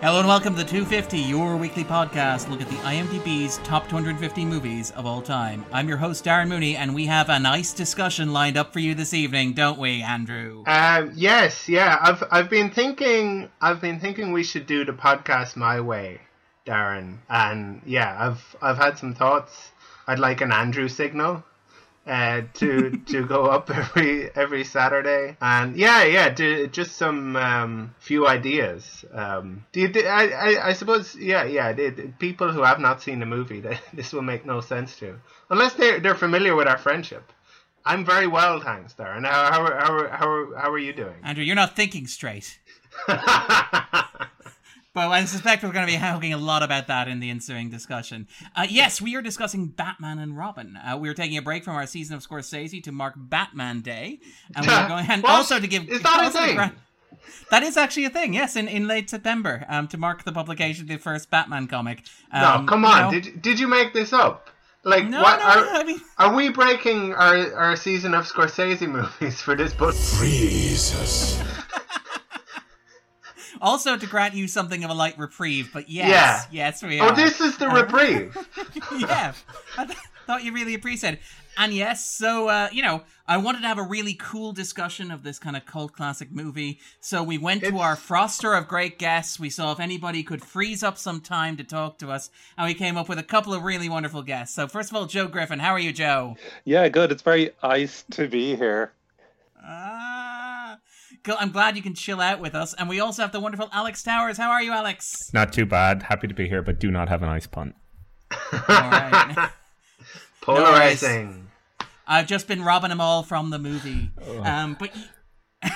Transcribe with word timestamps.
Hello 0.00 0.20
and 0.20 0.28
welcome 0.28 0.54
to 0.54 0.62
the 0.62 0.70
250, 0.70 1.18
your 1.18 1.56
weekly 1.56 1.82
podcast. 1.82 2.48
Look 2.48 2.60
at 2.60 2.68
the 2.68 2.76
IMDb's 2.76 3.58
top 3.64 3.88
250 3.88 4.44
movies 4.44 4.92
of 4.92 5.06
all 5.06 5.20
time. 5.20 5.66
I'm 5.72 5.88
your 5.88 5.96
host 5.96 6.24
Darren 6.24 6.46
Mooney, 6.46 6.76
and 6.76 6.94
we 6.94 7.06
have 7.06 7.28
a 7.28 7.40
nice 7.40 7.72
discussion 7.72 8.32
lined 8.32 8.56
up 8.56 8.72
for 8.72 8.78
you 8.78 8.94
this 8.94 9.12
evening, 9.12 9.54
don't 9.54 9.76
we, 9.76 10.00
Andrew? 10.02 10.62
Um, 10.68 11.10
yes, 11.16 11.68
yeah. 11.68 11.98
I've 12.00 12.22
I've 12.30 12.48
been 12.48 12.70
thinking 12.70 13.50
I've 13.60 13.80
been 13.80 13.98
thinking 13.98 14.30
we 14.30 14.44
should 14.44 14.66
do 14.68 14.84
the 14.84 14.92
podcast 14.92 15.56
my 15.56 15.80
way, 15.80 16.20
Darren. 16.64 17.18
And 17.28 17.82
yeah, 17.84 18.16
I've 18.20 18.56
I've 18.62 18.78
had 18.78 18.98
some 18.98 19.16
thoughts. 19.16 19.72
I'd 20.06 20.20
like 20.20 20.40
an 20.42 20.52
Andrew 20.52 20.86
signal 20.86 21.42
uh, 22.08 22.42
to 22.54 22.90
to 23.06 23.26
go 23.26 23.44
up 23.44 23.70
every 23.74 24.34
every 24.34 24.64
Saturday. 24.64 25.36
And 25.40 25.76
yeah, 25.76 26.04
yeah, 26.04 26.30
do, 26.30 26.66
just 26.66 26.96
some 26.96 27.36
um, 27.36 27.94
few 27.98 28.26
ideas. 28.26 29.04
Um, 29.12 29.66
do 29.72 29.80
you? 29.80 29.92
I, 30.06 30.28
I, 30.28 30.68
I 30.68 30.72
suppose 30.72 31.14
yeah, 31.14 31.44
yeah. 31.44 31.72
The, 31.72 31.90
the 31.90 32.08
people 32.18 32.50
who 32.50 32.62
have 32.62 32.80
not 32.80 33.02
seen 33.02 33.20
the 33.20 33.26
movie, 33.26 33.60
they, 33.66 33.78
this 33.92 34.12
will 34.12 34.22
make 34.22 34.46
no 34.46 34.60
sense 34.60 34.96
to, 34.96 35.16
unless 35.50 35.74
they 35.74 36.00
they're 36.00 36.14
familiar 36.14 36.56
with 36.56 36.66
our 36.66 36.78
friendship. 36.78 37.32
I'm 37.84 38.04
very 38.04 38.26
well, 38.26 38.60
thanks, 38.60 38.94
Darren. 38.94 39.24
How 39.24 39.52
how 39.52 39.64
how 39.64 40.08
how, 40.08 40.46
how 40.56 40.70
are 40.70 40.78
you 40.78 40.92
doing? 40.92 41.16
Andrew, 41.22 41.44
you're 41.44 41.56
not 41.56 41.76
thinking 41.76 42.06
straight. 42.06 42.58
But 44.94 45.08
I 45.08 45.24
suspect 45.26 45.62
we're 45.62 45.72
going 45.72 45.86
to 45.86 45.92
be 45.92 45.98
talking 45.98 46.32
a 46.32 46.38
lot 46.38 46.62
about 46.62 46.86
that 46.88 47.08
in 47.08 47.20
the 47.20 47.30
ensuing 47.30 47.70
discussion. 47.70 48.26
Uh, 48.56 48.66
yes, 48.68 49.00
we 49.00 49.14
are 49.16 49.22
discussing 49.22 49.66
Batman 49.68 50.18
and 50.18 50.36
Robin. 50.36 50.76
Uh, 50.76 50.96
we 50.96 51.08
are 51.08 51.14
taking 51.14 51.36
a 51.36 51.42
break 51.42 51.62
from 51.64 51.76
our 51.76 51.86
season 51.86 52.16
of 52.16 52.26
Scorsese 52.26 52.82
to 52.82 52.92
mark 52.92 53.14
Batman 53.16 53.80
Day, 53.80 54.20
and 54.56 54.66
we're 54.66 54.88
going 54.88 55.06
and 55.08 55.22
What? 55.22 55.32
also 55.32 55.60
to 55.60 55.66
give. 55.66 55.88
Is 55.88 56.02
that 56.02 56.26
a 56.26 56.30
thing? 56.30 56.56
gra- 56.56 56.74
that 57.50 57.62
is 57.62 57.76
actually 57.76 58.06
a 58.06 58.10
thing. 58.10 58.32
Yes, 58.34 58.56
in, 58.56 58.66
in 58.68 58.86
late 58.88 59.10
September, 59.10 59.64
um, 59.68 59.88
to 59.88 59.98
mark 59.98 60.24
the 60.24 60.32
publication 60.32 60.84
of 60.84 60.88
the 60.88 60.96
first 60.96 61.30
Batman 61.30 61.66
comic. 61.66 62.04
Um, 62.32 62.64
no, 62.64 62.68
come 62.70 62.82
you 62.82 62.88
on. 62.88 63.02
know- 63.14 63.20
Did 63.20 63.42
did 63.42 63.60
you 63.60 63.68
make 63.68 63.92
this 63.92 64.12
up? 64.12 64.48
Like 64.84 65.06
no, 65.06 65.20
what 65.22 65.38
no, 65.40 65.44
are, 65.44 65.56
no, 65.56 65.70
I 65.72 65.84
mean, 65.84 66.00
are 66.18 66.34
we 66.34 66.48
breaking 66.50 67.12
our, 67.12 67.52
our 67.54 67.76
season 67.76 68.14
of 68.14 68.26
Scorsese 68.26 68.88
movies 68.88 69.40
for 69.42 69.54
this 69.54 69.74
book? 69.74 69.94
Jesus. 70.20 71.42
also 73.60 73.96
to 73.96 74.06
grant 74.06 74.34
you 74.34 74.48
something 74.48 74.84
of 74.84 74.90
a 74.90 74.94
light 74.94 75.18
reprieve. 75.18 75.70
But 75.72 75.88
yes, 75.88 76.46
yes, 76.50 76.82
we 76.82 77.00
are. 77.00 77.12
Oh, 77.12 77.14
this 77.14 77.40
is 77.40 77.56
the 77.58 77.68
reprieve. 77.68 78.36
yeah, 78.98 79.32
I 79.76 79.84
th- 79.84 79.98
thought 80.26 80.44
you 80.44 80.52
really 80.52 80.74
appreciated. 80.74 81.20
And 81.56 81.72
yes, 81.72 82.04
so 82.04 82.48
uh, 82.48 82.68
you 82.72 82.82
know, 82.82 83.02
I 83.26 83.36
wanted 83.36 83.62
to 83.62 83.66
have 83.66 83.78
a 83.78 83.82
really 83.82 84.14
cool 84.14 84.52
discussion 84.52 85.10
of 85.10 85.24
this 85.24 85.38
kind 85.38 85.56
of 85.56 85.66
cult 85.66 85.92
classic 85.92 86.30
movie. 86.30 86.78
So 87.00 87.22
we 87.22 87.36
went 87.36 87.64
to 87.64 87.78
our 87.78 87.96
froster 87.96 88.56
of 88.56 88.68
great 88.68 88.98
guests. 88.98 89.40
We 89.40 89.50
saw 89.50 89.72
if 89.72 89.80
anybody 89.80 90.22
could 90.22 90.44
freeze 90.44 90.82
up 90.82 90.96
some 90.96 91.20
time 91.20 91.56
to 91.56 91.64
talk 91.64 91.98
to 91.98 92.10
us, 92.10 92.30
and 92.56 92.66
we 92.66 92.74
came 92.74 92.96
up 92.96 93.08
with 93.08 93.18
a 93.18 93.24
couple 93.24 93.52
of 93.54 93.64
really 93.64 93.88
wonderful 93.88 94.22
guests. 94.22 94.54
So 94.54 94.68
first 94.68 94.90
of 94.90 94.96
all, 94.96 95.06
Joe 95.06 95.26
Griffin, 95.26 95.58
how 95.58 95.72
are 95.72 95.80
you, 95.80 95.92
Joe? 95.92 96.36
Yeah, 96.64 96.88
good. 96.88 97.10
It's 97.10 97.22
very 97.22 97.50
nice 97.62 98.04
to 98.12 98.28
be 98.28 98.54
here. 98.54 98.92
Ah, 99.62 100.37
cool. 100.37 100.37
I'm 101.26 101.50
glad 101.50 101.76
you 101.76 101.82
can 101.82 101.94
chill 101.94 102.20
out 102.20 102.40
with 102.40 102.54
us. 102.54 102.74
And 102.74 102.88
we 102.88 103.00
also 103.00 103.22
have 103.22 103.32
the 103.32 103.40
wonderful 103.40 103.68
Alex 103.72 104.02
Towers. 104.02 104.36
How 104.36 104.50
are 104.50 104.62
you, 104.62 104.72
Alex? 104.72 105.30
Not 105.32 105.52
too 105.52 105.66
bad. 105.66 106.04
Happy 106.04 106.26
to 106.28 106.34
be 106.34 106.48
here, 106.48 106.62
but 106.62 106.78
do 106.78 106.90
not 106.90 107.08
have 107.08 107.22
an 107.22 107.28
ice 107.28 107.46
punt. 107.46 107.74
All 108.52 108.60
right. 108.68 109.50
Polarizing. 110.40 111.50
I've 112.06 112.26
just 112.26 112.48
been 112.48 112.62
robbing 112.62 112.88
them 112.90 113.00
all 113.00 113.22
from 113.22 113.50
the 113.50 113.58
movie. 113.58 114.10
Um, 114.42 114.76
but 114.78 114.90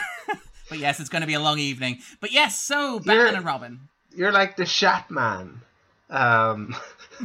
but 0.68 0.78
yes, 0.78 0.98
it's 0.98 1.10
going 1.10 1.20
to 1.20 1.26
be 1.26 1.34
a 1.34 1.40
long 1.40 1.58
evening. 1.58 1.98
But 2.20 2.32
yes, 2.32 2.58
so 2.58 2.98
Batman 2.98 3.16
You're- 3.16 3.36
and 3.36 3.44
Robin. 3.44 3.80
You're 4.14 4.32
like 4.32 4.56
the 4.56 4.66
Shat 4.66 5.10
Man. 5.10 5.62
Um, 6.10 6.74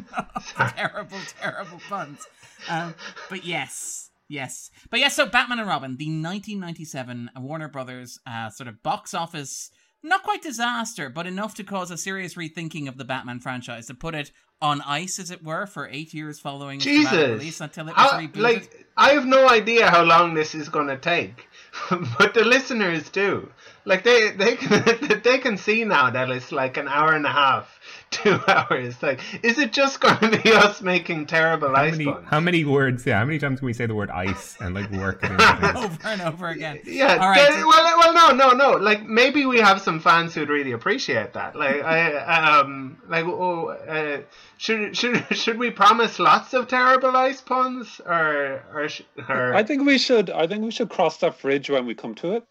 terrible, 0.58 1.18
terrible 1.42 1.82
puns. 1.90 2.26
Um, 2.70 2.96
but 3.30 3.46
yes, 3.46 4.07
yes, 4.30 4.70
but 4.90 5.00
yes. 5.00 5.16
So 5.16 5.26
Batman 5.26 5.60
and 5.60 5.68
Robin, 5.68 5.98
the 5.98 6.06
1997 6.08 7.32
Warner 7.38 7.68
Brothers 7.70 8.20
uh, 8.28 8.50
sort 8.50 8.68
of 8.68 8.82
box 8.84 9.14
office. 9.14 9.72
Not 10.04 10.22
quite 10.24 10.44
disaster, 10.44 11.10
but 11.10 11.26
enough 11.26 11.56
to 11.56 11.64
cause 11.64 11.90
a 11.90 11.98
serious 11.98 12.36
rethinking 12.36 12.88
of 12.88 12.98
the 13.00 13.04
Batman 13.04 13.40
franchise 13.40 13.88
to 13.88 13.96
put 13.96 14.14
it 14.14 14.32
on 14.62 14.80
ice, 14.82 15.18
as 15.20 15.32
it 15.32 15.44
were, 15.44 15.66
for 15.66 15.88
eight 15.88 16.14
years 16.14 16.40
following 16.40 16.76
its 16.78 16.86
Jesus. 16.86 17.12
release 17.12 17.60
until 17.62 17.88
it 17.90 17.96
was 17.98 18.12
How- 18.12 18.20
rebooted. 18.20 18.38
like 18.38 18.88
I 18.96 19.10
have 19.12 19.26
no 19.26 19.50
idea 19.50 19.90
how 19.90 20.04
long 20.04 20.36
this 20.36 20.54
is 20.54 20.70
going 20.70 20.88
to 20.88 20.98
take, 20.98 21.48
but 21.90 22.36
the 22.36 22.46
listeners 22.46 23.10
do. 23.10 23.52
Like 23.86 24.04
they 24.04 24.32
they 24.32 24.56
can 24.56 25.22
they 25.24 25.40
can 25.40 25.58
see 25.58 25.84
now 25.84 26.12
that 26.12 26.30
it's 26.30 26.52
like 26.52 26.78
an 26.78 26.88
hour 26.88 27.14
and 27.14 27.26
a 27.26 27.32
half, 27.32 27.77
two 28.12 28.40
hours. 28.48 29.02
Like, 29.02 29.20
is 29.44 29.58
it 29.58 29.74
just 29.74 30.00
going 30.00 30.18
to 30.20 30.42
be 30.42 30.52
us 30.52 30.82
making 30.82 31.26
terrible 31.28 31.70
How 31.76 31.84
ice 31.84 31.92
many, 31.92 32.06
puns? 32.06 32.28
how 32.30 32.40
many 32.40 32.66
words? 32.66 33.06
Yeah, 33.06 33.20
how 33.20 33.26
many 33.26 33.40
times 33.40 33.60
can 33.60 33.66
we 33.66 33.74
say 33.74 33.86
the 33.86 33.96
word 33.96 34.10
ice 34.10 34.58
and 34.60 34.74
like 34.74 34.90
work 34.92 35.20
it 35.24 35.32
over 35.76 36.08
and 36.08 36.22
over 36.22 36.48
again. 36.50 36.80
Yeah. 36.86 37.18
All 37.20 37.30
right. 37.30 37.52
they- 37.52 37.64
well, 37.64 37.98
well, 37.98 38.14
no, 38.14 38.50
no, 38.50 38.52
no. 38.52 38.78
Like 38.78 39.04
maybe 39.04 39.46
we 39.46 39.60
have 39.60 39.82
some 39.82 40.00
fans 40.00 40.34
who'd 40.34 40.50
really 40.50 40.72
appreciate 40.72 41.34
that. 41.34 41.56
Like, 41.56 41.84
I, 41.84 42.14
um, 42.60 42.98
like, 43.08 43.26
oh, 43.26 43.70
uh, 43.70 44.22
should 44.58 44.96
should 44.96 45.26
should 45.32 45.58
we 45.60 45.70
promise 45.72 46.20
lots 46.20 46.54
of 46.54 46.68
terrible 46.68 47.16
ice 47.16 47.42
puns, 47.42 48.00
or 48.06 48.64
or, 48.74 48.90
sh- 48.90 49.04
or... 49.30 49.54
I 49.54 49.64
think 49.64 49.86
we 49.86 49.98
should. 49.98 50.30
I 50.30 50.48
think 50.48 50.64
we 50.64 50.72
should 50.72 50.90
cross 50.90 51.18
that 51.18 51.40
bridge 51.42 51.70
when 51.70 51.86
we 51.86 51.94
come 51.94 52.16
to 52.16 52.34
it. 52.34 52.44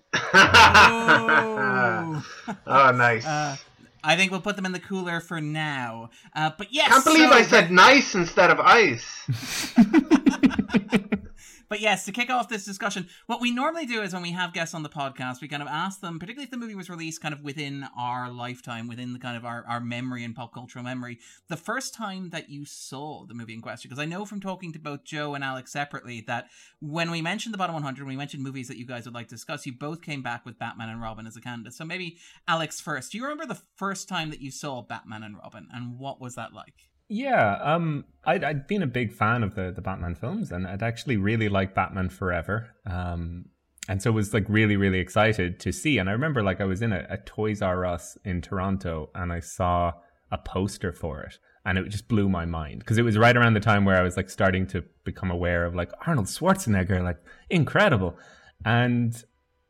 Oh. 0.88 2.24
oh, 2.66 2.90
nice. 2.92 3.26
Uh, 3.26 3.56
I 4.06 4.14
think 4.16 4.30
we'll 4.30 4.40
put 4.40 4.54
them 4.56 4.64
in 4.64 4.72
the 4.72 4.78
cooler 4.78 5.20
for 5.20 5.40
now. 5.40 6.10
Uh, 6.34 6.50
but 6.56 6.72
yes, 6.72 6.88
Can't 6.88 7.04
believe 7.04 7.28
so- 7.28 7.34
I 7.34 7.42
said 7.42 7.70
nice 7.72 8.14
instead 8.14 8.50
of 8.50 8.60
ice. 8.60 9.24
But 11.68 11.80
yes, 11.80 12.04
to 12.04 12.12
kick 12.12 12.30
off 12.30 12.48
this 12.48 12.64
discussion, 12.64 13.08
what 13.26 13.40
we 13.40 13.50
normally 13.50 13.86
do 13.86 14.02
is 14.02 14.12
when 14.12 14.22
we 14.22 14.30
have 14.32 14.52
guests 14.52 14.74
on 14.74 14.82
the 14.82 14.88
podcast, 14.88 15.40
we 15.40 15.48
kind 15.48 15.62
of 15.62 15.68
ask 15.68 16.00
them, 16.00 16.18
particularly 16.18 16.44
if 16.44 16.50
the 16.50 16.56
movie 16.56 16.76
was 16.76 16.88
released 16.88 17.20
kind 17.20 17.34
of 17.34 17.42
within 17.42 17.86
our 17.98 18.30
lifetime, 18.30 18.86
within 18.86 19.12
the 19.12 19.18
kind 19.18 19.36
of 19.36 19.44
our, 19.44 19.64
our 19.68 19.80
memory 19.80 20.22
and 20.22 20.34
pop 20.34 20.54
cultural 20.54 20.84
memory, 20.84 21.18
the 21.48 21.56
first 21.56 21.92
time 21.92 22.30
that 22.30 22.48
you 22.48 22.64
saw 22.64 23.24
the 23.26 23.34
movie 23.34 23.54
in 23.54 23.60
question. 23.60 23.88
Because 23.88 24.02
I 24.02 24.06
know 24.06 24.24
from 24.24 24.40
talking 24.40 24.72
to 24.72 24.78
both 24.78 25.04
Joe 25.04 25.34
and 25.34 25.42
Alex 25.42 25.72
separately 25.72 26.22
that 26.28 26.48
when 26.80 27.10
we 27.10 27.20
mentioned 27.20 27.52
the 27.52 27.58
bottom 27.58 27.74
100, 27.74 28.04
when 28.04 28.14
we 28.14 28.18
mentioned 28.18 28.44
movies 28.44 28.68
that 28.68 28.78
you 28.78 28.86
guys 28.86 29.04
would 29.04 29.14
like 29.14 29.28
to 29.28 29.34
discuss, 29.34 29.66
you 29.66 29.72
both 29.72 30.02
came 30.02 30.22
back 30.22 30.46
with 30.46 30.58
Batman 30.58 30.88
and 30.88 31.02
Robin 31.02 31.26
as 31.26 31.36
a 31.36 31.40
candidate. 31.40 31.74
So 31.74 31.84
maybe 31.84 32.18
Alex 32.46 32.80
first. 32.80 33.12
Do 33.12 33.18
you 33.18 33.24
remember 33.24 33.46
the 33.46 33.60
first 33.76 34.08
time 34.08 34.30
that 34.30 34.40
you 34.40 34.50
saw 34.50 34.82
Batman 34.82 35.22
and 35.22 35.36
Robin, 35.36 35.68
and 35.72 35.98
what 35.98 36.20
was 36.20 36.36
that 36.36 36.52
like? 36.52 36.90
Yeah, 37.08 37.58
um, 37.62 38.04
I'd, 38.24 38.42
I'd 38.42 38.66
been 38.66 38.82
a 38.82 38.86
big 38.88 39.12
fan 39.12 39.42
of 39.42 39.54
the, 39.54 39.72
the 39.74 39.80
Batman 39.80 40.14
films, 40.14 40.50
and 40.50 40.66
I'd 40.66 40.82
actually 40.82 41.16
really 41.16 41.48
liked 41.48 41.74
Batman 41.74 42.08
Forever. 42.08 42.70
Um, 42.90 43.46
and 43.88 44.02
so 44.02 44.10
was 44.10 44.34
like 44.34 44.46
really, 44.48 44.76
really 44.76 44.98
excited 44.98 45.60
to 45.60 45.72
see. 45.72 45.98
And 45.98 46.08
I 46.08 46.12
remember 46.12 46.42
like 46.42 46.60
I 46.60 46.64
was 46.64 46.82
in 46.82 46.92
a, 46.92 47.06
a 47.08 47.18
Toys 47.18 47.62
R 47.62 47.86
Us 47.86 48.18
in 48.24 48.40
Toronto, 48.40 49.10
and 49.14 49.32
I 49.32 49.40
saw 49.40 49.92
a 50.32 50.38
poster 50.38 50.92
for 50.92 51.20
it, 51.22 51.38
and 51.64 51.78
it 51.78 51.88
just 51.88 52.08
blew 52.08 52.28
my 52.28 52.44
mind 52.44 52.80
because 52.80 52.98
it 52.98 53.02
was 53.02 53.16
right 53.16 53.36
around 53.36 53.54
the 53.54 53.60
time 53.60 53.84
where 53.84 53.96
I 53.96 54.02
was 54.02 54.16
like 54.16 54.28
starting 54.28 54.66
to 54.68 54.82
become 55.04 55.30
aware 55.30 55.64
of 55.64 55.74
like 55.76 55.92
Arnold 56.06 56.26
Schwarzenegger, 56.26 57.04
like 57.04 57.18
incredible. 57.48 58.18
And 58.64 59.14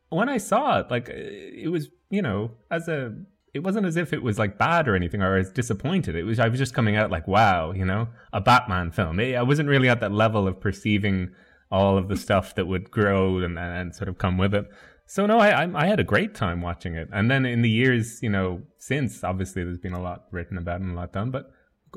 when 0.08 0.30
I 0.30 0.38
saw 0.38 0.80
it, 0.80 0.90
like 0.90 1.10
it 1.10 1.70
was, 1.70 1.88
you 2.08 2.22
know, 2.22 2.52
as 2.70 2.88
a 2.88 3.14
it 3.56 3.64
wasn't 3.64 3.86
as 3.86 3.96
if 3.96 4.12
it 4.12 4.22
was 4.22 4.38
like 4.38 4.58
bad 4.58 4.86
or 4.86 4.94
anything 4.94 5.22
or 5.22 5.34
I 5.34 5.38
was 5.38 5.50
disappointed. 5.50 6.14
It 6.14 6.24
was 6.24 6.38
I 6.38 6.48
was 6.48 6.58
just 6.58 6.74
coming 6.74 6.94
out 6.94 7.10
like, 7.10 7.26
wow, 7.26 7.72
you 7.72 7.84
know, 7.84 8.08
a 8.32 8.40
Batman 8.40 8.90
film. 8.92 9.18
I 9.18 9.34
I 9.34 9.42
wasn't 9.42 9.68
really 9.68 9.88
at 9.88 10.00
that 10.00 10.12
level 10.12 10.46
of 10.46 10.60
perceiving 10.60 11.30
all 11.70 11.98
of 11.98 12.08
the 12.08 12.16
stuff 12.16 12.54
that 12.54 12.66
would 12.66 12.90
grow 12.90 13.38
and, 13.38 13.58
and 13.58 13.94
sort 13.94 14.08
of 14.08 14.18
come 14.18 14.38
with 14.38 14.54
it. 14.54 14.66
So 15.06 15.26
no, 15.26 15.38
I, 15.38 15.64
I 15.64 15.84
I 15.84 15.86
had 15.86 16.00
a 16.00 16.04
great 16.04 16.34
time 16.34 16.60
watching 16.60 16.94
it. 16.94 17.08
And 17.12 17.30
then 17.30 17.44
in 17.46 17.62
the 17.62 17.70
years, 17.70 18.22
you 18.22 18.30
know, 18.30 18.62
since 18.78 19.24
obviously 19.24 19.64
there's 19.64 19.78
been 19.78 19.94
a 19.94 20.02
lot 20.02 20.26
written 20.30 20.58
about 20.58 20.80
and 20.80 20.92
a 20.92 20.94
lot 20.94 21.12
done, 21.12 21.30
but 21.30 21.50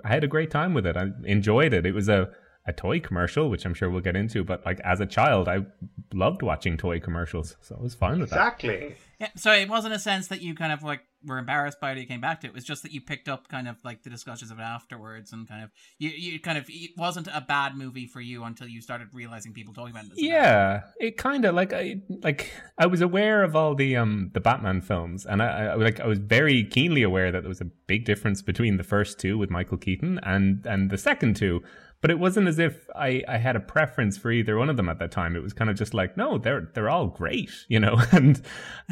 I 0.03 0.09
had 0.09 0.23
a 0.23 0.27
great 0.27 0.51
time 0.51 0.73
with 0.73 0.85
it. 0.85 0.95
I 0.95 1.07
enjoyed 1.25 1.73
it. 1.73 1.85
It 1.85 1.93
was 1.93 2.09
a 2.09 2.29
a 2.69 2.73
toy 2.73 2.99
commercial, 2.99 3.49
which 3.49 3.65
I'm 3.65 3.73
sure 3.73 3.89
we'll 3.89 4.01
get 4.01 4.15
into, 4.15 4.43
but 4.43 4.65
like 4.65 4.79
as 4.81 5.01
a 5.01 5.05
child, 5.05 5.49
I 5.49 5.65
loved 6.13 6.41
watching 6.41 6.77
toy 6.77 6.99
commercials, 6.99 7.57
so 7.61 7.75
I 7.77 7.81
was 7.81 7.95
fine 7.95 8.19
with 8.19 8.29
that. 8.29 8.35
Exactly. 8.35 8.95
Yeah, 9.19 9.29
so 9.35 9.51
it 9.51 9.67
wasn't 9.67 9.93
a 9.93 9.99
sense 9.99 10.27
that 10.27 10.41
you 10.41 10.55
kind 10.55 10.71
of 10.71 10.81
like 10.81 11.01
were 11.25 11.37
embarrassed 11.37 11.81
by 11.81 11.91
it 11.91 11.97
you 11.97 12.05
came 12.05 12.21
back 12.21 12.39
to 12.39 12.47
it. 12.47 12.51
It 12.51 12.53
was 12.53 12.63
just 12.63 12.83
that 12.83 12.93
you 12.93 13.01
picked 13.01 13.27
up 13.27 13.49
kind 13.49 13.67
of 13.67 13.75
like 13.83 14.03
the 14.03 14.09
discussions 14.09 14.49
of 14.49 14.59
it 14.59 14.61
afterwards 14.61 15.33
and 15.33 15.45
kind 15.45 15.61
of 15.61 15.71
you 15.97 16.09
you 16.09 16.39
kind 16.39 16.57
of 16.57 16.65
it 16.69 16.91
wasn't 16.95 17.27
a 17.27 17.41
bad 17.41 17.75
movie 17.75 18.07
for 18.07 18.21
you 18.21 18.45
until 18.45 18.67
you 18.67 18.79
started 18.79 19.09
realizing 19.11 19.51
people 19.51 19.73
talking 19.73 19.91
about 19.91 20.05
it. 20.05 20.11
as 20.13 20.17
a 20.17 20.21
bad 20.21 20.25
Yeah, 20.25 20.81
it 20.99 21.17
kind 21.17 21.43
of 21.43 21.53
like 21.53 21.73
I 21.73 22.01
like 22.23 22.49
I 22.77 22.85
was 22.85 23.01
aware 23.01 23.43
of 23.43 23.57
all 23.57 23.75
the 23.75 23.97
um 23.97 24.31
the 24.33 24.39
Batman 24.39 24.79
films, 24.79 25.25
and 25.25 25.41
I, 25.41 25.47
I 25.47 25.73
like 25.75 25.99
I 25.99 26.07
was 26.07 26.19
very 26.19 26.63
keenly 26.63 27.03
aware 27.03 27.29
that 27.31 27.41
there 27.41 27.49
was 27.49 27.59
a 27.61 27.71
big 27.87 28.05
difference 28.05 28.41
between 28.41 28.77
the 28.77 28.85
first 28.85 29.19
two 29.19 29.37
with 29.37 29.49
Michael 29.49 29.77
Keaton 29.77 30.19
and 30.23 30.65
and 30.65 30.89
the 30.89 30.97
second 30.97 31.35
two. 31.35 31.61
But 32.01 32.11
it 32.11 32.19
wasn't 32.19 32.47
as 32.47 32.59
if 32.59 32.87
I, 32.95 33.23
I 33.27 33.37
had 33.37 33.57
a 33.57 33.59
preference 33.59 34.17
for 34.17 34.31
either 34.31 34.57
one 34.57 34.69
of 34.69 34.77
them 34.77 34.87
at 34.87 34.99
that 34.99 35.11
time. 35.11 35.35
It 35.35 35.43
was 35.43 35.51
kind 35.51 35.69
of 35.69 35.75
just 35.75 35.93
like, 35.93 36.15
no, 36.15 36.37
they're 36.37 36.69
they're 36.73 36.89
all 36.89 37.07
great, 37.07 37.51
you 37.67 37.79
know. 37.79 38.01
And 38.11 38.41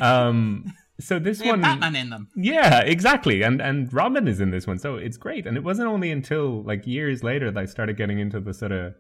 um, 0.01 0.73
so 0.99 1.19
this 1.19 1.41
one, 1.41 1.61
Batman 1.61 1.95
in 1.95 2.09
them. 2.09 2.27
yeah, 2.35 2.81
exactly, 2.81 3.43
and 3.43 3.61
and 3.61 3.91
Robin 3.93 4.27
is 4.27 4.41
in 4.41 4.51
this 4.51 4.67
one, 4.67 4.77
so 4.77 4.95
it's 4.95 5.17
great. 5.17 5.45
And 5.45 5.55
it 5.55 5.63
wasn't 5.63 5.87
only 5.87 6.11
until 6.11 6.63
like 6.63 6.85
years 6.87 7.23
later 7.23 7.51
that 7.51 7.59
I 7.59 7.65
started 7.65 7.97
getting 7.97 8.19
into 8.19 8.39
the 8.39 8.53
sort 8.53 8.71
of, 8.71 8.95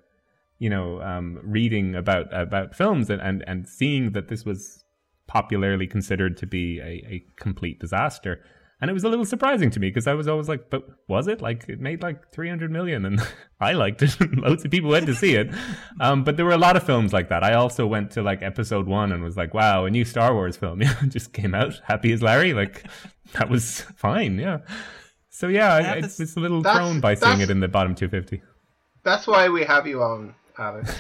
you 0.59 0.69
know, 0.69 1.01
um, 1.01 1.39
reading 1.43 1.95
about 1.95 2.27
about 2.31 2.75
films 2.75 3.09
and 3.09 3.21
and 3.21 3.43
and 3.47 3.67
seeing 3.67 4.11
that 4.13 4.29
this 4.29 4.45
was 4.45 4.83
popularly 5.27 5.87
considered 5.87 6.37
to 6.37 6.47
be 6.47 6.79
a, 6.79 7.03
a 7.09 7.25
complete 7.35 7.79
disaster. 7.79 8.41
And 8.79 8.91
it 8.91 8.93
was 8.93 9.03
a 9.03 9.09
little 9.09 9.25
surprising 9.25 9.71
to 9.71 9.79
me 9.79 9.89
because 9.89 10.05
I 10.05 10.13
was 10.13 10.27
always 10.27 10.47
like, 10.47 10.69
but 10.69 10.87
was 11.07 11.27
it? 11.27 11.41
Like, 11.41 11.67
it 11.67 11.79
made 11.79 12.03
like 12.03 12.31
300 12.31 12.69
million 12.69 13.05
and 13.05 13.19
I 13.59 13.73
liked 13.73 14.03
it. 14.03 14.15
Loads 14.37 14.63
of 14.63 14.71
people 14.71 14.91
went 14.91 15.07
to 15.07 15.15
see 15.15 15.35
it. 15.35 15.49
Um, 15.99 16.23
but 16.23 16.37
there 16.37 16.45
were 16.45 16.51
a 16.51 16.59
lot 16.59 16.77
of 16.77 16.83
films 16.83 17.11
like 17.11 17.29
that. 17.29 17.43
I 17.43 17.53
also 17.53 17.87
went 17.87 18.11
to 18.11 18.21
like 18.21 18.43
episode 18.43 18.85
one 18.85 19.11
and 19.11 19.23
was 19.23 19.35
like, 19.35 19.53
wow, 19.55 19.85
a 19.85 19.89
new 19.89 20.05
Star 20.05 20.33
Wars 20.33 20.57
film. 20.57 20.81
Yeah, 20.87 20.93
just 21.07 21.33
came 21.33 21.55
out. 21.55 21.81
Happy 21.85 22.13
as 22.13 22.21
Larry. 22.21 22.53
Like, 22.53 22.85
that 23.33 23.49
was 23.49 23.81
fine. 23.95 24.37
Yeah. 24.37 24.59
So 25.29 25.47
yeah, 25.47 25.73
I, 25.73 25.95
I 25.95 25.99
was 26.01 26.35
a 26.35 26.39
little 26.39 26.61
thrown 26.61 26.99
by 26.99 27.15
seeing 27.15 27.41
it 27.41 27.49
in 27.49 27.59
the 27.59 27.67
bottom 27.67 27.95
250. 27.95 28.41
That's 29.03 29.27
why 29.27 29.49
we 29.49 29.63
have 29.63 29.87
you 29.87 30.01
on, 30.01 30.35
Alex. 30.57 30.95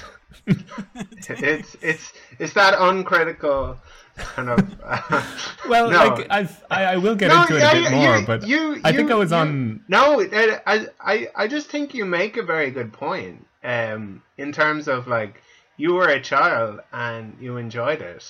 it's 0.45 1.75
it's 1.81 2.13
it's 2.39 2.53
that 2.53 2.75
uncritical 2.77 3.77
kind 4.17 4.49
of. 4.49 5.43
Well, 5.67 5.89
no. 5.89 5.97
like 5.97 6.27
I've, 6.29 6.63
I, 6.71 6.83
I 6.85 6.97
will 6.97 7.15
get 7.15 7.27
No, 7.27 7.41
into 7.41 7.57
it 7.57 7.59
yeah, 7.59 7.71
a 7.71 7.73
bit 7.83 7.91
more, 7.91 8.17
you- 8.19 8.25
but 8.25 8.47
you- 8.47 8.81
I 8.83 8.91
think 8.93 9.09
you- 9.09 9.15
I 9.15 9.17
was 9.19 9.33
on. 9.33 9.83
No, 9.89 10.21
I, 10.21 10.87
I, 11.01 11.27
I 11.35 11.47
just 11.47 11.67
think 11.69 11.93
you 11.93 12.05
make 12.05 12.37
a 12.37 12.43
very 12.43 12.71
good 12.71 12.93
point. 12.93 13.45
Um, 13.63 14.23
in 14.37 14.51
terms 14.53 14.87
of 14.87 15.07
like, 15.07 15.41
you 15.75 15.93
were 15.93 16.07
a 16.07 16.21
child 16.21 16.79
and 16.93 17.35
you 17.41 17.57
enjoyed 17.57 18.01
it, 18.01 18.23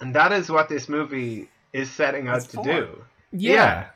and 0.00 0.14
that 0.14 0.32
is 0.32 0.50
what 0.50 0.68
this 0.68 0.88
movie 0.88 1.48
is 1.72 1.90
setting 1.90 2.28
out 2.28 2.38
It's 2.38 2.46
to 2.48 2.56
for. 2.58 2.64
do. 2.64 3.04
Yeah. 3.32 3.52
Yeah. 3.54 3.86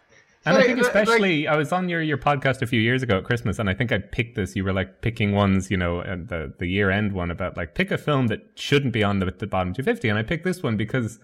And 0.47 0.55
So, 0.57 0.61
I 0.61 0.65
think 0.65 0.79
like- 0.79 0.87
especially 0.87 1.49
I 1.49 1.57
was 1.57 1.73
on 1.73 1.89
your, 1.89 2.03
your 2.03 2.19
podcast 2.19 2.61
a 2.61 2.67
few 2.67 2.81
years 2.81 3.03
ago 3.03 3.19
at 3.19 3.25
Christmas, 3.25 3.59
and 3.59 3.71
I 3.71 3.75
think 3.75 3.93
I 3.93 3.99
picked 3.99 4.37
this. 4.37 4.55
You 4.55 4.65
were 4.65 4.73
like 4.73 5.01
picking 5.01 5.33
ones, 5.33 5.71
you 5.71 5.77
know, 5.77 6.01
and 6.01 6.29
the 6.29 6.53
the 6.59 6.67
year 6.67 6.91
end 6.91 7.13
one 7.13 7.31
about 7.31 7.57
like 7.57 7.75
pick 7.75 7.91
a 7.91 7.99
film 7.99 8.27
that 8.29 8.41
shouldn't 8.57 8.93
be 8.93 9.03
on 9.03 9.19
the, 9.21 9.27
the 9.27 9.47
bottom 9.47 9.73
250, 9.73 10.09
and 10.09 10.19
I 10.19 10.23
picked 10.23 10.45
this 10.45 10.63
one 10.63 10.77
because, 10.77 11.19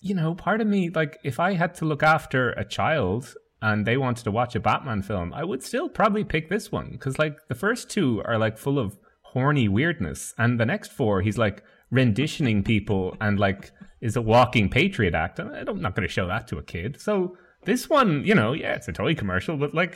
you 0.00 0.14
know, 0.14 0.34
part 0.34 0.60
of 0.60 0.66
me 0.66 0.90
like 0.90 1.18
if 1.22 1.38
I 1.38 1.52
had 1.54 1.74
to 1.76 1.84
look 1.84 2.02
after 2.02 2.50
a 2.52 2.64
child 2.64 3.34
and 3.60 3.86
they 3.86 3.96
wanted 3.96 4.24
to 4.24 4.32
watch 4.32 4.56
a 4.56 4.60
Batman 4.60 5.02
film, 5.02 5.32
I 5.32 5.44
would 5.44 5.62
still 5.62 5.88
probably 5.88 6.24
pick 6.24 6.48
this 6.48 6.72
one 6.72 6.90
because 6.92 7.18
like 7.20 7.36
the 7.48 7.54
first 7.54 7.90
two 7.90 8.20
are 8.24 8.38
like 8.38 8.58
full 8.58 8.78
of 8.78 8.98
horny 9.22 9.68
weirdness, 9.68 10.34
and 10.36 10.58
the 10.58 10.66
next 10.66 10.90
four 10.92 11.20
he's 11.22 11.38
like 11.38 11.62
renditioning 11.92 12.64
people 12.64 13.16
and 13.20 13.38
like 13.38 13.70
is 14.00 14.16
a 14.16 14.20
walking 14.22 14.68
patriot 14.68 15.14
act. 15.14 15.38
And 15.38 15.54
I'm 15.68 15.80
not 15.80 15.94
going 15.94 16.08
to 16.08 16.12
show 16.12 16.26
that 16.26 16.48
to 16.48 16.58
a 16.58 16.62
kid, 16.64 17.00
so. 17.00 17.36
This 17.64 17.88
one, 17.88 18.24
you 18.24 18.34
know, 18.34 18.52
yeah, 18.52 18.74
it's 18.74 18.88
a 18.88 18.92
toy 18.92 19.14
commercial, 19.14 19.56
but 19.56 19.74
like 19.74 19.92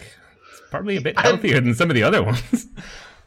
it's 0.52 0.62
probably 0.70 0.96
a 0.96 1.00
bit 1.00 1.18
healthier 1.18 1.60
than 1.60 1.74
some 1.74 1.90
of 1.90 1.94
the 1.96 2.02
other 2.02 2.22
ones. 2.22 2.66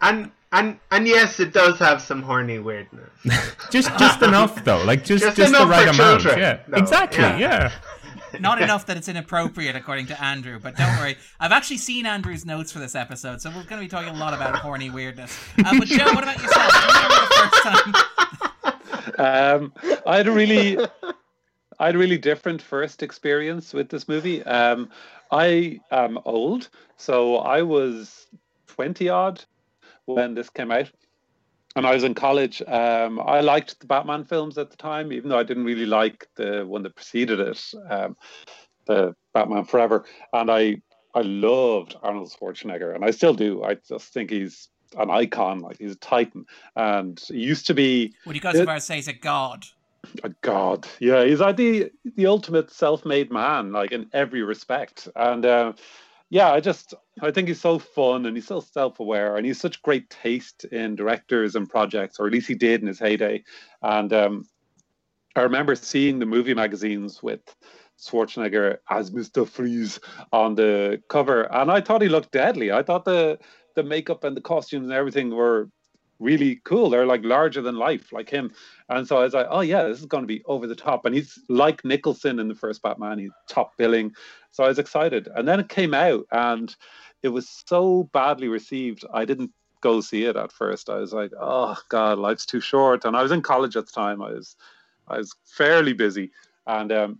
And 0.01 0.31
and 0.53 0.79
and 0.91 1.05
yes, 1.05 1.41
it 1.41 1.51
does 1.51 1.77
have 1.79 2.01
some 2.01 2.21
horny 2.21 2.57
weirdness. 2.57 3.09
just 3.69 3.89
just 3.99 4.21
enough 4.21 4.63
though, 4.63 4.81
like 4.85 5.03
just 5.03 5.25
Just 5.25 5.35
just, 5.35 5.51
the 5.51 5.65
right 5.67 5.89
for 5.89 5.93
amount. 5.93 6.21
children, 6.21 6.39
Yeah, 6.39 6.59
though. 6.69 6.77
exactly. 6.77 7.19
Yeah. 7.21 7.37
Yeah. 7.37 7.71
Not 8.39 8.61
enough 8.61 8.85
that 8.85 8.95
it's 8.95 9.09
inappropriate, 9.09 9.75
according 9.75 10.05
to 10.05 10.23
Andrew. 10.23 10.57
But 10.57 10.77
don't 10.77 10.95
worry, 10.99 11.17
I've 11.41 11.51
actually 11.51 11.79
seen 11.79 12.05
Andrew's 12.05 12.45
notes 12.45 12.71
for 12.71 12.79
this 12.79 12.95
episode, 12.95 13.41
so 13.41 13.49
we're 13.49 13.55
going 13.63 13.81
to 13.81 13.85
be 13.85 13.87
talking 13.89 14.15
a 14.15 14.17
lot 14.17 14.33
about 14.33 14.55
horny 14.55 14.89
weirdness. 14.89 15.37
Uh, 15.57 15.77
but 15.77 15.87
Joe, 15.89 16.05
what 16.13 16.23
about 16.23 16.41
yourself? 16.41 16.71
Do 16.71 16.79
you 16.79 16.93
remember 16.93 17.15
the 17.25 17.35
first 17.35 17.63
time? 19.17 19.63
Um, 19.65 19.73
I 20.07 20.15
had 20.17 20.27
a 20.27 20.31
really, 20.31 20.77
I 21.79 21.87
had 21.87 21.95
a 21.95 21.99
really 21.99 22.17
different 22.17 22.61
first 22.61 23.01
experience 23.01 23.73
with 23.73 23.89
this 23.89 24.07
movie. 24.07 24.43
Um, 24.43 24.89
I 25.31 25.79
am 25.91 26.19
old, 26.25 26.69
so 26.97 27.37
I 27.37 27.61
was 27.61 28.27
twenty 28.67 29.07
odd 29.07 29.43
when 30.05 30.33
this 30.33 30.49
came 30.49 30.71
out, 30.71 30.91
and 31.75 31.87
I 31.87 31.93
was 31.93 32.03
in 32.03 32.15
college. 32.15 32.61
Um, 32.67 33.19
I 33.19 33.39
liked 33.39 33.79
the 33.79 33.87
Batman 33.87 34.25
films 34.25 34.57
at 34.57 34.71
the 34.71 34.77
time, 34.77 35.13
even 35.13 35.29
though 35.29 35.39
I 35.39 35.43
didn't 35.43 35.63
really 35.63 35.85
like 35.85 36.27
the 36.35 36.65
one 36.65 36.83
that 36.83 36.95
preceded 36.95 37.39
it, 37.39 37.63
um, 37.89 38.17
the 38.85 39.15
Batman 39.33 39.63
Forever, 39.63 40.05
and 40.33 40.51
I 40.51 40.81
I 41.15 41.21
loved 41.21 41.95
Arnold 42.01 42.31
Schwarzenegger, 42.31 42.93
and 42.93 43.05
I 43.05 43.11
still 43.11 43.33
do. 43.33 43.63
I 43.63 43.75
just 43.75 44.13
think 44.13 44.31
he's 44.31 44.67
an 44.97 45.09
icon, 45.09 45.59
like 45.59 45.77
he's 45.77 45.93
a 45.93 45.95
titan, 45.95 46.45
and 46.75 47.21
he 47.27 47.39
used 47.39 47.67
to 47.67 47.73
be 47.73 48.13
Would 48.25 48.35
you 48.35 48.41
go 48.41 48.51
so 48.51 48.65
far 48.65 48.75
as 48.75 48.85
say 48.85 48.97
he's 48.97 49.07
a 49.07 49.13
god? 49.13 49.63
God. 50.41 50.87
Yeah, 50.99 51.23
he's 51.25 51.39
like 51.39 51.57
the 51.57 51.91
the 52.15 52.27
ultimate 52.27 52.71
self-made 52.71 53.31
man, 53.31 53.71
like 53.71 53.91
in 53.91 54.09
every 54.13 54.43
respect. 54.43 55.07
And 55.15 55.45
uh, 55.45 55.73
yeah, 56.29 56.51
I 56.51 56.59
just 56.59 56.93
I 57.21 57.31
think 57.31 57.47
he's 57.47 57.61
so 57.61 57.79
fun 57.79 58.25
and 58.25 58.35
he's 58.35 58.47
so 58.47 58.59
self-aware 58.59 59.35
and 59.35 59.45
he's 59.45 59.59
such 59.59 59.81
great 59.81 60.09
taste 60.09 60.65
in 60.65 60.95
directors 60.95 61.55
and 61.55 61.69
projects, 61.69 62.19
or 62.19 62.27
at 62.27 62.33
least 62.33 62.47
he 62.47 62.55
did 62.55 62.81
in 62.81 62.87
his 62.87 62.99
heyday. 62.99 63.43
And 63.81 64.11
um, 64.13 64.47
I 65.35 65.41
remember 65.41 65.75
seeing 65.75 66.19
the 66.19 66.25
movie 66.25 66.53
magazines 66.53 67.21
with 67.23 67.55
Schwarzenegger 67.99 68.77
as 68.89 69.11
Mr. 69.11 69.47
Freeze 69.47 69.99
on 70.31 70.55
the 70.55 71.01
cover, 71.09 71.43
and 71.53 71.71
I 71.71 71.81
thought 71.81 72.01
he 72.01 72.09
looked 72.09 72.31
deadly. 72.31 72.71
I 72.71 72.83
thought 72.83 73.05
the 73.05 73.39
the 73.75 73.83
makeup 73.83 74.23
and 74.23 74.35
the 74.35 74.41
costumes 74.41 74.85
and 74.85 74.93
everything 74.93 75.29
were 75.29 75.69
really 76.19 76.61
cool. 76.65 76.89
They're 76.89 77.05
like 77.05 77.23
larger 77.23 77.61
than 77.61 77.75
life, 77.75 78.11
like 78.11 78.29
him. 78.29 78.51
And 78.89 79.07
so 79.07 79.17
I 79.17 79.23
was 79.23 79.33
like, 79.33 79.47
oh 79.49 79.61
yeah, 79.61 79.83
this 79.83 79.99
is 79.99 80.05
going 80.05 80.23
to 80.23 80.27
be 80.27 80.43
over 80.45 80.67
the 80.67 80.75
top. 80.75 81.05
And 81.05 81.15
he's 81.15 81.39
like 81.47 81.83
Nicholson 81.83 82.39
in 82.39 82.47
the 82.47 82.55
first 82.55 82.81
Batman. 82.81 83.19
He's 83.19 83.31
top 83.47 83.77
billing. 83.77 84.13
So 84.51 84.63
I 84.63 84.67
was 84.67 84.79
excited. 84.79 85.27
And 85.35 85.47
then 85.47 85.59
it 85.59 85.69
came 85.69 85.93
out, 85.93 86.25
and 86.31 86.75
it 87.23 87.29
was 87.29 87.63
so 87.67 88.09
badly 88.13 88.47
received. 88.47 89.05
I 89.13 89.25
didn't 89.25 89.51
go 89.81 90.01
see 90.01 90.25
it 90.25 90.35
at 90.35 90.51
first. 90.51 90.89
I 90.89 90.97
was 90.97 91.13
like, 91.13 91.31
oh 91.39 91.77
god, 91.89 92.19
life's 92.19 92.45
too 92.45 92.61
short. 92.61 93.05
And 93.05 93.15
I 93.15 93.23
was 93.23 93.31
in 93.31 93.41
college 93.41 93.77
at 93.77 93.85
the 93.85 93.91
time. 93.91 94.21
I 94.21 94.31
was, 94.31 94.55
I 95.07 95.17
was 95.17 95.33
fairly 95.45 95.93
busy. 95.93 96.31
And 96.67 96.91
um, 96.91 97.19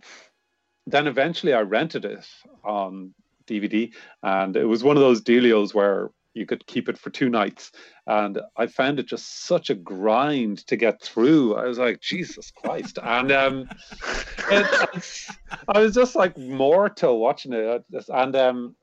then 0.86 1.06
eventually 1.06 1.54
I 1.54 1.60
rented 1.60 2.04
it 2.04 2.26
on 2.64 3.14
DVD, 3.46 3.92
and 4.22 4.56
it 4.56 4.66
was 4.66 4.84
one 4.84 4.96
of 4.96 5.02
those 5.02 5.22
dealios 5.22 5.74
where 5.74 6.10
you 6.34 6.46
could 6.46 6.66
keep 6.66 6.88
it 6.88 6.98
for 6.98 7.10
two 7.10 7.28
nights. 7.28 7.72
And 8.06 8.40
I 8.56 8.66
found 8.66 8.98
it 8.98 9.06
just 9.06 9.46
such 9.46 9.70
a 9.70 9.74
grind 9.74 10.66
to 10.68 10.76
get 10.76 11.02
through. 11.02 11.56
I 11.56 11.64
was 11.64 11.78
like, 11.78 12.00
Jesus 12.00 12.50
Christ. 12.50 12.98
And 13.02 13.32
um, 13.32 13.68
it, 14.50 15.26
I 15.68 15.80
was 15.80 15.94
just 15.94 16.14
like 16.14 16.36
more 16.38 16.88
to 16.88 17.12
watching 17.12 17.52
it. 17.52 17.84
And 18.08 18.36
um, 18.36 18.76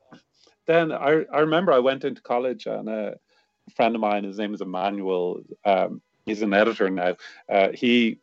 then 0.66 0.92
I, 0.92 1.24
I 1.32 1.40
remember 1.40 1.72
I 1.72 1.78
went 1.78 2.04
into 2.04 2.22
college 2.22 2.66
and 2.66 2.88
a 2.88 3.16
friend 3.74 3.94
of 3.94 4.00
mine, 4.00 4.24
his 4.24 4.38
name 4.38 4.54
is 4.54 4.60
Emmanuel, 4.60 5.40
um, 5.64 6.00
he's 6.26 6.42
an 6.42 6.54
editor 6.54 6.90
now. 6.90 7.16
Uh, 7.48 7.68
he 7.72 8.18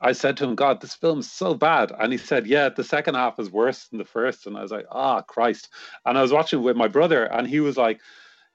I 0.00 0.12
said 0.12 0.36
to 0.38 0.44
him, 0.44 0.54
God, 0.54 0.80
this 0.80 0.94
film's 0.94 1.30
so 1.30 1.54
bad. 1.54 1.92
And 1.98 2.12
he 2.12 2.18
said, 2.18 2.46
Yeah, 2.46 2.68
the 2.68 2.84
second 2.84 3.14
half 3.14 3.38
is 3.38 3.50
worse 3.50 3.88
than 3.88 3.98
the 3.98 4.04
first. 4.04 4.46
And 4.46 4.56
I 4.56 4.62
was 4.62 4.70
like, 4.70 4.86
Ah, 4.90 5.22
Christ. 5.22 5.68
And 6.04 6.16
I 6.18 6.22
was 6.22 6.32
watching 6.32 6.62
with 6.62 6.76
my 6.76 6.88
brother, 6.88 7.24
and 7.24 7.46
he 7.46 7.60
was 7.60 7.76
like, 7.76 8.00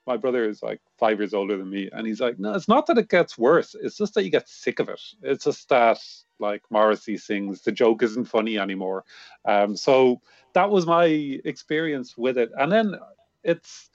My 0.08 0.18
brother 0.18 0.48
is 0.48 0.62
like 0.64 0.82
five 0.98 1.20
years 1.20 1.34
older 1.34 1.58
than 1.58 1.70
me. 1.70 1.90
And 1.92 2.08
he's 2.08 2.20
like, 2.20 2.40
No, 2.40 2.54
it's 2.54 2.68
not 2.68 2.88
that 2.88 2.98
it 2.98 3.10
gets 3.10 3.38
worse. 3.38 3.76
It's 3.82 3.98
just 3.98 4.14
that 4.16 4.24
you 4.24 4.32
get 4.32 4.50
sick 4.50 4.80
of 4.80 4.90
it. 4.90 5.02
It's 5.22 5.46
just 5.46 5.70
that, 5.70 6.00
like 6.40 6.64
Morrissey 6.70 7.18
sings, 7.18 7.62
the 7.62 7.72
joke 7.72 8.02
isn't 8.04 8.26
funny 8.26 8.58
anymore. 8.58 9.06
Um, 9.46 9.76
so 9.76 10.22
that 10.54 10.70
was 10.70 10.86
my 10.86 11.06
experience 11.06 12.18
with 12.18 12.38
it. 12.38 12.50
And 12.58 12.72
then 12.72 12.96
it's, 13.44 13.90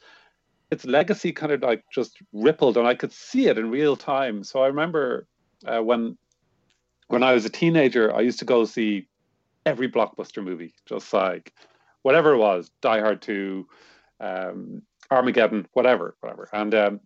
its 0.70 0.84
legacy 0.84 1.32
kind 1.32 1.52
of 1.52 1.62
like 1.62 1.84
just 1.92 2.18
rippled, 2.32 2.76
and 2.76 2.86
I 2.86 2.94
could 2.94 3.12
see 3.12 3.46
it 3.46 3.58
in 3.58 3.70
real 3.70 3.96
time. 3.96 4.42
So 4.42 4.62
I 4.62 4.66
remember 4.66 5.26
uh, 5.64 5.80
when 5.80 6.18
when 7.08 7.22
I 7.22 7.32
was 7.32 7.44
a 7.44 7.50
teenager, 7.50 8.14
I 8.14 8.20
used 8.20 8.38
to 8.40 8.44
go 8.44 8.64
see 8.64 9.08
every 9.64 9.90
blockbuster 9.90 10.42
movie, 10.42 10.74
just 10.86 11.12
like 11.12 11.52
whatever 12.02 12.34
it 12.34 12.38
was, 12.38 12.70
Die 12.80 13.00
Hard 13.00 13.22
2, 13.22 13.66
um, 14.20 14.82
Armageddon, 15.10 15.66
whatever, 15.72 16.16
whatever. 16.20 16.48
And 16.52 16.74
um, 16.74 17.00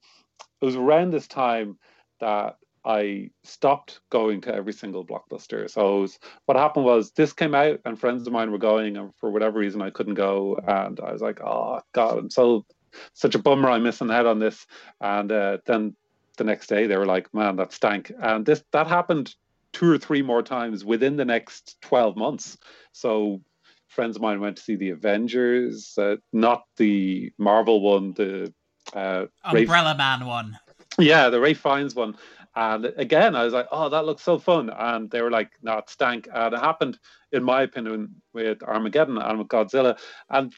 it 0.60 0.64
was 0.64 0.76
around 0.76 1.10
this 1.10 1.26
time 1.26 1.78
that 2.20 2.56
I 2.84 3.30
stopped 3.44 4.00
going 4.10 4.40
to 4.42 4.54
every 4.54 4.72
single 4.72 5.04
blockbuster. 5.04 5.68
So 5.70 6.00
was, 6.00 6.18
what 6.46 6.56
happened 6.56 6.86
was 6.86 7.12
this 7.12 7.32
came 7.32 7.54
out, 7.54 7.80
and 7.84 7.98
friends 7.98 8.26
of 8.26 8.32
mine 8.32 8.50
were 8.50 8.58
going, 8.58 8.96
and 8.96 9.14
for 9.16 9.30
whatever 9.30 9.58
reason, 9.58 9.82
I 9.82 9.90
couldn't 9.90 10.14
go. 10.14 10.58
And 10.66 10.98
I 11.00 11.12
was 11.12 11.20
like, 11.20 11.40
oh, 11.42 11.80
God, 11.92 12.18
I'm 12.18 12.30
so 12.30 12.64
such 13.12 13.34
a 13.34 13.38
bummer 13.38 13.70
I'm 13.70 13.82
missing 13.82 14.10
out 14.10 14.26
on 14.26 14.38
this. 14.38 14.66
And 15.00 15.30
uh, 15.30 15.58
then 15.66 15.94
the 16.38 16.44
next 16.44 16.68
day, 16.68 16.86
they 16.86 16.96
were 16.96 17.06
like, 17.06 17.32
man, 17.34 17.56
that 17.56 17.72
stank. 17.72 18.12
And 18.20 18.46
this 18.46 18.62
that 18.72 18.86
happened 18.86 19.34
two 19.72 19.90
or 19.90 19.98
three 19.98 20.22
more 20.22 20.42
times 20.42 20.84
within 20.84 21.16
the 21.16 21.24
next 21.24 21.80
12 21.82 22.16
months. 22.16 22.58
So 22.92 23.40
friends 23.88 24.16
of 24.16 24.22
mine 24.22 24.40
went 24.40 24.56
to 24.56 24.62
see 24.62 24.76
the 24.76 24.90
Avengers, 24.90 25.94
uh, 25.98 26.16
not 26.32 26.64
the 26.76 27.32
Marvel 27.38 27.80
one, 27.80 28.12
the 28.14 28.52
uh, 28.94 29.26
Ray- 29.52 29.62
Umbrella 29.62 29.96
Man 29.96 30.26
one. 30.26 30.58
yeah, 30.98 31.28
the 31.28 31.40
Ralph 31.40 31.58
Fiennes 31.58 31.94
one. 31.94 32.16
And 32.56 32.86
again, 32.96 33.36
I 33.36 33.44
was 33.44 33.52
like, 33.52 33.68
oh, 33.70 33.88
that 33.88 34.06
looks 34.06 34.22
so 34.22 34.38
fun. 34.38 34.70
And 34.70 35.10
they 35.10 35.22
were 35.22 35.30
like, 35.30 35.50
no, 35.62 35.78
it 35.78 35.88
stank. 35.88 36.28
And 36.34 36.52
it 36.52 36.60
happened, 36.60 36.98
in 37.30 37.44
my 37.44 37.62
opinion, 37.62 38.16
with 38.32 38.62
Armageddon 38.62 39.18
and 39.18 39.38
with 39.38 39.48
Godzilla. 39.48 39.98
And 40.28 40.52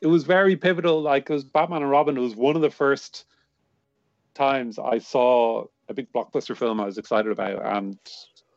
it 0.00 0.06
was 0.06 0.24
very 0.24 0.54
pivotal. 0.56 1.02
Like, 1.02 1.28
it 1.28 1.32
was 1.32 1.44
Batman 1.44 1.82
and 1.82 1.90
Robin. 1.90 2.16
It 2.16 2.20
was 2.20 2.36
one 2.36 2.54
of 2.54 2.62
the 2.62 2.70
first 2.70 3.24
times 4.34 4.78
I 4.78 4.98
saw 4.98 5.64
a 5.88 5.94
big 5.94 6.12
blockbuster 6.12 6.56
film 6.56 6.80
I 6.80 6.86
was 6.86 6.98
excited 6.98 7.30
about 7.30 7.64
and, 7.76 7.98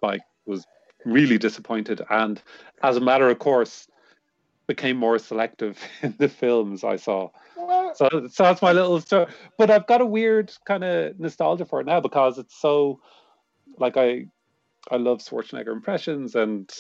like, 0.02 0.22
was 0.46 0.66
really 1.06 1.38
disappointed. 1.38 2.02
And 2.10 2.42
as 2.84 2.98
a 2.98 3.02
matter 3.02 3.30
of 3.30 3.40
course, 3.40 3.88
became 4.68 4.98
more 4.98 5.18
selective 5.18 5.80
in 6.02 6.14
the 6.18 6.30
films 6.30 6.84
I 6.84 6.98
saw. 6.98 7.30
So, 7.96 8.28
so 8.32 8.44
that's 8.44 8.62
my 8.62 8.72
little 8.72 9.02
story. 9.02 9.28
But 9.58 9.72
I've 9.72 9.88
got 9.88 10.02
a 10.02 10.06
weird 10.06 10.54
kind 10.66 10.84
of 10.84 11.20
nostalgia 11.20 11.66
for 11.66 11.82
it 11.82 11.88
now 11.88 12.00
because 12.00 12.38
it's 12.38 12.56
so 12.60 13.00
like 13.78 13.98
I 13.98 14.26
I 14.90 14.98
love 14.98 15.20
Schwarzenegger 15.20 15.74
impressions 15.74 16.36
and 16.36 16.72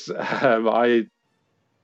um, 0.41 0.69
I 0.69 1.07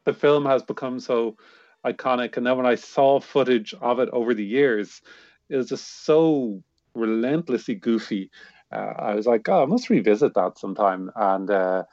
the 0.06 0.14
film 0.14 0.46
has 0.46 0.64
become 0.64 1.00
so 1.00 1.38
iconic 1.86 2.38
and 2.38 2.46
then 2.46 2.56
when 2.56 2.66
I 2.66 2.76
saw 2.76 3.20
footage 3.20 3.74
of 3.82 4.00
it 4.00 4.10
over 4.14 4.34
the 4.34 4.46
years 4.46 5.02
it 5.50 5.58
was 5.58 5.68
just 5.68 6.06
so 6.06 6.64
relentlessly 6.96 7.76
goofy 7.76 8.32
uh, 8.74 8.94
I 8.98 9.16
was 9.16 9.26
like 9.26 9.48
oh 9.50 9.64
I 9.64 9.66
must 9.66 9.90
revisit 9.90 10.34
that 10.34 10.58
sometime 10.58 11.12
and 11.16 11.50
uh, 11.50 11.84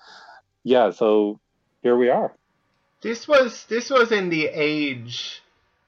yeah 0.64 0.90
so 0.90 1.38
here 1.82 1.96
we 1.96 2.08
are 2.08 2.34
this 3.02 3.26
was 3.26 3.64
this 3.64 3.88
was 3.88 4.12
in 4.12 4.28
the 4.28 4.46
age 4.46 5.42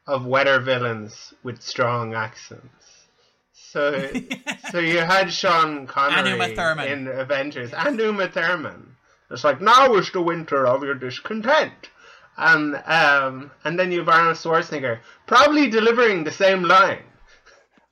of 0.07 0.27
weather 0.27 0.61
villains 0.61 1.35
with 1.43 1.63
strong 1.63 2.15
accents. 2.15 3.07
So 3.53 4.11
so 4.71 4.79
you 4.79 4.99
had 4.99 5.33
Sean 5.33 5.87
Connery 5.87 6.55
in 6.91 7.09
Avengers 7.09 7.73
and 7.73 7.99
Uma 7.99 8.29
Thurman. 8.29 8.97
It's 9.31 9.45
like 9.45 9.61
now 9.61 9.95
is 9.95 10.11
the 10.11 10.23
winter 10.23 10.67
of 10.67 10.83
your 10.83 10.95
discontent. 10.95 11.91
And 12.37 12.77
um 12.87 13.51
and 13.65 13.79
then 13.79 13.93
you 13.93 14.01
have 14.01 14.09
Arnold 14.09 14.37
Schwarzenegger 14.37 15.01
probably 15.27 15.69
delivering 15.69 16.25
the 16.25 16.31
same 16.31 16.63
line. 16.63 17.05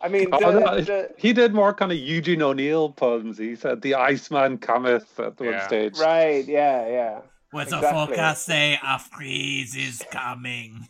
I 0.02 0.08
mean, 0.08 0.28
oh, 0.32 0.38
the, 0.38 0.70
oh, 0.70 0.80
the, 0.80 1.10
he 1.18 1.32
did 1.32 1.52
more 1.52 1.74
kind 1.74 1.92
of 1.92 1.98
Eugene 1.98 2.40
O'Neill 2.40 2.90
puns. 2.90 3.36
He 3.36 3.54
said 3.54 3.82
the 3.82 3.94
Iceman 3.94 4.58
cometh 4.58 5.20
at 5.20 5.34
yeah. 5.40 5.50
one 5.50 5.60
stage. 5.66 5.98
Right? 5.98 6.46
Yeah, 6.46 6.88
yeah. 6.88 7.20
What's 7.50 7.72
exactly. 7.72 7.88
the 7.88 8.06
forecast 8.06 8.44
say? 8.44 8.78
A 8.82 8.98
freeze 8.98 9.76
is 9.76 10.02
coming. 10.10 10.88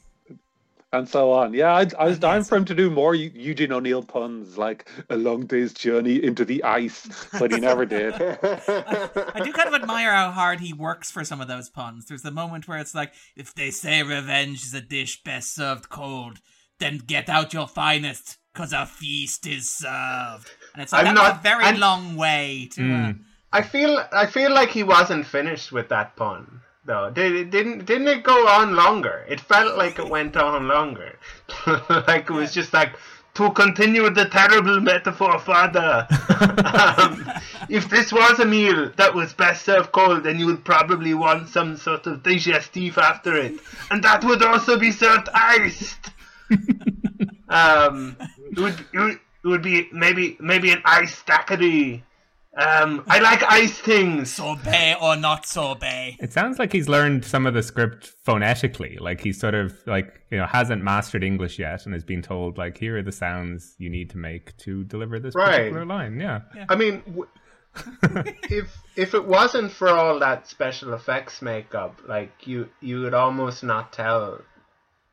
And 0.93 1.09
so 1.09 1.31
on. 1.31 1.55
Yeah, 1.55 1.73
I, 1.73 1.87
I 1.99 2.07
was 2.07 2.19
dying 2.19 2.43
for 2.43 2.57
him 2.57 2.65
to 2.65 2.75
do 2.75 2.91
more 2.91 3.15
Eugene 3.15 3.73
O'Neill 3.73 4.03
puns, 4.03 4.59
like 4.59 4.91
a 5.09 5.17
long 5.17 5.47
day's 5.47 5.73
journey 5.73 6.23
into 6.23 6.45
the 6.45 6.65
ice, 6.65 7.29
but 7.39 7.53
he 7.53 7.61
never 7.61 7.87
did. 7.87 8.13
I, 8.15 8.39
I 9.35 9.41
do 9.45 9.53
kind 9.53 9.69
of 9.69 9.75
admire 9.75 10.13
how 10.13 10.33
hard 10.33 10.59
he 10.59 10.73
works 10.73 11.09
for 11.11 11.25
some 11.25 11.41
of 11.41 11.47
those 11.47 11.69
puns. 11.69 12.07
There's 12.07 12.23
the 12.23 12.33
moment 12.33 12.67
where 12.67 12.79
it's 12.79 12.95
like, 12.95 13.13
if 13.37 13.55
they 13.55 13.71
say 13.71 14.03
revenge 14.03 14.65
is 14.65 14.75
a 14.75 14.81
dish 14.81 15.23
best 15.23 15.55
served 15.55 15.89
cold, 15.89 16.41
then 16.81 16.99
get 16.99 17.29
out 17.29 17.55
your 17.55 17.69
finest, 17.69 18.39
cause 18.55 18.73
a 18.73 18.87
feast 18.87 19.47
is 19.47 19.71
served. 19.71 20.51
And 20.75 20.83
it's 20.83 20.93
like, 20.93 21.07
I'm 21.07 21.15
that's 21.15 21.29
not, 21.29 21.41
a 21.41 21.43
very 21.43 21.65
I'm, 21.65 21.79
long 21.79 22.17
way 22.17 22.69
to. 22.73 22.81
Mm. 22.81 23.11
Uh, 23.11 23.23
I 23.53 23.63
feel 23.63 24.05
I 24.13 24.27
feel 24.27 24.53
like 24.53 24.71
he 24.71 24.83
wasn't 24.83 25.27
finished 25.27 25.73
with 25.73 25.89
that 25.89 26.17
pun 26.17 26.61
though. 26.85 27.11
Did 27.11 27.33
it 27.33 27.51
didn't 27.51 27.85
didn't 27.85 28.09
it 28.09 28.23
go 28.23 28.47
on 28.49 28.75
longer? 28.75 29.25
It 29.29 29.41
felt 29.41 29.77
like 29.77 29.99
it 29.99 30.09
went 30.09 30.37
on 30.37 30.69
longer. 30.69 31.19
like 32.07 32.31
it 32.31 32.33
was 32.33 32.55
just 32.55 32.73
like 32.73 32.93
to 33.35 33.51
continue 33.53 34.09
the 34.11 34.27
terrible 34.27 34.81
metaphor 34.81 35.39
father. 35.39 36.07
um, 36.99 37.33
if 37.69 37.89
this 37.89 38.13
was 38.13 38.39
a 38.41 38.45
meal 38.45 38.91
that 38.97 39.15
was 39.15 39.33
best 39.33 39.65
served 39.65 39.93
cold, 39.93 40.25
then 40.25 40.39
you 40.39 40.47
would 40.47 40.65
probably 40.65 41.15
want 41.15 41.49
some 41.49 41.77
sort 41.77 42.07
of 42.07 42.23
digestif 42.23 42.99
after 42.99 43.37
it, 43.37 43.55
and 43.91 44.03
that 44.03 44.25
would 44.25 44.43
also 44.43 44.79
be 44.79 44.91
served 44.91 45.29
iced. 45.35 46.11
um, 47.49 48.17
it 48.53 48.59
would, 48.59 48.81
it 48.93 49.19
would 49.45 49.63
be 49.63 49.89
maybe 49.93 50.37
maybe 50.41 50.71
an 50.71 50.83
iced 50.85 51.27
daiquiri 51.27 52.05
um, 52.57 53.05
I 53.07 53.21
like 53.21 53.43
ice 53.45 53.79
things. 53.79 54.33
Sorbet 54.33 54.97
or 55.01 55.17
not 55.17 55.47
sorbet. 55.47 56.17
It 56.19 56.33
sounds 56.33 56.59
like 56.59 56.73
he's 56.73 56.89
learned 56.89 57.25
some 57.25 57.47
of 57.47 57.55
the 57.55 57.63
script 57.63 58.13
phonetically. 58.25 58.99
Like 59.01 59.21
he's 59.21 59.39
sort 59.39 59.55
of 59.55 59.75
like 59.87 60.21
you 60.31 60.39
know 60.39 60.47
hasn't 60.47 60.83
mastered 60.83 61.23
English 61.23 61.59
yet, 61.59 61.85
and 61.85 61.95
has 61.95 62.03
been 62.03 62.23
told 62.23 62.59
like 62.59 62.77
here 62.77 62.99
are 62.99 63.03
the 63.03 63.13
sounds 63.13 63.77
you 63.79 63.89
need 63.89 64.11
to 64.11 64.19
make 64.19 64.57
to 64.59 64.83
deliver 64.85 65.21
this 65.21 65.35
right. 65.35 65.57
particular 65.57 65.85
line. 65.87 66.19
Yeah. 66.19 66.41
yeah. 66.57 66.67
I 66.69 66.75
mean, 66.75 67.03
w- 67.07 67.29
if 68.51 68.77
if 68.97 69.15
it 69.15 69.25
wasn't 69.25 69.71
for 69.71 69.89
all 69.89 70.19
that 70.19 70.49
special 70.49 70.93
effects 70.95 71.41
makeup, 71.41 72.01
like 72.09 72.49
you 72.49 72.69
you 72.81 73.01
would 73.03 73.15
almost 73.15 73.63
not 73.63 73.93
tell. 73.93 74.43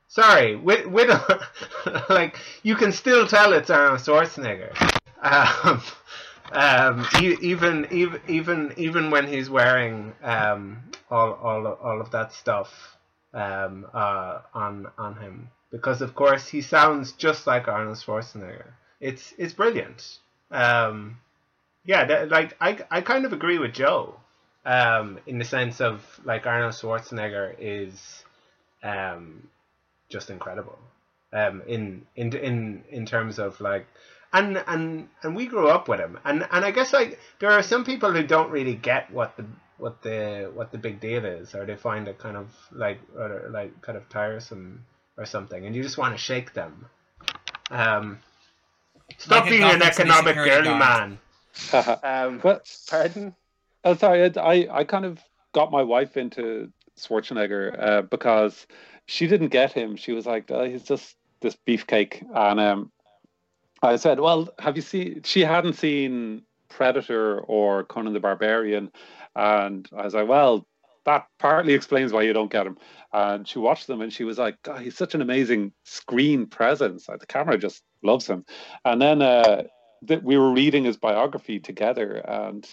Sorry, 0.08 0.56
with 0.56 0.86
with 0.86 1.10
like 2.10 2.38
you 2.64 2.76
can 2.76 2.92
still 2.92 3.28
tell 3.28 3.54
it's 3.54 3.70
Arnold 3.70 4.00
Schwarzenegger. 4.00 4.74
Um, 5.22 5.82
um, 6.52 7.08
even 7.22 7.88
even 7.92 8.22
even 8.28 8.74
even 8.78 9.12
when 9.12 9.28
he's 9.28 9.50
wearing 9.50 10.14
um, 10.24 10.84
all 11.12 11.34
all 11.34 11.68
all 11.68 12.02
of 12.02 12.12
that 12.12 12.32
stuff 12.32 12.98
um, 13.34 13.86
uh, 13.94 14.42
on 14.54 14.88
on 14.98 15.16
him, 15.18 15.50
because 15.72 16.02
of 16.02 16.16
course 16.16 16.48
he 16.48 16.62
sounds 16.62 17.12
just 17.12 17.46
like 17.46 17.68
Arnold 17.68 17.98
Schwarzenegger. 17.98 18.68
It's 19.02 19.34
it's 19.38 19.54
brilliant. 19.54 20.20
Um, 20.52 21.20
yeah, 21.86 22.06
that, 22.06 22.30
like 22.30 22.56
I 22.62 22.80
I 22.90 23.02
kind 23.02 23.26
of 23.26 23.34
agree 23.34 23.60
with 23.60 23.74
Joe 23.74 24.16
um, 24.66 25.20
in 25.28 25.38
the 25.38 25.46
sense 25.46 25.82
of 25.82 26.02
like 26.24 26.46
Arnold 26.46 26.74
Schwarzenegger 26.74 27.56
is 27.60 28.24
um, 28.84 29.50
just 30.10 30.30
incredible. 30.30 30.78
Um, 31.34 31.62
in 31.68 32.06
in 32.16 32.34
in 32.34 32.84
in 32.90 33.06
terms 33.06 33.38
of 33.38 33.60
like 33.60 33.86
and 34.34 34.64
and 34.68 35.08
and 35.24 35.36
we 35.36 35.48
grew 35.48 35.68
up 35.68 35.88
with 35.88 36.00
him. 36.00 36.18
And 36.26 36.48
and 36.52 36.66
i 36.66 36.72
guess 36.72 36.94
like 36.94 37.20
there 37.40 37.52
are 37.52 37.64
some 37.64 37.84
people 37.84 38.12
who 38.12 38.24
don't 38.24 38.52
really 38.52 38.76
get 38.76 39.12
what 39.12 39.36
the 39.38 39.46
what 39.78 40.02
the 40.02 40.52
what 40.54 40.72
the 40.72 40.78
big 40.78 41.00
deal 41.00 41.26
is 41.26 41.54
or 41.54 41.66
they 41.66 41.76
find 41.76 42.08
it 42.08 42.18
kind 42.18 42.36
of 42.38 42.50
like 42.72 43.00
or 43.16 43.50
like 43.52 43.82
kind 43.82 43.98
of 43.98 44.08
tiresome 44.10 44.86
or 45.18 45.26
something 45.26 45.66
and 45.66 45.76
you 45.76 45.84
just 45.84 45.98
want 45.98 46.14
to 46.14 46.18
shake 46.18 46.54
them. 46.54 46.88
Um 47.70 48.20
stop 49.18 49.42
like 49.42 49.50
being 49.52 49.64
an 49.64 49.82
economic 49.82 50.36
girly 50.36 50.70
man. 50.70 51.20
Um 52.04 52.40
but 52.40 52.70
pardon? 52.90 53.36
Oh 53.84 53.96
sorry 53.96 54.32
i 54.38 54.68
i 54.72 54.84
kind 54.84 55.06
of 55.06 55.20
got 55.54 55.72
my 55.72 55.84
wife 55.84 56.18
into 56.18 56.72
schwarzenegger 57.00 57.76
uh, 57.80 58.02
because 58.02 58.68
she 59.08 59.26
didn't 59.26 59.50
get 59.50 59.74
him 59.74 59.96
she 59.96 60.12
was 60.12 60.26
like 60.26 60.52
oh, 60.52 60.64
he's 60.64 60.84
just 60.84 61.16
this 61.42 61.58
beefcake 61.68 62.24
and 62.36 62.60
um 62.60 62.92
I 63.82 63.96
said, 63.98 64.20
"Well, 64.20 64.50
have 64.60 64.76
you 64.76 64.82
seen?" 64.82 65.22
She 65.24 65.42
hadn't 65.42 65.74
seen 65.74 66.44
Predator 66.70 67.40
or 67.42 67.84
Conan 67.84 68.14
the 68.14 68.20
Barbarian, 68.20 68.92
and 69.36 69.88
I 69.96 70.04
was 70.04 70.14
like, 70.14 70.28
"Well, 70.28 70.68
that 71.06 71.28
partly 71.40 71.74
explains 71.74 72.12
why 72.12 72.24
you 72.24 72.34
don't 72.34 72.52
get 72.52 72.68
him." 72.68 72.78
And 73.14 73.48
she 73.48 73.60
watched 73.60 73.88
them, 73.88 74.02
and 74.02 74.12
she 74.12 74.24
was 74.24 74.38
like, 74.38 74.62
"God, 74.64 74.82
he's 74.82 74.98
such 74.98 75.16
an 75.16 75.22
amazing 75.22 75.74
screen 75.84 76.48
presence. 76.48 77.08
Like, 77.08 77.20
the 77.20 77.28
camera 77.28 77.58
just 77.58 77.84
loves 78.04 78.28
him." 78.28 78.46
And 78.84 79.02
then 79.02 79.22
uh, 79.22 79.64
th- 80.08 80.24
we 80.24 80.38
were 80.38 80.52
reading 80.52 80.84
his 80.84 80.98
biography 80.98 81.60
together, 81.60 82.18
and 82.28 82.66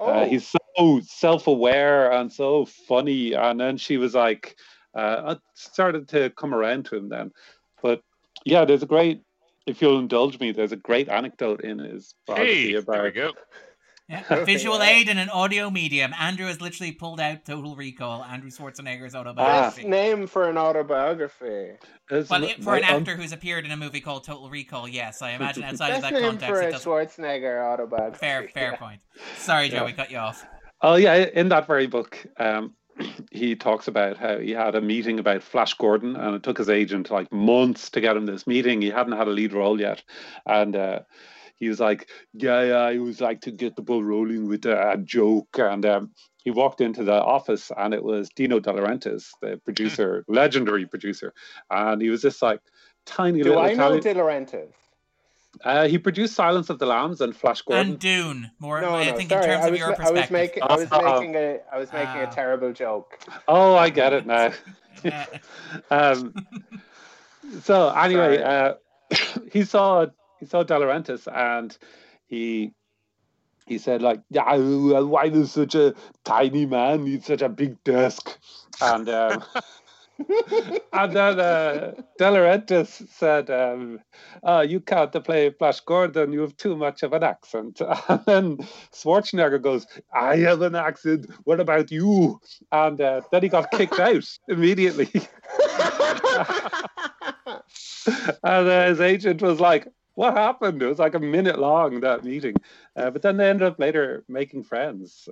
uh, 0.00 0.04
oh. 0.04 0.24
he's 0.28 0.48
so 0.48 1.00
self-aware 1.04 2.10
and 2.12 2.32
so 2.32 2.64
funny. 2.64 3.34
And 3.34 3.60
then 3.60 3.76
she 3.76 3.96
was 3.96 4.14
like, 4.14 4.56
uh, 4.98 5.34
I 5.34 5.36
started 5.54 6.08
to 6.08 6.30
come 6.30 6.54
around 6.54 6.86
to 6.86 6.96
him 6.96 7.08
then, 7.08 7.30
but 7.82 8.02
yeah, 8.44 8.64
there's 8.64 8.82
a 8.82 8.86
great 8.86 9.22
if 9.68 9.82
you'll 9.82 9.98
indulge 9.98 10.40
me, 10.40 10.50
there's 10.52 10.72
a 10.72 10.76
great 10.76 11.08
anecdote 11.08 11.60
in 11.60 11.78
his 11.78 12.14
biography 12.26 12.70
hey, 12.70 12.74
about. 12.74 12.92
There 12.94 13.02
we 13.04 13.10
go. 13.10 13.32
Yeah, 14.08 14.24
a 14.30 14.44
visual 14.44 14.82
aid 14.82 15.08
in 15.08 15.18
an 15.18 15.28
audio 15.28 15.68
medium. 15.68 16.14
Andrew 16.18 16.46
has 16.46 16.60
literally 16.62 16.92
pulled 16.92 17.20
out 17.20 17.44
Total 17.44 17.76
Recall, 17.76 18.24
Andrew 18.24 18.50
Schwarzenegger's 18.50 19.14
autobiography. 19.14 19.82
Best 19.82 19.88
name 19.88 20.26
for 20.26 20.48
an 20.48 20.56
autobiography. 20.56 21.72
well, 22.10 22.48
for 22.62 22.76
an 22.76 22.84
actor 22.84 23.16
who's 23.16 23.32
appeared 23.32 23.66
in 23.66 23.70
a 23.70 23.76
movie 23.76 24.00
called 24.00 24.24
Total 24.24 24.48
Recall, 24.48 24.88
yes, 24.88 25.20
I 25.20 25.32
imagine 25.32 25.62
outside 25.64 25.90
of 25.90 26.02
that 26.02 26.14
context, 26.14 26.46
for 26.48 26.60
a 26.62 26.72
Schwarzenegger 26.72 27.62
autobiography. 27.62 28.18
Fair, 28.18 28.48
fair 28.48 28.70
yeah. 28.72 28.78
point. 28.78 29.00
Sorry, 29.36 29.68
Joe, 29.68 29.76
yeah. 29.76 29.84
we 29.84 29.92
cut 29.92 30.10
you 30.10 30.16
off. 30.16 30.46
Oh 30.80 30.94
yeah, 30.94 31.26
in 31.34 31.50
that 31.50 31.66
very 31.66 31.88
book, 31.88 32.24
um, 32.38 32.74
he 33.30 33.56
talks 33.56 33.88
about 33.88 34.16
how 34.16 34.38
he 34.38 34.50
had 34.50 34.74
a 34.74 34.80
meeting 34.80 35.18
about 35.18 35.42
Flash 35.42 35.74
Gordon, 35.74 36.16
and 36.16 36.34
it 36.34 36.42
took 36.42 36.58
his 36.58 36.68
agent 36.68 37.10
like 37.10 37.32
months 37.32 37.90
to 37.90 38.00
get 38.00 38.16
him 38.16 38.26
this 38.26 38.46
meeting. 38.46 38.82
He 38.82 38.90
hadn't 38.90 39.16
had 39.16 39.28
a 39.28 39.32
lead 39.32 39.52
role 39.52 39.80
yet, 39.80 40.02
and 40.46 40.74
uh, 40.76 41.00
he 41.56 41.68
was 41.68 41.80
like, 41.80 42.08
"Yeah, 42.32 42.62
yeah, 42.62 42.78
I 42.78 42.98
was 42.98 43.20
like 43.20 43.40
to 43.42 43.50
get 43.50 43.76
the 43.76 43.82
ball 43.82 44.02
rolling 44.02 44.48
with 44.48 44.64
a, 44.66 44.92
a 44.92 44.96
joke." 44.98 45.58
And 45.58 45.84
um, 45.84 46.10
he 46.44 46.50
walked 46.50 46.80
into 46.80 47.04
the 47.04 47.20
office, 47.20 47.70
and 47.76 47.94
it 47.94 48.02
was 48.02 48.30
Dino 48.34 48.60
De 48.60 48.70
Laurentiis, 48.70 49.30
the 49.42 49.60
producer, 49.64 50.24
legendary 50.28 50.86
producer, 50.86 51.32
and 51.70 52.00
he 52.00 52.10
was 52.10 52.22
just 52.22 52.42
like 52.42 52.60
tiny 53.06 53.42
Do 53.42 53.50
little. 53.50 53.62
I 53.62 53.70
Italian... 53.70 53.96
know 53.96 54.00
De 54.02 54.14
Laurentiis? 54.14 54.72
Uh, 55.64 55.88
he 55.88 55.98
produced 55.98 56.34
Silence 56.34 56.70
of 56.70 56.78
the 56.78 56.86
Lambs 56.86 57.20
and 57.20 57.34
Flash 57.34 57.62
Gordon. 57.62 57.92
And 57.92 57.98
Dune. 57.98 58.50
More, 58.58 58.80
No, 58.80 58.94
I 58.94 59.06
no, 59.06 59.16
think 59.16 59.30
sorry. 59.30 59.44
in 59.44 59.48
terms 59.50 59.64
I 59.64 59.66
of 59.66 59.72
was, 59.72 59.78
your 59.80 59.88
ma- 59.98 60.04
I 60.04 60.10
was 60.10 60.30
making, 60.30 60.62
I 60.62 60.76
was 60.76 60.92
Uh-oh. 60.92 61.20
making 61.20 61.34
a, 61.36 61.60
I 61.72 61.78
was 61.78 61.92
making 61.92 62.20
a 62.20 62.30
terrible 62.30 62.72
joke. 62.72 63.18
Oh, 63.48 63.74
I 63.74 63.90
get 63.90 64.12
it 64.12 64.26
now. 64.26 64.52
Um, 65.90 66.34
so 67.62 67.88
anyway, 67.90 68.42
uh, 68.42 68.74
he 69.52 69.64
saw 69.64 70.06
he 70.40 70.46
saw 70.46 70.62
De 70.64 70.74
Laurentiis 70.74 71.26
and 71.32 71.76
he 72.26 72.72
he 73.66 73.78
said 73.78 74.02
like, 74.02 74.20
"Yeah, 74.30 74.56
why 74.56 75.28
does 75.28 75.52
such 75.52 75.74
a 75.74 75.94
tiny 76.24 76.66
man 76.66 77.04
need 77.04 77.24
such 77.24 77.42
a 77.42 77.48
big 77.48 77.82
desk?" 77.84 78.38
And 78.80 79.08
um, 79.08 79.44
and 80.92 81.12
then 81.12 81.38
uh, 81.38 81.92
De 82.18 82.24
Laurentiis 82.24 83.08
said, 83.08 83.50
um, 83.50 84.00
oh, 84.42 84.60
"You 84.62 84.80
can't 84.80 85.12
play 85.24 85.50
Flash 85.50 85.80
Gordon. 85.80 86.32
You 86.32 86.40
have 86.40 86.56
too 86.56 86.76
much 86.76 87.02
of 87.02 87.12
an 87.12 87.22
accent." 87.22 87.80
And 88.08 88.24
then 88.26 88.56
Schwarzenegger 88.92 89.62
goes, 89.62 89.86
"I 90.12 90.36
have 90.38 90.62
an 90.62 90.74
accent. 90.74 91.26
What 91.44 91.60
about 91.60 91.90
you?" 91.92 92.40
And 92.72 93.00
uh, 93.00 93.22
then 93.30 93.42
he 93.42 93.48
got 93.48 93.70
kicked 93.70 93.98
out 94.00 94.24
immediately. 94.48 95.10
and 97.46 98.68
uh, 98.68 98.86
his 98.88 99.00
agent 99.00 99.42
was 99.42 99.60
like, 99.60 99.86
"What 100.14 100.34
happened?" 100.36 100.82
It 100.82 100.86
was 100.86 100.98
like 100.98 101.14
a 101.14 101.20
minute 101.20 101.58
long 101.58 102.00
that 102.00 102.24
meeting, 102.24 102.54
uh, 102.96 103.10
but 103.10 103.22
then 103.22 103.36
they 103.36 103.48
ended 103.48 103.68
up 103.68 103.78
later 103.78 104.24
making 104.28 104.64
friends. 104.64 105.28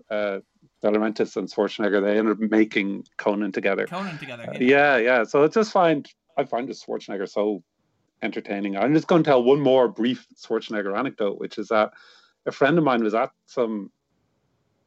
Uh, 0.83 0.91
De 0.91 0.99
Laurentiis 0.99 1.37
and 1.37 1.51
Schwarzenegger 1.51 2.03
they 2.03 2.19
ended 2.19 2.33
up 2.33 2.51
making 2.51 3.05
Conan 3.17 3.53
together. 3.53 3.87
Conan 3.87 4.19
together. 4.19 4.45
Uh, 4.49 4.59
yeah. 4.61 4.97
yeah, 4.97 4.97
yeah. 4.97 5.25
So 5.25 5.45
I 5.45 5.49
just 5.49 5.73
find 5.73 6.09
I 6.37 6.45
find 6.45 6.69
this 6.69 6.85
Schwarzenegger 6.85 7.29
so 7.29 7.63
entertaining. 8.23 8.77
I'm 8.77 8.95
just 8.95 9.07
going 9.07 9.23
to 9.23 9.29
tell 9.29 9.43
one 9.43 9.61
more 9.61 9.89
brief 9.89 10.27
Schwarzenegger 10.37 10.97
anecdote, 10.97 11.39
which 11.39 11.59
is 11.59 11.69
that 11.69 11.93
a 12.47 12.53
friend 12.53 12.79
of 12.79 12.85
mine 12.85 13.03
was 13.03 13.15
at 13.15 13.31
some 13.47 13.91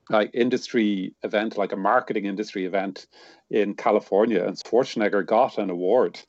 like 0.10 0.32
industry 0.34 1.14
event, 1.24 1.58
like 1.58 1.72
a 1.72 1.78
marketing 1.78 2.26
industry 2.26 2.66
event 2.66 3.08
in 3.50 3.76
California, 3.76 4.44
and 4.44 4.58
Schwarzenegger 4.58 5.26
got 5.26 5.58
an 5.58 5.70
award 5.70 6.20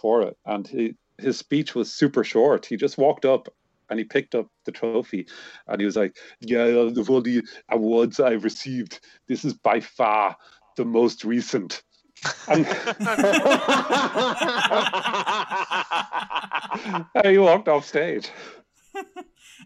for 0.00 0.22
it. 0.22 0.36
And 0.44 0.66
he, 0.66 0.94
his 1.18 1.38
speech 1.38 1.74
was 1.74 1.92
super 1.92 2.24
short. 2.24 2.66
He 2.66 2.76
just 2.76 2.98
walked 2.98 3.24
up 3.24 3.48
and 3.90 3.98
he 3.98 4.04
picked 4.04 4.34
up 4.34 4.46
the 4.64 4.72
trophy 4.72 5.26
and 5.66 5.80
he 5.80 5.86
was 5.86 5.96
like, 5.96 6.16
Yeah, 6.40 6.64
of 6.64 7.10
all 7.10 7.22
the 7.22 7.42
awards 7.70 8.20
I've 8.20 8.44
received, 8.44 9.00
this 9.28 9.44
is 9.44 9.54
by 9.54 9.80
far 9.80 10.36
the 10.76 10.84
most 10.84 11.24
recent. 11.24 11.82
And 12.48 12.66
and 17.14 17.26
he 17.26 17.38
walked 17.38 17.68
off 17.68 17.86
stage. 17.86 18.30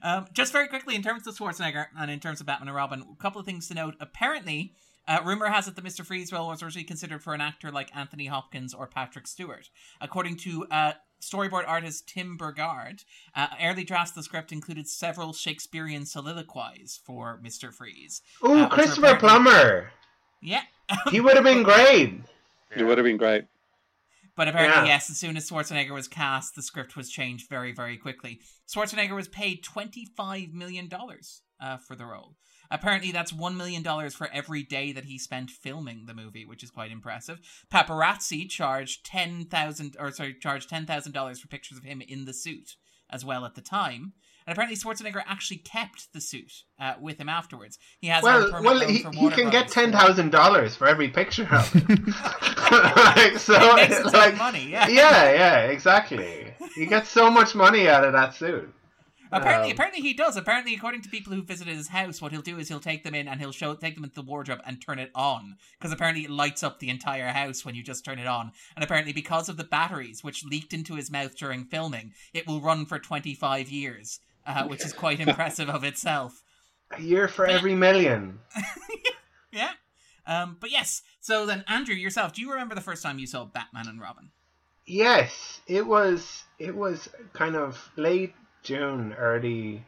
Um, 0.03 0.27
just 0.33 0.53
very 0.53 0.69
quickly, 0.69 0.95
in 0.95 1.03
terms 1.03 1.27
of 1.27 1.37
Schwarzenegger 1.37 1.87
and 1.99 2.11
in 2.11 2.21
terms 2.21 2.41
of 2.41 2.47
Batman 2.47 2.69
and 2.69 2.77
Robin, 2.77 3.05
a 3.11 3.21
couple 3.21 3.41
of 3.41 3.47
things 3.47 3.69
to 3.69 3.75
note. 3.75 3.95
Apparently, 4.01 4.75
uh, 5.09 5.21
rumor 5.25 5.47
has 5.47 5.67
it 5.67 5.77
that 5.77 5.85
Mr. 5.85 6.05
Freeze 6.05 6.33
role 6.33 6.49
was 6.49 6.63
originally 6.63 6.85
considered 6.85 7.23
for 7.23 7.35
an 7.35 7.41
actor 7.41 7.73
like 7.73 7.95
Anthony 7.97 8.27
Hopkins 8.27 8.75
or 8.75 8.87
Patrick 8.87 9.27
Stewart. 9.27 9.71
According 10.01 10.37
to 10.39 10.67
uh, 10.71 10.93
storyboard 11.21 11.67
artist 11.67 12.09
Tim 12.09 12.37
Burgard, 12.37 13.03
uh, 13.35 13.49
early 13.63 13.85
drafts 13.85 14.13
of 14.13 14.17
the 14.17 14.23
script 14.23 14.53
included 14.53 14.89
several 14.89 15.33
Shakespearean 15.33 16.07
soliloquies 16.07 17.01
for 17.05 17.41
Mr. 17.43 17.73
Freeze. 17.73 18.23
Ooh, 18.45 18.61
Uh, 18.61 18.69
Christopher 18.69 19.07
apparently- 19.17 19.29
Plummer. 19.29 19.93
Yeah. 20.41 20.63
He 21.11 21.21
would 21.21 21.35
have 21.35 21.45
been 21.45 21.63
great. 21.65 22.21
He 22.75 22.83
would 22.83 22.97
have 22.99 23.05
been 23.05 23.17
great. 23.17 23.45
But 24.37 24.47
apparently, 24.49 24.83
Yeah. 24.83 24.95
yes, 24.95 25.11
as 25.11 25.19
soon 25.19 25.37
as 25.37 25.51
Schwarzenegger 25.51 25.91
was 25.91 26.07
cast, 26.07 26.55
the 26.55 26.63
script 26.63 26.97
was 26.97 27.11
changed 27.11 27.49
very, 27.51 27.73
very 27.73 27.97
quickly. 27.97 28.41
Schwarzenegger 28.73 29.17
was 29.17 29.27
paid 29.27 29.65
$25 29.65 30.53
million 30.53 30.89
uh, 31.61 31.77
for 31.79 31.97
the 31.97 32.07
role. 32.07 32.37
Apparently, 32.71 33.13
that's 33.13 33.33
$1 33.33 33.57
million 33.57 33.83
for 34.11 34.29
every 34.33 34.63
day 34.63 34.93
that 34.93 35.05
he 35.07 35.19
spent 35.19 35.51
filming 35.51 36.05
the 36.07 36.15
movie, 36.15 36.45
which 36.45 36.63
is 36.63 36.71
quite 36.71 36.91
impressive. 36.91 37.41
Paparazzi 37.73 38.49
charged 38.49 39.05
10000 39.07 39.97
or 39.99 40.11
sorry, 40.11 40.35
charged 40.41 40.71
$10,000 40.71 41.39
for 41.39 41.49
pictures 41.49 41.79
of 41.79 41.85
him 41.85 42.03
in 42.07 42.25
the 42.25 42.35
suit 42.35 42.77
as 43.11 43.25
well 43.25 43.45
at 43.45 43.55
the 43.55 43.63
time. 43.63 44.13
And 44.47 44.53
apparently, 44.55 44.77
Schwarzenegger 44.79 45.23
actually 45.27 45.59
kept 45.59 46.11
the 46.15 46.23
suit 46.23 46.51
uh, 46.81 46.95
with 46.99 47.19
him 47.21 47.29
afterwards. 47.29 47.79
He 48.01 48.07
has 48.07 48.25
it 48.25 48.29
on 48.29 48.51
Well, 48.51 48.63
well, 48.63 48.81
he, 48.89 49.01
for 49.03 49.13
he 49.13 49.29
can 49.29 49.51
get 49.51 49.67
Brothers 49.67 49.73
ten 49.75 49.93
for- 49.93 49.99
thousand 49.99 50.31
dollars 50.33 50.75
for 50.75 50.87
every 50.89 51.09
picture 51.09 51.47
of 51.53 51.71
it. 51.75 51.87
like, 53.17 53.39
so, 53.39 53.77
It 53.77 53.91
makes 53.91 54.01
a 54.01 54.17
like, 54.17 54.39
money, 54.39 54.69
yeah. 54.71 54.89
yeah, 54.89 55.33
yeah, 55.33 55.59
exactly. 55.67 56.55
He 56.75 56.87
gets 56.87 57.11
so 57.11 57.31
much 57.31 57.55
money 57.55 57.89
out 57.91 58.05
of 58.05 58.15
that 58.15 58.35
suit. 58.35 58.73
Apparently, 59.31 59.71
Um, 59.71 59.75
apparently 59.75 60.01
he 60.01 60.15
does. 60.15 60.37
Apparently, 60.37 60.75
according 60.75 61.03
to 61.03 61.09
people 61.09 61.33
who 61.33 61.43
visited 61.43 61.77
his 61.77 61.89
house, 61.89 62.21
what 62.21 62.33
he'll 62.33 62.41
do 62.41 62.59
is 62.59 62.69
he'll 62.69 62.81
take 62.81 63.05
them 63.05 63.15
in 63.15 63.29
and 63.29 63.41
he'll 63.41 63.53
show 63.53 63.75
take 63.75 63.95
them 63.95 64.05
into 64.05 64.15
the 64.15 64.23
wardrobe 64.23 64.61
and 64.65 64.81
turn 64.81 64.99
it 64.99 65.11
on 65.15 65.57
because 65.79 65.93
apparently 65.93 66.25
it 66.25 66.31
lights 66.31 66.63
up 66.63 66.79
the 66.79 66.89
entire 66.91 67.29
house 67.29 67.65
when 67.65 67.75
you 67.75 67.83
just 67.83 68.05
turn 68.05 68.19
it 68.19 68.27
on. 68.27 68.53
And 68.75 68.85
apparently, 68.85 69.13
because 69.13 69.49
of 69.49 69.57
the 69.57 69.65
batteries 69.65 70.25
which 70.25 70.45
leaked 70.45 70.73
into 70.73 70.95
his 70.95 71.11
mouth 71.11 71.37
during 71.37 71.65
filming, 71.65 72.13
it 72.33 72.47
will 72.47 72.61
run 72.61 72.87
for 72.87 72.99
twenty 72.99 73.35
five 73.35 73.69
years, 73.71 74.21
uh, 74.47 74.65
which 74.65 74.85
is 74.85 74.93
quite 74.93 75.21
impressive 75.27 75.69
of 75.69 75.85
itself. 75.85 76.43
A 76.97 77.03
year 77.03 77.29
for 77.29 77.47
every 77.47 77.75
million. 77.75 78.39
Yeah. 79.51 79.71
Um, 80.27 80.59
but 80.61 80.71
yes. 80.71 81.03
So 81.21 81.47
then, 81.47 81.65
Andrew, 81.69 81.95
yourself, 81.95 82.35
do 82.35 82.43
you 82.43 82.51
remember 82.51 82.75
the 82.75 82.83
first 82.83 83.03
time 83.03 83.19
you 83.19 83.27
saw 83.27 83.47
Batman 83.47 83.89
and 83.89 84.01
Robin? 84.01 84.31
Yes, 84.87 85.61
it 85.67 85.87
was. 85.87 86.45
It 86.59 86.75
was 86.75 87.09
kind 87.33 87.57
of 87.57 87.91
late 87.97 88.35
June, 88.73 89.15
early 89.19 89.83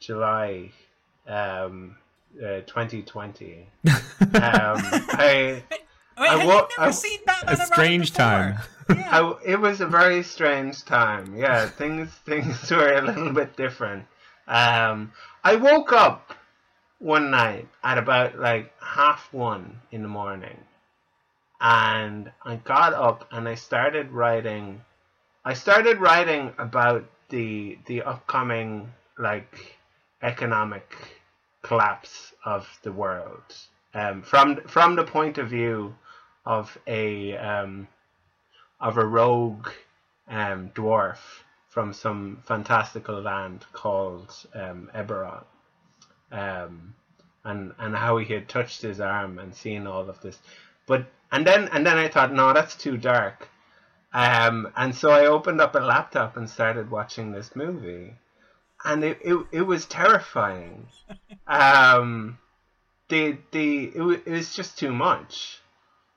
July, 0.00 0.70
um, 1.28 1.96
uh, 2.38 2.60
2020. 2.66 3.66
Um, 4.22 4.30
I, 4.34 5.62
Wait, 6.18 6.30
I 6.30 6.38
had 6.38 6.46
wa- 6.46 6.54
you 6.54 6.68
never 6.78 6.88
I- 6.88 6.90
seen 6.92 7.18
Batman 7.26 7.54
A 7.60 7.66
strange 7.66 8.12
time. 8.12 8.56
Yeah. 8.88 9.08
I, 9.10 9.34
it 9.44 9.60
was 9.60 9.80
a 9.82 9.86
very 9.86 10.22
strange 10.22 10.84
time. 10.84 11.36
Yeah, 11.36 11.66
things 11.68 12.10
things 12.24 12.70
were 12.70 12.94
a 12.94 13.02
little 13.02 13.32
bit 13.32 13.56
different. 13.56 14.04
Um, 14.48 15.12
I 15.44 15.56
woke 15.56 15.92
up 15.92 16.34
one 16.98 17.30
night 17.30 17.68
at 17.84 17.98
about 17.98 18.38
like 18.38 18.72
half 18.80 19.32
one 19.32 19.80
in 19.90 20.02
the 20.02 20.08
morning, 20.08 20.58
and 21.60 22.30
I 22.44 22.56
got 22.56 22.92
up 22.94 23.28
and 23.30 23.46
I 23.48 23.54
started 23.56 24.10
writing. 24.10 24.80
I 25.44 25.54
started 25.54 25.98
writing 25.98 26.52
about 26.58 27.04
the 27.32 27.78
the 27.86 28.02
upcoming 28.02 28.92
like 29.18 29.78
economic 30.22 30.94
collapse 31.62 32.34
of 32.44 32.68
the 32.82 32.92
world. 32.92 33.42
Um, 33.94 34.22
from 34.22 34.60
from 34.68 34.96
the 34.96 35.04
point 35.04 35.38
of 35.38 35.48
view 35.48 35.94
of 36.46 36.78
a 36.86 37.36
um, 37.36 37.88
of 38.80 38.98
a 38.98 39.06
rogue 39.06 39.68
um, 40.28 40.70
dwarf 40.74 41.18
from 41.68 41.92
some 41.94 42.38
fantastical 42.44 43.20
land 43.20 43.64
called 43.72 44.30
um, 44.54 44.90
Eberron, 44.94 45.44
um, 46.30 46.94
and 47.44 47.72
and 47.78 47.96
how 47.96 48.18
he 48.18 48.34
had 48.34 48.48
touched 48.48 48.82
his 48.82 49.00
arm 49.00 49.38
and 49.38 49.54
seen 49.54 49.86
all 49.86 50.08
of 50.08 50.20
this, 50.20 50.38
but 50.86 51.06
and 51.32 51.46
then 51.46 51.68
and 51.72 51.86
then 51.86 51.96
I 51.96 52.08
thought, 52.08 52.32
no, 52.34 52.52
that's 52.52 52.76
too 52.76 52.98
dark, 52.98 53.48
um, 54.12 54.70
and 54.76 54.94
so 54.94 55.10
I 55.10 55.26
opened 55.26 55.60
up 55.60 55.74
a 55.74 55.78
laptop 55.78 56.36
and 56.36 56.48
started 56.48 56.90
watching 56.90 57.32
this 57.32 57.56
movie, 57.56 58.14
and 58.84 59.04
it 59.04 59.18
it, 59.22 59.46
it 59.52 59.62
was 59.62 59.86
terrifying, 59.86 60.88
um, 61.46 62.38
the 63.08 63.38
the 63.52 63.84
it, 63.94 64.00
wa- 64.00 64.22
it 64.26 64.30
was 64.32 64.54
just 64.54 64.78
too 64.78 64.92
much. 64.92 65.60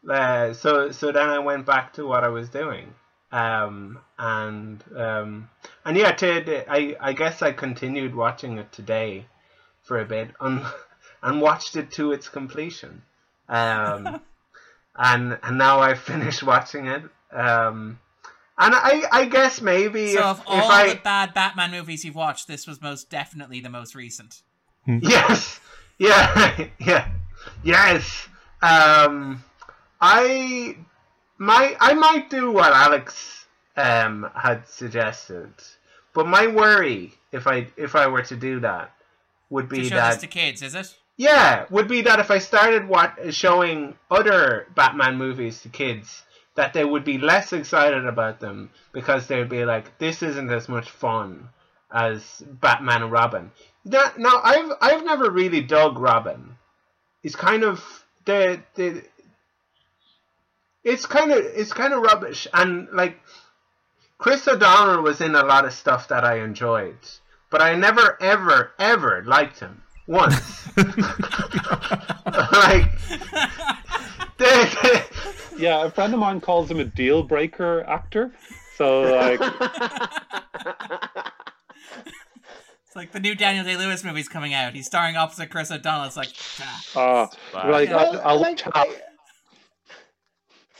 Uh, 0.09 0.53
so 0.53 0.91
so 0.91 1.11
then 1.11 1.29
I 1.29 1.39
went 1.39 1.65
back 1.65 1.93
to 1.93 2.05
what 2.05 2.23
I 2.23 2.29
was 2.29 2.49
doing, 2.49 2.93
um, 3.31 3.99
and 4.19 4.83
um, 4.95 5.49
and 5.83 5.97
yeah, 5.97 6.11
to, 6.11 6.71
I 6.71 6.95
I 6.99 7.13
guess 7.13 7.41
I 7.41 7.53
continued 7.53 8.13
watching 8.15 8.57
it 8.57 8.71
today 8.71 9.25
for 9.83 9.99
a 9.99 10.05
bit, 10.05 10.31
and 10.39 10.63
and 11.23 11.41
watched 11.41 11.75
it 11.75 11.91
to 11.91 12.11
its 12.11 12.29
completion, 12.29 13.01
um, 13.49 14.21
and 14.95 15.39
and 15.41 15.57
now 15.57 15.79
I've 15.79 15.99
finished 15.99 16.43
watching 16.43 16.87
it, 16.87 17.03
um, 17.31 17.99
and 18.57 18.73
I 18.73 19.03
I 19.11 19.25
guess 19.25 19.61
maybe 19.61 20.13
So, 20.13 20.19
if, 20.19 20.25
of 20.25 20.39
if 20.41 20.47
all 20.47 20.71
I 20.71 20.89
the 20.93 20.95
bad 20.95 21.33
Batman 21.33 21.71
movies 21.71 22.05
you've 22.05 22.15
watched, 22.15 22.47
this 22.47 22.65
was 22.65 22.81
most 22.81 23.09
definitely 23.09 23.59
the 23.59 23.69
most 23.69 23.95
recent. 23.95 24.41
Yes. 24.87 25.59
Yeah. 25.97 26.67
yeah. 26.79 27.07
Yes. 27.63 28.27
Um 28.61 29.41
I 30.01 30.75
my 31.37 31.75
I 31.79 31.93
might 31.93 32.29
do 32.29 32.51
what 32.51 32.73
Alex 32.73 33.45
um 33.77 34.29
had 34.35 34.67
suggested. 34.67 35.53
But 36.13 36.27
my 36.27 36.47
worry 36.47 37.13
if 37.31 37.47
I 37.47 37.67
if 37.77 37.95
I 37.95 38.07
were 38.07 38.23
to 38.23 38.35
do 38.35 38.59
that 38.59 38.91
would 39.49 39.69
To 39.69 39.75
be 39.75 39.87
show 39.87 39.95
that 39.95 40.11
this 40.15 40.21
to 40.21 40.27
kids, 40.27 40.61
is 40.61 40.75
it? 40.75 40.93
yeah, 41.15 41.65
would 41.69 41.87
be 41.87 42.01
that 42.01 42.19
if 42.19 42.29
I 42.29 42.39
started 42.39 42.89
what 42.89 43.33
showing 43.33 43.95
other 44.11 44.67
Batman 44.75 45.15
movies 45.17 45.61
to 45.61 45.69
kids, 45.69 46.23
that 46.55 46.73
they 46.73 46.83
would 46.83 47.03
be 47.03 47.17
less 47.17 47.53
excited 47.53 48.05
about 48.05 48.39
them 48.39 48.71
because 48.93 49.27
they'd 49.27 49.49
be 49.49 49.65
like, 49.65 49.97
"This 49.97 50.23
isn't 50.23 50.49
as 50.49 50.67
much 50.67 50.89
fun 50.89 51.49
as 51.91 52.43
Batman 52.45 53.03
and 53.03 53.11
Robin. 53.11 53.51
That, 53.85 54.17
now 54.17 54.41
I've 54.43 54.71
I've 54.81 55.05
never 55.05 55.29
really 55.29 55.61
dug 55.61 55.97
Robin. 55.97 56.57
He's 57.21 57.35
kind 57.35 57.63
of 57.63 57.83
the 58.25 58.61
the. 58.75 59.03
It's 60.83 61.05
kind 61.05 61.31
of 61.31 61.39
it's 61.39 61.73
kind 61.73 61.93
of 61.93 62.01
rubbish, 62.01 62.47
and 62.53 62.87
like 62.91 63.19
Chris 64.17 64.47
O'Donnell 64.47 65.03
was 65.03 65.21
in 65.21 65.35
a 65.35 65.43
lot 65.43 65.65
of 65.65 65.73
stuff 65.73 66.07
that 66.09 66.23
I 66.23 66.39
enjoyed, 66.39 66.97
but 67.49 67.61
I 67.61 67.75
never 67.75 68.17
ever 68.21 68.71
ever 68.77 69.23
liked 69.25 69.59
him 69.59 69.81
once. 70.07 70.67
like 70.77 70.85
the, 74.37 74.37
the, 74.37 75.14
Yeah, 75.57 75.85
a 75.85 75.91
friend 75.91 76.13
of 76.13 76.19
mine 76.19 76.41
calls 76.41 76.69
him 76.69 76.79
a 76.79 76.85
deal 76.85 77.23
breaker 77.23 77.83
actor. 77.87 78.31
So 78.77 79.01
like, 79.01 79.39
It's 82.95 82.95
like 82.95 83.11
the 83.11 83.19
new 83.19 83.35
Daniel 83.35 83.65
Day 83.65 83.75
Lewis 83.75 84.03
movie's 84.03 84.29
coming 84.29 84.53
out. 84.53 84.73
He's 84.73 84.85
starring 84.85 85.17
opposite 85.17 85.49
Chris 85.49 85.69
O'Donnell. 85.69 86.05
It's 86.05 86.15
like, 86.15 86.29
ah. 86.95 87.29
uh, 87.53 87.69
like 87.69 87.89
Yeah. 87.89 87.97
I'll, 87.97 88.21
I'll 88.21 88.41
like, 88.41 88.65
watch 88.73 88.87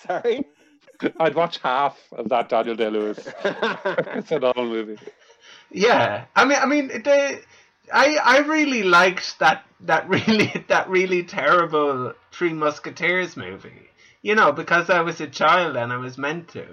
Sorry. 0.07 0.45
I'd 1.19 1.35
watch 1.35 1.57
half 1.59 1.97
of 2.13 2.29
that 2.29 2.47
Daniel 2.49 2.75
Day 2.75 2.89
Lewis 2.89 3.19
Chris 3.41 4.31
O'Donnell 4.31 4.65
movie. 4.65 4.97
yeah, 5.71 6.25
I 6.35 6.45
mean, 6.45 6.57
I 6.61 6.65
mean, 6.65 6.87
the 6.87 7.41
I 7.93 8.17
I 8.23 8.37
really 8.39 8.83
liked 8.83 9.39
that 9.39 9.65
that 9.81 10.07
really 10.07 10.53
that 10.67 10.89
really 10.89 11.23
terrible 11.23 12.13
Three 12.31 12.53
Musketeers 12.53 13.35
movie. 13.35 13.89
You 14.25 14.33
know, 14.33 14.51
because 14.51 14.89
I 14.89 15.01
was 15.01 15.21
a 15.21 15.27
child 15.27 15.77
and 15.77 15.93
I 15.93 15.97
was 15.97 16.17
meant 16.17 16.47
to, 16.53 16.65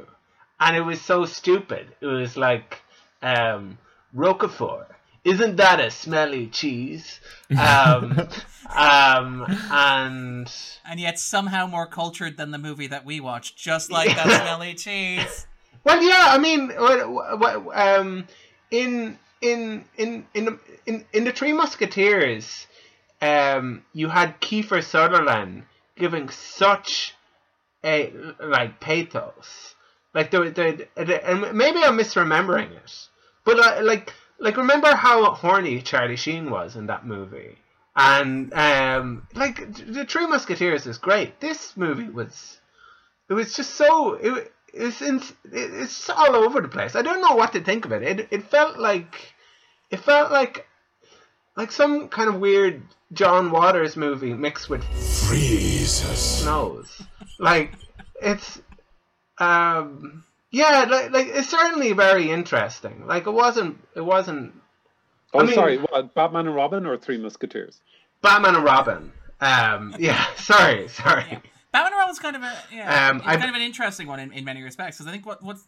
and 0.58 0.74
it 0.74 0.80
was 0.80 1.02
so 1.02 1.26
stupid. 1.26 1.86
It 2.00 2.06
was 2.06 2.34
like, 2.34 2.80
um, 3.20 3.76
Roquefort. 4.14 4.86
Isn't 5.22 5.56
that 5.56 5.78
a 5.78 5.90
smelly 5.90 6.46
cheese? 6.46 7.20
Um, 7.50 8.18
um, 8.74 9.44
and 9.70 10.50
and 10.86 10.98
yet 10.98 11.18
somehow 11.18 11.66
more 11.66 11.86
cultured 11.86 12.38
than 12.38 12.52
the 12.52 12.58
movie 12.58 12.86
that 12.86 13.04
we 13.04 13.20
watched, 13.20 13.58
just 13.58 13.92
like 13.92 14.16
that 14.16 14.44
smelly 14.44 14.72
cheese. 14.72 15.46
Well, 15.84 16.00
yeah, 16.00 16.28
I 16.28 16.38
mean, 16.38 16.70
what, 16.70 17.38
what, 17.38 17.76
um, 17.76 18.28
in 18.70 19.18
in 19.42 19.84
in 19.98 20.24
in 20.32 20.44
the, 20.46 20.58
in 20.86 21.04
in 21.12 21.24
the 21.24 21.32
Three 21.32 21.52
Musketeers, 21.52 22.66
um, 23.20 23.84
you 23.92 24.08
had 24.08 24.40
Kiefer 24.40 24.82
Sutherland 24.82 25.64
giving 25.96 26.28
such 26.30 27.16
a 27.84 28.12
like 28.40 28.80
pathos, 28.80 29.74
like 30.14 30.30
the 30.30 30.88
the, 30.96 31.30
and 31.30 31.56
maybe 31.56 31.80
I'm 31.82 31.98
misremembering 31.98 32.72
it, 32.72 33.08
but 33.44 33.58
uh, 33.58 33.82
like 33.82 34.12
like 34.38 34.56
remember 34.56 34.94
how 34.94 35.32
horny 35.32 35.80
Charlie 35.82 36.16
Sheen 36.16 36.50
was 36.50 36.76
in 36.76 36.86
that 36.86 37.06
movie. 37.06 37.58
And 37.94 38.52
um, 38.54 39.26
like 39.34 39.74
the 39.74 40.06
Three 40.06 40.26
Musketeers 40.26 40.86
is 40.86 40.96
great. 40.98 41.40
This 41.40 41.76
movie 41.76 42.08
was 42.08 42.58
it 43.28 43.34
was 43.34 43.54
just 43.54 43.74
so 43.74 44.14
it, 44.14 44.52
it's 44.72 45.02
in, 45.02 45.22
it's 45.52 46.08
all 46.08 46.34
over 46.34 46.60
the 46.60 46.68
place. 46.68 46.96
I 46.96 47.02
don't 47.02 47.20
know 47.20 47.36
what 47.36 47.52
to 47.52 47.60
think 47.60 47.84
of 47.84 47.92
it. 47.92 48.02
It 48.02 48.28
it 48.30 48.42
felt 48.44 48.78
like 48.78 49.34
it 49.90 50.00
felt 50.00 50.32
like 50.32 50.66
like 51.56 51.70
some 51.70 52.08
kind 52.08 52.28
of 52.28 52.40
weird 52.40 52.82
John 53.12 53.50
Waters 53.50 53.96
movie 53.96 54.32
mixed 54.32 54.70
with 54.70 54.82
Freezes. 54.84 56.02
snows. 56.18 57.02
Like 57.42 57.72
it's 58.22 58.60
um 59.38 60.24
yeah, 60.50 60.84
like 60.88 61.10
like 61.10 61.26
it's 61.28 61.48
certainly 61.48 61.92
very 61.92 62.30
interesting. 62.30 63.06
Like 63.06 63.26
it 63.26 63.32
wasn't 63.32 63.78
it 63.96 64.00
wasn't 64.00 64.54
Oh, 65.34 65.40
I 65.40 65.44
mean- 65.44 65.54
sorry, 65.54 65.78
what, 65.78 66.14
Batman 66.14 66.46
and 66.46 66.54
Robin 66.54 66.86
or 66.86 66.96
Three 66.98 67.16
Musketeers? 67.18 67.80
Batman 68.20 68.54
and 68.54 68.64
Robin. 68.64 69.12
Um 69.40 69.94
yeah, 69.98 70.24
sorry, 70.36 70.88
sorry. 70.88 71.40
Batman 71.72 71.92
and 71.92 71.98
Robin's 71.98 72.18
kind 72.20 72.36
of 72.36 72.42
a 72.42 72.52
yeah, 72.72 73.08
Um, 73.10 73.16
it's 73.16 73.26
I- 73.26 73.36
kind 73.36 73.50
of 73.50 73.56
an 73.56 73.62
interesting 73.62 74.06
one 74.06 74.20
in, 74.20 74.32
in 74.32 74.44
many 74.44 74.62
respects 74.62 74.98
because 74.98 75.08
I 75.08 75.10
think 75.12 75.26
what 75.26 75.42
what's 75.42 75.64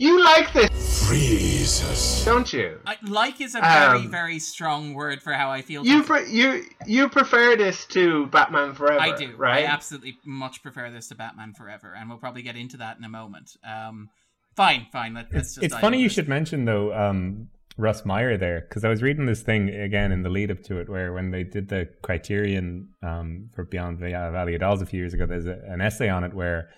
You 0.00 0.22
like 0.24 0.52
this, 0.52 1.08
Freezes. 1.08 2.24
don't 2.24 2.52
you? 2.52 2.78
I, 2.86 2.96
like 3.02 3.40
is 3.40 3.56
a 3.56 3.60
very 3.60 3.98
Um, 3.98 4.10
very 4.12 4.38
strong 4.38 4.94
word 4.94 5.20
for 5.20 5.32
how 5.32 5.50
I 5.50 5.60
feel. 5.62 5.84
You 5.84 6.04
pre- 6.04 6.30
you 6.30 6.62
you 6.86 7.08
prefer 7.08 7.56
this 7.56 7.84
to 7.86 8.26
Batman 8.26 8.74
Forever, 8.74 9.00
I 9.00 9.16
do. 9.16 9.34
right? 9.36 9.64
I 9.64 9.66
absolutely 9.66 10.16
much 10.24 10.62
prefer 10.62 10.88
this 10.90 11.08
to 11.08 11.16
Batman 11.16 11.52
Forever, 11.52 11.94
and 11.98 12.08
we'll 12.08 12.18
probably 12.18 12.42
get 12.42 12.54
into 12.56 12.76
that 12.76 12.96
in 12.96 13.02
a 13.02 13.08
moment. 13.08 13.56
Um, 13.68 14.08
fine, 14.54 14.86
fine. 14.92 15.14
Let, 15.14 15.32
let's 15.34 15.56
just 15.56 15.64
It's 15.64 15.74
funny 15.76 15.98
you 15.98 16.04
this. 16.04 16.12
should 16.12 16.28
mention 16.28 16.64
though 16.64 16.94
um, 16.94 17.48
Russ 17.76 18.04
Meyer 18.04 18.36
there 18.36 18.60
because 18.68 18.84
I 18.84 18.88
was 18.88 19.02
reading 19.02 19.26
this 19.26 19.42
thing 19.42 19.68
again 19.68 20.12
in 20.12 20.22
the 20.22 20.30
lead 20.30 20.52
up 20.52 20.62
to 20.64 20.78
it 20.78 20.88
where 20.88 21.12
when 21.12 21.32
they 21.32 21.42
did 21.42 21.70
the 21.70 21.88
criterion 22.02 22.90
um, 23.02 23.50
for 23.52 23.64
Beyond 23.64 23.98
the 23.98 24.10
Valley 24.10 24.54
of 24.54 24.60
Dolls 24.60 24.80
a 24.80 24.86
few 24.86 25.00
years 25.00 25.12
ago, 25.12 25.26
there's 25.26 25.46
a, 25.46 25.58
an 25.66 25.80
essay 25.80 26.08
on 26.08 26.22
it 26.22 26.34
where 26.34 26.68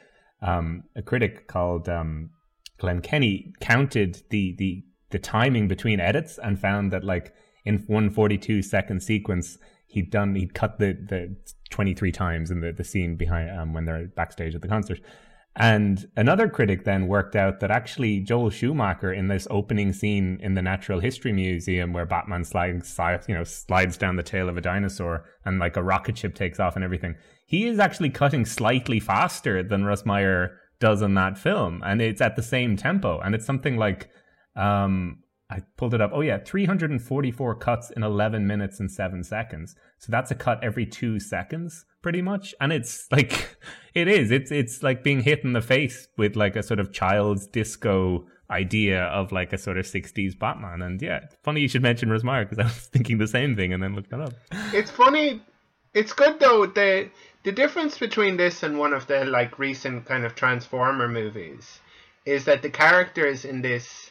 um, 0.41 0.85
a 0.97 1.03
critic 1.03 1.47
called 1.49 1.87
um, 1.87 2.31
Glenn 2.81 3.01
Kenny 3.01 3.53
counted 3.61 4.23
the 4.31 4.55
the 4.59 4.83
the 5.11 5.19
timing 5.19 5.69
between 5.69 6.01
edits 6.01 6.39
and 6.39 6.59
found 6.59 6.93
that 6.93 7.05
like 7.05 7.33
in 7.65 7.79
142 7.87 8.63
second 8.63 9.03
sequence 9.03 9.59
he'd 9.87 10.11
done 10.11 10.35
he'd 10.35 10.55
cut 10.55 10.79
the 10.79 10.93
the 10.93 11.37
23 11.71 12.11
times 12.11 12.51
in 12.51 12.61
the 12.61 12.73
the 12.73 12.85
scene 12.85 13.17
behind 13.17 13.51
um, 13.57 13.73
when 13.73 13.85
they're 13.85 14.09
backstage 14.09 14.55
at 14.55 14.63
the 14.63 14.69
concert. 14.69 14.99
And 15.57 16.07
another 16.17 16.49
critic 16.49 16.85
then 16.85 17.09
worked 17.09 17.35
out 17.35 17.59
that 17.59 17.73
actually 17.73 18.21
Joel 18.21 18.51
Schumacher 18.51 19.13
in 19.13 19.27
this 19.27 19.49
opening 19.51 19.93
scene 19.93 20.39
in 20.41 20.55
the 20.55 20.63
Natural 20.63 21.01
History 21.01 21.33
Museum 21.33 21.93
where 21.93 22.07
Batman 22.07 22.45
slides, 22.45 22.89
slides, 22.89 23.29
you 23.29 23.35
know, 23.35 23.43
slides 23.43 23.97
down 23.97 24.15
the 24.15 24.23
tail 24.23 24.49
of 24.49 24.57
a 24.57 24.61
dinosaur 24.61 25.25
and 25.45 25.59
like 25.59 25.77
a 25.77 25.83
rocket 25.83 26.17
ship 26.17 26.37
takes 26.37 26.61
off 26.61 26.77
and 26.77 26.85
everything, 26.85 27.17
he 27.47 27.67
is 27.67 27.81
actually 27.81 28.11
cutting 28.11 28.47
slightly 28.47 29.01
faster 29.01 29.61
than 29.65 29.85
Russ 29.85 30.07
Meyer 30.07 30.60
does 30.81 31.03
in 31.03 31.15
that 31.15 31.39
film. 31.39 31.83
And 31.85 32.03
it's 32.03 32.21
at 32.21 32.37
the 32.37 32.43
same 32.43 32.77
tempo. 32.77 33.21
And 33.21 33.35
it's 33.35 33.47
something 33.47 33.77
like, 33.77 34.11
um, 34.57 35.19
I 35.51 35.61
pulled 35.77 35.95
it 35.95 36.01
up. 36.01 36.13
Oh 36.15 36.21
yeah, 36.21 36.39
344 36.39 37.55
cuts 37.57 37.91
in 37.91 38.03
11 38.03 38.47
minutes 38.47 38.81
and 38.81 38.91
7 38.91 39.23
seconds. 39.25 39.75
So 39.99 40.11
that's 40.11 40.31
a 40.31 40.35
cut 40.35 40.63
every 40.63 40.87
2 40.87 41.19
seconds 41.21 41.85
pretty 42.03 42.23
much. 42.23 42.55
And 42.61 42.73
it's 42.73 43.07
like 43.11 43.57
it 43.95 44.09
is. 44.09 44.31
It's 44.31 44.51
it's 44.51 44.83
like 44.83 45.03
being 45.03 45.21
hit 45.21 45.45
in 45.45 45.53
the 45.53 45.61
face 45.61 46.09
with 46.17 46.37
like 46.37 46.57
a 46.57 46.63
sort 46.63 46.81
of 46.81 46.93
child's 46.93 47.47
disco 47.47 48.27
idea 48.51 49.05
of 49.05 49.31
like 49.33 49.53
a 49.53 49.59
sort 49.59 49.79
of 49.79 49.87
60s 49.87 50.39
Batman. 50.39 50.83
And 50.83 51.01
yeah, 51.03 51.21
funny 51.43 51.61
you 51.61 51.69
should 51.69 51.83
mention 51.83 52.11
Russ 52.11 52.25
Meyer 52.25 52.45
because 52.45 52.59
I 52.59 52.65
was 52.65 52.87
thinking 52.93 53.19
the 53.19 53.29
same 53.29 53.57
thing 53.57 53.73
and 53.73 53.83
then 53.83 53.95
looked 53.95 54.13
it 54.13 54.21
up. 54.21 54.35
It's 54.73 54.91
funny. 54.91 55.43
It's 55.95 56.13
good 56.13 56.39
though. 56.39 56.67
The 56.67 57.11
the 57.43 57.53
difference 57.53 57.99
between 57.99 58.37
this 58.37 58.63
and 58.63 58.79
one 58.79 58.93
of 58.93 59.07
the 59.07 59.25
like 59.25 59.59
recent 59.59 60.07
kind 60.07 60.25
of 60.25 60.35
Transformer 60.35 61.09
movies 61.09 61.81
is 62.27 62.45
that 62.45 62.63
the 62.63 62.71
characters 62.71 63.45
in 63.45 63.63
this, 63.63 64.11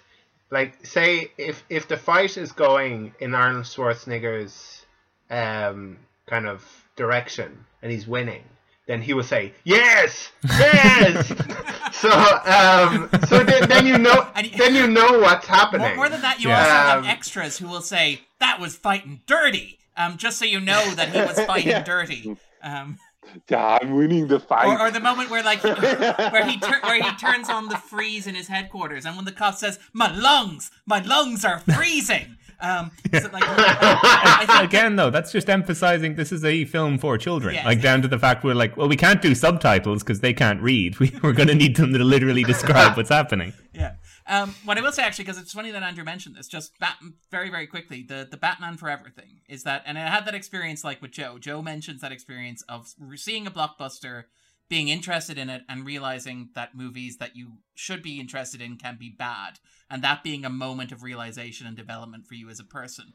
like, 0.49 0.85
say 0.85 1.31
if 1.37 1.63
if 1.69 1.87
the 1.87 1.97
fight 1.97 2.37
is 2.37 2.51
going 2.51 3.13
in 3.19 3.35
Arnold 3.35 3.65
Schwarzenegger's 3.65 4.85
um 5.29 5.97
kind 6.27 6.47
of 6.47 6.63
direction 6.95 7.65
and 7.81 7.91
he's 7.91 8.07
winning, 8.07 8.43
then 8.87 9.01
he 9.01 9.13
will 9.13 9.23
say 9.23 9.53
yes, 9.63 10.31
yes. 10.43 11.27
so 11.93 12.09
um 12.09 13.09
so 13.27 13.43
then, 13.43 13.69
then 13.69 13.85
you 13.85 13.97
know 13.99 14.27
And 14.35 14.51
then 14.57 14.73
you 14.75 14.87
know 14.87 15.19
what's 15.19 15.45
happening. 15.45 15.87
More, 15.87 15.95
more 15.95 16.09
than 16.09 16.21
that, 16.21 16.39
you 16.41 16.49
Yeah. 16.49 16.59
also 16.59 16.71
have 16.71 16.99
Um, 16.99 17.05
extras 17.05 17.57
who 17.59 17.67
will 17.67 17.81
say 17.81 18.21
that 18.39 18.59
was 18.59 18.75
fighting 18.75 19.21
dirty. 19.27 19.77
Um, 19.95 20.17
just 20.17 20.39
so 20.39 20.45
you 20.45 20.59
know 20.61 20.93
that 20.95 21.09
he 21.09 21.19
was 21.21 21.39
fighting 21.45 21.83
dirty. 21.83 22.37
Um, 22.63 22.97
Yeah, 22.99 23.08
I'm 23.55 23.95
winning 23.95 24.27
the 24.27 24.39
fight. 24.39 24.67
or, 24.67 24.87
or 24.87 24.91
the 24.91 24.99
moment 24.99 25.29
where 25.29 25.43
like 25.43 25.63
where 25.63 26.45
he 26.45 26.57
tur- 26.59 26.81
where 26.83 27.01
he 27.01 27.15
turns 27.17 27.49
on 27.49 27.67
the 27.67 27.77
freeze 27.77 28.27
in 28.27 28.35
his 28.35 28.47
headquarters, 28.47 29.05
and 29.05 29.15
when 29.15 29.25
the 29.25 29.31
cop 29.31 29.55
says, 29.55 29.79
"My 29.93 30.11
lungs, 30.15 30.71
my 30.85 30.99
lungs 31.01 31.45
are 31.45 31.59
freezing." 31.59 32.37
Um, 32.61 32.91
so, 33.13 33.29
like, 33.31 33.43
I 33.45 34.61
Again, 34.63 34.97
though, 34.97 35.09
that's 35.09 35.31
just 35.31 35.49
emphasizing 35.49 36.15
this 36.15 36.31
is 36.31 36.43
a 36.43 36.65
film 36.65 36.97
for 36.97 37.17
children. 37.17 37.55
Yes. 37.55 37.65
Like 37.65 37.81
down 37.81 38.01
to 38.01 38.07
the 38.07 38.19
fact 38.19 38.43
we're 38.43 38.53
like, 38.53 38.75
well, 38.75 38.89
we 38.89 38.97
can't 38.97 39.21
do 39.21 39.33
subtitles 39.33 40.03
because 40.03 40.19
they 40.19 40.33
can't 40.33 40.61
read. 40.61 40.99
We, 40.99 41.17
we're 41.23 41.31
going 41.31 41.47
to 41.47 41.55
need 41.55 41.77
them 41.77 41.93
to 41.93 41.99
literally 41.99 42.43
describe 42.43 42.97
what's 42.97 43.09
happening. 43.09 43.53
Yeah. 43.73 43.93
Um, 44.29 44.53
what 44.63 44.77
I 44.77 44.81
will 44.81 44.91
say 44.91 45.03
actually, 45.03 45.25
because 45.25 45.41
it's 45.41 45.53
funny 45.53 45.71
that 45.71 45.81
Andrew 45.81 46.03
mentioned 46.03 46.35
this, 46.35 46.47
just 46.47 46.77
Bat- 46.79 46.99
very 47.31 47.49
very 47.49 47.65
quickly, 47.65 48.03
the 48.07 48.27
the 48.29 48.37
Batman 48.37 48.77
Forever 48.77 49.09
thing 49.09 49.41
is 49.49 49.63
that, 49.63 49.81
and 49.85 49.97
I 49.97 50.07
had 50.07 50.25
that 50.25 50.35
experience 50.35 50.83
like 50.83 51.01
with 51.01 51.11
Joe. 51.11 51.39
Joe 51.39 51.61
mentions 51.63 52.01
that 52.01 52.11
experience 52.11 52.63
of 52.69 52.93
seeing 53.15 53.47
a 53.47 53.51
blockbuster, 53.51 54.25
being 54.69 54.87
interested 54.87 55.39
in 55.39 55.49
it, 55.49 55.63
and 55.67 55.83
realizing 55.85 56.49
that 56.53 56.75
movies 56.75 57.17
that 57.17 57.35
you 57.35 57.53
should 57.73 58.03
be 58.03 58.19
interested 58.19 58.61
in 58.61 58.77
can 58.77 58.97
be 58.99 59.09
bad, 59.09 59.59
and 59.89 60.03
that 60.03 60.23
being 60.23 60.45
a 60.45 60.49
moment 60.49 60.91
of 60.91 61.01
realization 61.01 61.65
and 61.65 61.75
development 61.75 62.27
for 62.27 62.35
you 62.35 62.49
as 62.49 62.59
a 62.59 62.63
person. 62.63 63.13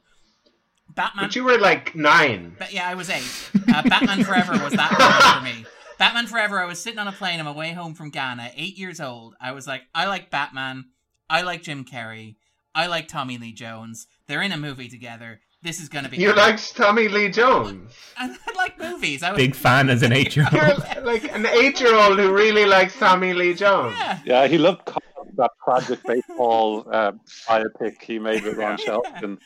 Batman. 0.88 1.24
but 1.26 1.36
you 1.36 1.44
were 1.44 1.58
like 1.58 1.94
nine. 1.94 2.56
But 2.58 2.72
yeah, 2.72 2.88
I 2.88 2.94
was 2.94 3.08
eight. 3.08 3.50
Uh, 3.72 3.82
Batman 3.88 4.24
Forever 4.24 4.52
was 4.62 4.72
that 4.74 5.38
for 5.38 5.44
me. 5.44 5.64
Batman 5.98 6.26
Forever. 6.26 6.60
I 6.60 6.66
was 6.66 6.80
sitting 6.80 6.98
on 6.98 7.08
a 7.08 7.12
plane 7.12 7.38
on 7.38 7.46
my 7.46 7.52
way 7.52 7.72
home 7.72 7.94
from 7.94 8.10
Ghana, 8.10 8.50
eight 8.56 8.76
years 8.76 9.00
old. 9.00 9.34
I 9.40 9.52
was 9.52 9.66
like, 9.66 9.82
I 9.94 10.06
like 10.06 10.30
Batman. 10.30 10.86
I 11.34 11.40
like 11.42 11.62
Jim 11.62 11.84
Carrey. 11.84 12.36
I 12.76 12.86
like 12.86 13.08
Tommy 13.08 13.38
Lee 13.38 13.52
Jones. 13.52 14.06
They're 14.28 14.40
in 14.40 14.52
a 14.52 14.56
movie 14.56 14.88
together. 14.88 15.40
This 15.64 15.80
is 15.80 15.88
gonna 15.88 16.08
be. 16.08 16.16
You 16.16 16.32
like 16.32 16.64
Tommy 16.74 17.08
Lee 17.08 17.28
Jones. 17.28 17.92
I, 18.16 18.26
I 18.46 18.56
like 18.56 18.78
movies. 18.78 19.24
I 19.24 19.32
was, 19.32 19.38
Big 19.38 19.56
fan 19.56 19.90
as 19.90 20.04
an 20.04 20.12
eight 20.18 20.36
year 20.36 20.46
You're 20.52 20.70
old. 20.70 21.04
like 21.04 21.24
an 21.34 21.46
eight-year-old 21.46 22.20
who 22.20 22.32
really 22.32 22.66
likes 22.66 22.96
Tommy 22.96 23.34
Lee 23.34 23.52
Jones. 23.52 23.96
Yeah. 23.98 24.20
Yeah, 24.24 24.46
he 24.46 24.58
loved 24.58 24.84
Cobb, 24.84 25.02
that 25.36 25.50
tragic 25.64 26.04
baseball 26.04 26.86
uh, 26.92 27.10
biopic 27.48 28.00
he 28.00 28.20
made 28.20 28.44
with 28.44 28.56
Ron 28.56 28.78
Shelton. 28.78 29.40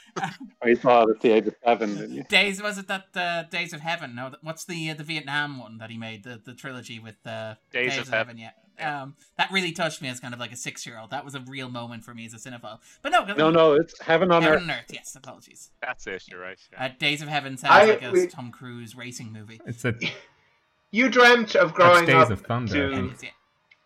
He 0.63 0.75
saw 0.75 1.05
it 1.05 1.11
at 1.17 1.21
the 1.23 1.31
age 1.31 1.47
of 1.47 1.55
seven. 1.65 2.23
Days 2.29 2.63
was 2.63 2.77
it 2.77 2.89
that 2.89 3.07
uh, 3.17 3.45
Days 3.45 3.73
of 3.73 3.81
Heaven? 3.81 4.15
No, 4.15 4.33
what's 4.43 4.67
the 4.67 4.91
uh, 4.91 4.95
the 4.95 5.05
Vietnam 5.05 5.59
one 5.59 5.79
that 5.79 5.89
he 5.89 5.97
made 5.97 6.25
the 6.25 6.39
the 6.45 6.53
trilogy 6.53 6.99
with 6.99 7.27
uh, 7.27 7.55
Days 7.73 7.97
of 7.97 8.09
Heaven. 8.09 8.37
Yeah. 8.37 8.51
Um, 8.81 9.17
that 9.37 9.51
really 9.51 9.73
touched 9.73 10.01
me 10.03 10.09
as 10.09 10.21
kind 10.21 10.33
of 10.35 10.41
like 10.41 10.53
a 10.53 10.57
six 10.57 10.87
year 10.87 10.99
old. 10.99 11.11
That 11.11 11.25
was 11.25 11.35
a 11.35 11.41
real 11.41 11.69
moment 11.69 12.05
for 12.05 12.15
me 12.15 12.27
as 12.27 12.35
a 12.35 12.37
cinephile. 12.37 12.79
But 13.03 13.13
no, 13.13 13.25
No, 13.35 13.51
no, 13.51 13.73
it's 13.75 14.01
Heaven 14.01 14.31
on 14.31 14.43
Heaven 14.43 14.57
Earth. 14.59 14.63
and 14.63 14.71
Earth. 14.71 14.85
Yes, 14.93 15.15
apologies. 15.17 15.71
That's 15.83 16.07
it. 16.07 16.25
You're 16.29 16.41
right. 16.41 16.59
Yeah. 16.73 16.85
Uh, 16.85 16.89
Days 16.99 17.23
of 17.23 17.29
Heaven 17.29 17.57
sounds 17.57 17.73
I- 17.73 17.85
like 17.87 18.03
a 18.03 18.11
we- 18.11 18.27
Tom 18.27 18.51
Cruise 18.53 18.95
racing 18.97 19.33
movie. 19.33 19.61
It's 19.67 19.85
a 19.85 19.95
You 20.91 21.09
dreamt 21.11 21.55
of 21.55 21.69
that's 21.69 21.77
growing 21.77 22.07
Days 22.07 22.15
up 22.15 22.31
of 22.31 22.41
Thunder. 22.43 22.91
To 22.91 22.97
think. 22.97 23.23
Yeah. 23.23 23.29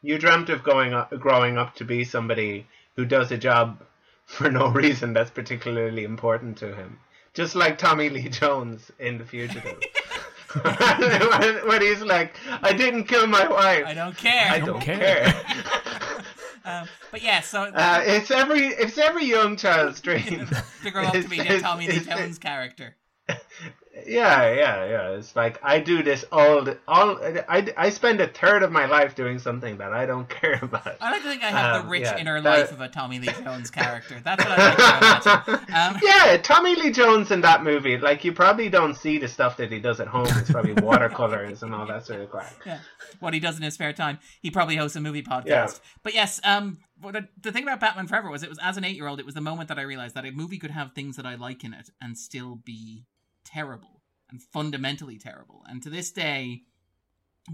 you 0.03 0.19
dreamt 0.19 0.49
of 0.51 0.63
going 0.63 0.93
up, 0.95 1.11
growing 1.19 1.59
up 1.59 1.75
to 1.77 1.85
be 1.85 2.05
somebody 2.05 2.67
who 2.97 3.05
does 3.05 3.33
a 3.33 3.39
job 3.39 3.83
for 4.27 4.51
no 4.51 4.69
reason 4.69 5.13
that's 5.13 5.31
particularly 5.31 6.05
important 6.05 6.57
to 6.59 6.75
him, 6.75 6.99
just 7.35 7.55
like 7.55 7.77
Tommy 7.79 8.09
Lee 8.09 8.29
Jones 8.29 8.91
in 8.99 9.19
The 9.19 9.25
Fugitive. 9.25 9.79
when, 11.67 11.81
he's 11.83 12.03
like, 12.03 12.37
"I 12.63 12.73
didn't 12.73 13.05
kill 13.05 13.27
my 13.27 13.47
wife. 13.49 13.85
I 13.87 13.95
don't 13.95 14.17
care. 14.17 14.51
I 14.51 14.59
don't 14.59 14.81
care." 14.81 15.35
Um, 16.65 16.87
but 17.11 17.23
yeah, 17.23 17.41
so 17.41 17.63
Uh, 17.63 18.03
it's 18.05 18.31
every 18.31 18.67
it's 18.69 18.97
every 18.97 19.25
young 19.25 19.57
child's 19.57 20.01
dream. 20.01 20.47
to 20.85 20.91
grow 20.93 21.03
up 21.03 21.13
to 21.13 21.27
be 21.29 21.39
the 21.43 21.59
Tommy 21.59 21.89
Lee 21.89 21.97
it's- 21.97 22.07
Jones 22.07 22.39
character. 22.39 22.95
Yeah, 24.07 24.53
yeah, 24.53 24.85
yeah. 24.85 25.09
It's 25.11 25.35
like 25.37 25.59
I 25.63 25.79
do 25.81 26.03
this 26.03 26.25
all 26.33 26.63
the, 26.63 26.79
all. 26.89 27.19
I, 27.49 27.73
I 27.77 27.91
spend 27.91 28.21
a 28.21 28.27
third 28.27 28.63
of 28.63 28.73
my 28.73 28.87
life 28.87 29.15
doing 29.15 29.39
something 29.39 29.79
that 29.79 29.93
I 29.93 30.07
don't 30.07 30.29
care 30.41 30.59
about. 30.63 30.97
I 31.01 31.11
like 31.13 31.23
to 31.23 31.29
think 31.29 31.43
I 31.43 31.51
have 31.51 31.77
Um, 31.77 31.83
the 31.87 31.91
rich 31.91 32.03
yeah, 32.03 32.19
inner 32.19 32.41
that- 32.41 32.59
life 32.59 32.73
of 32.73 32.81
a 32.81 32.89
Tommy 32.89 33.19
Lee 33.19 33.29
Jones 33.45 33.71
character. 33.71 34.21
That's 34.25 34.45
what 34.45 34.59
I 34.59 34.69
like 34.69 35.23
to 35.23 35.45
imagine. 35.49 35.75
Um, 35.97 36.01
yeah, 36.03 36.37
Tommy 36.43 36.75
Lee 36.77 36.91
Jones 36.93 37.31
in 37.31 37.41
that 37.43 37.63
movie, 37.65 37.99
like 37.99 38.25
you 38.25 38.33
probably 38.33 38.69
don't 38.69 38.95
see 38.95 39.19
the 39.19 39.29
stuff 39.29 39.57
that 39.59 39.71
he 39.73 39.79
does 39.81 40.01
at 40.01 40.09
home. 40.09 40.27
It's 40.31 40.51
probably 40.51 40.73
watercolors 40.83 41.63
and 41.63 41.75
all 41.75 41.87
that 41.87 42.07
sort 42.07 42.21
of 42.21 42.31
crap. 42.31 42.53
yeah, 42.67 42.79
what 43.21 43.35
he 43.35 43.41
does 43.41 43.57
in 43.57 43.63
his 43.63 43.75
spare 43.75 43.93
time. 43.93 44.19
He 44.41 44.51
probably 44.51 44.77
hosts 44.77 44.97
a 44.97 45.01
movie 45.01 45.23
podcast. 45.23 45.47
Yeah. 45.47 45.69
But 46.03 46.15
yes, 46.15 46.41
um, 46.45 46.79
the, 47.01 47.29
the 47.43 47.53
thing 47.53 47.63
about 47.65 47.81
Batman 47.81 48.07
Forever 48.07 48.31
was 48.31 48.43
it 48.43 48.49
was 48.49 48.59
as 48.63 48.77
an 48.77 48.85
eight 48.85 48.97
year 48.97 49.07
old, 49.09 49.21
it 49.21 49.27
was 49.27 49.35
the 49.35 49.41
moment 49.41 49.69
that 49.69 49.79
I 49.79 49.83
realized 49.83 50.15
that 50.15 50.25
a 50.25 50.31
movie 50.31 50.59
could 50.59 50.71
have 50.71 50.93
things 50.93 51.17
that 51.17 51.27
I 51.27 51.35
like 51.35 51.65
in 51.65 51.73
it 51.75 51.91
and 52.01 52.17
still 52.17 52.57
be 52.65 53.05
terrible 53.45 53.92
and 54.33 54.43
fundamentally 54.43 55.19
terrible. 55.19 55.63
And 55.69 55.83
to 55.83 55.91
this 55.91 56.11
day, 56.11 56.63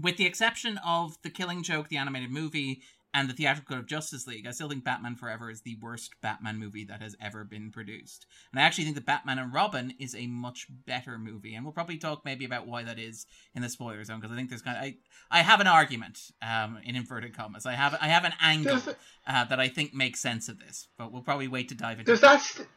with 0.01 0.17
the 0.17 0.25
exception 0.25 0.79
of 0.85 1.21
The 1.21 1.29
Killing 1.29 1.61
Joke, 1.61 1.89
the 1.89 1.97
animated 1.97 2.31
movie, 2.31 2.81
and 3.13 3.29
the 3.29 3.33
theatrical 3.33 3.75
cut 3.75 3.79
of 3.79 3.87
Justice 3.87 4.27
League, 4.27 4.45
I 4.45 4.51
still 4.51 4.69
think 4.69 4.83
Batman 4.83 5.15
Forever 5.15 5.49
is 5.49 5.61
the 5.61 5.77
worst 5.81 6.13
Batman 6.21 6.59
movie 6.59 6.83
that 6.85 7.01
has 7.01 7.15
ever 7.19 7.43
been 7.43 7.71
produced. 7.71 8.27
And 8.51 8.61
I 8.61 8.63
actually 8.63 8.83
think 8.83 8.97
that 8.97 9.05
Batman 9.05 9.39
and 9.39 9.53
Robin 9.53 9.93
is 9.99 10.13
a 10.15 10.27
much 10.27 10.67
better 10.69 11.17
movie, 11.17 11.55
and 11.55 11.65
we'll 11.65 11.73
probably 11.73 11.97
talk 11.97 12.23
maybe 12.23 12.45
about 12.45 12.67
why 12.67 12.83
that 12.83 12.99
is 12.99 13.25
in 13.55 13.63
the 13.63 13.69
spoiler 13.69 14.03
zone 14.03 14.19
because 14.19 14.31
I 14.31 14.35
think 14.35 14.49
there's 14.49 14.61
kind 14.61 14.77
of 14.77 14.83
I, 14.83 14.95
I 15.31 15.41
have 15.41 15.59
an 15.59 15.67
argument 15.67 16.19
um, 16.41 16.77
in 16.83 16.95
inverted 16.95 17.35
commas. 17.35 17.65
I 17.65 17.73
have 17.73 17.97
I 17.99 18.07
have 18.07 18.25
an 18.25 18.33
angle 18.41 18.79
uh, 19.27 19.45
that 19.45 19.59
I 19.59 19.69
think 19.69 19.93
makes 19.93 20.19
sense 20.19 20.47
of 20.47 20.59
this, 20.59 20.87
but 20.97 21.11
we'll 21.11 21.23
probably 21.23 21.47
wait 21.47 21.69
to 21.69 21.75
dive 21.75 21.99
into. 21.99 22.11
does 22.11 22.21
that 22.21 22.41
st- 22.41 22.67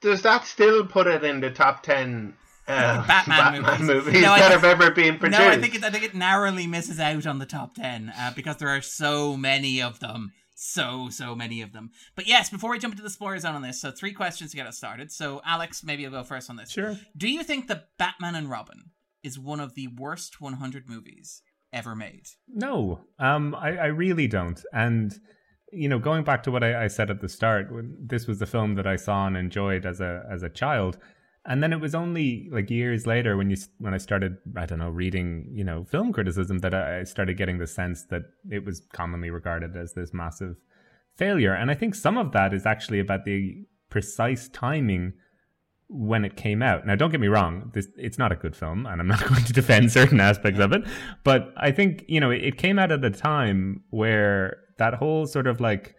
does 0.00 0.22
that 0.22 0.46
still 0.46 0.86
put 0.86 1.06
it 1.06 1.22
in 1.22 1.40
the 1.40 1.50
top 1.50 1.82
ten 1.82 2.34
uh, 2.68 3.06
Batman 3.06 3.62
Batman, 3.62 3.86
movies. 3.86 4.04
movies, 4.06 4.22
No, 4.22 4.32
I 4.32 4.38
that 4.40 4.50
think- 4.50 4.62
have 4.62 4.64
ever 4.80 4.90
been 4.90 5.18
produced? 5.18 5.40
No, 5.40 5.48
I 5.48 5.58
think 5.58 5.74
it, 5.74 5.84
I 5.84 5.90
think 5.90 6.04
it 6.04 6.14
narrowly 6.14 6.66
misses 6.66 6.98
out 7.00 7.26
on 7.26 7.38
the 7.38 7.46
top 7.46 7.74
ten 7.74 8.12
uh, 8.18 8.32
because 8.34 8.56
there 8.56 8.68
are 8.68 8.80
so 8.82 9.36
many 9.36 9.80
of 9.80 10.00
them, 10.00 10.32
so 10.54 11.08
so 11.10 11.34
many 11.34 11.62
of 11.62 11.72
them. 11.72 11.90
But 12.14 12.26
yes, 12.26 12.50
before 12.50 12.70
we 12.70 12.78
jump 12.78 12.92
into 12.94 13.02
the 13.02 13.10
spoiler 13.10 13.38
zone 13.38 13.54
on 13.54 13.62
this, 13.62 13.80
so 13.80 13.90
three 13.90 14.12
questions 14.12 14.50
to 14.50 14.56
get 14.56 14.66
us 14.66 14.76
started. 14.76 15.12
So 15.12 15.40
Alex, 15.44 15.84
maybe 15.84 16.02
you'll 16.02 16.10
go 16.12 16.24
first 16.24 16.50
on 16.50 16.56
this. 16.56 16.70
Sure. 16.72 16.96
Do 17.16 17.28
you 17.28 17.42
think 17.42 17.68
the 17.68 17.84
Batman 17.98 18.34
and 18.34 18.50
Robin 18.50 18.90
is 19.22 19.38
one 19.38 19.60
of 19.60 19.74
the 19.74 19.88
worst 19.88 20.40
100 20.40 20.88
movies 20.88 21.42
ever 21.72 21.94
made? 21.96 22.22
No, 22.48 23.00
um, 23.18 23.54
I, 23.54 23.76
I 23.76 23.86
really 23.86 24.26
don't. 24.28 24.62
And 24.72 25.14
you 25.72 25.88
know, 25.88 25.98
going 25.98 26.22
back 26.24 26.42
to 26.44 26.50
what 26.50 26.62
I, 26.62 26.84
I 26.84 26.86
said 26.86 27.10
at 27.10 27.20
the 27.20 27.28
start, 27.28 27.72
when 27.72 27.96
this 28.00 28.26
was 28.26 28.38
the 28.38 28.46
film 28.46 28.76
that 28.76 28.86
I 28.86 28.96
saw 28.96 29.26
and 29.26 29.36
enjoyed 29.36 29.84
as 29.84 30.00
a 30.00 30.24
as 30.30 30.42
a 30.44 30.48
child, 30.48 30.96
and 31.46 31.62
then 31.62 31.72
it 31.72 31.80
was 31.80 31.94
only 31.94 32.48
like 32.50 32.70
years 32.70 33.06
later 33.06 33.36
when 33.36 33.50
you 33.50 33.56
when 33.78 33.94
I 33.94 33.98
started, 33.98 34.36
I 34.56 34.66
don't 34.66 34.78
know, 34.78 34.90
reading 34.90 35.48
you 35.52 35.64
know 35.64 35.84
film 35.84 36.12
criticism 36.12 36.58
that 36.58 36.74
I 36.74 37.04
started 37.04 37.36
getting 37.36 37.58
the 37.58 37.66
sense 37.66 38.04
that 38.10 38.22
it 38.50 38.64
was 38.64 38.82
commonly 38.92 39.30
regarded 39.30 39.76
as 39.76 39.94
this 39.94 40.12
massive 40.12 40.56
failure. 41.16 41.54
And 41.54 41.70
I 41.70 41.74
think 41.74 41.94
some 41.94 42.18
of 42.18 42.32
that 42.32 42.52
is 42.52 42.66
actually 42.66 42.98
about 43.00 43.24
the 43.24 43.64
precise 43.90 44.48
timing 44.48 45.14
when 45.88 46.24
it 46.24 46.36
came 46.36 46.62
out. 46.62 46.86
Now, 46.86 46.96
don't 46.96 47.10
get 47.10 47.20
me 47.20 47.28
wrong, 47.28 47.70
this 47.74 47.88
it's 47.96 48.18
not 48.18 48.32
a 48.32 48.36
good 48.36 48.56
film, 48.56 48.86
and 48.86 49.00
I'm 49.00 49.08
not 49.08 49.24
going 49.28 49.44
to 49.44 49.52
defend 49.52 49.92
certain 49.92 50.20
aspects 50.20 50.60
of 50.60 50.72
it. 50.72 50.82
But 51.24 51.52
I 51.56 51.70
think 51.70 52.04
you 52.08 52.20
know 52.20 52.30
it, 52.30 52.42
it 52.42 52.58
came 52.58 52.78
out 52.78 52.92
at 52.92 53.04
a 53.04 53.10
time 53.10 53.82
where 53.90 54.58
that 54.78 54.94
whole 54.94 55.26
sort 55.26 55.46
of 55.46 55.60
like 55.60 55.95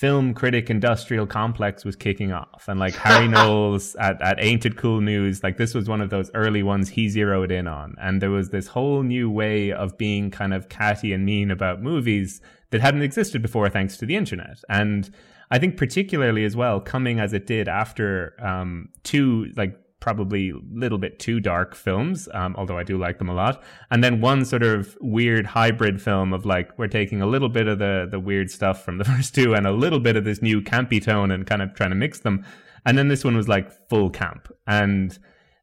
film 0.00 0.32
critic 0.32 0.70
industrial 0.70 1.26
complex 1.26 1.84
was 1.84 1.94
kicking 1.94 2.32
off, 2.32 2.64
and 2.68 2.80
like 2.80 2.94
Harry 2.94 3.28
Knowles 3.34 3.94
at 3.96 4.20
at 4.22 4.42
Ain't 4.42 4.64
It 4.64 4.78
Cool 4.78 5.02
News, 5.02 5.42
like 5.42 5.58
this 5.58 5.74
was 5.74 5.90
one 5.90 6.00
of 6.00 6.08
those 6.08 6.30
early 6.32 6.62
ones 6.62 6.88
he 6.88 7.10
zeroed 7.10 7.52
in 7.52 7.68
on, 7.68 7.94
and 8.00 8.22
there 8.22 8.30
was 8.30 8.48
this 8.48 8.68
whole 8.68 9.02
new 9.02 9.30
way 9.30 9.70
of 9.70 9.98
being 9.98 10.30
kind 10.30 10.54
of 10.54 10.70
catty 10.70 11.12
and 11.12 11.26
mean 11.26 11.50
about 11.50 11.82
movies 11.82 12.40
that 12.70 12.80
hadn't 12.80 13.02
existed 13.02 13.42
before, 13.42 13.68
thanks 13.68 13.98
to 13.98 14.06
the 14.06 14.16
internet, 14.16 14.58
and. 14.68 15.10
I 15.52 15.58
think 15.58 15.76
particularly 15.76 16.44
as 16.44 16.54
well, 16.54 16.78
coming 16.78 17.18
as 17.18 17.32
it 17.32 17.44
did 17.44 17.66
after 17.66 18.36
um, 18.40 18.88
two 19.02 19.50
like 19.56 19.76
probably 20.00 20.50
a 20.50 20.54
little 20.72 20.98
bit 20.98 21.18
too 21.18 21.40
dark 21.40 21.74
films, 21.74 22.28
um, 22.34 22.54
although 22.56 22.78
I 22.78 22.82
do 22.82 22.98
like 22.98 23.18
them 23.18 23.28
a 23.28 23.34
lot, 23.34 23.62
and 23.90 24.02
then 24.02 24.20
one 24.20 24.44
sort 24.44 24.62
of 24.62 24.96
weird 25.00 25.46
hybrid 25.46 26.00
film 26.02 26.32
of 26.32 26.44
like 26.46 26.76
we're 26.78 26.88
taking 26.88 27.22
a 27.22 27.26
little 27.26 27.48
bit 27.48 27.68
of 27.68 27.78
the 27.78 28.08
the 28.10 28.18
weird 28.18 28.50
stuff 28.50 28.84
from 28.84 28.98
the 28.98 29.04
first 29.12 29.34
two 29.34 29.54
and 29.54 29.66
a 29.66 29.72
little 29.72 30.00
bit 30.00 30.16
of 30.16 30.24
this 30.24 30.42
new 30.42 30.60
campy 30.60 31.02
tone 31.02 31.30
and 31.30 31.46
kind 31.46 31.62
of 31.62 31.74
trying 31.74 31.90
to 31.90 31.96
mix 31.96 32.20
them, 32.20 32.44
and 32.84 32.98
then 32.98 33.08
this 33.08 33.24
one 33.24 33.36
was 33.36 33.48
like 33.48 33.70
full 33.88 34.10
camp 34.10 34.48
and. 34.66 35.18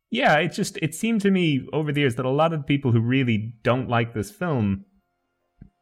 Yeah, 0.09 0.37
it 0.37 0.53
just 0.53 0.77
it 0.81 0.95
seemed 0.95 1.19
to 1.23 1.31
me 1.31 1.67
over 1.73 1.91
the 1.91 1.99
years 1.99 2.15
that 2.15 2.25
a 2.25 2.29
lot 2.29 2.53
of 2.53 2.65
people 2.65 2.93
who 2.93 3.01
really 3.01 3.51
don't 3.61 3.89
like 3.89 4.13
this 4.13 4.31
film 4.31 4.85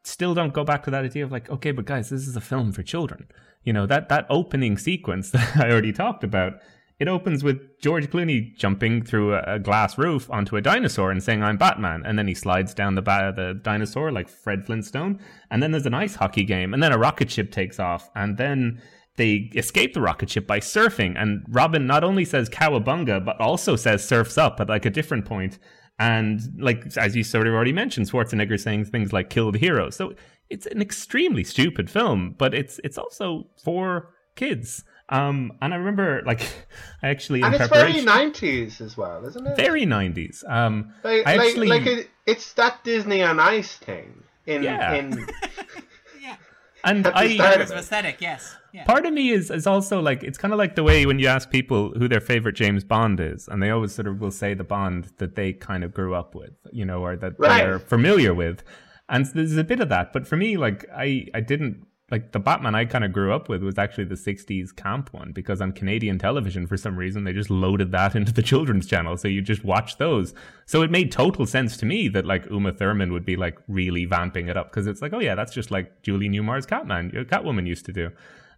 still 0.07 0.33
don't 0.33 0.53
go 0.53 0.63
back 0.63 0.83
to 0.83 0.91
that 0.91 1.03
idea 1.03 1.23
of 1.23 1.31
like, 1.31 1.49
okay, 1.49 1.71
but 1.71 1.85
guys, 1.85 2.09
this 2.09 2.27
is 2.27 2.35
a 2.35 2.41
film 2.41 2.71
for 2.71 2.83
children. 2.83 3.27
You 3.63 3.73
know, 3.73 3.85
that 3.87 4.09
that 4.09 4.25
opening 4.29 4.77
sequence 4.77 5.29
that 5.31 5.57
I 5.57 5.69
already 5.69 5.91
talked 5.91 6.23
about, 6.23 6.53
it 6.99 7.07
opens 7.07 7.43
with 7.43 7.79
George 7.81 8.09
Clooney 8.09 8.55
jumping 8.55 9.03
through 9.03 9.35
a, 9.35 9.59
glass 9.59 9.97
roof 9.97 10.29
onto 10.29 10.55
a 10.55 10.61
dinosaur 10.61 11.11
and 11.11 11.21
saying, 11.21 11.43
I'm 11.43 11.57
Batman. 11.57 12.03
And 12.05 12.17
then 12.17 12.27
he 12.27 12.33
slides 12.33 12.73
down 12.73 12.95
the, 12.95 13.01
ba- 13.01 13.33
the 13.35 13.59
dinosaur 13.61 14.11
like 14.11 14.29
Fred 14.29 14.65
Flintstone. 14.65 15.19
And 15.51 15.61
then 15.61 15.71
there's 15.71 15.85
an 15.85 15.93
ice 15.93 16.15
hockey 16.15 16.45
game. 16.45 16.73
And 16.73 16.81
then 16.81 16.93
a 16.93 16.97
rocket 16.97 17.29
ship 17.29 17.51
takes 17.51 17.79
off. 17.79 18.09
And 18.15 18.37
then 18.37 18.81
they 19.17 19.51
escape 19.55 19.93
the 19.93 20.01
rocket 20.01 20.29
ship 20.29 20.47
by 20.47 20.61
surfing. 20.61 21.21
And 21.21 21.45
Robin 21.49 21.85
not 21.85 22.05
only 22.05 22.23
says 22.23 22.49
cowabunga, 22.49 23.25
but 23.25 23.39
also 23.41 23.75
says 23.75 24.07
surfs 24.07 24.37
up 24.37 24.61
at 24.61 24.69
like 24.69 24.85
a 24.85 24.89
different 24.89 25.25
point. 25.25 25.59
And 25.99 26.41
like, 26.57 26.95
as 26.97 27.15
you 27.15 27.23
sort 27.23 27.47
of 27.47 27.53
already 27.53 27.73
mentioned, 27.73 28.09
Schwarzenegger 28.09 28.59
saying 28.59 28.85
things 28.85 29.11
like 29.11 29.29
kill 29.29 29.51
the 29.51 29.59
hero. 29.59 29.89
So 29.89 30.13
it's 30.49 30.65
an 30.67 30.81
extremely 30.81 31.43
stupid 31.43 31.89
film, 31.89 32.35
but 32.37 32.53
it's 32.53 32.79
it's 32.83 32.97
also 32.97 33.47
for 33.63 34.09
kids. 34.35 34.83
Um, 35.09 35.53
and 35.61 35.73
I 35.73 35.77
remember, 35.77 36.23
like, 36.25 36.41
I 37.03 37.09
actually 37.09 37.39
in 37.39 37.45
and 37.45 37.55
it's 37.55 37.67
very 37.67 38.01
nineties 38.01 38.81
as 38.81 38.97
well, 38.97 39.25
isn't 39.25 39.45
it? 39.45 39.55
very 39.55 39.85
nineties. 39.85 40.43
Um, 40.47 40.93
like, 41.03 41.27
I 41.27 41.35
like, 41.35 41.47
actually- 41.49 41.67
like 41.67 41.85
it, 41.85 42.09
it's 42.25 42.53
that 42.53 42.83
Disney 42.83 43.21
on 43.21 43.39
Ice 43.39 43.75
thing. 43.77 44.23
In 44.47 44.63
Yeah. 44.63 44.93
in 44.93 45.27
Yeah. 46.21 46.35
and 46.83 47.05
I 47.07 47.33
start 47.35 47.61
of 47.61 47.71
aesthetic, 47.71 48.17
yes. 48.21 48.55
Yeah. 48.73 48.83
part 48.85 49.05
of 49.05 49.13
me 49.13 49.29
is 49.31 49.49
is 49.49 49.65
also 49.65 50.01
like 50.01 50.21
it's 50.23 50.37
kind 50.37 50.53
of 50.53 50.57
like 50.59 50.75
the 50.75 50.83
way 50.83 51.05
when 51.05 51.17
you 51.19 51.27
ask 51.27 51.49
people 51.49 51.91
who 51.97 52.07
their 52.07 52.19
favorite 52.19 52.55
James 52.55 52.83
Bond 52.83 53.19
is, 53.19 53.47
and 53.47 53.61
they 53.63 53.69
always 53.71 53.93
sort 53.95 54.07
of 54.07 54.19
will 54.19 54.31
say 54.31 54.53
the 54.53 54.63
Bond 54.65 55.11
that 55.17 55.35
they 55.35 55.53
kind 55.53 55.83
of 55.83 55.93
grew 55.93 56.13
up 56.13 56.35
with, 56.35 56.51
you 56.71 56.83
know, 56.85 57.03
or 57.03 57.15
that 57.15 57.33
Right. 57.39 57.63
they're 57.63 57.79
familiar 57.79 58.33
with. 58.33 58.63
And 59.07 59.25
there's 59.33 59.55
a 59.57 59.63
bit 59.63 59.79
of 59.79 59.89
that, 59.89 60.11
but 60.13 60.27
for 60.27 60.35
me, 60.35 60.57
like 60.57 60.85
I 60.95 61.27
I 61.33 61.39
didn't 61.41 61.85
like 62.11 62.31
the 62.33 62.39
Batman 62.39 62.75
I 62.75 62.85
kind 62.85 63.03
of 63.03 63.11
grew 63.11 63.33
up 63.33 63.49
with 63.49 63.63
was 63.63 63.77
actually 63.77 64.05
the 64.05 64.15
'60s 64.15 64.75
camp 64.75 65.11
one 65.13 65.31
because 65.31 65.61
on 65.61 65.71
Canadian 65.71 66.19
television 66.19 66.67
for 66.67 66.77
some 66.77 66.95
reason 66.95 67.23
they 67.23 67.33
just 67.33 67.49
loaded 67.49 67.91
that 67.91 68.15
into 68.19 68.31
the 68.33 68.43
children's 68.43 68.87
channel, 68.87 69.17
so 69.17 69.27
you 69.27 69.41
just 69.41 69.63
watch 69.63 69.97
those. 69.97 70.33
So 70.65 70.81
it 70.81 70.91
made 70.91 71.11
total 71.11 71.45
sense 71.45 71.77
to 71.77 71.85
me 71.85 72.07
that 72.09 72.25
like 72.25 72.45
Uma 72.49 72.73
Thurman 72.73 73.11
would 73.13 73.25
be 73.25 73.35
like 73.35 73.57
really 73.67 74.05
vamping 74.05 74.47
it 74.47 74.57
up 74.57 74.71
because 74.71 74.87
it's 74.87 75.01
like, 75.01 75.13
oh 75.13 75.19
yeah, 75.19 75.35
that's 75.35 75.53
just 75.53 75.71
like 75.71 76.03
Julie 76.03 76.29
Newmar's 76.29 76.65
Catman, 76.65 77.11
Catwoman 77.11 77.67
used 77.67 77.85
to 77.85 77.93
do. 77.93 78.11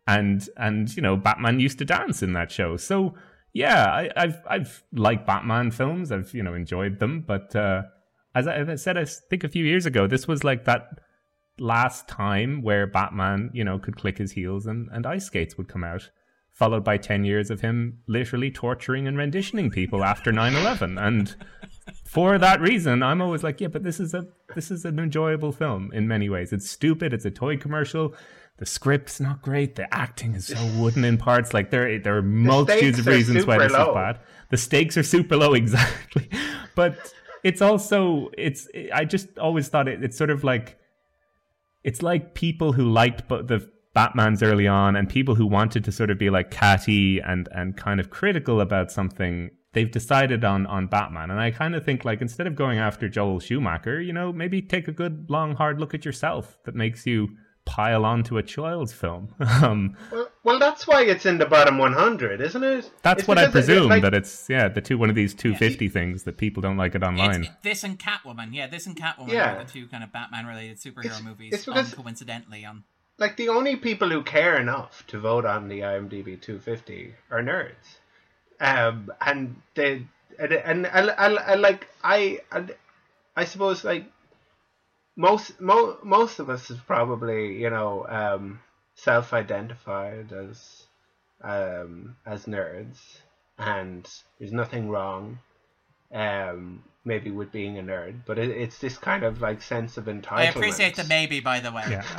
and 0.08 0.50
and 0.58 0.96
you 0.96 1.02
know 1.02 1.16
Batman 1.16 1.60
used 1.60 1.78
to 1.80 1.86
dance 1.86 2.24
in 2.24 2.34
that 2.34 2.52
show. 2.52 2.78
So 2.78 3.16
yeah, 3.54 3.86
I, 3.86 4.10
I've 4.16 4.42
I've 4.50 4.84
liked 4.94 5.28
Batman 5.28 5.72
films. 5.72 6.12
I've 6.12 6.34
you 6.34 6.44
know 6.44 6.54
enjoyed 6.54 7.00
them, 7.00 7.24
but 7.28 7.56
uh, 7.56 7.84
as, 8.34 8.48
I, 8.48 8.56
as 8.56 8.70
I 8.70 8.76
said, 8.76 8.98
I 8.98 9.06
think 9.06 9.44
a 9.44 9.50
few 9.50 9.66
years 9.66 9.86
ago, 9.86 10.08
this 10.08 10.28
was 10.28 10.44
like 10.44 10.66
that 10.66 11.00
last 11.60 12.08
time 12.08 12.62
where 12.62 12.88
Batman 12.88 13.50
you 13.54 13.64
know 13.64 13.80
could 13.80 13.98
click 13.98 14.18
his 14.18 14.32
heels 14.32 14.66
and 14.66 14.90
and 14.92 15.06
ice 15.06 15.26
skates 15.26 15.58
would 15.58 15.68
come 15.68 15.84
out. 15.84 16.10
Followed 16.54 16.84
by 16.84 16.98
10 16.98 17.24
years 17.24 17.52
of 17.52 17.62
him 17.62 18.00
literally 18.08 18.50
torturing 18.50 19.08
and 19.08 19.16
renditioning 19.16 19.70
people 19.70 20.04
after 20.04 20.32
9 20.32 20.56
11. 20.56 20.98
And 20.98 21.36
for 22.04 22.40
that 22.40 22.60
reason, 22.62 23.04
I'm 23.04 23.22
always 23.22 23.44
like, 23.44 23.62
yeah, 23.62 23.68
but 23.68 23.84
this 23.84 24.00
is 24.00 24.16
a 24.16 24.26
this 24.56 24.72
is 24.72 24.84
an 24.84 24.98
enjoyable 24.98 25.52
film 25.52 25.92
in 25.94 26.08
many 26.08 26.30
ways. 26.30 26.52
It's 26.52 26.68
stupid. 26.68 27.14
It's 27.14 27.26
a 27.26 27.30
toy 27.30 27.58
commercial. 27.58 28.16
The 28.58 28.66
script's 28.66 29.20
not 29.20 29.44
great. 29.44 29.76
The 29.76 29.94
acting 29.94 30.34
is 30.34 30.48
so 30.48 30.58
wooden 30.78 31.06
in 31.06 31.18
parts. 31.18 31.54
Like 31.54 31.70
there, 31.70 32.00
there 32.00 32.18
are 32.18 32.24
multitudes 32.24 32.98
of 32.98 33.06
reasons 33.06 33.46
why 33.46 33.60
this 33.60 33.72
low. 33.72 33.90
is 33.90 33.94
bad. 33.94 34.20
The 34.50 34.58
stakes 34.58 34.98
are 34.98 35.04
super 35.04 35.38
low, 35.38 35.54
exactly. 35.64 36.28
But 36.74 36.98
it's 37.44 37.62
also 37.62 38.32
it's. 38.36 38.68
I 38.92 39.06
just 39.06 39.38
always 39.38 39.68
thought 39.68 39.88
it, 39.88 40.04
it's 40.04 40.18
sort 40.18 40.32
of 40.32 40.44
like 40.44 40.80
it's 41.84 42.02
like 42.02 42.34
people 42.34 42.74
who 42.74 42.90
liked 42.90 43.28
the 43.30 43.70
Batman's 43.94 44.44
early 44.44 44.68
on 44.68 44.96
and 44.96 45.10
people 45.10 45.36
who 45.36 45.48
wanted 45.48 45.84
to 45.84 45.92
sort 45.92 46.12
of 46.12 46.20
be 46.20 46.30
like 46.30 46.52
catty 46.52 47.20
and 47.20 47.50
and 47.52 47.76
kind 47.76 48.00
of 48.00 48.12
critical 48.12 48.62
about 48.62 48.92
something 48.92 49.50
they've 49.74 49.92
decided 49.92 50.44
on 50.44 50.68
on 50.68 50.88
Batman. 50.88 51.32
And 51.32 51.40
I 51.40 51.50
kind 51.52 51.76
of 51.76 51.84
think 51.84 52.06
like 52.06 52.22
instead 52.22 52.46
of 52.46 52.56
going 52.56 52.78
after 52.78 53.10
Joel 53.10 53.40
Schumacher 53.40 54.00
you 54.00 54.14
know 54.14 54.32
maybe 54.32 54.62
take 54.62 54.88
a 54.88 54.92
good 54.92 55.26
long 55.30 55.56
hard 55.56 55.80
look 55.80 55.94
at 55.94 56.06
yourself 56.06 56.60
that 56.66 56.76
makes 56.76 57.08
you 57.08 57.30
pile 57.68 58.04
onto 58.06 58.38
a 58.38 58.44
child's 58.44 58.94
film 58.94 59.24
um 59.62 59.96
Well, 60.12 60.30
well, 60.44 60.60
that's 60.60 60.88
why 60.88 61.04
it's 61.04 61.26
in 61.26 61.38
the 61.38 61.46
bottom 61.46 61.78
100, 61.78 62.42
isn't 62.42 62.64
it? 62.64 62.90
that's 63.04 63.20
It's 63.20 63.28
what 63.28 63.38
I 63.38 63.46
because 63.48 63.68
it- 63.70 63.74
presume 63.74 63.90
like- 63.90 64.02
that 64.04 64.14
it's 64.14 64.48
yeah 64.50 64.68
the 64.70 64.82
two 64.82 64.98
one 64.98 65.10
of 65.10 65.16
these 65.16 65.34
250 65.34 65.90
things 65.90 66.24
that 66.24 66.38
people 66.38 66.62
don't 66.62 66.78
like 66.78 66.96
it 66.96 67.04
online 67.04 67.44
It's 67.44 67.52
this 67.62 67.84
and 67.84 68.00
Catwoman. 68.00 68.50
Yeah, 68.54 68.68
this 68.68 68.88
and 68.88 68.96
Catwoman 68.96 69.30
Yeah. 69.34 69.56
are 69.58 69.64
the 69.66 69.70
two 69.72 69.86
kind 69.88 70.04
of 70.04 70.12
Batman 70.12 70.46
related 70.48 70.78
superhero 70.78 71.06
It's- 71.06 71.24
movies. 71.24 71.54
it's 71.54 71.66
because- 71.66 71.94
coincidentally 71.94 72.64
on. 72.66 72.84
like 73.20 73.36
the 73.38 73.50
only 73.50 73.76
people 73.76 74.10
who 74.10 74.22
care 74.24 74.56
enough 74.66 75.04
to 75.08 75.20
vote 75.20 75.46
on 75.46 75.68
the 75.68 75.80
IMDb 75.82 76.40
250 76.40 77.16
are 77.32 77.42
nerds, 77.42 77.88
um, 78.60 79.12
and 79.30 79.62
they 79.76 80.06
and 80.40 80.52
and 80.54 80.88
I, 80.88 81.02
I, 81.26 81.28
I 81.52 81.56
like 81.56 81.88
I, 82.04 82.40
I 82.52 82.60
I 83.36 83.44
suppose 83.46 83.84
like 83.84 84.06
most 85.18 85.60
mo- 85.60 85.98
most 86.04 86.40
of 86.40 86.50
us 86.50 86.70
is 86.70 86.78
probably 86.80 87.58
you 87.58 87.70
know 87.70 88.06
um, 88.08 88.60
self-identified 88.96 90.32
as 90.32 90.84
um, 91.42 92.16
as 92.26 92.46
nerds, 92.46 92.98
and 93.58 94.08
there's 94.40 94.54
nothing 94.54 94.90
wrong. 94.90 95.40
Um, 96.14 96.84
maybe 97.04 97.32
with 97.32 97.52
being 97.52 97.78
a 97.80 97.82
nerd, 97.82 98.16
but 98.26 98.38
it, 98.38 98.50
it's 98.50 98.78
this 98.80 98.98
kind 98.98 99.24
of 99.24 99.42
like 99.42 99.62
sense 99.62 99.98
of 99.98 100.06
entitlement. 100.06 100.32
I 100.38 100.44
appreciate 100.44 100.96
the 100.96 101.04
maybe, 101.06 101.40
by 101.40 101.60
the 101.60 101.72
way. 101.72 101.84
yeah 101.90 102.04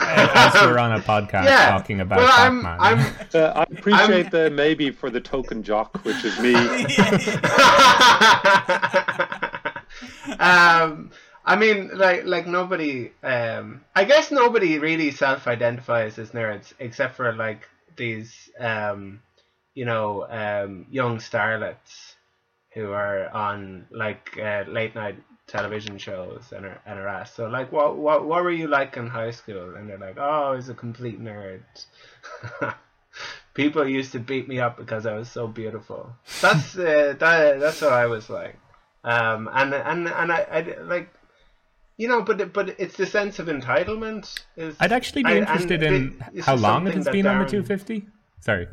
as 0.55 0.55
we're 0.55 0.79
on 0.79 0.93
a 0.93 1.01
podcast 1.01 1.45
Yeah. 1.45 1.71
talking 1.71 2.01
about 2.01 2.19
well, 2.19 2.31
I'm, 2.33 2.67
I'm 2.67 2.99
Uh, 3.33 3.53
I 3.55 3.63
appreciate 3.63 4.31
the 4.31 4.51
maybe 4.51 4.91
for 4.91 5.11
the 5.11 5.21
token 5.21 5.63
jock, 5.63 6.05
which 6.05 6.25
is 6.25 6.39
me. 6.41 6.55
um, 10.39 11.11
I 11.49 11.57
mean, 11.57 11.91
like, 11.95 12.27
like 12.27 12.47
nobody. 12.47 13.11
Um, 13.23 13.83
I 13.97 14.05
guess 14.05 14.31
nobody 14.31 14.79
really 14.79 15.11
self-identifies 15.11 16.19
as 16.19 16.33
nerds, 16.33 16.75
except 16.79 17.17
for 17.17 17.33
like 17.33 17.67
these, 17.97 18.51
um, 18.61 19.23
you 19.73 19.87
know, 19.87 20.27
um, 20.29 20.85
young 20.91 21.17
starlets 21.17 22.17
who 22.75 22.93
are 22.93 23.31
on 23.31 23.87
like 23.91 24.39
uh, 24.39 24.65
late 24.69 24.95
night 24.95 25.17
television 25.47 25.97
shows 25.97 26.53
and 26.55 26.67
are 26.67 26.83
and 26.85 26.99
are 26.99 27.09
asked. 27.09 27.37
So, 27.37 27.47
like, 27.49 27.73
what 27.73 27.97
what 27.97 28.27
what 28.27 28.45
were 28.45 28.51
you 28.51 28.69
like 28.69 28.99
in 28.99 29.09
high 29.09 29.31
school? 29.31 29.75
And 29.75 29.89
they're 29.89 29.97
like, 29.97 30.19
oh, 30.19 30.49
I 30.49 30.51
was 30.51 30.69
a 30.69 30.75
complete 30.75 31.19
nerd. 31.19 31.63
People 33.55 33.89
used 33.89 34.13
to 34.13 34.21
beat 34.21 34.49
me 34.49 34.61
up 34.61 34.77
because 34.77 35.07
I 35.07 35.15
was 35.15 35.31
so 35.31 35.49
beautiful. 35.49 36.13
That's 36.43 36.77
uh, 36.77 37.15
that, 37.19 37.59
that's 37.59 37.81
what 37.81 37.95
I 37.95 38.05
was 38.05 38.29
like. 38.29 38.59
Um, 39.03 39.49
and 39.51 39.73
and 39.73 40.09
and 40.09 40.31
I, 40.31 40.41
I 40.43 40.83
like, 40.83 41.09
you 41.99 42.09
know, 42.09 42.23
but 42.23 42.41
it- 42.41 42.53
but 42.55 42.75
it's 42.81 42.97
the 42.97 43.07
sense 43.07 43.39
of 43.39 43.47
entitlement. 43.49 44.43
Is 44.57 44.77
I'd 44.81 44.93
actually 44.93 45.25
be 45.25 45.31
I- 45.31 45.37
interested 45.39 45.81
thi- 45.81 45.87
in 45.87 46.25
this 46.33 46.47
how 46.47 46.55
is 46.55 46.63
long 46.63 46.87
it 46.87 46.95
has 46.95 47.05
that 47.05 47.13
been 47.13 47.27
on 47.27 47.39
the 47.41 47.45
250. 47.51 48.07
Sorry. 48.41 48.67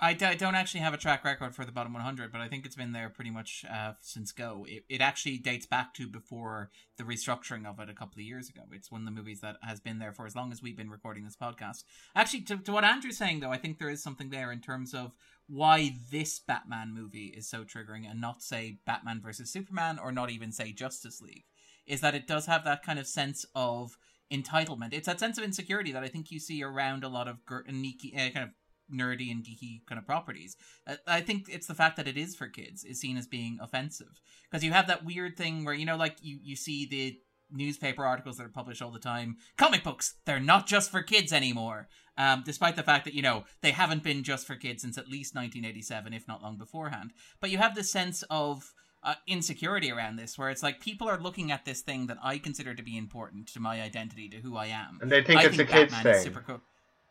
I, 0.00 0.12
d- 0.14 0.26
I 0.26 0.36
don't 0.36 0.54
actually 0.54 0.82
have 0.82 0.94
a 0.94 0.96
track 0.96 1.24
record 1.24 1.56
for 1.56 1.64
the 1.64 1.72
bottom 1.72 1.92
100, 1.92 2.30
but 2.30 2.40
I 2.40 2.46
think 2.46 2.64
it's 2.64 2.76
been 2.76 2.92
there 2.92 3.08
pretty 3.08 3.30
much 3.32 3.64
uh, 3.68 3.94
since 4.00 4.30
go. 4.30 4.64
It, 4.68 4.84
it 4.88 5.00
actually 5.00 5.38
dates 5.38 5.66
back 5.66 5.92
to 5.94 6.06
before 6.06 6.70
the 6.98 7.02
restructuring 7.02 7.66
of 7.66 7.80
it 7.80 7.90
a 7.90 7.94
couple 7.94 8.20
of 8.20 8.24
years 8.24 8.48
ago. 8.48 8.60
It's 8.70 8.92
one 8.92 9.00
of 9.00 9.06
the 9.06 9.10
movies 9.10 9.40
that 9.40 9.56
has 9.60 9.80
been 9.80 9.98
there 9.98 10.12
for 10.12 10.24
as 10.24 10.36
long 10.36 10.52
as 10.52 10.62
we've 10.62 10.76
been 10.76 10.88
recording 10.88 11.24
this 11.24 11.34
podcast. 11.36 11.82
Actually, 12.14 12.42
to, 12.42 12.58
to 12.58 12.70
what 12.70 12.84
Andrew's 12.84 13.18
saying, 13.18 13.40
though, 13.40 13.50
I 13.50 13.58
think 13.58 13.80
there 13.80 13.90
is 13.90 14.00
something 14.00 14.30
there 14.30 14.52
in 14.52 14.60
terms 14.60 14.94
of 14.94 15.16
why 15.48 15.96
this 16.12 16.38
Batman 16.38 16.94
movie 16.94 17.34
is 17.36 17.48
so 17.48 17.64
triggering 17.64 18.08
and 18.08 18.20
not, 18.20 18.40
say, 18.40 18.78
Batman 18.86 19.20
versus 19.20 19.50
Superman 19.50 19.98
or 19.98 20.12
not 20.12 20.30
even, 20.30 20.52
say, 20.52 20.70
Justice 20.70 21.20
League. 21.20 21.42
Is 21.88 22.00
that 22.02 22.14
it 22.14 22.26
does 22.26 22.46
have 22.46 22.64
that 22.64 22.82
kind 22.84 22.98
of 22.98 23.06
sense 23.06 23.44
of 23.54 23.96
entitlement. 24.32 24.92
It's 24.92 25.06
that 25.06 25.20
sense 25.20 25.38
of 25.38 25.44
insecurity 25.44 25.92
that 25.92 26.04
I 26.04 26.08
think 26.08 26.30
you 26.30 26.38
see 26.38 26.62
around 26.62 27.02
a 27.02 27.08
lot 27.08 27.28
of 27.28 27.44
gr- 27.46 27.62
geeky, 27.62 28.14
uh, 28.14 28.30
kind 28.30 28.44
of 28.44 28.50
nerdy 28.92 29.30
and 29.30 29.44
geeky 29.44 29.80
kind 29.86 29.98
of 29.98 30.06
properties. 30.06 30.56
Uh, 30.86 30.96
I 31.06 31.20
think 31.20 31.46
it's 31.48 31.66
the 31.66 31.74
fact 31.74 31.96
that 31.96 32.08
it 32.08 32.16
is 32.16 32.36
for 32.36 32.48
kids 32.48 32.84
is 32.84 33.00
seen 33.00 33.16
as 33.16 33.26
being 33.26 33.58
offensive 33.60 34.20
because 34.50 34.64
you 34.64 34.72
have 34.72 34.86
that 34.88 35.04
weird 35.04 35.36
thing 35.36 35.64
where 35.64 35.74
you 35.74 35.86
know, 35.86 35.96
like 35.96 36.16
you 36.20 36.38
you 36.42 36.56
see 36.56 36.86
the 36.86 37.18
newspaper 37.50 38.04
articles 38.04 38.36
that 38.36 38.44
are 38.44 38.50
published 38.50 38.82
all 38.82 38.90
the 38.90 38.98
time. 38.98 39.36
Comic 39.56 39.82
books, 39.82 40.16
they're 40.26 40.40
not 40.40 40.66
just 40.66 40.90
for 40.90 41.02
kids 41.02 41.32
anymore. 41.32 41.88
Um, 42.18 42.42
despite 42.44 42.74
the 42.74 42.82
fact 42.82 43.04
that 43.04 43.14
you 43.14 43.22
know 43.22 43.44
they 43.62 43.70
haven't 43.70 44.02
been 44.02 44.24
just 44.24 44.46
for 44.46 44.56
kids 44.56 44.82
since 44.82 44.98
at 44.98 45.08
least 45.08 45.34
1987, 45.34 46.12
if 46.12 46.26
not 46.26 46.42
long 46.42 46.58
beforehand. 46.58 47.12
But 47.40 47.50
you 47.50 47.58
have 47.58 47.74
this 47.74 47.90
sense 47.90 48.24
of 48.28 48.74
uh, 49.02 49.14
insecurity 49.26 49.90
around 49.90 50.16
this, 50.16 50.36
where 50.36 50.50
it's 50.50 50.62
like 50.62 50.80
people 50.80 51.08
are 51.08 51.18
looking 51.18 51.52
at 51.52 51.64
this 51.64 51.80
thing 51.82 52.06
that 52.08 52.18
I 52.22 52.38
consider 52.38 52.74
to 52.74 52.82
be 52.82 52.96
important 52.96 53.46
to 53.48 53.60
my 53.60 53.80
identity, 53.80 54.28
to 54.30 54.38
who 54.38 54.56
I 54.56 54.66
am. 54.66 54.98
And 55.00 55.10
they 55.10 55.22
think 55.22 55.40
I 55.40 55.44
it's 55.44 55.56
think 55.56 55.70
a 55.70 55.72
kids 55.72 55.92
Batman 55.92 56.14
is 56.14 56.22
thing. 56.22 56.32
super 56.32 56.44
cool. 56.46 56.60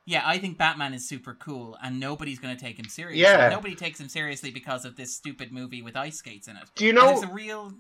Yeah, 0.06 0.24
I 0.26 0.38
think 0.38 0.58
Batman 0.58 0.94
is 0.94 1.08
super 1.08 1.34
cool, 1.34 1.78
and 1.84 2.00
nobody's 2.00 2.40
going 2.40 2.56
to 2.56 2.62
take 2.62 2.80
him 2.80 2.88
seriously. 2.88 3.22
Yeah. 3.22 3.50
Nobody 3.50 3.76
takes 3.76 4.00
him 4.00 4.08
seriously 4.08 4.52
because 4.52 4.86
of 4.86 4.96
this 4.96 5.14
stupid 5.14 5.52
movie 5.52 5.82
with 5.82 5.98
ice 5.98 6.18
skates 6.18 6.48
in 6.48 6.56
it. 6.56 6.64
Do 6.76 6.86
you 6.86 6.92
And 6.92 7.00
know? 7.00 7.10
It's 7.12 7.24
a 7.24 7.28
real. 7.28 7.74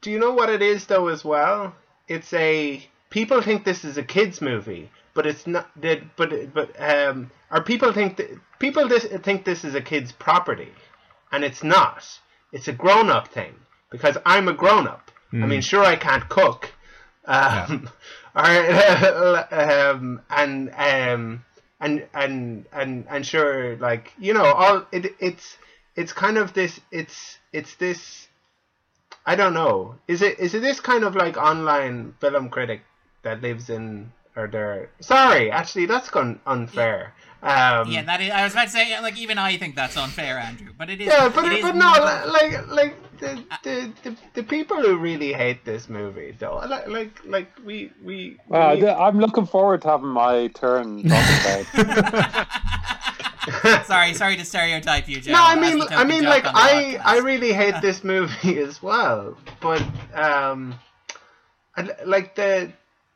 Do 0.00 0.10
you 0.10 0.18
know 0.18 0.32
what 0.32 0.48
it 0.48 0.62
is 0.62 0.86
though 0.86 1.08
as 1.08 1.24
well? 1.24 1.74
It's 2.08 2.32
a 2.32 2.84
people 3.10 3.40
think 3.40 3.64
this 3.64 3.84
is 3.84 3.98
a 3.98 4.02
kids 4.02 4.40
movie, 4.40 4.90
but 5.14 5.26
it's 5.26 5.46
not. 5.46 5.70
That 5.80 6.16
but 6.16 6.52
but 6.52 6.70
um, 6.80 7.30
or 7.52 7.62
people 7.62 7.92
think 7.92 8.16
that 8.16 8.30
people 8.58 8.88
this, 8.88 9.04
think 9.04 9.44
this 9.44 9.64
is 9.64 9.76
a 9.76 9.80
kids 9.80 10.10
property, 10.10 10.72
and 11.30 11.44
it's 11.44 11.62
not. 11.62 12.04
It's 12.52 12.68
a 12.68 12.72
grown 12.72 13.10
up 13.10 13.28
thing 13.28 13.54
because 13.90 14.16
I'm 14.24 14.48
a 14.48 14.52
grown 14.52 14.86
up. 14.86 15.10
I 15.32 15.46
mean, 15.46 15.60
sure 15.60 15.84
I 15.84 15.94
can't 15.94 16.28
cook, 16.28 16.72
um, 17.24 17.88
or, 18.34 19.54
um, 19.54 20.20
and 20.28 20.70
um, 20.76 21.44
and 21.80 22.06
and 22.12 22.66
and 22.72 23.06
and 23.08 23.26
sure 23.26 23.76
like 23.76 24.12
you 24.18 24.34
know 24.34 24.44
all 24.44 24.86
it 24.90 25.14
it's 25.20 25.56
it's 25.94 26.12
kind 26.12 26.36
of 26.36 26.52
this 26.52 26.80
it's 26.90 27.38
it's 27.52 27.76
this 27.76 28.28
I 29.26 29.36
don't 29.36 29.54
know. 29.54 29.96
Is 30.08 30.22
it 30.22 30.38
is 30.38 30.54
it 30.54 30.62
this 30.62 30.80
kind 30.80 31.04
of 31.04 31.14
like 31.14 31.36
online 31.36 32.14
film 32.20 32.48
critic 32.48 32.82
that 33.22 33.42
lives 33.42 33.70
in 33.70 34.12
or 34.40 34.48
there? 34.48 34.90
Sorry, 35.00 35.50
actually, 35.50 35.86
that's 35.86 36.08
gone 36.10 36.40
unfair. 36.46 37.14
Um, 37.42 37.90
Yeah, 37.90 38.02
that 38.02 38.20
is. 38.20 38.30
I 38.30 38.44
was 38.44 38.52
about 38.52 38.64
to 38.66 38.70
say, 38.70 39.00
like, 39.00 39.16
even 39.16 39.38
I 39.38 39.56
think 39.56 39.74
that's 39.74 39.96
unfair, 39.96 40.38
Andrew. 40.38 40.72
But 40.76 40.90
it 40.90 41.00
is. 41.00 41.06
yeah, 41.08 41.28
but 41.28 41.44
it 41.46 41.52
is 41.52 41.62
but 41.62 41.74
no, 41.74 41.88
more- 41.94 42.32
like 42.32 42.68
like 42.68 42.94
the, 43.18 43.42
the 43.62 43.92
the 44.02 44.16
the 44.34 44.42
people 44.42 44.76
who 44.76 44.98
really 44.98 45.32
hate 45.32 45.64
this 45.64 45.88
movie 45.88 46.36
though, 46.38 46.56
like 46.68 46.86
like 46.88 47.12
like 47.24 47.48
we 47.64 47.92
we. 48.04 48.36
Wow, 48.48 48.74
we- 48.74 48.86
I'm 48.88 49.18
looking 49.20 49.46
forward 49.46 49.80
to 49.82 49.88
having 49.88 50.08
my 50.08 50.48
turn 50.48 51.02
talking 51.08 51.70
about. 51.74 52.46
sorry, 53.86 54.12
sorry 54.14 54.36
to 54.36 54.44
stereotype 54.44 55.08
you, 55.08 55.20
Joe. 55.20 55.32
No, 55.32 55.42
I 55.42 55.54
mean, 55.58 55.82
I 55.90 56.04
mean, 56.04 56.24
like, 56.24 56.44
I, 56.46 56.50
podcast. 56.98 57.02
I 57.04 57.18
really 57.18 57.52
hate 57.52 57.80
this 57.80 58.04
movie 58.04 58.58
as 58.68 58.82
well. 58.82 59.36
But, 59.60 59.82
um, 60.14 60.74
I- 61.76 61.88
like 62.04 62.34
the, 62.34 62.72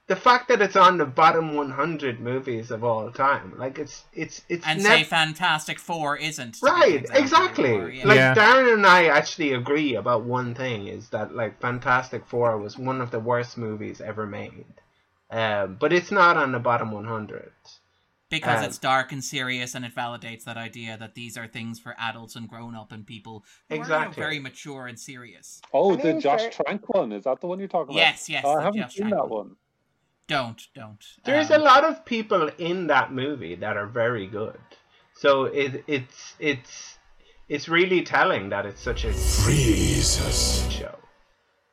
the 0.07 0.17
fact 0.17 0.49
that 0.49 0.61
it's 0.61 0.77
on 0.77 0.99
the 0.99 1.07
bottom 1.07 1.55
100 1.55 2.21
movies 2.21 2.71
of 2.71 2.85
all 2.85 3.11
time, 3.11 3.55
like 3.59 3.79
it's, 3.79 4.05
it's, 4.13 4.43
it's 4.51 4.67
and 4.67 4.83
nev- 4.83 4.99
say 4.99 5.05
Fantastic 5.05 5.79
Four 5.79 6.17
isn't. 6.19 6.55
to 6.57 6.61
be 6.61 6.69
an 6.71 6.77
right, 6.77 7.07
exactly. 7.15 7.71
or, 7.73 7.89
yeah. 7.89 8.07
Like 8.07 8.17
Yeah. 8.17 8.35
Darren 8.35 8.75
and 8.75 8.87
I 8.87 9.07
actually 9.07 9.53
agree 9.55 9.95
about 9.95 10.25
one 10.25 10.55
thing: 10.55 10.89
is 10.89 11.09
that 11.09 11.35
like 11.35 11.59
Fantastic 11.61 12.27
Four 12.27 12.59
was 12.59 12.77
one 12.77 13.01
of 13.01 13.11
the 13.11 13.19
worst 13.21 13.57
movies 13.57 14.01
ever 14.03 14.27
made. 14.27 14.67
Um, 15.31 15.77
but 15.81 15.93
it's 15.93 16.11
not 16.11 16.37
on 16.37 16.53
the 16.53 16.59
bottom 16.61 16.93
100. 16.93 17.51
because 18.31 18.59
Um, 18.61 18.65
it's 18.67 18.79
dark 18.79 19.11
and 19.11 19.25
serious, 19.25 19.75
and 19.75 19.85
it 19.87 19.95
validates 19.95 20.45
that 20.45 20.57
idea 20.59 20.97
that 20.99 21.15
these 21.15 21.39
are 21.39 21.47
things 21.47 21.79
for 21.81 21.95
adults 21.99 22.37
and 22.37 22.47
grown 22.49 22.75
up 22.75 22.93
and 22.93 23.07
people 23.07 23.45
who 23.69 23.75
are 23.75 23.77
you 23.77 23.79
know, 23.79 23.83
Exactly. 23.85 24.23
very 24.23 24.39
mature 24.39 24.87
and 24.87 24.99
serious. 25.01 25.63
Oh, 25.73 25.95
I 25.95 26.03
the 26.03 26.21
Josh 26.21 26.43
fair- 26.43 26.51
Trank 26.51 26.89
one 26.95 27.11
is 27.13 27.25
that 27.25 27.41
the 27.41 27.47
one 27.47 27.59
you're 27.59 27.69
talking 27.69 27.95
about? 27.95 28.01
Yes, 28.01 28.29
yes, 28.29 28.45
Oh, 28.47 28.55
I 28.59 28.63
haven't 28.65 28.83
Josh 28.83 28.95
seen 28.95 29.09
Trank 29.09 29.15
that 29.23 29.29
one. 29.31 29.57
One. 30.29 30.43
Don't, 30.43 30.63
don't. 30.75 31.05
There's 31.25 31.51
Um, 31.51 31.61
a 31.61 31.65
lot 31.65 31.85
of 31.85 32.05
people 32.05 32.49
in 32.59 32.87
that 32.89 33.13
movie 33.13 33.55
that 33.57 33.77
are 33.77 33.87
very 33.87 34.27
good. 34.27 34.59
So 35.17 35.45
it, 35.45 35.85
it's 35.87 36.35
it's 36.39 36.99
it's 37.49 37.69
really 37.69 38.03
telling 38.03 38.49
that 38.51 38.67
it's 38.67 38.81
such 38.83 39.05
a 39.05 39.13
Jesus. 39.13 40.67
show. 40.71 40.99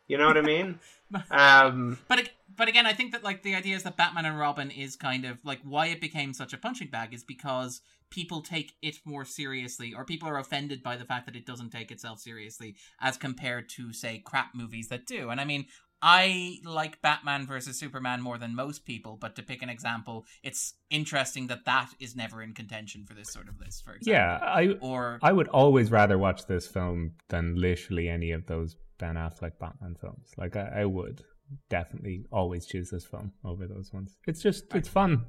You 0.07 0.17
know 0.17 0.27
what 0.27 0.37
I 0.37 0.41
mean? 0.41 0.79
Um, 1.29 1.97
But 2.07 2.19
ag- 2.19 2.31
but 2.55 2.69
again, 2.69 2.85
I 2.85 2.93
think 2.93 3.11
that 3.11 3.21
like 3.21 3.43
the 3.43 3.53
idea 3.55 3.75
is 3.75 3.83
that 3.83 3.97
Batman 3.97 4.23
and 4.25 4.39
Robin 4.39 4.71
is 4.71 4.95
kind 4.95 5.25
of 5.25 5.43
like 5.43 5.59
why 5.65 5.87
it 5.87 5.99
became 5.99 6.33
such 6.33 6.53
a 6.53 6.57
punching 6.57 6.87
bag 6.87 7.13
is 7.13 7.21
because 7.21 7.81
people 8.09 8.41
take 8.41 8.73
it 8.81 8.95
more 9.03 9.25
seriously, 9.25 9.93
or 9.93 10.05
people 10.05 10.29
are 10.29 10.37
offended 10.39 10.81
by 10.81 10.95
the 10.95 11.03
fact 11.03 11.25
that 11.25 11.35
it 11.35 11.45
doesn't 11.45 11.71
take 11.71 11.91
itself 11.91 12.19
seriously 12.19 12.75
as 13.01 13.17
compared 13.17 13.67
to 13.71 13.91
say 13.91 14.19
crap 14.23 14.55
movies 14.55 14.87
that 14.87 15.05
do. 15.05 15.29
And 15.29 15.41
I 15.41 15.43
mean, 15.45 15.65
I 16.01 16.59
like 16.63 17.01
Batman 17.01 17.45
versus 17.45 17.77
Superman 17.77 18.21
more 18.21 18.37
than 18.37 18.55
most 18.55 18.85
people, 18.85 19.17
but 19.19 19.35
to 19.35 19.43
pick 19.43 19.61
an 19.61 19.69
example, 19.69 20.25
it's 20.43 20.73
interesting 20.89 21.47
that 21.47 21.65
that 21.65 21.89
is 21.99 22.15
never 22.15 22.41
in 22.41 22.53
contention 22.53 23.05
for 23.05 23.13
this 23.13 23.31
sort 23.31 23.47
of 23.47 23.59
list. 23.59 23.83
For 23.83 23.93
example, 23.93 24.13
Yeah, 24.13 24.39
I 24.41 24.77
or 24.79 25.19
I 25.21 25.31
would 25.31 25.47
always 25.49 25.91
rather 25.91 26.17
watch 26.17 26.47
this 26.47 26.67
film 26.67 27.13
than 27.29 27.55
literally 27.55 28.09
any 28.09 28.31
of 28.31 28.47
those 28.47 28.75
Ben 28.97 29.15
Affleck 29.15 29.59
Batman 29.59 29.95
films. 29.99 30.31
Like 30.37 30.55
I, 30.55 30.81
I 30.81 30.85
would 30.85 31.23
definitely 31.69 32.25
always 32.31 32.65
choose 32.65 32.89
this 32.89 33.05
film 33.05 33.33
over 33.43 33.67
those 33.67 33.91
ones. 33.93 34.15
It's 34.27 34.41
just 34.41 34.73
it's 34.73 34.87
fun. 34.89 35.25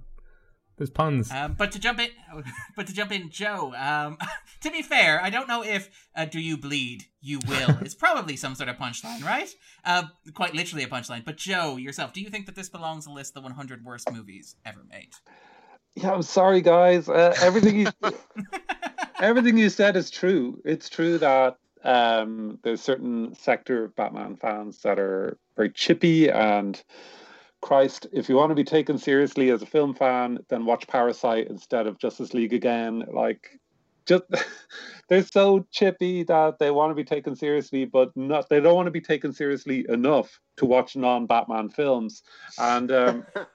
There's 0.82 0.90
puns. 0.90 1.30
Um, 1.30 1.54
but 1.56 1.70
to 1.70 1.78
jump 1.78 2.00
in, 2.00 2.08
but 2.76 2.88
to 2.88 2.92
jump 2.92 3.12
in, 3.12 3.30
Joe. 3.30 3.72
Um, 3.78 4.18
to 4.62 4.70
be 4.72 4.82
fair, 4.82 5.22
I 5.22 5.30
don't 5.30 5.46
know 5.46 5.62
if 5.62 5.88
uh, 6.16 6.24
"Do 6.24 6.40
you 6.40 6.56
bleed? 6.56 7.04
You 7.20 7.38
will." 7.46 7.78
It's 7.82 7.94
probably 7.94 8.34
some 8.34 8.56
sort 8.56 8.68
of 8.68 8.78
punchline, 8.78 9.24
right? 9.24 9.48
Uh, 9.84 10.02
quite 10.34 10.56
literally 10.56 10.82
a 10.82 10.88
punchline. 10.88 11.24
But 11.24 11.36
Joe, 11.36 11.76
yourself, 11.76 12.12
do 12.12 12.20
you 12.20 12.30
think 12.30 12.46
that 12.46 12.56
this 12.56 12.68
belongs 12.68 13.06
on 13.06 13.12
the 13.12 13.16
list 13.16 13.36
of 13.36 13.44
the 13.44 13.46
100 13.46 13.84
worst 13.84 14.10
movies 14.10 14.56
ever 14.66 14.80
made? 14.90 15.10
Yeah, 15.94 16.14
I'm 16.14 16.22
sorry, 16.22 16.62
guys. 16.62 17.08
Uh, 17.08 17.32
everything 17.40 17.78
you 17.78 17.86
everything 19.20 19.56
you 19.56 19.70
said 19.70 19.94
is 19.94 20.10
true. 20.10 20.60
It's 20.64 20.88
true 20.88 21.16
that 21.18 21.58
um, 21.84 22.58
there's 22.64 22.80
certain 22.80 23.36
sector 23.36 23.84
of 23.84 23.94
Batman 23.94 24.34
fans 24.34 24.82
that 24.82 24.98
are 24.98 25.38
very 25.54 25.70
chippy 25.70 26.28
and 26.28 26.82
Christ, 27.62 28.06
if 28.12 28.28
you 28.28 28.36
want 28.36 28.50
to 28.50 28.54
be 28.54 28.64
taken 28.64 28.98
seriously 28.98 29.50
as 29.50 29.62
a 29.62 29.66
film 29.66 29.94
fan, 29.94 30.40
then 30.48 30.66
watch 30.66 30.86
Parasite 30.86 31.46
instead 31.48 31.86
of 31.86 31.98
Justice 31.98 32.34
League 32.34 32.52
again. 32.52 33.04
Like, 33.12 33.58
just 34.04 34.24
they're 35.08 35.22
so 35.22 35.64
chippy 35.70 36.24
that 36.24 36.58
they 36.58 36.70
want 36.70 36.90
to 36.90 36.94
be 36.94 37.04
taken 37.04 37.36
seriously, 37.36 37.84
but 37.84 38.14
not 38.16 38.48
they 38.48 38.60
don't 38.60 38.74
want 38.74 38.86
to 38.86 38.92
be 38.92 39.00
taken 39.00 39.32
seriously 39.32 39.86
enough 39.88 40.40
to 40.56 40.66
watch 40.66 40.96
non-Batman 40.96 41.70
films. 41.70 42.22
And 42.58 42.90
um, 42.90 43.26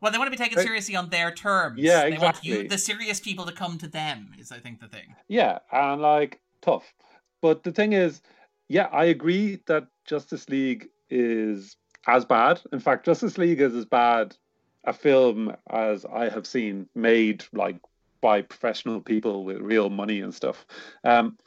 Well, 0.00 0.12
they 0.12 0.18
want 0.18 0.30
to 0.30 0.38
be 0.38 0.42
taken 0.42 0.62
seriously 0.62 0.94
on 0.94 1.08
their 1.08 1.30
terms. 1.30 1.80
Yeah, 1.80 2.08
They 2.10 2.18
want 2.18 2.44
you, 2.44 2.68
the 2.68 2.76
serious 2.76 3.18
people, 3.18 3.46
to 3.46 3.52
come 3.52 3.78
to 3.78 3.88
them. 3.88 4.32
Is 4.38 4.52
I 4.52 4.58
think 4.58 4.80
the 4.80 4.88
thing. 4.88 5.14
Yeah, 5.28 5.60
and 5.72 6.02
like 6.02 6.40
tough. 6.60 6.92
But 7.40 7.64
the 7.64 7.72
thing 7.72 7.94
is, 7.94 8.20
yeah, 8.68 8.88
I 8.92 9.06
agree 9.06 9.60
that 9.66 9.86
Justice 10.04 10.48
League 10.50 10.88
is 11.08 11.76
as 12.06 12.24
bad. 12.24 12.60
In 12.72 12.80
fact, 12.80 13.06
Justice 13.06 13.38
League 13.38 13.60
is 13.60 13.74
as 13.74 13.84
bad 13.84 14.36
a 14.84 14.92
film 14.92 15.54
as 15.68 16.04
I 16.04 16.28
have 16.28 16.46
seen 16.46 16.88
made 16.94 17.44
like 17.52 17.76
by 18.20 18.42
professional 18.42 19.00
people 19.00 19.44
with 19.44 19.58
real 19.58 19.90
money 19.90 20.20
and 20.20 20.34
stuff. 20.34 20.64
Um, 21.04 21.38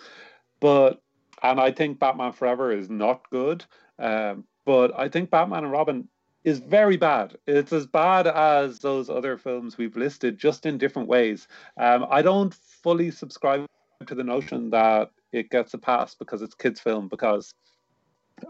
but 0.60 1.02
and 1.42 1.60
I 1.60 1.72
think 1.72 2.00
Batman 2.00 2.34
Forever 2.34 2.72
is 2.72 2.90
not 2.90 3.30
good. 3.30 3.66
Um, 3.98 4.46
but 4.66 4.98
I 4.98 5.10
think 5.10 5.30
Batman 5.30 5.64
and 5.64 5.72
Robin 5.72 6.08
is 6.44 6.60
very 6.60 6.98
bad. 6.98 7.38
It's 7.48 7.74
as 7.74 7.86
bad 7.86 8.28
as 8.28 8.80
those 8.80 9.10
other 9.10 9.38
films 9.38 9.78
we've 9.78 9.98
listed, 9.98 10.38
just 10.38 10.66
in 10.66 10.78
different 10.78 11.08
ways. 11.08 11.48
Um, 11.78 12.06
I 12.10 12.22
don't 12.22 12.54
fully 12.54 13.12
subscribe 13.12 13.66
to 14.06 14.16
the 14.16 14.24
notion 14.24 14.70
that 14.70 15.12
it 15.32 15.50
gets 15.50 15.74
a 15.74 15.78
pass 15.78 16.16
because 16.16 16.42
it's 16.42 16.56
kids' 16.56 16.80
film. 16.80 17.08
Because 17.08 17.54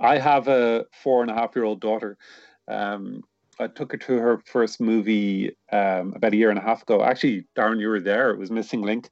I 0.01 0.17
have 0.17 0.47
a 0.47 0.85
four 1.03 1.21
and 1.21 1.31
a 1.31 1.33
half 1.33 1.55
year 1.55 1.65
old 1.65 1.81
daughter. 1.81 2.17
Um, 2.67 3.23
I 3.59 3.67
took 3.67 3.91
her 3.91 3.97
to 3.97 4.17
her 4.17 4.41
first 4.45 4.79
movie 4.79 5.55
um, 5.71 6.13
about 6.15 6.33
a 6.33 6.37
year 6.37 6.49
and 6.49 6.57
a 6.59 6.61
half 6.61 6.83
ago. 6.83 7.03
Actually, 7.03 7.45
Darren, 7.57 7.79
you 7.79 7.89
were 7.89 7.99
there. 7.99 8.31
It 8.31 8.37
was 8.37 8.49
Missing 8.51 8.83
Link, 8.83 9.09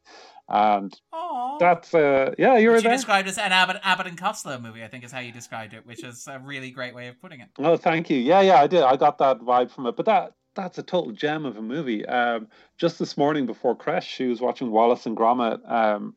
and 0.48 0.98
Oh, 1.12 1.58
that's 1.60 1.94
uh, 1.94 2.34
yeah, 2.38 2.58
you 2.58 2.70
were 2.70 2.76
which 2.76 2.84
you 2.84 2.90
there. 2.90 2.98
described 2.98 3.28
as 3.28 3.38
an 3.38 3.52
Abbott, 3.52 3.78
Abbott 3.84 4.08
and 4.08 4.18
Costello 4.18 4.60
movie. 4.60 4.84
I 4.84 4.88
think 4.88 5.04
is 5.04 5.12
how 5.12 5.20
you 5.20 5.32
described 5.32 5.74
it, 5.74 5.86
which 5.86 6.04
is 6.04 6.28
a 6.28 6.40
really 6.40 6.72
great 6.72 6.96
way 6.96 7.08
of 7.08 7.20
putting 7.20 7.42
it. 7.42 7.50
Oh, 7.60 7.76
thank 7.76 8.10
you. 8.10 8.18
Yeah, 8.18 8.42
yeah, 8.42 8.62
I 8.62 8.68
did. 8.68 8.84
I 8.84 8.96
got 8.96 9.18
that 9.18 9.40
vibe 9.40 9.72
from 9.72 9.86
it. 9.88 9.96
But 9.98 10.06
that 10.06 10.34
that's 10.56 10.78
a 10.78 10.84
total 10.84 11.12
gem 11.12 11.46
of 11.46 11.58
a 11.58 11.62
movie. 11.62 12.06
Um, 12.06 12.48
just 12.78 13.00
this 13.00 13.18
morning 13.18 13.46
before 13.46 13.76
Crash, 13.76 14.08
she 14.08 14.28
was 14.28 14.40
watching 14.40 14.72
Wallace 14.72 15.06
and 15.06 15.18
Gromit. 15.18 15.60
Um, 15.70 16.16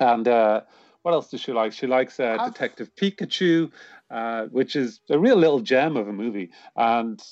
and 0.00 0.28
uh, 0.28 0.60
what 1.02 1.12
else 1.12 1.30
does 1.30 1.40
she 1.40 1.52
like? 1.52 1.72
She 1.72 1.86
likes 1.86 2.20
uh, 2.20 2.36
I've- 2.40 2.50
Detective 2.52 2.90
Pikachu, 2.96 3.70
uh, 4.10 4.46
which 4.46 4.76
is 4.76 5.00
a 5.10 5.18
real 5.18 5.36
little 5.36 5.60
gem 5.60 5.96
of 5.96 6.08
a 6.08 6.12
movie. 6.12 6.50
And 6.76 7.22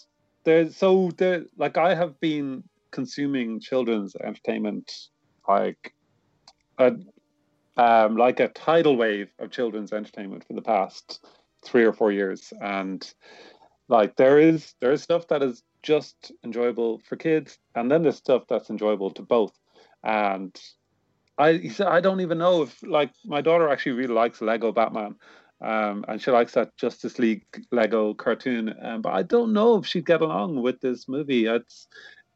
there's 0.45 0.77
so 0.77 1.11
there, 1.17 1.45
like 1.57 1.77
I 1.77 1.95
have 1.95 2.19
been 2.21 2.65
consuming 2.91 3.61
children's 3.61 4.15
entertainment 4.17 4.91
like 5.49 5.95
a 6.79 6.97
um, 7.77 8.17
like 8.17 8.41
a 8.41 8.49
tidal 8.49 8.97
wave 8.97 9.29
of 9.39 9.51
children's 9.51 9.93
entertainment 9.93 10.45
for 10.47 10.55
the 10.55 10.63
past 10.63 11.25
three 11.65 11.85
or 11.85 11.93
four 11.93 12.11
years, 12.11 12.53
and 12.61 13.13
like 13.89 14.17
there 14.17 14.39
is 14.39 14.75
there 14.81 14.93
is 14.93 15.03
stuff 15.03 15.29
that 15.29 15.43
is 15.43 15.63
just 15.83 16.33
enjoyable 16.45 17.01
for 17.07 17.17
kids, 17.17 17.59
and 17.75 17.91
then 17.91 18.03
there's 18.03 18.17
stuff 18.17 18.45
that's 18.49 18.71
enjoyable 18.71 19.11
to 19.11 19.23
both. 19.23 19.53
And 20.03 20.59
I 21.39 21.55
he 21.55 21.69
said 21.69 21.87
I 21.89 22.01
don't 22.01 22.21
even 22.21 22.39
know 22.39 22.63
if 22.63 22.83
like 22.83 23.13
my 23.25 23.41
daughter 23.41 23.69
actually 23.69 23.93
really 23.93 24.15
likes 24.15 24.41
Lego 24.41 24.73
Batman. 24.73 25.17
Um, 25.59 26.05
and 26.07 26.21
she 26.21 26.31
likes 26.31 26.53
that 26.53 26.77
Justice 26.77 27.19
League 27.19 27.47
Lego 27.73 28.13
cartoon, 28.13 28.75
um, 28.83 29.01
but 29.01 29.15
I 29.15 29.23
don't 29.23 29.55
know 29.55 29.79
if 29.79 29.87
she'd 29.87 30.05
get 30.05 30.21
along 30.21 30.61
with 30.61 30.81
this 30.83 31.09
movie. 31.09 31.47
It's 31.47 31.87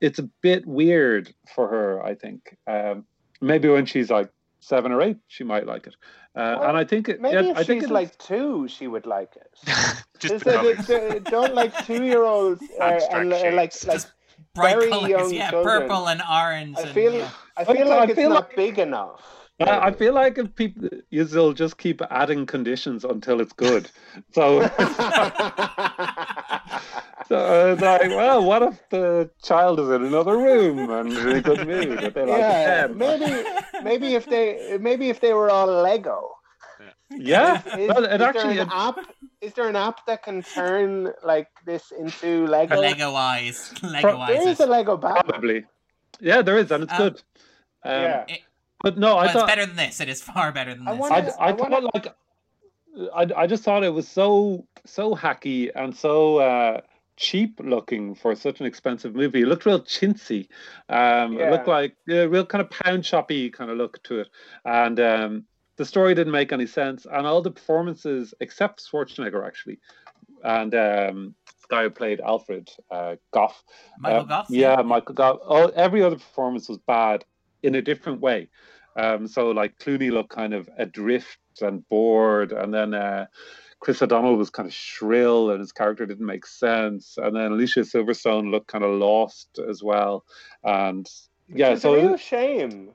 it's 0.01 0.19
a 0.19 0.29
bit 0.41 0.67
weird 0.67 1.35
for 1.55 1.69
her, 1.69 2.03
I 2.03 2.15
think. 2.15 2.57
Um, 2.67 3.05
maybe 3.43 3.69
when 3.69 3.85
she's 3.85 4.09
like 4.11 4.31
seven 4.61 4.91
or 4.91 5.03
eight, 5.03 5.19
she 5.29 5.45
might 5.45 5.67
like 5.67 5.87
it. 5.87 5.97
Uh, 6.35 6.57
Well, 6.61 6.69
and 6.71 6.79
I 6.79 6.85
think 6.85 7.11
it, 7.11 7.21
Maybe 7.21 7.35
yeah, 7.35 7.51
if 7.51 7.59
I 7.59 7.65
think 7.65 7.83
she's 7.83 7.91
it 7.91 7.93
like 7.93 8.17
two, 8.17 8.69
she 8.69 8.87
would 8.87 9.05
like 9.05 9.37
it. 9.37 9.51
Just 10.19 10.43
There's 10.43 10.43
the 10.43 10.71
a- 10.71 10.75
colours. 10.77 11.23
don't 11.25 11.55
like 11.55 11.87
two-year-olds 11.87 12.63
uh, 12.81 13.01
and 13.11 13.33
uh, 13.35 13.37
like 13.37 13.53
like. 13.55 13.73
Just 13.73 14.13
bright 14.55 14.77
very 14.79 14.91
colors, 14.91 15.09
young 15.11 15.35
yeah, 15.35 15.51
children. 15.51 15.81
purple 15.83 16.09
and 16.09 16.23
orange. 16.31 16.77
I 16.79 16.83
and, 16.83 17.15
yeah. 17.15 17.31
I 17.61 17.65
feel 17.75 17.93
I 17.93 17.97
like 17.97 18.09
it's 18.11 18.19
feel 18.19 18.31
not 18.31 18.49
like- 18.49 18.57
big 18.57 18.79
enough. 18.79 19.21
I, 19.61 19.89
I 19.89 19.93
feel 19.93 20.15
like 20.15 20.39
if 20.39 20.55
people 20.55 20.89
you'll 21.11 21.53
just 21.53 21.77
keep 21.77 22.01
adding 22.11 22.47
conditions 22.47 23.05
until 23.05 23.43
it's 23.43 23.53
good. 23.53 23.91
So, 24.33 24.63
so 27.29 27.73
it's 27.73 27.83
like, 27.83 28.09
well, 28.11 28.43
what 28.43 28.63
if 28.63 28.81
the 28.89 29.31
child 29.43 29.79
is 29.81 29.89
in 29.91 30.03
another 30.05 30.37
room 30.39 30.91
and 30.91 31.13
in 31.13 31.37
a 31.37 31.41
good 31.43 31.67
mood? 31.67 32.03
If 32.03 32.17
like 32.17 32.27
yeah, 32.29 32.87
maybe 32.95 33.45
maybe 33.85 34.15
if 34.15 34.27
they 34.27 34.79
maybe 34.81 35.11
if 35.11 35.21
they 35.21 35.35
were 35.35 35.51
all 35.51 35.67
Lego. 35.67 36.37
Yeah, 37.11 37.61
Is, 37.77 37.89
well, 37.89 38.05
is 38.05 38.15
it 38.15 38.19
there 38.19 38.29
actually 38.29 38.59
an 38.61 38.69
app? 38.73 38.99
Is 39.41 39.53
there 39.55 39.69
an 39.69 39.77
app 39.77 40.07
that 40.07 40.23
can 40.23 40.43
turn 40.43 41.13
like 41.23 41.49
this 41.67 41.91
into 41.93 42.47
Lego? 42.47 42.81
Lego 42.81 43.15
eyes, 43.15 43.75
Lego 43.83 44.17
eyes. 44.17 44.29
There 44.39 44.49
is 44.49 44.61
a 44.61 44.67
Lego 44.67 44.97
Batman. 44.97 45.25
probably. 45.25 45.65
Yeah, 46.21 46.41
there 46.43 46.57
is, 46.57 46.71
and 46.71 46.85
it's 46.85 46.93
Um, 46.93 46.99
good. 46.99 47.23
Um, 47.85 48.03
Yeah. 48.03 48.25
But 48.83 48.97
no, 48.97 49.19
I 49.19 49.25
Well, 49.27 49.33
thought 49.35 49.43
it's 49.43 49.51
better 49.53 49.67
than 49.67 49.77
this. 49.77 50.01
It 50.01 50.09
is 50.09 50.23
far 50.23 50.53
better 50.53 50.75
than 50.75 50.89
I 50.89 50.93
this. 50.93 51.01
wanna- 51.01 51.15
I, 51.15 51.19
I 51.19 51.49
I 51.49 51.53
thought 51.53 51.71
wanna- 51.71 51.91
like 51.95 52.15
I, 53.15 53.43
I 53.43 53.47
just 53.47 53.63
thought 53.63 53.85
it 53.85 53.93
was 53.95 54.09
so 54.09 54.67
so 54.87 55.15
hacky 55.15 55.71
and 55.75 55.95
so 55.95 56.39
uh, 56.39 56.81
cheap 57.17 57.61
looking 57.63 58.15
for 58.15 58.35
such 58.35 58.61
an 58.61 58.67
expensive 58.67 59.15
movie. 59.15 59.43
It 59.43 59.47
looked 59.49 59.67
real 59.67 59.81
chintzy. 59.81 60.49
Um, 60.89 61.39
It 61.39 61.51
looked 61.51 61.69
like 61.69 61.95
a 62.09 62.27
real 62.27 62.47
kind 62.47 62.63
of 62.63 62.71
pound 62.71 63.05
shoppy 63.05 63.51
kind 63.53 63.71
of 63.71 63.77
look 63.77 64.03
to 64.05 64.21
it, 64.21 64.29
and 64.65 64.99
um, 64.99 65.45
the 65.77 65.85
story 65.85 66.15
didn't 66.15 66.33
make 66.33 66.51
any 66.53 66.67
sense. 66.67 67.07
And 67.11 67.27
all 67.27 67.43
the 67.43 67.51
performances, 67.51 68.33
except 68.41 68.83
Schwarzenegger 68.91 69.47
actually, 69.47 69.79
and 70.43 70.75
um, 70.75 71.35
guy 71.69 71.83
who 71.85 71.91
played 71.91 72.21
Alfred 72.21 72.71
uh, 72.91 73.17
Gough, 73.33 73.63
Michael 73.99 74.21
uh, 74.21 74.25
Gough. 74.25 74.47
Yeah, 74.49 74.81
Michael 74.83 75.15
Gough. 75.15 75.39
Oh, 75.45 75.69
every 75.77 76.03
other 76.03 76.17
performance 76.17 76.69
was 76.69 76.79
bad 76.79 77.25
in 77.63 77.75
a 77.75 77.83
different 77.83 78.21
way. 78.21 78.49
Um, 78.97 79.27
so 79.29 79.51
like 79.51 79.79
Clooney 79.79 80.11
looked 80.11 80.31
kind 80.31 80.53
of 80.55 80.69
adrift 80.79 81.39
and 81.61 81.87
bored, 81.89 82.53
and 82.53 82.73
then 82.75 82.95
uh, 82.95 83.27
Chris 83.81 84.03
O'Donnell 84.03 84.37
was 84.37 84.51
kind 84.51 84.67
of 84.69 84.75
shrill 84.75 85.51
and 85.51 85.61
his 85.61 85.73
character 85.73 86.05
didn't 86.07 86.27
make 86.27 86.45
sense. 86.47 87.17
And 87.17 87.35
then 87.35 87.53
Alicia 87.53 87.81
Silverstone 87.81 88.51
looked 88.51 88.67
kind 88.69 88.85
of 88.85 88.91
lost 88.99 89.59
as 89.69 89.83
well. 89.83 90.25
And 90.65 91.09
yeah, 91.49 91.71
it's 91.71 91.83
so 91.83 91.95
a 91.95 92.03
real 92.03 92.17
shame. 92.17 92.91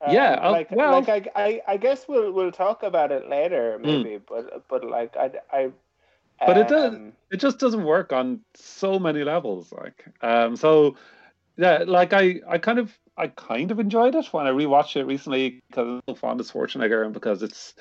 Um, 0.00 0.14
Yeah, 0.14 0.32
uh, 0.42 0.50
like 0.52 0.70
well- 0.70 0.92
like 0.92 1.08
I, 1.08 1.22
I 1.34 1.62
I 1.66 1.76
guess 1.76 2.06
we'll 2.08 2.32
we'll 2.32 2.52
talk 2.52 2.82
about 2.82 3.10
it 3.12 3.28
later 3.28 3.78
maybe, 3.82 4.18
but 4.28 4.68
but 4.68 4.84
like 4.84 5.16
I 5.16 5.30
I. 5.52 5.70
But 6.46 6.56
it 6.58 6.68
does- 6.68 6.94
um, 6.94 7.12
it 7.30 7.38
just 7.38 7.58
doesn't 7.58 7.84
work 7.84 8.12
on 8.12 8.40
so 8.54 8.98
many 8.98 9.24
levels 9.24 9.72
like 9.72 10.04
um 10.22 10.56
so 10.56 10.96
yeah 11.58 11.84
like 11.86 12.12
i 12.14 12.40
i 12.48 12.56
kind 12.56 12.78
of 12.78 12.96
i 13.18 13.26
kind 13.26 13.70
of 13.70 13.78
enjoyed 13.78 14.14
it 14.14 14.32
when 14.32 14.46
i 14.46 14.50
rewatched 14.50 14.96
it 14.96 15.04
recently 15.04 15.60
because 15.68 15.86
i'm 15.86 16.00
so 16.08 16.14
fond 16.14 16.40
of 16.40 16.46
schwarzenegger 16.46 17.04
and 17.04 17.12
because 17.12 17.42
it's 17.42 17.74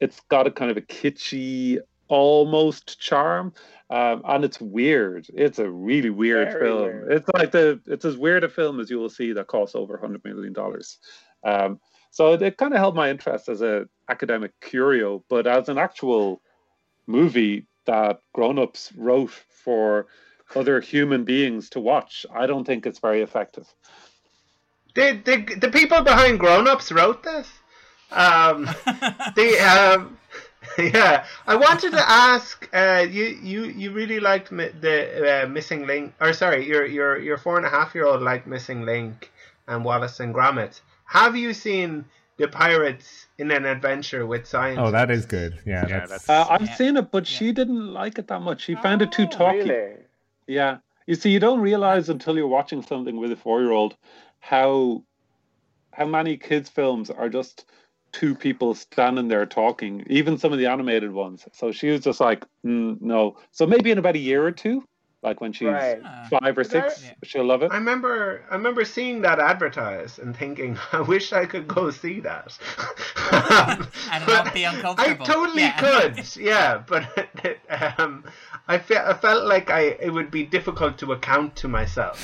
it's 0.00 0.20
got 0.28 0.46
a 0.46 0.50
kind 0.50 0.70
of 0.70 0.76
a 0.76 0.82
kitschy 0.82 1.78
almost 2.08 3.00
charm 3.00 3.52
um 3.88 4.22
and 4.26 4.44
it's 4.44 4.60
weird. 4.60 5.26
It's 5.34 5.58
a 5.58 5.70
really 5.70 6.10
weird 6.10 6.48
Very 6.52 6.64
film. 6.66 6.82
weird. 6.82 7.12
it's 7.12 7.28
like 7.34 7.52
the 7.52 7.80
it's 7.86 8.04
as 8.04 8.16
weird 8.16 8.44
a 8.44 8.48
film 8.48 8.80
as 8.80 8.90
you 8.90 8.98
will 8.98 9.08
see 9.10 9.32
that 9.32 9.46
costs 9.46 9.74
over 9.74 9.94
100 9.94 10.22
million 10.24 10.52
dollars. 10.52 10.98
Um 11.44 11.80
so 12.10 12.34
it, 12.34 12.42
it 12.42 12.56
kind 12.58 12.74
of 12.74 12.78
held 12.80 12.94
my 12.94 13.08
interest 13.08 13.48
as 13.48 13.62
a 13.62 13.86
academic 14.10 14.52
curio 14.60 15.24
but 15.30 15.46
as 15.46 15.68
an 15.70 15.78
actual 15.78 16.42
movie 17.06 17.66
that 17.86 18.20
grown-ups 18.34 18.92
wrote 18.96 19.30
for 19.30 20.06
other 20.56 20.80
human 20.80 21.24
beings 21.24 21.70
to 21.70 21.80
watch 21.80 22.24
i 22.34 22.46
don't 22.46 22.64
think 22.64 22.86
it's 22.86 22.98
very 22.98 23.22
effective 23.22 23.66
The, 24.94 25.18
the, 25.24 25.36
the 25.56 25.70
people 25.70 26.02
behind 26.02 26.38
Grown 26.38 26.68
Ups 26.68 26.92
wrote 26.92 27.22
this. 27.22 27.48
Um, 28.10 28.64
the 29.38 29.48
um, 29.72 30.18
yeah, 30.78 31.24
I 31.46 31.54
wanted 31.56 31.92
to 31.92 32.04
ask. 32.28 32.68
Uh, 32.74 33.06
you 33.10 33.24
you 33.42 33.60
you 33.64 33.90
really 33.90 34.20
liked 34.20 34.52
mi- 34.52 34.74
the 34.80 34.96
uh, 35.44 35.48
Missing 35.48 35.86
Link, 35.86 36.12
or 36.20 36.34
sorry, 36.34 36.68
your 36.68 36.84
your 36.84 37.18
your 37.18 37.38
four 37.38 37.56
and 37.56 37.64
a 37.64 37.70
half 37.70 37.94
year 37.94 38.04
old 38.04 38.20
liked 38.20 38.46
Missing 38.46 38.84
Link 38.84 39.32
and 39.66 39.82
Wallace 39.82 40.20
and 40.20 40.34
Gromit. 40.34 40.80
Have 41.06 41.36
you 41.36 41.54
seen 41.54 42.04
the 42.36 42.48
Pirates 42.48 43.28
in 43.38 43.50
an 43.50 43.64
Adventure 43.64 44.26
with 44.26 44.46
Science? 44.46 44.78
Oh, 44.78 44.90
that 44.90 45.10
is 45.10 45.24
good. 45.24 45.52
Yeah, 45.64 45.88
Yeah, 45.88 46.00
that's, 46.06 46.26
that's- 46.26 46.28
uh, 46.28 46.52
i've 46.52 46.68
Yeah. 46.68 46.74
seen 46.76 46.96
it 46.98 47.10
but 47.10 47.24
Yeah. 47.24 47.36
she 47.38 47.52
didn't 47.52 47.94
like 47.94 48.18
it 48.18 48.26
that 48.28 48.40
much 48.42 48.60
she 48.66 48.74
found 48.74 49.00
it 49.00 49.10
too 49.12 49.24
oh, 49.32 49.36
talky 49.38 49.58
Really? 49.72 49.96
Yeah. 50.52 50.78
You 51.06 51.14
see 51.14 51.30
you 51.30 51.40
don't 51.40 51.60
realize 51.60 52.08
until 52.08 52.36
you're 52.36 52.46
watching 52.46 52.82
something 52.82 53.16
with 53.16 53.32
a 53.32 53.36
four-year-old 53.36 53.96
how 54.40 55.04
how 55.92 56.06
many 56.06 56.36
kids 56.36 56.70
films 56.70 57.10
are 57.10 57.28
just 57.28 57.66
two 58.12 58.34
people 58.34 58.74
standing 58.74 59.28
there 59.28 59.46
talking 59.46 60.04
even 60.08 60.38
some 60.38 60.52
of 60.52 60.58
the 60.58 60.66
animated 60.66 61.12
ones. 61.12 61.46
So 61.52 61.72
she 61.72 61.88
was 61.88 62.02
just 62.02 62.20
like 62.20 62.44
mm, 62.64 63.00
no. 63.00 63.38
So 63.50 63.66
maybe 63.66 63.90
in 63.90 63.98
about 63.98 64.16
a 64.16 64.20
year 64.20 64.46
or 64.46 64.52
two 64.52 64.84
like 65.22 65.40
when 65.40 65.52
she's 65.52 65.68
Right. 65.68 66.00
Five 66.30 66.58
or 66.58 66.64
six 66.64 67.02
Yeah. 67.04 67.12
she'll 67.22 67.44
love 67.44 67.62
it 67.62 67.70
I 67.70 67.76
remember 67.76 68.42
I 68.50 68.54
remember 68.56 68.84
seeing 68.84 69.22
that 69.22 69.38
advertised 69.38 70.18
and 70.18 70.36
thinking, 70.36 70.76
I 70.92 71.00
wish 71.00 71.32
I 71.32 71.46
could 71.46 71.68
go 71.68 71.90
see 71.90 72.20
that. 72.20 72.58
And 74.12 74.26
not 74.26 74.52
be 74.52 74.64
uncomfortable. 74.64 75.10
I 75.10 75.14
totally 75.24 75.62
Yeah. 75.62 75.78
could, 75.78 76.36
yeah, 76.36 76.82
but 76.86 77.04
um, 77.98 78.24
I, 78.68 78.78
fe- 78.78 78.96
I 78.96 79.14
felt 79.14 79.44
like 79.46 79.70
I 79.70 79.80
it 80.06 80.10
would 80.12 80.30
be 80.30 80.44
difficult 80.44 80.98
to 80.98 81.12
account 81.12 81.56
to 81.56 81.68
myself 81.68 82.16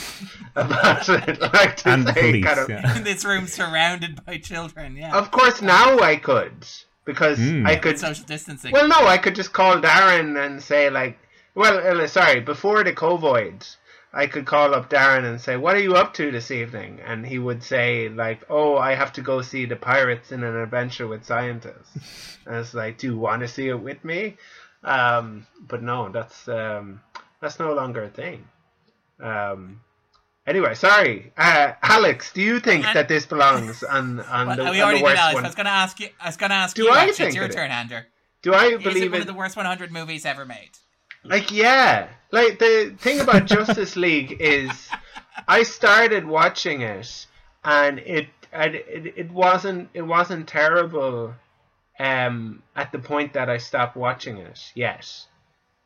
about 0.56 1.08
it, 1.08 1.40
like 1.40 1.76
to 1.78 1.88
and 1.90 2.06
say 2.08 2.20
police. 2.32 2.44
kind 2.44 2.58
of. 2.60 2.68
yeah. 2.68 3.00
this 3.00 3.24
room 3.24 3.46
surrounded 3.46 4.24
by 4.24 4.38
children. 4.38 4.96
Yeah. 4.96 5.16
Of 5.16 5.30
course, 5.30 5.62
now 5.62 5.98
I 6.00 6.16
could 6.16 6.66
because 7.04 7.38
Mm. 7.38 7.66
I 7.66 7.76
could. 7.76 7.98
social 7.98 8.24
distancing. 8.26 8.72
Well, 8.72 8.86
no, 8.88 9.06
I 9.06 9.16
could 9.18 9.34
just 9.34 9.52
call 9.52 9.80
Darren 9.80 10.36
and 10.44 10.62
say 10.62 10.90
like, 10.90 11.18
well, 11.58 12.00
uh, 12.00 12.06
sorry, 12.06 12.40
before 12.40 12.84
the 12.84 12.92
COVID, 12.92 13.76
I 14.12 14.26
could 14.26 14.46
call 14.46 14.74
up 14.74 14.88
Darren 14.88 15.24
and 15.24 15.40
say, 15.40 15.56
"What 15.56 15.74
are 15.76 15.80
you 15.88 15.94
up 16.02 16.14
to 16.14 16.30
this 16.30 16.50
evening?" 16.50 17.00
And 17.04 17.26
he 17.26 17.38
would 17.38 17.62
say 17.62 18.08
like, 18.08 18.40
"Oh, 18.48 18.76
I 18.78 18.94
have 18.94 19.12
to 19.14 19.22
go 19.30 19.42
see 19.42 19.64
the 19.66 19.76
pirates 19.76 20.32
in 20.32 20.42
an 20.44 20.56
adventure 20.56 21.06
with 21.06 21.24
scientists." 21.24 21.92
and 22.46 22.56
it's 22.56 22.74
like, 22.74 22.98
"Do 22.98 23.08
you 23.08 23.18
want 23.18 23.40
to 23.42 23.48
see 23.48 23.68
it 23.68 23.80
with 23.88 24.04
me?" 24.04 24.36
Um, 24.84 25.46
but 25.72 25.82
no, 25.82 26.08
that's 26.16 26.48
um, 26.48 27.00
that's 27.40 27.58
no 27.58 27.72
longer 27.74 28.04
a 28.04 28.08
thing. 28.08 28.46
Um, 29.20 29.80
anyway, 30.46 30.74
sorry, 30.74 31.32
uh, 31.36 31.72
Alex. 31.82 32.32
Do 32.32 32.40
you 32.42 32.60
think 32.60 32.86
And- 32.86 32.96
that 32.96 33.08
this 33.08 33.26
belongs 33.26 33.82
on 33.82 34.20
on 34.20 34.46
Well, 34.46 34.56
the, 34.56 34.62
we 34.70 34.80
on 34.80 34.84
already 34.84 34.98
the 35.00 35.04
did, 35.04 35.04
worst 35.04 35.22
Alex. 35.22 35.34
one? 35.34 35.44
I 35.44 35.48
was 35.48 35.54
going 35.56 35.66
to 35.66 35.70
ask 35.72 36.00
you. 36.00 36.08
I 36.20 36.26
was 36.28 36.36
going 36.36 36.50
to 36.50 36.56
ask 36.56 36.76
Do 36.76 36.84
you. 36.84 36.90
I 36.90 36.98
actually. 37.00 37.12
think 37.14 37.26
it's 37.28 37.36
your 37.36 37.44
it 37.46 37.52
turn, 37.52 37.70
Andrew. 37.70 38.00
Do 38.42 38.54
I 38.54 38.66
Is 38.66 38.72
it 38.74 38.82
believe 38.84 39.10
one 39.12 39.14
it? 39.20 39.20
of 39.22 39.26
the 39.26 39.34
worst 39.34 39.56
100 39.56 39.90
movies 39.90 40.24
ever 40.24 40.46
made? 40.46 40.70
Like, 41.24 41.50
yeah. 41.50 42.08
Like, 42.30 42.58
the 42.58 42.94
thing 42.98 43.20
about 43.20 43.46
Justice 43.46 43.96
League 43.96 44.36
is 44.40 44.70
I 45.46 45.62
started 45.62 46.26
watching 46.26 46.82
it 46.82 47.26
and 47.64 47.98
it 48.00 48.28
and 48.52 48.74
it, 48.74 49.14
it 49.16 49.30
wasn't 49.30 49.88
it 49.94 50.02
wasn't 50.02 50.48
terrible 50.48 51.34
um 51.98 52.62
at 52.76 52.92
the 52.92 52.98
point 52.98 53.32
that 53.34 53.50
I 53.50 53.58
stopped 53.58 53.96
watching 53.96 54.38
it 54.38 54.72
yet. 54.74 55.08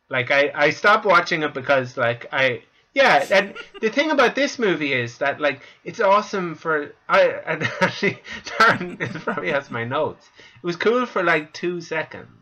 Like 0.09 0.30
I, 0.30 0.53
I 0.55 0.70
stopped 0.70 1.07
watching 1.07 1.43
it 1.43 1.55
because 1.55 1.97
like 1.97 2.26
I 2.33 2.62
yeah, 2.95 3.24
and 3.30 3.55
the 3.80 3.89
thing 3.89 4.11
about 4.11 4.35
this 4.35 4.59
movie 4.59 4.93
is 4.93 5.18
that 5.18 5.41
like 5.41 5.62
it's 5.85 6.01
awesome 6.01 6.55
for 6.55 6.95
I 7.09 7.22
and 7.47 7.62
actually 7.80 8.18
Darren 8.45 8.99
probably 9.24 9.51
has 9.51 9.70
my 9.70 9.85
notes. 9.85 10.28
It 10.62 10.66
was 10.66 10.76
cool 10.76 11.07
for 11.07 11.22
like 11.22 11.53
two 11.53 11.80
seconds. 11.80 12.41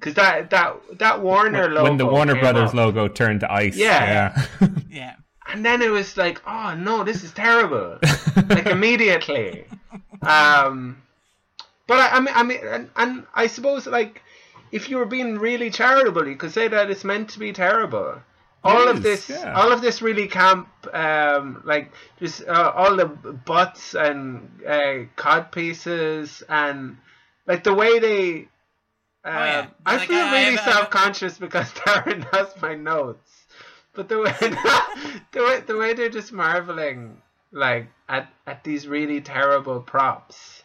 Cause 0.00 0.14
that 0.14 0.50
that 0.50 0.76
that 0.98 1.20
Warner 1.22 1.68
logo 1.68 1.82
when 1.84 1.96
the 1.96 2.06
Warner 2.06 2.36
Brothers 2.38 2.70
up, 2.70 2.74
logo 2.74 3.08
turned 3.08 3.40
to 3.40 3.52
ice. 3.52 3.76
Yeah. 3.76 4.32
Yeah. 4.60 4.68
Yeah. 4.90 5.14
and 5.52 5.64
then 5.64 5.82
it 5.82 5.90
was 5.90 6.16
like, 6.16 6.40
oh 6.46 6.74
no, 6.74 7.04
this 7.04 7.24
is 7.24 7.32
terrible. 7.32 7.98
like 8.48 8.66
immediately. 8.66 9.64
Um, 10.22 11.02
but 11.86 11.98
I, 11.98 12.16
I 12.16 12.20
mean, 12.20 12.34
I 12.34 12.42
mean, 12.42 12.58
and, 12.64 12.90
and 12.96 13.26
I 13.34 13.46
suppose 13.48 13.86
like 13.86 14.22
if 14.72 14.88
you 14.90 14.98
were 14.98 15.06
being 15.06 15.38
really 15.38 15.70
charitable, 15.70 16.26
you 16.28 16.36
could 16.36 16.52
say 16.52 16.68
that 16.68 16.90
it's 16.90 17.04
meant 17.04 17.30
to 17.30 17.38
be 17.38 17.52
terrible. 17.52 18.20
All 18.64 18.82
It 18.82 18.88
of 18.88 18.96
is, 19.06 19.26
this, 19.26 19.30
yeah. 19.30 19.54
all 19.54 19.72
of 19.72 19.80
this 19.80 20.02
really 20.02 20.26
camp, 20.26 20.68
um, 20.92 21.62
like 21.64 21.92
just 22.18 22.46
uh, 22.46 22.72
all 22.74 22.96
the 22.96 23.06
butts 23.06 23.94
and 23.94 24.50
uh, 24.66 25.04
cod 25.16 25.52
pieces 25.52 26.42
and 26.48 26.96
like 27.46 27.64
the 27.64 27.74
way 27.74 27.98
they. 27.98 28.48
Um, 29.24 29.34
Oh, 29.34 29.44
yeah. 29.44 29.66
I 29.84 29.96
Like, 29.96 30.08
feel 30.08 30.30
really 30.30 30.58
I- 30.58 30.64
self-conscious 30.64 31.38
because 31.38 31.70
Darren 31.74 32.24
has 32.32 32.48
my 32.62 32.74
notes, 32.74 33.46
but 33.94 34.08
the 34.08 34.18
way 34.20 34.34
the 35.32 35.40
way 35.44 35.60
the 35.60 35.76
way 35.76 35.94
they're 35.94 36.08
just 36.08 36.32
marveling 36.32 37.20
like 37.50 37.88
at 38.08 38.28
at 38.46 38.62
these 38.64 38.86
really 38.86 39.20
terrible 39.20 39.80
props, 39.80 40.62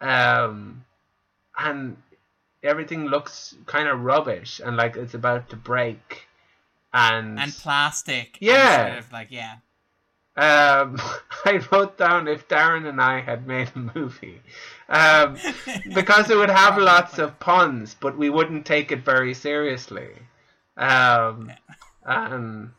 um, 0.00 0.84
and 1.58 1.96
everything 2.62 3.06
looks 3.06 3.54
kind 3.66 3.88
of 3.88 4.00
rubbish 4.00 4.60
and 4.64 4.76
like 4.76 4.96
it's 4.96 5.14
about 5.14 5.50
to 5.50 5.56
break, 5.56 6.26
and 6.94 7.38
And 7.38 7.52
plastic. 7.52 8.38
and 8.40 8.48
Yeah. 8.48 8.86
sort 8.86 8.98
of 8.98 9.12
like, 9.12 9.28
yeah. 9.30 9.56
Um, 10.36 10.96
I 11.44 11.60
wrote 11.70 11.98
down 11.98 12.28
if 12.28 12.48
Darren 12.48 12.86
and 12.88 13.00
I 13.00 13.20
had 13.20 13.46
made 13.46 13.70
a 13.74 13.78
movie. 13.94 14.40
Um, 14.88 15.36
because 15.94 16.30
it 16.30 16.36
would 16.36 16.50
have 16.50 16.78
lots 16.78 17.18
of 17.18 17.38
puns, 17.40 17.96
but 17.98 18.16
we 18.16 18.30
wouldn't 18.30 18.66
take 18.66 18.92
it 18.92 19.04
very 19.04 19.34
seriously. 19.34 20.10
Um, 20.76 21.52
and 22.04 22.70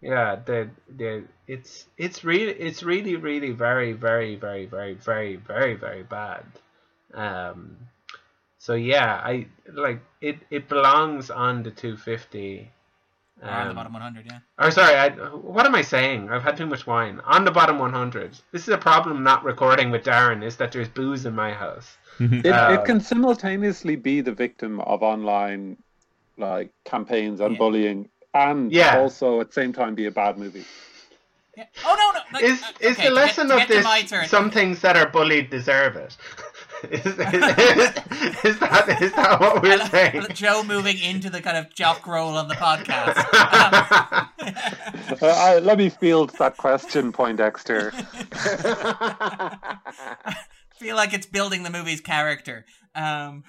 yeah, 0.00 0.36
the 0.44 0.70
the 0.88 1.24
it's 1.46 1.86
it's 1.96 2.24
really 2.24 2.52
it's 2.52 2.82
really 2.82 3.16
really 3.16 3.52
very 3.52 3.92
very 3.92 4.36
very 4.36 4.66
very 4.66 4.94
very 4.94 5.36
very 5.36 5.74
very 5.74 6.02
bad. 6.02 6.44
Um, 7.14 7.76
so 8.58 8.74
yeah, 8.74 9.20
I 9.24 9.46
like 9.72 10.00
it. 10.20 10.38
It 10.50 10.68
belongs 10.68 11.30
on 11.30 11.62
the 11.62 11.70
250. 11.70 12.70
Or 13.42 13.48
on 13.50 13.64
the 13.66 13.70
Um, 13.70 13.76
bottom 13.76 13.92
100, 13.92 14.24
yeah. 14.26 14.38
or 14.58 14.70
sorry, 14.70 14.94
I, 14.96 15.08
what 15.10 15.66
am 15.66 15.74
I 15.74 15.82
saying? 15.82 16.30
I've 16.30 16.42
had 16.42 16.56
too 16.56 16.66
much 16.66 16.86
wine. 16.86 17.20
On 17.24 17.44
the 17.44 17.50
bottom 17.50 17.78
100. 17.78 18.30
This 18.52 18.62
is 18.62 18.68
a 18.68 18.78
problem 18.78 19.22
not 19.22 19.44
recording 19.44 19.90
with 19.90 20.04
Darren, 20.04 20.42
is 20.42 20.56
that 20.56 20.72
there's 20.72 20.88
booze 20.88 21.26
in 21.26 21.34
my 21.34 21.52
house. 21.52 21.96
It, 22.20 22.46
Uh, 22.46 22.72
it 22.72 22.84
can 22.86 23.00
simultaneously 23.00 23.96
be 23.96 24.22
the 24.22 24.32
victim 24.32 24.80
of 24.80 25.02
online 25.02 25.76
like 26.38 26.70
campaigns 26.84 27.40
and 27.40 27.52
Yeah. 27.52 27.58
bullying, 27.58 28.08
and 28.32 28.72
Yeah. 28.72 28.98
also 28.98 29.40
at 29.40 29.48
the 29.48 29.52
same 29.52 29.72
time 29.72 29.94
be 29.94 30.06
a 30.06 30.10
bad 30.10 30.38
movie. 30.38 30.64
yeah. 31.56 31.64
Oh, 31.84 31.94
no, 31.94 32.12
no. 32.18 32.20
Like, 32.32 32.44
Is 32.44 32.62
uh, 32.62 32.72
is 32.80 32.96
okay, 32.96 33.08
the 33.08 33.14
lesson 33.14 33.48
get, 33.48 33.62
of 33.62 33.68
this 33.68 34.28
some 34.30 34.50
things 34.50 34.80
that 34.80 34.96
are 34.96 35.08
bullied 35.08 35.50
deserve 35.50 35.96
it? 35.96 36.16
is, 36.90 37.06
is, 37.06 37.16
is, 37.16 37.24
is 38.44 38.58
that 38.60 38.98
is 39.02 39.12
that 39.12 39.40
what 39.40 39.62
we're 39.62 39.78
love- 39.78 39.90
saying? 39.90 40.26
Joe 40.34 40.62
moving 40.64 40.98
into 40.98 41.30
the 41.30 41.40
kind 41.40 41.56
of 41.56 41.72
jock 41.74 42.06
role 42.06 42.36
on 42.36 42.48
the 42.48 42.54
podcast. 42.54 43.16
Uh, 45.22 45.26
I, 45.26 45.58
let 45.60 45.78
me 45.78 45.88
field 45.88 46.30
that 46.38 46.56
question, 46.56 47.12
Poindexter. 47.12 47.90
feel 50.78 50.96
like 50.96 51.14
it's 51.14 51.26
building 51.26 51.62
the 51.62 51.70
movie's 51.70 52.00
character. 52.00 52.64
Um, 52.94 53.44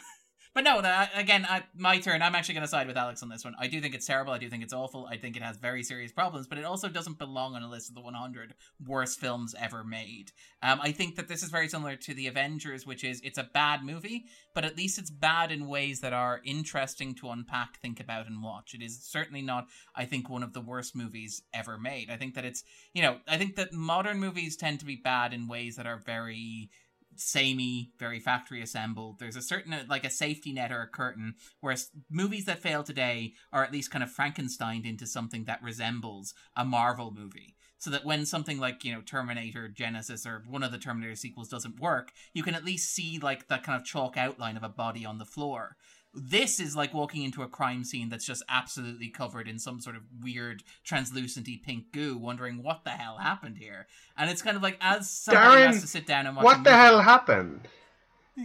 But 0.57 0.63
no, 0.63 0.81
the, 0.81 1.07
again, 1.13 1.45
I, 1.47 1.61
my 1.75 1.99
turn. 1.99 2.23
I'm 2.23 2.33
actually 2.33 2.55
going 2.55 2.63
to 2.63 2.67
side 2.67 2.87
with 2.87 2.97
Alex 2.97 3.21
on 3.21 3.29
this 3.29 3.45
one. 3.45 3.53
I 3.59 3.67
do 3.67 3.79
think 3.79 3.93
it's 3.93 4.07
terrible. 4.07 4.33
I 4.33 4.39
do 4.39 4.49
think 4.49 4.63
it's 4.63 4.73
awful. 4.73 5.05
I 5.05 5.15
think 5.15 5.37
it 5.37 5.43
has 5.43 5.55
very 5.57 5.83
serious 5.83 6.11
problems, 6.11 6.47
but 6.47 6.57
it 6.57 6.65
also 6.65 6.89
doesn't 6.89 7.19
belong 7.19 7.53
on 7.53 7.61
a 7.61 7.69
list 7.69 7.89
of 7.89 7.93
the 7.93 8.01
100 8.01 8.55
worst 8.83 9.19
films 9.19 9.53
ever 9.61 9.83
made. 9.83 10.31
Um, 10.63 10.79
I 10.81 10.93
think 10.93 11.15
that 11.17 11.27
this 11.27 11.43
is 11.43 11.51
very 11.51 11.67
similar 11.67 11.95
to 11.97 12.11
The 12.11 12.25
Avengers, 12.25 12.87
which 12.87 13.03
is 13.03 13.21
it's 13.23 13.37
a 13.37 13.47
bad 13.53 13.83
movie, 13.83 14.25
but 14.55 14.65
at 14.65 14.75
least 14.75 14.97
it's 14.97 15.11
bad 15.11 15.51
in 15.51 15.67
ways 15.67 15.99
that 15.99 16.11
are 16.11 16.41
interesting 16.43 17.13
to 17.17 17.29
unpack, 17.29 17.79
think 17.79 17.99
about, 17.99 18.25
and 18.25 18.41
watch. 18.41 18.73
It 18.73 18.81
is 18.81 18.99
certainly 19.03 19.43
not, 19.43 19.67
I 19.95 20.05
think, 20.05 20.27
one 20.27 20.41
of 20.41 20.53
the 20.53 20.61
worst 20.61 20.95
movies 20.95 21.43
ever 21.53 21.77
made. 21.77 22.09
I 22.09 22.17
think 22.17 22.33
that 22.33 22.45
it's, 22.45 22.63
you 22.95 23.03
know, 23.03 23.17
I 23.27 23.37
think 23.37 23.57
that 23.57 23.73
modern 23.73 24.19
movies 24.19 24.57
tend 24.57 24.79
to 24.79 24.87
be 24.87 24.95
bad 24.95 25.33
in 25.33 25.47
ways 25.47 25.75
that 25.75 25.85
are 25.85 26.01
very 26.03 26.71
samey, 27.19 27.91
very 27.99 28.19
factory 28.19 28.61
assembled. 28.61 29.19
There's 29.19 29.35
a 29.35 29.41
certain 29.41 29.73
uh, 29.73 29.83
like 29.89 30.05
a 30.05 30.09
safety 30.09 30.51
net 30.53 30.71
or 30.71 30.81
a 30.81 30.87
curtain, 30.87 31.35
whereas 31.59 31.89
movies 32.09 32.45
that 32.45 32.61
fail 32.61 32.83
today 32.83 33.33
are 33.51 33.63
at 33.63 33.71
least 33.71 33.91
kind 33.91 34.03
of 34.03 34.13
Frankensteined 34.13 34.85
into 34.85 35.05
something 35.05 35.45
that 35.45 35.61
resembles 35.63 36.33
a 36.55 36.65
Marvel 36.65 37.11
movie. 37.11 37.55
So 37.79 37.91
that 37.91 38.05
when 38.05 38.25
something 38.25 38.59
like, 38.59 38.83
you 38.83 38.91
know, 38.91 39.01
Terminator 39.01 39.69
Genisys 39.69 40.25
or 40.25 40.43
one 40.47 40.63
of 40.63 40.71
the 40.71 40.79
Terminator 40.79 41.15
sequels 41.15 41.47
doesn't 41.47 41.79
work, 41.79 42.11
you 42.33 42.41
can 42.41 42.55
at 42.55 42.65
least 42.65 42.91
see 42.91 43.19
like 43.21 43.47
that 43.49 43.61
kind 43.61 43.79
of 43.79 43.85
chalk 43.85 44.17
outline 44.17 44.57
of 44.57 44.63
a 44.63 44.69
body 44.69 45.05
on 45.05 45.19
the 45.19 45.25
floor. 45.25 45.77
This 46.19 46.59
is 46.59 46.75
like 46.75 46.93
walking 46.93 47.23
into 47.23 47.43
a 47.43 47.47
crime 47.47 47.83
scene 47.83 48.09
that's 48.09 48.25
just 48.25 48.43
absolutely 48.49 49.09
covered 49.09 49.47
in 49.47 49.59
some 49.59 49.79
sort 49.79 49.95
of 49.95 50.01
weird 50.21 50.63
translucenty 50.85 51.61
pink 51.61 51.91
goo, 51.93 52.17
wondering 52.17 52.63
what 52.63 52.83
the 52.83 52.89
hell 52.91 53.17
happened 53.17 53.57
here. 53.57 53.87
And 54.17 54.29
it's 54.29 54.41
kind 54.41 54.57
of 54.57 54.63
like 54.63 54.77
as 54.81 55.09
somebody 55.09 55.61
Darren, 55.61 55.67
has 55.67 55.81
to 55.81 55.87
sit 55.87 56.05
down 56.07 56.25
and 56.27 56.35
watch. 56.35 56.43
What 56.45 56.63
the 56.63 56.71
hell 56.75 57.01
happened? 57.01 57.67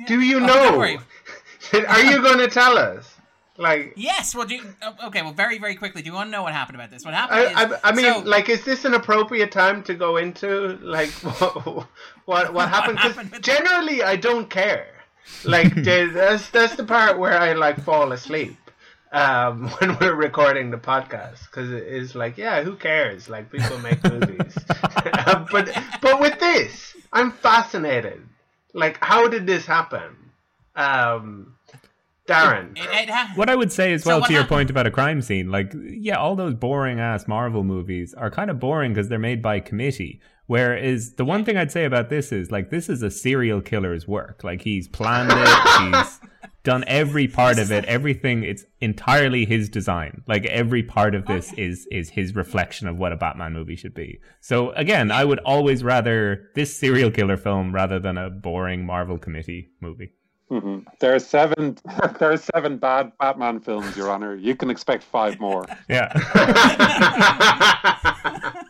Do 0.07 0.21
you 0.21 0.39
Oh, 0.39 0.47
know? 0.47 0.99
Are 1.89 2.01
you 2.03 2.23
going 2.23 2.39
to 2.39 2.49
tell 2.49 2.79
us? 2.79 3.15
Like, 3.59 3.93
Yes. 3.97 4.35
Well, 4.35 4.47
do 4.47 4.55
you, 4.57 4.63
oh, 4.83 4.95
okay. 5.09 5.21
Well, 5.23 5.35
very 5.35 5.59
very 5.59 5.75
quickly. 5.75 6.01
Do 6.03 6.07
you 6.09 6.15
want 6.15 6.29
to 6.29 6.31
know 6.33 6.43
what 6.43 6.55
happened 6.55 6.77
about 6.77 6.91
this? 6.91 7.05
What 7.05 7.13
happened? 7.13 7.41
I, 7.55 7.65
is, 7.67 7.73
I, 7.85 7.91
I 7.91 7.93
mean, 7.93 8.07
so- 8.07 8.21
like, 8.21 8.49
is 8.49 8.65
this 8.65 8.85
an 8.87 8.95
appropriate 8.95 9.53
time 9.53 9.83
to 9.85 9.95
go 9.95 10.17
into 10.17 10.79
like 10.83 11.11
what 11.23 11.87
what, 12.25 12.55
what 12.55 12.69
happened? 12.71 12.99
'Cause 12.99 13.13
happened 13.15 13.31
with- 13.33 13.43
generally, 13.43 14.03
I 14.03 14.17
don't 14.17 14.49
care. 14.49 14.87
Like, 15.45 15.75
that's 15.85 16.51
that's 16.51 16.77
the 16.77 16.85
part 16.85 17.19
where 17.19 17.39
I 17.39 17.53
like 17.53 17.81
fall 17.83 18.13
asleep 18.13 18.57
um, 19.13 19.69
when 19.79 19.97
we're 20.01 20.15
recording 20.15 20.71
the 20.71 20.79
podcast 20.79 21.47
because 21.47 21.71
it 21.71 21.87
is 21.87 22.15
like, 22.15 22.39
yeah, 22.39 22.63
who 22.63 22.77
cares? 22.77 23.29
Like, 23.29 23.51
people 23.51 23.79
make 23.79 24.03
movies, 24.11 24.57
Uh, 24.95 25.45
but 25.51 25.77
but 26.01 26.21
with 26.21 26.39
this, 26.39 26.97
I'm 27.13 27.33
fascinated. 27.33 28.23
Like, 28.75 28.99
how 29.03 29.29
did 29.29 29.47
this 29.47 29.67
happen? 29.67 30.17
Um, 30.75 31.55
Darren, 32.29 32.79
It, 32.79 32.85
it 32.85 33.11
ha- 33.11 33.33
What 33.35 33.51
I 33.51 33.57
would 33.57 33.73
say 33.73 33.93
as 33.93 34.05
So 34.05 34.11
well 34.11 34.21
what 34.21 34.29
to 34.29 34.33
your 34.33 34.45
point 34.45 34.71
about 34.71 34.87
a 34.87 34.91
crime 34.91 35.21
scene, 35.23 35.51
like, 35.51 35.75
yeah, 35.75 36.17
all 36.17 36.37
those 36.37 36.55
boring 36.55 37.01
ass 37.01 37.27
Marvel 37.27 37.65
movies 37.65 38.15
are 38.15 38.31
kind 38.31 38.49
of 38.51 38.61
boring 38.61 38.93
because 38.95 39.09
they're 39.09 39.19
made 39.19 39.43
by 39.43 39.59
committee. 39.61 40.21
Whereas 40.53 41.15
the 41.15 41.25
one 41.25 41.47
thing 41.47 41.57
I'd 41.57 41.73
say 41.73 41.87
about 41.87 42.11
this 42.11 42.31
is, 42.31 42.51
like, 42.51 42.69
this 42.69 42.91
is 42.91 43.03
a 43.03 43.11
serial 43.11 43.63
killer's 43.63 44.07
work. 44.07 44.45
Like, 44.45 44.61
he's 44.61 44.87
planned 44.87 45.33
it, 45.33 45.97
he's 45.97 46.21
done 46.63 46.85
every 46.87 47.27
part 47.27 47.59
of 47.59 47.73
it, 47.73 47.87
everything. 47.87 48.43
It's 48.43 48.67
entirely 48.83 49.47
his 49.47 49.71
design. 49.71 50.23
Like, 50.29 50.45
every 50.45 50.83
part 50.83 51.15
of 51.15 51.25
this 51.25 51.55
is 51.55 51.87
is 51.91 52.11
his 52.11 52.37
reflection 52.37 52.87
of 52.87 52.99
what 52.99 53.13
a 53.13 53.17
Batman 53.17 53.55
movie 53.55 53.77
should 53.77 53.95
be. 53.95 54.21
So 54.43 54.73
again, 54.73 55.11
I 55.11 55.25
would 55.25 55.39
always 55.39 55.83
rather 55.83 56.51
this 56.55 56.77
serial 56.77 57.11
killer 57.11 57.39
film 57.39 57.75
rather 57.75 57.99
than 57.99 58.19
a 58.19 58.29
boring 58.29 58.85
Marvel 58.85 59.17
committee 59.17 59.71
movie. 59.81 60.13
hmm 60.51 60.81
There 61.01 61.15
are 61.15 61.19
seven. 61.19 61.79
There 62.19 62.31
are 62.31 62.37
seven 62.37 62.77
bad 62.77 63.13
Batman 63.19 63.61
films, 63.61 63.97
Your 63.97 64.11
Honor. 64.11 64.35
You 64.35 64.55
can 64.55 64.69
expect 64.69 65.03
five 65.03 65.41
more. 65.41 65.65
Yeah. 65.89 66.13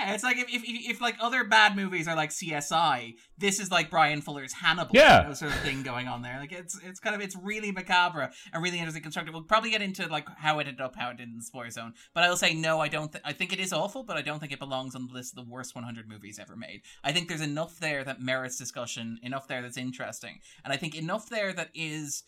yeah, 0.00 0.14
it's 0.14 0.24
like 0.24 0.38
if, 0.38 0.48
if 0.48 0.62
if 0.64 0.90
if, 0.90 1.00
like 1.00 1.16
other 1.20 1.44
bad 1.44 1.76
movies 1.76 2.08
are 2.08 2.16
like 2.16 2.30
CSI, 2.30 3.14
this 3.38 3.60
is 3.60 3.70
like 3.70 3.90
Bryan 3.90 4.20
Fuller's 4.20 4.52
Hannibal. 4.52 4.90
Yeah. 4.94 5.22
you 5.22 5.28
know, 5.28 5.34
sort 5.34 5.52
of 5.52 5.60
thing 5.60 5.82
going 5.82 6.08
on 6.08 6.22
there. 6.22 6.38
Like 6.40 6.52
it's 6.52 6.78
it's 6.82 7.00
kind 7.00 7.14
of 7.14 7.20
it's 7.20 7.36
really 7.36 7.72
macabre 7.72 8.30
and 8.52 8.62
really 8.62 8.78
interesting 8.78 9.02
constructed. 9.02 9.32
We'll 9.32 9.42
probably 9.42 9.70
get 9.70 9.82
into 9.82 10.06
like 10.06 10.26
how 10.38 10.58
it 10.58 10.66
ended 10.66 10.80
up, 10.80 10.96
how 10.96 11.10
it 11.10 11.18
did 11.18 11.28
in 11.28 11.36
the 11.36 11.44
spoiler 11.44 11.70
zone. 11.70 11.94
But 12.14 12.24
I 12.24 12.28
will 12.28 12.36
say 12.36 12.54
no, 12.54 12.80
I 12.80 12.88
don't. 12.88 13.12
Th- 13.12 13.22
I 13.24 13.32
think 13.32 13.52
it 13.52 13.60
is 13.60 13.72
awful, 13.72 14.02
but 14.02 14.16
I 14.16 14.22
don't 14.22 14.40
think 14.40 14.52
it 14.52 14.58
belongs 14.58 14.94
on 14.94 15.06
the 15.06 15.12
list 15.12 15.36
of 15.36 15.44
the 15.44 15.50
worst 15.50 15.74
100 15.74 16.08
movies 16.08 16.38
ever 16.38 16.56
made. 16.56 16.82
I 17.04 17.12
think 17.12 17.28
there's 17.28 17.40
enough 17.40 17.78
there 17.78 18.04
that 18.04 18.20
merits 18.20 18.56
discussion, 18.56 19.18
enough 19.22 19.48
there 19.48 19.62
that's 19.62 19.76
interesting, 19.76 20.40
and 20.64 20.72
I 20.72 20.76
think 20.76 20.94
enough 20.94 21.28
there 21.28 21.52
that 21.52 21.70
is 21.74 22.24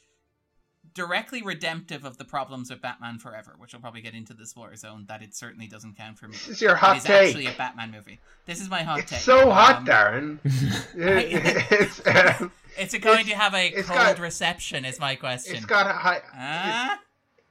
directly 0.95 1.43
redemptive 1.43 2.05
of 2.05 2.19
the 2.19 2.25
problems 2.25 2.71
of 2.71 2.81
Batman 2.83 3.19
Forever, 3.19 3.55
which 3.59 3.75
I'll 3.75 3.81
probably 3.81 4.01
get 4.03 4.15
into 4.15 4.35
the 4.35 4.47
spoiler 4.47 4.77
zone, 4.77 5.07
that 5.09 5.23
it 5.23 5.35
certainly 5.35 5.67
doesn't 5.67 5.97
count 5.97 6.19
for 6.19 6.27
me. 6.29 6.33
This 6.35 6.49
is 6.49 6.61
your 6.63 6.75
hot 6.75 6.97
it 6.97 6.99
is 6.99 7.05
take. 7.05 7.29
actually 7.29 7.47
a 7.47 7.53
Batman 7.53 7.91
movie. 7.91 8.21
This 8.47 8.61
is 8.61 8.69
my 8.69 8.83
hot 8.83 8.99
It's 9.01 9.11
take. 9.11 9.21
so 9.21 9.51
hot, 9.51 9.77
Um, 9.79 9.87
Darren. 9.87 10.39
it's, 10.95 12.41
um, 12.41 12.53
Is 12.79 12.95
it 12.95 13.01
going 13.01 13.27
to 13.27 13.35
have 13.37 13.55
a 13.55 13.71
cold 13.71 13.87
got- 13.89 14.19
reception? 14.19 14.85
Is 14.85 14.99
my 15.01 15.15
question. 15.17 15.57
it's 15.57 15.67
got 15.67 15.87
a 15.87 15.93
high. 15.93 16.21
Ah? 16.35 17.01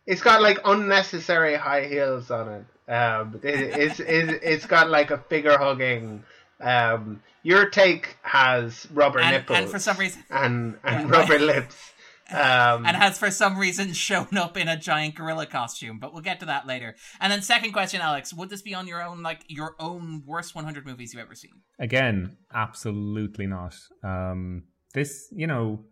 It's 0.06 0.22
got 0.22 0.42
like 0.42 0.60
unnecessary 0.66 1.56
high 1.56 1.86
heels 1.88 2.32
on 2.32 2.50
it. 2.50 2.92
Um, 2.92 3.39
it 3.44 3.56
it's, 3.80 4.00
it's 4.00 4.34
it's 4.44 4.66
got 4.66 4.89
like 4.89 5.12
a 5.12 5.18
figure 5.18 5.58
hugging. 5.58 6.24
Um, 6.60 7.22
your 7.44 7.70
take 7.70 8.18
has 8.24 8.88
rubber 8.94 9.20
and, 9.20 9.32
nipples 9.32 9.58
and 9.60 9.70
for 9.70 9.80
some 9.80 9.98
reason, 9.98 10.24
and 10.30 10.78
and 10.84 11.10
Yeah. 11.10 11.18
rubber 11.20 11.39
lips. 11.39 11.91
Um, 12.32 12.86
and 12.86 12.96
has 12.96 13.18
for 13.18 13.30
some 13.32 13.58
reason 13.58 13.94
shown 13.94 14.38
up 14.38 14.58
in 14.58 14.68
a 14.68 14.78
giant 14.78 15.16
gorilla 15.16 15.46
costume. 15.46 16.00
But 16.00 16.14
we'll 16.14 16.22
get 16.22 16.40
to 16.42 16.46
that 16.48 16.66
later. 16.66 16.96
And 17.20 17.32
then 17.32 17.42
second 17.42 17.74
question, 17.74 18.02
Alex, 18.02 18.34
would 18.34 18.50
this 18.50 18.62
be 18.62 18.74
on 18.74 18.88
your 18.88 19.02
own 19.02 19.22
like 19.22 19.44
your 19.48 19.76
own 19.80 20.24
worst 20.26 20.56
100 20.56 20.86
movies 20.86 21.14
you've 21.14 21.22
ever 21.22 21.36
seen? 21.36 21.62
Again, 21.80 22.38
absolutely 22.54 23.48
not. 23.48 23.76
Um, 24.04 24.64
this, 24.94 25.28
you 25.32 25.48
know, 25.48 25.86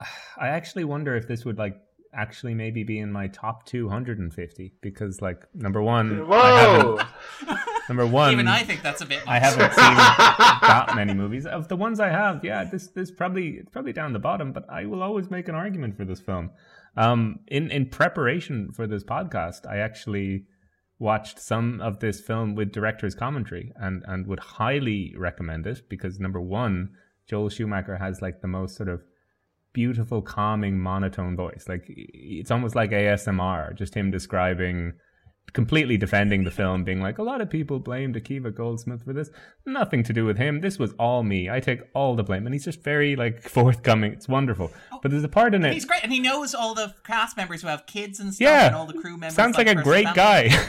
I 0.38 0.48
actually 0.48 0.84
wonder 0.84 1.16
if 1.16 1.28
this 1.28 1.44
would 1.44 1.58
like 1.58 1.76
actually 2.14 2.54
maybe 2.54 2.84
be 2.84 2.98
in 2.98 3.10
my 3.10 3.26
top 3.28 3.66
250 3.66 4.72
because, 4.80 5.20
like, 5.20 5.42
number 5.54 5.82
one, 5.82 6.26
whoa! 6.26 7.00
number 7.88 8.06
one, 8.06 8.32
Even 8.32 8.48
I 8.48 8.62
think 8.62 8.82
that's 8.82 9.00
a 9.00 9.06
bit. 9.06 9.22
I 9.26 9.38
haven't 9.38 9.72
seen 9.72 9.94
that 9.96 10.92
many 10.94 11.14
movies. 11.14 11.46
Of 11.46 11.68
the 11.68 11.76
ones 11.76 12.00
I 12.00 12.08
have, 12.08 12.44
yeah, 12.44 12.64
this 12.64 12.88
this 12.88 13.10
probably 13.10 13.50
it's 13.56 13.70
probably 13.70 13.92
down 13.92 14.12
the 14.12 14.18
bottom, 14.18 14.52
but 14.52 14.68
I 14.68 14.86
will 14.86 15.02
always 15.02 15.30
make 15.30 15.48
an 15.48 15.54
argument 15.54 15.96
for 15.96 16.04
this 16.04 16.20
film. 16.20 16.50
Um, 16.96 17.40
in 17.48 17.70
in 17.70 17.86
preparation 17.86 18.72
for 18.72 18.86
this 18.86 19.04
podcast, 19.04 19.66
I 19.66 19.78
actually 19.78 20.44
watched 20.98 21.40
some 21.40 21.80
of 21.80 21.98
this 21.98 22.20
film 22.20 22.54
with 22.54 22.72
director's 22.72 23.14
commentary 23.14 23.72
and 23.76 24.04
and 24.06 24.26
would 24.26 24.40
highly 24.40 25.14
recommend 25.16 25.66
it 25.66 25.88
because 25.88 26.20
number 26.20 26.40
one, 26.40 26.90
Joel 27.26 27.48
Schumacher 27.48 27.96
has 27.96 28.22
like 28.22 28.40
the 28.40 28.48
most 28.48 28.76
sort 28.76 28.88
of 28.88 29.02
beautiful, 29.72 30.22
calming, 30.22 30.78
monotone 30.78 31.36
voice. 31.36 31.64
Like 31.68 31.84
it's 31.88 32.50
almost 32.50 32.74
like 32.74 32.90
ASMR, 32.90 33.74
just 33.76 33.94
him 33.94 34.10
describing 34.10 34.92
completely 35.54 35.98
defending 35.98 36.44
the 36.44 36.50
film, 36.50 36.82
being 36.82 37.02
like, 37.02 37.18
a 37.18 37.22
lot 37.22 37.42
of 37.42 37.50
people 37.50 37.78
blamed 37.78 38.14
Akiva 38.14 38.54
Goldsmith 38.54 39.04
for 39.04 39.12
this. 39.12 39.28
Nothing 39.66 40.02
to 40.04 40.12
do 40.12 40.24
with 40.24 40.38
him. 40.38 40.60
This 40.62 40.78
was 40.78 40.92
all 40.98 41.22
me. 41.22 41.50
I 41.50 41.60
take 41.60 41.80
all 41.94 42.14
the 42.16 42.22
blame. 42.22 42.46
And 42.46 42.54
he's 42.54 42.64
just 42.64 42.82
very 42.82 43.16
like 43.16 43.42
forthcoming. 43.48 44.12
It's 44.12 44.28
wonderful. 44.28 44.70
But 45.02 45.10
there's 45.10 45.24
a 45.24 45.28
part 45.28 45.54
in 45.54 45.62
it. 45.64 45.74
He's 45.74 45.84
great, 45.84 46.02
and 46.04 46.12
he 46.12 46.20
knows 46.20 46.54
all 46.54 46.74
the 46.74 46.94
cast 47.04 47.36
members 47.36 47.60
who 47.60 47.68
have 47.68 47.84
kids 47.86 48.18
and 48.18 48.32
stuff, 48.32 48.46
Yeah. 48.46 48.66
and 48.68 48.76
all 48.76 48.86
the 48.86 48.94
crew 48.94 49.18
members. 49.18 49.34
Sounds 49.34 49.58
like 49.58 49.68
a 49.68 49.74
great 49.74 50.08
guy. 50.14 50.48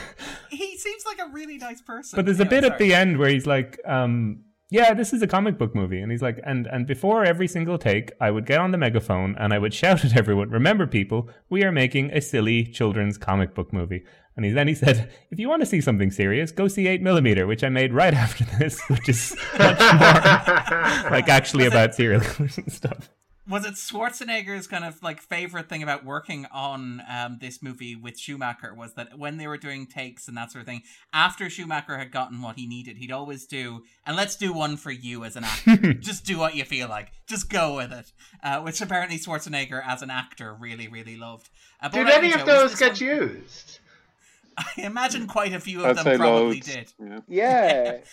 He 0.50 0.76
seems 0.78 1.04
like 1.04 1.18
a 1.18 1.32
really 1.32 1.56
nice 1.58 1.80
person. 1.80 2.16
But 2.16 2.26
there's 2.26 2.38
a 2.38 2.44
bit 2.44 2.62
at 2.62 2.78
the 2.78 2.94
end 2.94 3.18
where 3.18 3.28
he's 3.28 3.46
like, 3.46 3.80
um, 3.84 4.44
yeah, 4.70 4.94
this 4.94 5.12
is 5.12 5.22
a 5.22 5.26
comic 5.26 5.58
book 5.58 5.74
movie. 5.74 6.00
And 6.00 6.10
he's 6.10 6.22
like, 6.22 6.40
and, 6.44 6.66
and 6.66 6.86
before 6.86 7.24
every 7.24 7.46
single 7.46 7.78
take, 7.78 8.12
I 8.20 8.30
would 8.30 8.46
get 8.46 8.60
on 8.60 8.70
the 8.70 8.78
megaphone 8.78 9.36
and 9.38 9.52
I 9.52 9.58
would 9.58 9.74
shout 9.82 10.04
at 10.04 10.16
everyone, 10.16 10.50
remember 10.50 10.86
people, 10.86 11.28
we 11.50 11.64
are 11.64 11.72
making 11.72 12.10
a 12.10 12.20
silly 12.20 12.64
children's 12.64 13.18
comic 13.18 13.54
book 13.54 13.72
movie. 13.72 14.04
And 14.36 14.44
he, 14.44 14.50
then 14.50 14.66
he 14.66 14.74
said, 14.74 15.12
if 15.30 15.38
you 15.38 15.48
want 15.48 15.62
to 15.62 15.66
see 15.66 15.80
something 15.80 16.10
serious, 16.10 16.50
go 16.50 16.66
see 16.66 16.84
8mm, 16.84 17.46
which 17.46 17.62
I 17.62 17.68
made 17.68 17.92
right 17.92 18.14
after 18.24 18.44
this, 18.58 18.80
which 18.88 19.08
is 19.08 19.36
much 19.58 19.78
more 19.78 21.10
like 21.10 21.28
actually 21.28 21.66
about 21.66 21.94
serial 21.94 22.20
killers 22.20 22.58
and 22.58 22.72
stuff. 22.72 23.10
Was 23.46 23.66
it 23.66 23.74
Schwarzenegger's 23.74 24.66
kind 24.66 24.84
of 24.84 25.02
like 25.02 25.20
favorite 25.20 25.68
thing 25.68 25.82
about 25.82 26.04
working 26.04 26.46
on 26.52 27.02
um, 27.08 27.38
this 27.40 27.62
movie 27.62 27.94
with 27.94 28.18
Schumacher 28.18 28.74
was 28.74 28.94
that 28.94 29.18
when 29.18 29.36
they 29.36 29.46
were 29.46 29.58
doing 29.58 29.86
takes 29.86 30.28
and 30.28 30.36
that 30.36 30.50
sort 30.50 30.62
of 30.62 30.66
thing, 30.66 30.82
after 31.12 31.50
Schumacher 31.50 31.98
had 31.98 32.10
gotten 32.10 32.40
what 32.40 32.56
he 32.56 32.66
needed, 32.66 32.96
he'd 32.96 33.12
always 33.12 33.44
do, 33.46 33.82
and 34.06 34.16
let's 34.16 34.36
do 34.36 34.52
one 34.52 34.76
for 34.78 34.90
you 34.90 35.24
as 35.24 35.36
an 35.36 35.44
actor. 35.44 35.92
Just 36.00 36.24
do 36.24 36.38
what 36.38 36.54
you 36.54 36.64
feel 36.64 36.88
like. 36.88 37.12
Just 37.26 37.50
go 37.50 37.76
with 37.76 37.92
it. 37.92 38.12
Uh, 38.42 38.60
which 38.62 38.80
apparently 38.80 39.18
Schwarzenegger 39.18 39.82
as 39.86 40.00
an 40.02 40.10
actor 40.10 40.54
really, 40.58 40.88
really 40.88 41.16
loved. 41.16 41.50
Uh, 41.82 41.88
Did 41.88 42.08
any 42.08 42.32
of 42.32 42.46
those 42.46 42.74
get 42.78 42.92
one- 42.92 43.00
used? 43.00 43.78
I 44.56 44.64
imagine 44.78 45.26
quite 45.26 45.52
a 45.52 45.60
few 45.60 45.80
of 45.84 45.98
I'd 45.98 46.04
them 46.04 46.16
probably 46.18 46.54
loads. 46.56 46.66
did. 46.74 46.92
Yeah. 46.98 47.20
Yeah. 47.28 47.96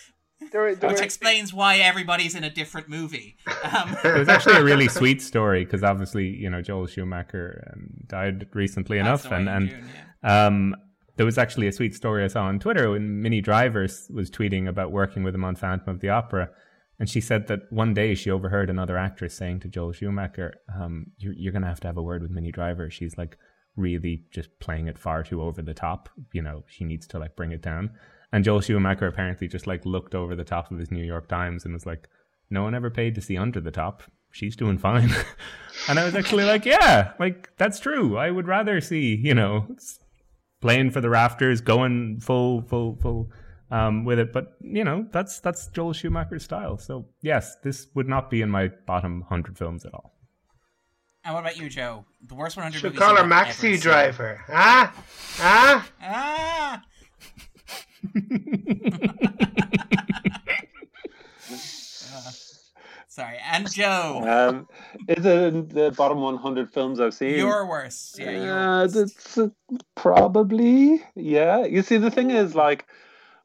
There, 0.50 0.74
there 0.74 0.90
Which 0.90 0.98
were- 0.98 1.04
explains 1.04 1.52
why 1.52 1.76
everybody's 1.78 2.34
in 2.34 2.44
a 2.44 2.50
different 2.50 2.88
movie. 2.88 3.36
Um, 3.64 3.96
It 4.04 4.18
was 4.18 4.28
actually 4.28 4.56
a 4.56 4.64
really 4.64 4.88
sweet 5.00 5.22
story 5.22 5.64
because 5.64 5.82
obviously, 5.82 6.26
you 6.28 6.50
know, 6.50 6.60
Joel 6.62 6.86
Schumacher 6.86 7.72
um, 7.72 7.94
died 8.06 8.48
recently 8.54 8.98
enough, 8.98 9.30
and 9.30 9.48
and 9.48 9.68
June, 9.68 9.88
yeah. 10.24 10.46
um, 10.46 10.76
there 11.16 11.26
was 11.26 11.38
actually 11.38 11.66
a 11.68 11.72
sweet 11.72 11.94
story 11.94 12.24
I 12.24 12.28
saw 12.28 12.44
on 12.44 12.58
Twitter 12.58 12.90
when 12.90 13.22
Minnie 13.22 13.40
Drivers 13.40 14.08
was 14.12 14.30
tweeting 14.30 14.68
about 14.68 14.90
working 14.92 15.22
with 15.22 15.34
him 15.34 15.44
on 15.44 15.54
Phantom 15.56 15.94
of 15.94 16.00
the 16.00 16.08
Opera, 16.08 16.50
and 16.98 17.08
she 17.08 17.20
said 17.20 17.46
that 17.48 17.70
one 17.70 17.94
day 17.94 18.14
she 18.14 18.30
overheard 18.30 18.70
another 18.70 18.96
actress 18.96 19.34
saying 19.34 19.60
to 19.60 19.68
Joel 19.68 19.92
Schumacher, 19.92 20.54
um, 20.74 21.06
"You're, 21.18 21.34
you're 21.34 21.52
going 21.52 21.62
to 21.62 21.68
have 21.68 21.80
to 21.80 21.88
have 21.88 21.98
a 21.98 22.02
word 22.02 22.22
with 22.22 22.30
Minnie 22.30 22.52
Driver. 22.52 22.90
She's 22.90 23.16
like 23.18 23.36
really 23.76 24.24
just 24.30 24.50
playing 24.58 24.88
it 24.88 24.98
far 24.98 25.22
too 25.22 25.40
over 25.42 25.62
the 25.62 25.74
top. 25.74 26.08
You 26.32 26.42
know, 26.42 26.64
she 26.66 26.84
needs 26.84 27.06
to 27.08 27.18
like 27.18 27.36
bring 27.36 27.52
it 27.52 27.62
down." 27.62 27.90
And 28.32 28.44
Joel 28.44 28.60
Schumacher 28.62 29.06
apparently 29.06 29.46
just 29.46 29.66
like 29.66 29.84
looked 29.84 30.14
over 30.14 30.34
the 30.34 30.44
top 30.44 30.70
of 30.70 30.78
his 30.78 30.90
New 30.90 31.04
York 31.04 31.28
Times 31.28 31.64
and 31.64 31.74
was 31.74 31.84
like, 31.86 32.08
"No 32.50 32.62
one 32.62 32.74
ever 32.74 32.90
paid 32.90 33.14
to 33.16 33.20
see 33.20 33.36
under 33.36 33.60
the 33.60 33.70
top." 33.70 34.02
She's 34.30 34.56
doing 34.56 34.78
fine. 34.78 35.10
and 35.88 35.98
I 35.98 36.04
was 36.06 36.14
actually 36.14 36.44
like, 36.44 36.64
yeah, 36.64 37.12
like 37.20 37.50
that's 37.58 37.78
true. 37.78 38.16
I 38.16 38.30
would 38.30 38.46
rather 38.48 38.80
see, 38.80 39.14
you 39.14 39.34
know, 39.34 39.66
playing 40.62 40.90
for 40.90 41.02
the 41.02 41.10
rafters, 41.10 41.60
going 41.60 42.18
full, 42.20 42.62
full, 42.62 42.96
full 42.96 43.30
um, 43.70 44.04
with 44.06 44.18
it. 44.18 44.32
But 44.32 44.56
you 44.60 44.84
know, 44.84 45.06
that's 45.12 45.40
that's 45.40 45.66
Joel 45.68 45.92
Schumacher's 45.92 46.44
style. 46.44 46.78
So 46.78 47.04
yes, 47.20 47.56
this 47.62 47.88
would 47.94 48.08
not 48.08 48.30
be 48.30 48.40
in 48.40 48.48
my 48.48 48.70
bottom 48.86 49.22
hundred 49.28 49.58
films 49.58 49.84
at 49.84 49.92
all. 49.92 50.14
and 51.24 51.34
what 51.34 51.40
about 51.40 51.58
you, 51.58 51.68
Joe? 51.68 52.06
The 52.26 52.34
worst 52.34 52.56
100 52.56 52.78
Should 52.78 52.84
movies 52.84 52.98
call 53.00 53.16
her 53.16 53.22
you've 53.22 53.30
Maxi 53.32 53.52
seen. 53.52 53.80
Driver. 53.80 54.40
Ah, 54.48 54.94
ah. 55.40 55.88
Ah! 56.00 56.82
Uh, 62.14 62.30
sorry, 63.08 63.38
and 63.50 63.70
Joe, 63.72 64.22
Um, 64.26 64.68
is 65.08 65.24
it 65.24 65.54
in 65.54 65.68
the 65.68 65.90
bottom 65.96 66.20
100 66.20 66.70
films 66.72 67.00
I've 67.00 67.14
seen? 67.14 67.36
your 67.36 67.66
worst. 67.66 68.18
Yeah, 68.18 68.30
your 68.30 68.58
Uh, 68.58 68.88
worst. 68.88 69.38
uh, 69.38 69.48
probably 69.94 71.02
yeah. 71.14 71.64
You 71.64 71.82
see, 71.82 71.96
the 71.98 72.10
thing 72.10 72.30
is, 72.30 72.54
like, 72.54 72.86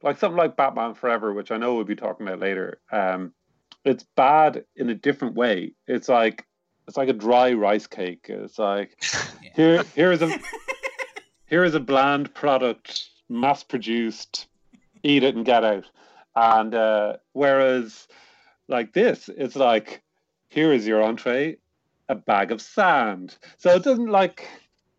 like 0.03 0.17
something 0.17 0.37
like 0.37 0.55
Batman 0.57 0.93
Forever, 0.93 1.33
which 1.33 1.51
I 1.51 1.57
know 1.57 1.75
we'll 1.75 1.83
be 1.85 1.95
talking 1.95 2.27
about 2.27 2.39
later. 2.39 2.79
Um, 2.91 3.33
it's 3.85 4.05
bad 4.15 4.65
in 4.75 4.89
a 4.89 4.95
different 4.95 5.35
way. 5.35 5.73
It's 5.87 6.09
like 6.09 6.45
it's 6.87 6.97
like 6.97 7.09
a 7.09 7.13
dry 7.13 7.53
rice 7.53 7.87
cake. 7.87 8.25
It's 8.29 8.59
like 8.59 9.01
Yeah. 9.43 9.49
here 9.55 9.83
here 9.95 10.11
is 10.11 10.21
a 10.21 10.37
here 11.47 11.63
is 11.63 11.73
a 11.75 11.79
bland 11.79 12.33
product, 12.33 13.09
mass 13.29 13.63
produced. 13.63 14.47
Eat 15.03 15.23
it 15.23 15.35
and 15.35 15.45
get 15.45 15.63
out. 15.63 15.85
And 16.35 16.73
uh, 16.73 17.17
whereas, 17.33 18.07
like 18.67 18.93
this, 18.93 19.29
it's 19.35 19.55
like 19.55 20.03
here 20.49 20.73
is 20.73 20.87
your 20.87 21.03
entree, 21.03 21.57
a 22.09 22.15
bag 22.15 22.51
of 22.51 22.61
sand. 22.61 23.37
So 23.57 23.71
it 23.71 23.83
doesn't 23.83 24.07
like 24.07 24.47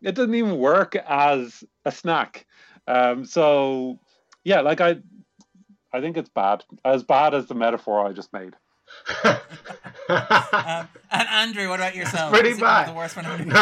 it 0.01 0.15
doesn't 0.15 0.35
even 0.35 0.57
work 0.57 0.95
as 0.95 1.63
a 1.85 1.91
snack. 1.91 2.45
Um, 2.87 3.25
so 3.25 3.99
yeah, 4.43 4.61
like 4.61 4.81
I, 4.81 4.97
I 5.93 6.01
think 6.01 6.17
it's 6.17 6.29
bad, 6.29 6.63
as 6.85 7.03
bad 7.03 7.33
as 7.33 7.47
the 7.47 7.55
metaphor 7.55 8.05
I 8.05 8.13
just 8.13 8.33
made. 8.33 8.55
Um, 10.09 10.87
and 11.11 11.27
Andrew, 11.29 11.69
what 11.69 11.79
about 11.79 11.95
yourself? 11.95 12.33
pretty 12.33 12.49
Is 12.49 12.59
bad. 12.59 12.89
The 12.89 12.93
worst 12.93 13.15
100 13.15 13.47
no, 13.47 13.53
no, 13.53 13.61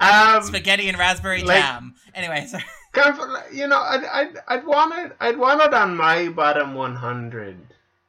um, 0.00 0.42
spaghetti 0.42 0.88
and 0.88 0.98
raspberry 0.98 1.42
like- 1.42 1.62
jam. 1.62 1.94
Anyway, 2.14 2.46
so, 2.46 2.58
kind 2.92 3.18
of, 3.18 3.54
you 3.54 3.66
know, 3.66 3.78
I'd, 3.78 4.04
I'd, 4.04 4.36
I'd 4.48 4.66
want 4.66 4.94
it, 4.98 5.16
I'd 5.20 5.38
want 5.38 5.60
it 5.62 5.74
on 5.74 5.96
my 5.96 6.28
bottom 6.28 6.74
100 6.74 7.56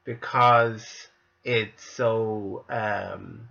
because 0.06 1.08
it's 1.44 1.84
so 1.84 2.64
um, 2.70 3.50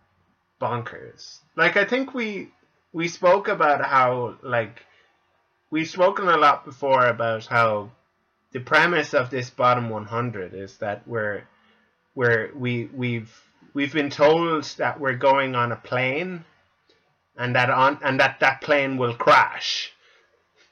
bonkers. 0.61 1.39
Like, 1.57 1.77
I 1.77 1.85
think 1.85 2.15
we 2.15 2.49
we 2.93 3.09
spoke 3.09 3.49
about 3.49 3.85
how, 3.85 4.37
like, 4.43 4.83
we've 5.71 5.89
spoken 5.89 6.29
a 6.29 6.37
lot 6.39 6.65
before 6.65 7.07
about 7.07 7.45
how 7.47 7.91
the 8.53 8.61
premise 8.61 9.15
of 9.15 9.31
this 9.31 9.51
bottom 9.51 9.89
100 9.89 10.55
is 10.55 10.79
that 10.79 11.07
we're 11.07 11.43
we're 12.15 12.51
we 12.55 12.87
we've 12.95 13.33
we've 13.75 13.93
been 13.93 14.11
told 14.11 14.65
that 14.79 14.99
we're 15.01 15.17
going 15.17 15.55
on 15.55 15.73
a 15.73 15.77
plane 15.77 16.45
and 17.37 17.55
that 17.55 17.71
on 17.71 17.99
and 18.03 18.21
that 18.21 18.41
that 18.41 18.61
plane 18.61 18.97
will 18.97 19.15
crash 19.15 19.93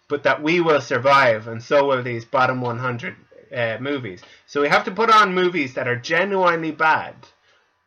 but 0.09 0.23
that 0.25 0.43
we 0.43 0.61
will 0.61 0.81
survive, 0.81 1.49
and 1.49 1.63
so 1.63 1.87
will 1.87 2.03
these 2.03 2.25
bottom 2.25 2.61
100 2.61 3.17
uh, 3.55 3.79
movies. 3.81 4.23
So 4.47 4.61
we 4.61 4.69
have 4.69 4.85
to 4.85 4.91
put 4.91 5.11
on 5.11 5.35
movies 5.35 5.75
that 5.75 5.89
are 5.89 5.97
genuinely 5.97 6.73
bad, 6.73 7.15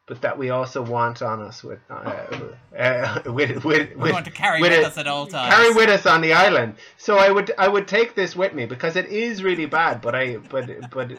but 0.07 0.21
that 0.21 0.37
we 0.37 0.49
also 0.49 0.81
want 0.81 1.21
on 1.21 1.41
us 1.41 1.63
with 1.63 1.79
uh, 1.89 1.93
uh, 2.77 3.21
with 3.25 3.63
with, 3.65 3.65
we're 3.95 3.97
with 3.97 4.11
going 4.11 4.23
to 4.23 4.31
carry 4.31 4.61
with 4.61 4.71
with 4.71 4.79
it- 4.79 4.85
us 4.85 4.97
at 4.97 5.07
all 5.07 5.27
times. 5.37 5.53
carry 5.53 5.73
with 5.73 5.89
us 5.89 6.05
on 6.05 6.21
the 6.21 6.33
island. 6.33 6.75
So 6.97 7.17
I 7.17 7.29
would 7.29 7.51
I 7.57 7.67
would 7.67 7.87
take 7.87 8.15
this 8.15 8.35
with 8.35 8.53
me 8.53 8.65
because 8.65 8.95
it 8.95 9.07
is 9.07 9.43
really 9.43 9.65
bad, 9.65 10.01
but 10.01 10.15
I 10.15 10.37
but 10.37 10.69
but 10.91 11.11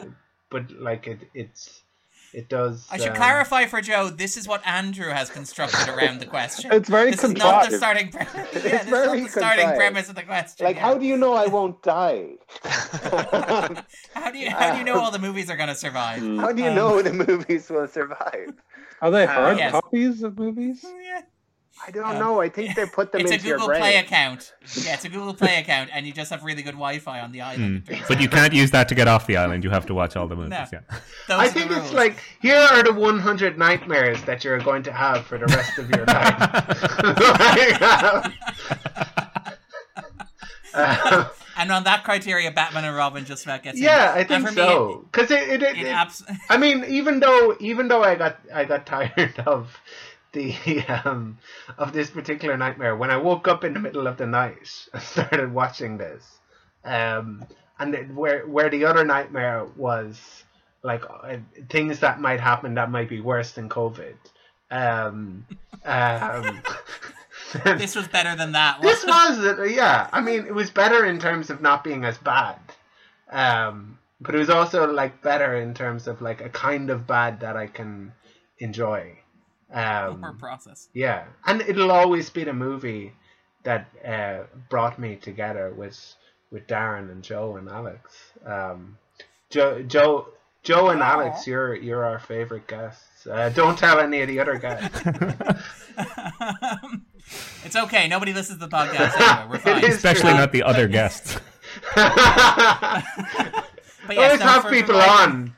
but 0.49 0.71
like 0.71 1.07
it 1.07 1.19
it's 1.33 1.83
it 2.31 2.47
does. 2.47 2.87
I 2.91 2.97
should 2.97 3.09
um, 3.09 3.15
clarify 3.15 3.65
for 3.65 3.81
Joe. 3.81 4.09
This 4.09 4.37
is 4.37 4.47
what 4.47 4.61
Andrew 4.65 5.09
has 5.09 5.31
constructed 5.31 5.89
around 5.89 6.19
the 6.19 6.27
question. 6.27 6.71
It's 6.71 6.87
very 6.87 7.09
this 7.09 7.23
is 7.23 7.33
not 7.33 7.63
the 7.69 7.69
contrived. 7.69 7.73
starting 7.75 8.09
premise. 8.11 8.35
yeah, 8.53 8.61
this 8.61 8.83
is 8.83 8.89
very 8.89 9.17
not 9.21 9.23
the 9.25 9.29
starting 9.31 9.65
contrived. 9.65 9.77
premise 9.79 10.09
of 10.09 10.15
the 10.15 10.21
question. 10.23 10.63
like, 10.65 10.75
yeah. 10.75 10.81
how 10.83 10.93
do 10.95 11.05
you 11.07 11.17
know 11.17 11.33
I 11.33 11.47
won't 11.47 11.81
die? 11.81 12.33
How 14.13 14.31
do 14.31 14.37
you 14.37 14.49
how 14.51 14.71
do 14.73 14.77
you 14.77 14.83
know 14.83 14.99
all 14.99 15.11
the 15.11 15.19
movies 15.19 15.49
are 15.49 15.57
going 15.57 15.69
to 15.69 15.75
survive? 15.75 16.21
How 16.21 16.51
do 16.51 16.61
you 16.61 16.69
Um, 16.69 16.75
know 16.75 17.01
the 17.01 17.13
movies 17.13 17.69
will 17.69 17.87
survive? 17.87 18.53
Are 19.01 19.11
they 19.11 19.23
Uh, 19.25 19.27
hard 19.33 19.57
yes. 19.57 19.71
copies 19.71 20.23
of 20.23 20.37
movies? 20.37 20.83
Yeah. 20.83 21.21
I 21.87 21.91
don't 21.91 22.03
Um, 22.03 22.19
know. 22.19 22.41
I 22.41 22.49
think 22.49 22.75
they 22.75 22.85
put 22.85 23.13
them 23.13 23.21
It's 23.21 23.31
a 23.31 23.35
into 23.35 23.47
your 23.47 23.55
Google 23.57 23.67
brain. 23.69 23.79
Play 23.81 23.95
account. 23.97 24.51
Yeah, 24.75 24.95
it's 24.95 25.05
a 25.05 25.09
Google 25.09 25.33
Play 25.33 25.59
account, 25.59 25.89
and 25.93 26.05
you 26.05 26.11
just 26.11 26.29
have 26.29 26.43
really 26.43 26.61
good 26.61 26.73
Wi-Fi 26.73 27.21
on 27.21 27.31
the 27.31 27.39
island. 27.39 27.83
it 27.87 27.87
turns 27.87 27.99
Hmm. 28.01 28.05
But 28.09 28.19
you 28.21 28.27
can't 28.27 28.51
use 28.53 28.71
that 28.71 28.89
to 28.89 28.95
get 28.95 29.07
off 29.07 29.25
the 29.27 29.37
island. 29.37 29.63
You 29.63 29.69
have 29.69 29.85
to 29.85 29.93
watch 29.93 30.17
all 30.17 30.27
the 30.27 30.35
movies. 30.35 30.49
No. 30.49 30.65
Yeah. 30.73 30.79
Those 31.29 31.39
I 31.39 31.47
think 31.47 31.67
it's 31.71 31.79
rules. 31.79 31.93
like 31.93 32.17
here 32.41 32.57
are 32.57 32.83
the 32.83 32.91
100 32.93 33.57
nightmares 33.57 34.21
that 34.23 34.43
you're 34.43 34.59
going 34.59 34.83
to 34.83 34.91
have 34.91 35.25
for 35.25 35.37
the 35.37 35.45
rest 35.45 35.77
of 35.77 35.89
your 35.89 36.03
life. 36.05 36.35
Uh, 40.73 41.25
and 41.59 41.71
on 41.71 41.83
that 41.83 42.03
criteria, 42.03 42.51
Batman 42.51 42.85
and 42.85 42.95
Robin 42.95 43.25
just 43.25 43.43
about 43.45 43.63
gets 43.63 43.77
in. 43.77 43.83
yeah, 43.83 44.13
I 44.15 44.23
think 44.23 44.47
so. 44.49 45.05
Because 45.11 45.29
it, 45.31 45.43
it, 45.49 45.61
it, 45.61 45.77
It, 45.77 45.77
it 45.77 45.85
it- 45.87 45.89
abs- 45.89 46.23
I 46.49 46.57
mean, 46.57 46.85
even 46.87 47.19
though 47.19 47.55
even 47.59 47.87
though 47.87 48.03
I 48.03 48.15
got 48.15 48.39
I 48.53 48.65
got 48.65 48.85
tired 48.85 49.39
of 49.45 49.79
the 50.31 50.55
um 51.03 51.37
of 51.77 51.91
this 51.91 52.09
particular 52.11 52.55
nightmare 52.55 52.95
when 52.95 53.09
I 53.11 53.17
woke 53.17 53.47
up 53.47 53.63
in 53.63 53.73
the 53.73 53.79
middle 53.79 54.07
of 54.07 54.17
the 54.17 54.27
night 54.27 54.69
and 54.93 55.01
started 55.03 55.51
watching 55.53 55.97
this, 55.97 56.23
um, 56.85 57.45
and 57.79 57.93
it, 57.95 58.09
where 58.13 58.47
where 58.47 58.69
the 58.69 58.85
other 58.85 59.03
nightmare 59.03 59.65
was 59.75 60.43
like 60.81 61.03
uh, 61.09 61.37
things 61.69 61.99
that 61.99 62.21
might 62.21 62.39
happen 62.39 62.75
that 62.75 62.89
might 62.89 63.09
be 63.09 63.19
worse 63.21 63.51
than 63.51 63.67
COVID. 63.69 64.15
Um, 64.71 65.45
um, 65.85 66.61
this 67.63 67.95
was 67.95 68.07
better 68.07 68.35
than 68.35 68.51
that. 68.53 68.81
this 68.81 69.05
wasn't 69.05 69.45
it? 69.45 69.57
was 69.61 69.71
yeah. 69.71 70.09
I 70.11 70.21
mean 70.21 70.45
it 70.45 70.53
was 70.53 70.69
better 70.69 71.05
in 71.05 71.19
terms 71.19 71.49
of 71.49 71.61
not 71.61 71.83
being 71.83 72.05
as 72.05 72.17
bad. 72.17 72.57
Um 73.31 73.97
but 74.21 74.35
it 74.35 74.37
was 74.39 74.49
also 74.49 74.91
like 74.91 75.21
better 75.21 75.55
in 75.55 75.73
terms 75.73 76.07
of 76.07 76.21
like 76.21 76.41
a 76.41 76.49
kind 76.49 76.89
of 76.89 77.07
bad 77.07 77.39
that 77.39 77.55
i 77.55 77.67
can 77.67 78.11
enjoy. 78.59 79.17
Um 79.73 80.23
Or 80.25 80.33
process. 80.33 80.89
yeah. 80.93 81.25
And 81.45 81.61
it'll 81.61 81.91
always 81.91 82.29
be 82.29 82.43
the 82.43 82.53
movie 82.53 83.13
that 83.63 83.87
uh 84.05 84.43
brought 84.69 84.97
me 84.99 85.15
together 85.15 85.73
with 85.75 85.97
with 86.51 86.67
darren 86.67 87.11
and 87.11 87.23
joe 87.23 87.55
and 87.57 87.69
alex. 87.69 88.15
Um 88.45 88.97
joe 89.49 89.81
joe 89.83 90.27
joe 90.63 90.89
and 90.89 91.01
alex 91.01 91.47
you're 91.47 91.73
you're 91.75 92.03
our 92.05 92.19
favorite 92.19 92.67
guests. 92.67 93.05
Uh, 93.27 93.49
don't 93.49 93.77
tell 93.77 93.99
any 93.99 94.21
of 94.21 94.27
the 94.29 94.39
other 94.39 94.57
guys 94.57 94.89
it's 97.65 97.75
okay. 97.75 98.07
Nobody 98.07 98.33
listens 98.33 98.59
to 98.59 98.67
the 98.67 98.75
podcast 98.75 99.19
anyway. 99.19 99.47
We're 99.51 99.57
fine. 99.59 99.85
Especially 99.85 100.29
true. 100.31 100.39
not 100.39 100.51
the 100.51 100.63
other 100.63 100.87
guests. 100.87 101.37
But 101.95 104.17
We 104.17 104.23
always 104.23 104.39
no, 104.39 104.45
have 104.47 104.63
for- 104.63 104.69
people 104.69 104.95
for 104.95 104.99
my- 105.07 105.23
on. 105.23 105.53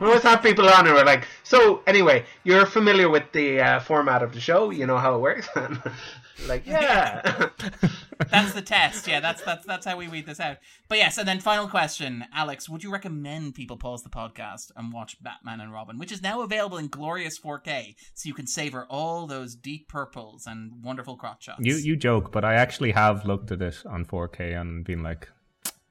We 0.00 0.06
always 0.06 0.22
have 0.22 0.42
people 0.42 0.68
on 0.68 0.84
who 0.86 0.96
are 0.96 1.04
like, 1.04 1.26
so 1.44 1.82
anyway, 1.86 2.24
you're 2.44 2.66
familiar 2.66 3.08
with 3.08 3.24
the 3.32 3.60
uh, 3.60 3.80
format 3.80 4.22
of 4.22 4.32
the 4.32 4.40
show. 4.40 4.70
You 4.70 4.86
know 4.86 4.98
how 4.98 5.14
it 5.14 5.20
works. 5.20 5.48
like, 6.48 6.66
yeah. 6.66 7.48
That's 8.30 8.52
the 8.52 8.62
test. 8.62 9.06
Yeah, 9.06 9.20
that's 9.20 9.42
that's 9.42 9.64
that's 9.66 9.86
how 9.86 9.96
we 9.96 10.08
weed 10.08 10.26
this 10.26 10.40
out. 10.40 10.58
But 10.88 10.98
yes, 10.98 11.18
and 11.18 11.28
then 11.28 11.40
final 11.40 11.68
question, 11.68 12.24
Alex, 12.34 12.68
would 12.68 12.82
you 12.82 12.92
recommend 12.92 13.54
people 13.54 13.76
pause 13.76 14.02
the 14.02 14.08
podcast 14.08 14.70
and 14.76 14.92
watch 14.92 15.22
Batman 15.22 15.60
and 15.60 15.72
Robin, 15.72 15.98
which 15.98 16.12
is 16.12 16.22
now 16.22 16.42
available 16.42 16.78
in 16.78 16.88
glorious 16.88 17.38
4K, 17.38 17.94
so 18.14 18.26
you 18.26 18.34
can 18.34 18.46
savor 18.46 18.86
all 18.88 19.26
those 19.26 19.54
deep 19.54 19.88
purples 19.88 20.46
and 20.46 20.72
wonderful 20.82 21.16
crotch 21.16 21.44
shots. 21.44 21.60
You 21.62 21.76
you 21.76 21.96
joke, 21.96 22.32
but 22.32 22.44
I 22.44 22.54
actually 22.54 22.92
have 22.92 23.24
looked 23.26 23.50
at 23.52 23.62
it 23.62 23.82
on 23.86 24.04
4K 24.04 24.60
and 24.60 24.84
been 24.84 25.02
like, 25.02 25.28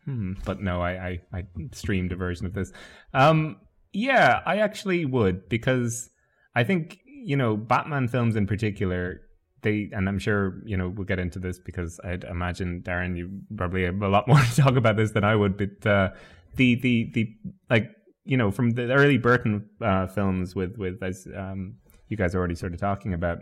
hmm. 0.05 0.33
But 0.45 0.61
no, 0.61 0.81
I 0.81 0.91
I, 0.91 1.19
I 1.33 1.43
streamed 1.73 2.11
a 2.11 2.15
version 2.15 2.45
of 2.45 2.53
this. 2.53 2.71
Um, 3.13 3.57
yeah, 3.93 4.41
I 4.45 4.57
actually 4.57 5.05
would 5.05 5.47
because 5.47 6.09
I 6.55 6.63
think 6.63 6.99
you 7.05 7.37
know 7.37 7.55
Batman 7.55 8.07
films 8.07 8.35
in 8.35 8.47
particular. 8.47 9.21
They 9.65 9.89
and 9.91 10.07
I'm 10.07 10.19
sure 10.19 10.61
you 10.63 10.77
know 10.77 10.89
we'll 10.89 11.05
get 11.05 11.19
into 11.19 11.39
this 11.39 11.57
because 11.59 11.99
I'd 12.03 12.23
imagine 12.23 12.83
Darren, 12.83 13.17
you 13.17 13.41
probably 13.57 13.83
have 13.83 14.01
a 14.01 14.07
lot 14.07 14.27
more 14.29 14.39
to 14.39 14.55
talk 14.55 14.75
about 14.75 14.95
this 14.95 15.11
than 15.11 15.23
I 15.23 15.35
would. 15.35 15.57
But 15.57 15.85
uh, 15.85 16.11
the 16.55 16.75
the 16.75 17.11
the 17.13 17.35
like 17.69 17.89
you 18.23 18.37
know 18.37 18.51
from 18.51 18.71
the 18.71 18.93
early 18.93 19.17
Burton 19.17 19.67
uh, 19.81 20.05
films 20.07 20.55
with 20.55 20.77
with 20.77 21.01
as 21.01 21.27
um, 21.35 21.75
you 22.07 22.15
guys 22.15 22.35
are 22.35 22.37
already 22.37 22.55
sort 22.55 22.73
of 22.73 22.79
talking 22.79 23.13
about 23.13 23.39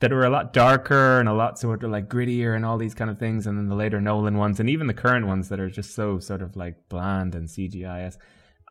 that 0.00 0.10
were 0.10 0.24
a 0.24 0.30
lot 0.30 0.52
darker 0.52 1.18
and 1.18 1.28
a 1.28 1.32
lot 1.32 1.58
sort 1.58 1.82
of 1.84 1.90
like 1.90 2.08
grittier 2.08 2.54
and 2.54 2.66
all 2.66 2.76
these 2.76 2.94
kind 2.94 3.10
of 3.10 3.18
things, 3.18 3.46
and 3.46 3.56
then 3.56 3.68
the 3.68 3.74
later 3.74 4.00
Nolan 4.00 4.36
ones 4.36 4.60
and 4.60 4.68
even 4.68 4.86
the 4.86 4.94
current 4.94 5.26
ones 5.26 5.48
that 5.48 5.60
are 5.60 5.70
just 5.70 5.94
so 5.94 6.18
sort 6.18 6.42
of 6.42 6.56
like 6.56 6.88
bland 6.88 7.34
and 7.34 7.48
CGI. 7.48 8.14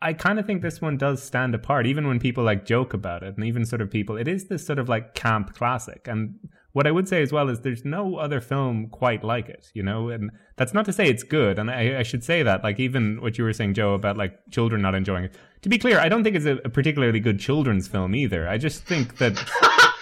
I 0.02 0.12
kind 0.12 0.38
of 0.38 0.46
think 0.46 0.62
this 0.62 0.80
one 0.80 0.98
does 0.98 1.22
stand 1.22 1.54
apart, 1.54 1.86
even 1.86 2.06
when 2.08 2.18
people 2.18 2.42
like 2.42 2.66
joke 2.66 2.92
about 2.92 3.22
it, 3.22 3.36
and 3.36 3.44
even 3.44 3.64
sort 3.64 3.80
of 3.80 3.90
people. 3.90 4.16
It 4.16 4.26
is 4.26 4.48
this 4.48 4.66
sort 4.66 4.78
of 4.80 4.88
like 4.88 5.14
camp 5.14 5.54
classic, 5.54 6.08
and 6.08 6.38
what 6.72 6.86
I 6.86 6.90
would 6.90 7.08
say 7.08 7.22
as 7.22 7.32
well 7.32 7.48
is 7.48 7.60
there's 7.60 7.84
no 7.84 8.16
other 8.16 8.40
film 8.40 8.88
quite 8.88 9.22
like 9.22 9.48
it, 9.48 9.70
you 9.74 9.82
know. 9.82 10.08
And 10.08 10.30
that's 10.56 10.74
not 10.74 10.84
to 10.86 10.92
say 10.92 11.08
it's 11.08 11.22
good, 11.22 11.58
and 11.58 11.70
I, 11.70 12.00
I 12.00 12.02
should 12.02 12.24
say 12.24 12.42
that, 12.42 12.64
like 12.64 12.80
even 12.80 13.20
what 13.20 13.38
you 13.38 13.44
were 13.44 13.52
saying, 13.52 13.74
Joe, 13.74 13.94
about 13.94 14.16
like 14.16 14.38
children 14.50 14.82
not 14.82 14.94
enjoying 14.94 15.24
it. 15.24 15.34
To 15.62 15.68
be 15.68 15.78
clear, 15.78 16.00
I 16.00 16.08
don't 16.08 16.24
think 16.24 16.34
it's 16.34 16.46
a, 16.46 16.56
a 16.64 16.68
particularly 16.68 17.20
good 17.20 17.38
children's 17.38 17.86
film 17.86 18.14
either. 18.14 18.48
I 18.48 18.58
just 18.58 18.84
think 18.84 19.18
that 19.18 19.38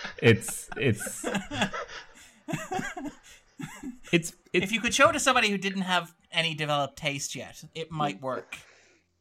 it's 0.23 0.71
it's 0.77 1.27
it's 4.13 4.33
it's 4.33 4.33
if 4.53 4.73
you 4.73 4.81
could 4.81 4.95
show 4.95 5.11
it 5.11 5.13
to 5.13 5.21
somebody 5.21 5.51
who 5.51 5.59
didn't 5.59 5.83
have 5.83 6.15
any 6.33 6.55
developed 6.55 6.97
taste 6.97 7.35
yet, 7.35 7.63
it 7.75 7.91
might 7.91 8.23
work. 8.23 8.57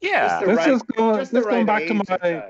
Yeah, 0.01 0.39
the 0.39 0.45
this 0.47 0.57
right- 0.57 0.69
is 0.71 0.81
going, 0.83 1.15
just 1.17 1.31
this 1.33 1.43
the 1.43 1.49
going 1.49 1.65
right 1.65 1.87
back 1.87 1.87
to 1.87 1.93
age 1.93 1.99
of 1.99 2.21
my 2.21 2.43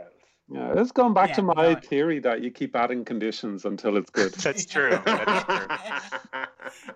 yeah, 0.52 0.74
this 0.74 0.86
is 0.88 0.91
going 0.91 1.14
back 1.14 1.30
Yeah, 1.30 1.36
to 1.36 1.41
my 1.43 1.74
no. 1.74 1.80
theory 1.80 2.20
that 2.22 2.41
you 2.41 2.50
keep 2.50 2.76
adding 2.76 3.06
conditions 3.06 3.66
until 3.66 3.97
it's 3.97 4.10
good. 4.10 4.34
That's 4.45 4.66
true. 4.66 5.00
That's 5.06 5.45
true. 5.45 6.39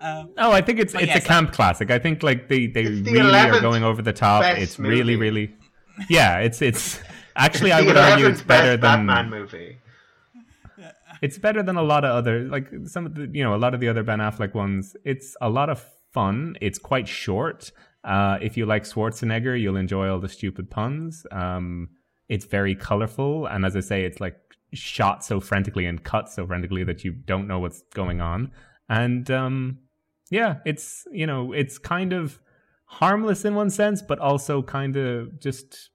Um, 0.01 0.29
No, 0.37 0.51
I 0.51 0.61
think 0.61 0.79
it's 0.79 0.93
it's 0.93 1.07
yes, 1.07 1.23
a 1.23 1.27
camp 1.27 1.51
classic. 1.51 1.89
I 1.89 1.97
think 1.97 2.21
like 2.21 2.47
they 2.47 2.67
they 2.67 2.83
It's 2.83 3.01
the 3.01 3.11
really 3.13 3.35
are 3.35 3.59
going 3.59 3.83
over 3.83 4.01
the 4.03 4.13
top. 4.13 4.43
It's 4.57 4.77
really 4.77 5.15
movie. 5.15 5.15
really 5.17 5.55
yeah. 6.09 6.39
It's 6.39 6.61
it's 6.61 6.99
actually 7.35 7.71
I 7.71 7.81
would 7.81 7.97
argue 7.97 8.27
it's 8.27 8.43
better 8.43 8.77
than 8.77 9.07
Batman 9.07 9.29
movie. 9.31 9.77
it's 11.23 11.37
better 11.39 11.63
than 11.63 11.75
a 11.77 11.81
lot 11.81 12.05
of 12.05 12.11
other 12.11 12.41
like 12.41 12.69
some 12.85 13.05
of 13.07 13.15
the 13.15 13.27
you 13.33 13.43
know 13.43 13.55
a 13.55 13.61
lot 13.65 13.73
of 13.73 13.79
the 13.79 13.87
other 13.87 14.03
Ben 14.03 14.19
Affleck 14.19 14.53
ones. 14.53 14.95
It's 15.03 15.35
a 15.41 15.49
lot 15.49 15.69
of 15.69 15.83
fun. 16.11 16.55
It's 16.61 16.77
quite 16.77 17.07
short. 17.07 17.71
Uh, 18.03 18.37
if 18.41 18.57
you 18.57 18.65
like 18.65 18.83
Schwarzenegger, 18.83 19.59
you'll 19.59 19.77
enjoy 19.77 20.09
all 20.09 20.19
the 20.19 20.29
stupid 20.29 20.69
puns. 20.69 21.25
Um, 21.31 21.89
it's 22.29 22.45
very 22.45 22.75
colorful, 22.75 23.45
and 23.45 23.65
as 23.65 23.75
I 23.75 23.79
say, 23.79 24.03
it's 24.05 24.19
like 24.19 24.35
shot 24.73 25.23
so 25.23 25.39
frantically 25.39 25.85
and 25.85 26.03
cut 26.03 26.29
so 26.29 26.47
frantically 26.47 26.83
that 26.83 27.03
you 27.03 27.11
don't 27.11 27.47
know 27.47 27.59
what's 27.59 27.83
going 27.93 28.21
on. 28.21 28.51
And 28.89 29.29
um, 29.31 29.79
yeah, 30.29 30.57
it's 30.65 31.05
you 31.11 31.27
know 31.27 31.53
it's 31.53 31.77
kind 31.77 32.13
of 32.13 32.39
harmless 32.85 33.45
in 33.45 33.55
one 33.55 33.69
sense, 33.69 34.01
but 34.01 34.19
also 34.19 34.61
kind 34.61 34.97
of 34.97 35.39
just 35.39 35.89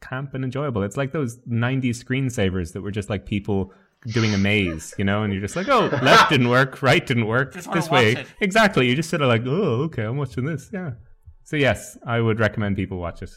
camp 0.00 0.34
and 0.34 0.44
enjoyable. 0.44 0.82
It's 0.82 0.96
like 0.96 1.12
those 1.12 1.38
'90s 1.40 2.02
screensavers 2.02 2.72
that 2.72 2.82
were 2.82 2.90
just 2.90 3.10
like 3.10 3.26
people 3.26 3.72
doing 4.06 4.32
a 4.32 4.38
maze, 4.38 4.94
you 4.96 5.04
know, 5.04 5.22
and 5.22 5.32
you're 5.32 5.42
just 5.42 5.56
like, 5.56 5.68
oh, 5.68 5.88
left 6.02 6.30
didn't 6.30 6.48
work, 6.48 6.82
right 6.82 7.06
didn't 7.06 7.26
work, 7.26 7.52
Just 7.52 7.70
this 7.72 7.90
way, 7.90 8.12
it. 8.12 8.26
exactly. 8.40 8.88
You 8.88 8.94
just 8.94 9.10
sort 9.10 9.20
of 9.22 9.28
like, 9.28 9.42
oh, 9.44 9.82
okay, 9.84 10.04
I'm 10.04 10.16
watching 10.16 10.44
this, 10.46 10.70
yeah. 10.72 10.92
So 11.50 11.56
yes, 11.56 11.98
I 12.06 12.20
would 12.20 12.38
recommend 12.38 12.76
people 12.76 12.98
watch 12.98 13.24
it. 13.24 13.32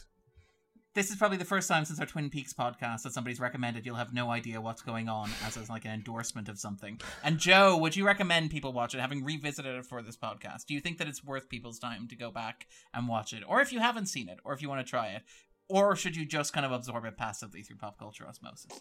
this 0.94 1.10
is 1.10 1.16
probably 1.16 1.36
the 1.36 1.44
first 1.44 1.68
time 1.68 1.84
since 1.84 1.98
our 1.98 2.06
Twin 2.06 2.30
Peaks 2.30 2.52
podcast 2.52 3.02
that 3.02 3.12
somebody's 3.12 3.40
recommended 3.40 3.84
you'll 3.84 3.96
have 3.96 4.14
no 4.14 4.30
idea 4.30 4.60
what's 4.60 4.82
going 4.82 5.08
on 5.08 5.30
as 5.44 5.56
as 5.56 5.68
like 5.68 5.84
an 5.84 5.90
endorsement 5.90 6.48
of 6.48 6.56
something. 6.56 7.00
And 7.24 7.40
Joe, 7.40 7.76
would 7.76 7.96
you 7.96 8.06
recommend 8.06 8.52
people 8.52 8.72
watch 8.72 8.94
it, 8.94 9.00
having 9.00 9.24
revisited 9.24 9.74
it 9.74 9.84
for 9.84 10.00
this 10.00 10.16
podcast? 10.16 10.66
Do 10.68 10.74
you 10.74 10.80
think 10.80 10.98
that 10.98 11.08
it's 11.08 11.24
worth 11.24 11.48
people's 11.48 11.80
time 11.80 12.06
to 12.06 12.14
go 12.14 12.30
back 12.30 12.68
and 12.94 13.08
watch 13.08 13.32
it, 13.32 13.42
or 13.48 13.60
if 13.60 13.72
you 13.72 13.80
haven't 13.80 14.06
seen 14.06 14.28
it, 14.28 14.38
or 14.44 14.52
if 14.52 14.62
you 14.62 14.68
want 14.68 14.86
to 14.86 14.88
try 14.88 15.08
it, 15.08 15.22
or 15.68 15.96
should 15.96 16.14
you 16.14 16.24
just 16.24 16.52
kind 16.52 16.64
of 16.64 16.70
absorb 16.70 17.04
it 17.06 17.16
passively 17.16 17.62
through 17.62 17.78
pop 17.78 17.98
culture 17.98 18.28
osmosis? 18.28 18.80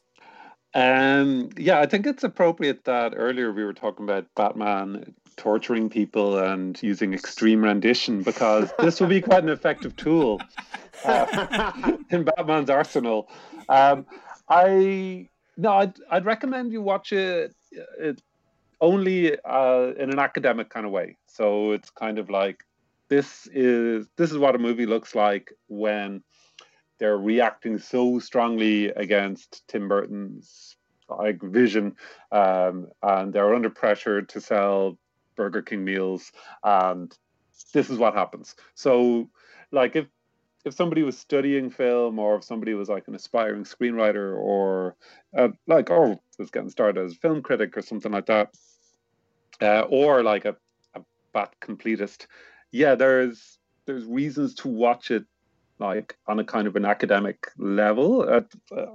Um, 0.74 1.50
yeah, 1.58 1.80
I 1.80 1.86
think 1.86 2.08
it's 2.08 2.24
appropriate 2.24 2.86
that 2.86 3.14
earlier 3.16 3.52
we 3.52 3.64
were 3.64 3.74
talking 3.74 4.06
about 4.06 4.26
Batman 4.36 5.14
torturing 5.36 5.90
people 5.90 6.38
and 6.38 6.82
using 6.82 7.14
extreme 7.14 7.64
rendition 7.64 8.24
because 8.24 8.72
this 8.80 9.00
will 9.00 9.08
be 9.08 9.22
quite 9.22 9.44
an 9.44 9.50
effective 9.50 9.96
tool 9.96 10.42
uh, 11.06 11.94
in 12.10 12.24
Batman's 12.24 12.70
arsenal. 12.70 13.30
Um, 13.70 14.06
I 14.50 15.30
no, 15.58 15.74
I'd, 15.74 15.94
I'd 16.10 16.26
recommend 16.26 16.72
you 16.72 16.82
watch 16.82 17.12
it, 17.14 17.56
it 18.00 18.22
only 18.82 19.38
uh, 19.46 19.94
in 19.98 20.10
an 20.10 20.20
academic 20.20 20.70
kind 20.70 20.86
of 20.86 20.92
way. 20.92 21.18
So 21.28 21.72
it's 21.72 21.90
kind 21.90 22.18
of 22.18 22.30
like 22.30 22.64
this 23.10 23.48
is 23.54 24.08
this 24.18 24.32
is 24.32 24.38
what 24.38 24.56
a 24.56 24.58
movie 24.58 24.86
looks 24.86 25.14
like 25.16 25.54
when 25.68 26.24
they're 27.00 27.18
reacting 27.18 27.78
so 27.78 28.20
strongly 28.20 28.88
against 28.88 29.68
Tim 29.68 29.88
Burton's 29.88 30.76
like 31.10 31.42
vision, 31.42 31.96
um, 32.32 32.88
and 33.02 33.34
they're 33.34 33.54
under 33.54 33.70
pressure 33.70 34.22
to 34.22 34.42
sell 34.42 34.98
Burger 35.36 35.62
King 35.62 35.84
meals, 35.84 36.32
and 36.64 37.16
this 37.74 37.90
is 37.90 37.98
what 37.98 38.14
happens. 38.14 38.56
So, 38.76 39.30
like 39.72 39.96
if 39.96 40.08
if 40.66 40.74
somebody 40.74 41.04
was 41.04 41.18
studying 41.18 41.70
film, 41.70 42.20
or 42.20 42.38
if 42.38 42.44
somebody 42.44 42.74
was 42.74 42.90
like 42.90 43.08
an 43.08 43.16
aspiring 43.16 43.64
screenwriter, 43.64 44.36
or 44.38 44.96
uh, 45.38 45.50
like 45.68 45.90
or 45.90 46.20
was 46.40 46.52
getting 46.52 46.70
started 46.70 47.04
as 47.04 47.14
a 47.14 47.16
film 47.16 47.42
critic 47.42 47.76
or 47.78 47.82
something 47.82 48.12
like 48.12 48.28
that, 48.28 48.50
uh, 49.62 49.82
or 49.90 50.24
like 50.24 50.46
a, 50.46 50.56
a 50.96 51.02
bat 51.34 51.54
completist, 51.62 52.28
yeah, 52.72 52.96
there's 52.96 53.60
there's 53.86 54.06
reasons 54.06 54.56
to 54.56 54.70
watch 54.70 55.12
it 55.12 55.26
like 55.80 56.18
on 56.28 56.40
a 56.40 56.44
kind 56.44 56.68
of 56.68 56.76
an 56.76 56.86
academic 56.86 57.48
level. 57.58 58.22
Uh, 58.28 58.42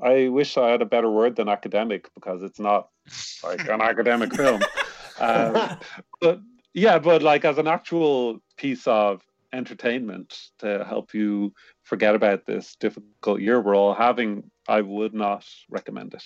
I 0.02 0.28
wish 0.28 0.56
I 0.56 0.70
had 0.70 0.82
a 0.82 0.86
better 0.86 1.10
word 1.10 1.36
than 1.36 1.48
academic 1.48 2.10
because 2.14 2.42
it's 2.42 2.60
not 2.60 2.88
like 3.42 3.68
an 3.68 3.80
academic 3.92 4.34
film. 4.34 4.62
Um, 5.20 5.78
but 6.20 6.40
yeah, 6.74 6.98
but 6.98 7.22
like 7.22 7.44
as 7.44 7.58
an 7.58 7.66
actual 7.66 8.40
piece 8.56 8.86
of 8.86 9.22
entertainment 9.52 10.50
to 10.58 10.84
help 10.84 11.14
you 11.14 11.52
forget 11.82 12.14
about 12.14 12.46
this 12.46 12.76
difficult 12.76 13.40
year 13.40 13.60
we're 13.60 13.74
all 13.76 13.94
having, 13.94 14.50
I 14.68 14.82
would 14.82 15.14
not 15.14 15.44
recommend 15.70 16.14
it. 16.14 16.24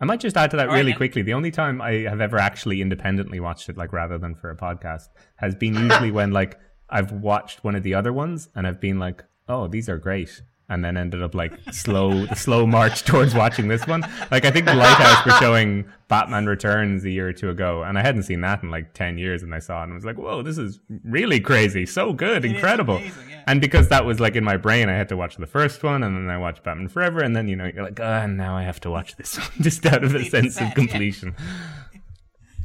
I 0.00 0.06
might 0.06 0.20
just 0.20 0.36
add 0.36 0.50
to 0.52 0.56
that 0.56 0.68
All 0.68 0.72
right, 0.72 0.78
really 0.78 0.92
then. 0.92 0.96
quickly. 0.96 1.22
The 1.22 1.34
only 1.34 1.50
time 1.50 1.82
I 1.82 1.92
have 2.08 2.20
ever 2.20 2.38
actually 2.38 2.80
independently 2.80 3.38
watched 3.38 3.68
it, 3.68 3.76
like 3.76 3.92
rather 3.92 4.16
than 4.16 4.34
for 4.34 4.50
a 4.50 4.56
podcast, 4.56 5.08
has 5.36 5.54
been 5.54 5.74
usually 5.74 6.10
when 6.10 6.30
like 6.30 6.58
I've 6.90 7.12
watched 7.12 7.64
one 7.64 7.74
of 7.74 7.82
the 7.82 7.94
other 7.94 8.12
ones 8.12 8.48
and 8.54 8.66
I've 8.66 8.80
been 8.80 8.98
like, 8.98 9.24
oh, 9.48 9.66
these 9.66 9.88
are 9.88 9.98
great. 9.98 10.42
And 10.68 10.84
then 10.84 10.96
ended 10.96 11.20
up 11.20 11.34
like 11.34 11.52
slow, 11.72 12.26
the 12.26 12.36
slow 12.36 12.64
march 12.64 13.02
towards 13.10 13.34
watching 13.34 13.66
this 13.66 13.88
one. 13.88 14.02
Like 14.30 14.44
I 14.44 14.52
think 14.52 14.66
the 14.66 14.74
Lighthouse 14.74 15.26
were 15.26 15.32
showing 15.32 15.84
Batman 16.06 16.46
Returns 16.46 17.04
a 17.04 17.10
year 17.10 17.26
or 17.28 17.32
two 17.32 17.50
ago, 17.50 17.82
and 17.82 17.98
I 17.98 18.02
hadn't 18.02 18.22
seen 18.22 18.40
that 18.42 18.62
in 18.62 18.70
like 18.70 18.94
ten 18.94 19.18
years, 19.18 19.42
and 19.42 19.52
I 19.52 19.58
saw 19.58 19.80
it 19.80 19.86
and 19.86 19.94
was 19.94 20.04
like, 20.04 20.16
"Whoa, 20.16 20.42
this 20.42 20.58
is 20.58 20.78
really 21.04 21.40
crazy, 21.40 21.86
so 21.86 22.12
good, 22.12 22.44
It 22.44 22.52
incredible!" 22.52 22.98
amazing, 22.98 23.30
yeah. 23.30 23.42
And 23.48 23.60
because 23.60 23.88
that 23.88 24.04
was 24.04 24.20
like 24.20 24.36
in 24.36 24.44
my 24.44 24.56
brain, 24.56 24.88
I 24.88 24.92
had 24.92 25.08
to 25.08 25.16
watch 25.16 25.38
the 25.38 25.46
first 25.48 25.82
one, 25.82 26.04
and 26.04 26.16
then 26.16 26.30
I 26.32 26.38
watched 26.38 26.62
Batman 26.62 26.86
Forever, 26.86 27.18
and 27.18 27.34
then 27.34 27.48
you 27.48 27.56
know 27.56 27.66
you're 27.66 27.82
like, 27.82 27.98
"Ah, 27.98 28.26
now 28.26 28.56
I 28.56 28.62
have 28.62 28.78
to 28.82 28.90
watch 28.90 29.16
this 29.16 29.38
one," 29.38 29.48
just 29.60 29.84
out 29.86 30.04
of 30.04 30.14
a 30.14 30.24
sense 30.24 30.60
of 30.60 30.72
completion. 30.74 31.34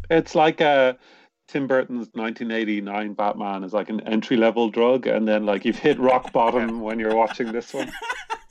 It's 0.10 0.36
like 0.36 0.62
uh, 0.62 0.94
Tim 1.48 1.68
Burton's 1.68 2.08
1989 2.14 3.14
Batman 3.14 3.64
is 3.64 3.74
like 3.74 3.90
an 3.90 4.02
entry 4.02 4.38
level 4.38 4.70
drug, 4.70 5.06
and 5.08 5.28
then 5.28 5.46
like 5.46 5.64
you've 5.66 5.78
hit 5.80 6.00
rock 6.00 6.32
bottom 6.34 6.82
when 6.82 7.00
you're 7.00 7.16
watching 7.16 7.52
this 7.52 7.74
one. 7.74 7.92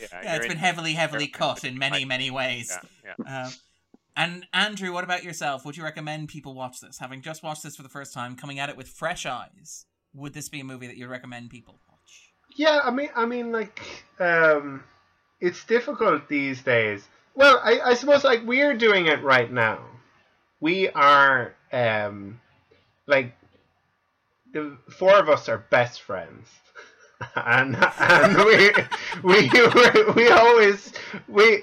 Yeah, 0.01 0.09
yeah, 0.13 0.23
you're 0.23 0.35
it's 0.37 0.45
in- 0.47 0.51
been 0.51 0.59
heavily, 0.59 0.93
heavily 0.95 1.27
cut 1.29 1.65
in 1.65 1.79
many, 1.79 2.01
like- 2.01 2.09
many 2.09 2.31
ways. 2.31 2.77
Yeah, 3.05 3.13
yeah. 3.25 3.45
Um, 3.47 3.53
and 4.17 4.47
Andrew, 4.53 4.93
what 4.93 5.05
about 5.05 5.23
yourself? 5.25 5.65
Would 5.65 5.77
you 5.77 5.85
recommend 5.85 6.29
people 6.29 6.53
watch 6.55 6.81
this? 6.81 6.99
Having 6.99 7.23
just 7.23 7.43
watched 7.43 7.63
this 7.63 7.77
for 7.77 7.85
the 7.85 7.89
first 7.89 8.13
time, 8.13 8.35
coming 8.37 8.59
at 8.59 8.69
it 8.69 8.77
with 8.77 8.89
fresh 8.89 9.25
eyes, 9.25 9.87
would 10.13 10.35
this 10.35 10.49
be 10.49 10.61
a 10.61 10.65
movie 10.65 10.89
that 10.89 10.97
you'd 10.97 11.09
recommend 11.09 11.49
people 11.51 11.81
watch? 11.89 12.33
Yeah, 12.57 12.81
I 12.83 12.91
mean, 12.91 13.09
I 13.15 13.25
mean, 13.25 13.51
like, 13.53 13.81
um, 14.19 14.83
it's 15.41 15.65
difficult 15.65 16.29
these 16.29 16.61
days. 16.63 17.09
Well, 17.35 17.61
I, 17.63 17.81
I 17.81 17.95
suppose 17.95 18.25
like 18.25 18.43
we're 18.45 18.75
doing 18.77 19.07
it 19.07 19.23
right 19.23 19.51
now. 19.51 19.79
We 20.61 20.89
are, 20.91 21.55
um, 21.73 22.41
like, 23.07 23.35
the 24.53 24.77
four 24.91 25.15
of 25.19 25.29
us 25.29 25.49
are 25.49 25.59
best 25.71 26.03
friends. 26.03 26.49
And, 27.37 27.77
and 27.99 28.37
we, 28.37 28.71
we 29.23 29.49
we 30.15 30.29
always 30.31 30.93
we 31.29 31.63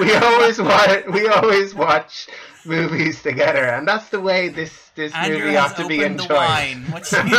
we 0.00 0.14
always 0.14 0.58
watch 0.60 1.06
we 1.12 1.28
always 1.28 1.74
watch 1.74 2.28
movies 2.64 3.22
together, 3.22 3.64
and 3.66 3.86
that's 3.86 4.08
the 4.08 4.20
way 4.20 4.48
this 4.48 4.90
this 4.96 5.12
Andrew 5.14 5.52
movie 5.52 5.56
ought 5.56 5.76
to 5.76 5.84
be 5.86 5.98
the 5.98 6.04
enjoyed. 6.06 6.30
wine. 6.30 6.84
What's 6.90 7.12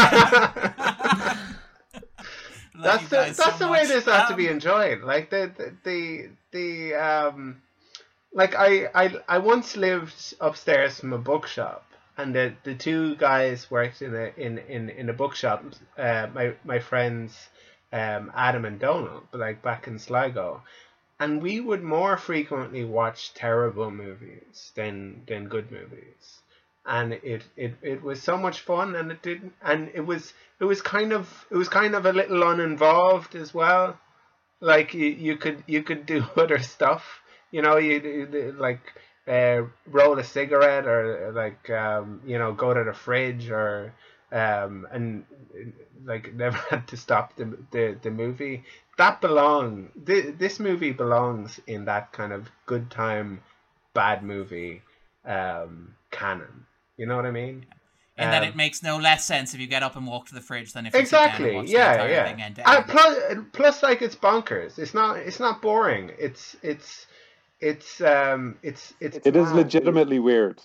Love 2.76 3.08
that's 3.10 3.10
the 3.10 3.34
that's 3.36 3.58
so 3.58 3.58
the 3.58 3.68
way 3.68 3.84
much. 3.84 3.88
this 3.88 4.08
ought 4.08 4.28
to 4.28 4.34
Um, 4.34 4.38
be 4.38 4.48
enjoyed. 4.48 5.02
Like 5.02 5.30
the 5.30 5.52
the 5.58 5.74
the, 5.84 6.30
the 6.52 6.96
um, 6.96 7.62
like 8.34 8.56
I, 8.56 8.88
I 8.94 9.16
I 9.28 9.38
once 9.40 9.76
lived 9.78 10.36
upstairs 10.40 11.00
from 11.00 11.14
a 11.14 11.18
bookshop, 11.18 11.87
and 12.18 12.34
the 12.36 12.54
the 12.64 12.76
two 12.76 13.16
guys 13.16 13.70
worked 13.72 14.02
in 14.02 14.16
a 14.16 14.32
in 14.38 14.58
in 14.58 14.90
in 14.90 15.10
a 15.10 15.14
bookshop. 15.14 15.64
Uh, 15.98 16.28
my 16.34 16.54
my 16.64 16.80
friends, 16.80 17.50
um, 17.94 18.32
Adam 18.36 18.66
and 18.66 18.80
Donald, 18.80 19.28
but 19.32 19.40
like 19.40 19.62
back 19.62 19.88
in 19.88 20.00
Sligo. 20.00 20.64
And 21.20 21.42
we 21.42 21.60
would 21.60 21.84
more 21.84 22.16
frequently 22.16 22.86
watch 22.86 23.34
terrible 23.34 23.90
movies 23.92 24.72
than 24.76 25.24
than 25.28 25.48
good 25.48 25.72
movies 25.72 26.42
and 26.88 27.14
it, 27.14 27.44
it, 27.58 27.74
it 27.82 28.02
was 28.02 28.24
so 28.24 28.38
much 28.38 28.62
fun 28.62 28.96
and 28.96 29.12
it 29.12 29.22
didn't 29.22 29.54
and 29.62 29.92
it 29.94 30.06
was 30.06 30.34
it 30.60 30.64
was 30.64 30.82
kind 30.82 31.12
of 31.12 31.46
it 31.52 31.58
was 31.58 31.68
kind 31.68 31.94
of 31.94 32.06
a 32.06 32.14
little 32.14 32.50
uninvolved 32.50 33.36
as 33.36 33.54
well 33.54 34.00
like 34.62 34.94
you, 34.94 35.08
you 35.08 35.36
could 35.36 35.64
you 35.68 35.84
could 35.84 36.06
do 36.06 36.26
other 36.38 36.60
stuff 36.60 37.20
you 37.52 37.62
know 37.62 37.78
you, 37.78 38.56
like 38.58 38.80
uh, 39.28 39.64
roll 39.88 40.18
a 40.20 40.24
cigarette 40.24 40.88
or 40.88 41.32
like 41.34 41.70
um, 41.70 42.22
you 42.26 42.38
know 42.38 42.54
go 42.54 42.74
to 42.74 42.84
the 42.84 42.94
fridge 42.94 43.50
or 43.50 43.94
um, 44.32 44.88
and 44.92 45.26
like 46.06 46.34
never 46.36 46.58
had 46.70 46.88
to 46.88 46.98
stop 46.98 47.36
the 47.36 47.58
the, 47.72 47.98
the 48.02 48.12
movie. 48.12 48.64
That 48.98 49.22
belong 49.22 49.90
th- 50.06 50.36
this 50.38 50.60
movie 50.60 50.92
belongs 50.92 51.60
in 51.68 51.86
that 51.86 52.12
kind 52.12 52.34
of 52.34 52.50
good 52.66 52.90
time 52.90 53.42
bad 53.94 54.24
movie 54.24 54.82
um, 55.26 55.96
canon. 56.12 56.66
You 56.98 57.06
know 57.06 57.16
what 57.16 57.26
I 57.26 57.32
mean? 57.32 57.66
that 58.18 58.42
Um, 58.42 58.50
it 58.50 58.56
makes 58.56 58.82
no 58.82 58.98
less 58.98 59.26
sense 59.26 59.54
if 59.54 59.60
you 59.60 59.68
get 59.68 59.84
up 59.84 59.96
and 59.96 60.08
walk 60.08 60.28
to 60.28 60.34
the 60.34 60.42
fridge 60.42 60.74
than 60.74 60.88
if 60.88 60.94
you 60.94 61.06
sit 61.06 61.20
and 61.20 61.26
exactly 61.28 61.62
the 61.62 61.72
yeah 61.72 62.08
yeah. 62.08 62.46
end 62.46 62.56
to 62.56 62.68
uh, 62.68 62.82
plus, 62.82 63.18
plus 63.54 63.84
like 63.84 64.02
it's 64.02 64.16
bonkers. 64.16 64.80
It's 64.80 64.94
not 64.94 65.18
it's 65.18 65.40
not 65.40 65.62
boring. 65.62 66.12
It's 66.18 66.56
it's 66.64 67.06
it's 67.60 68.02
um 68.02 68.58
it's 68.64 68.94
it's 69.00 69.18
It 69.26 69.36
is 69.36 69.52
legitimately 69.52 70.20
weird. 70.20 70.62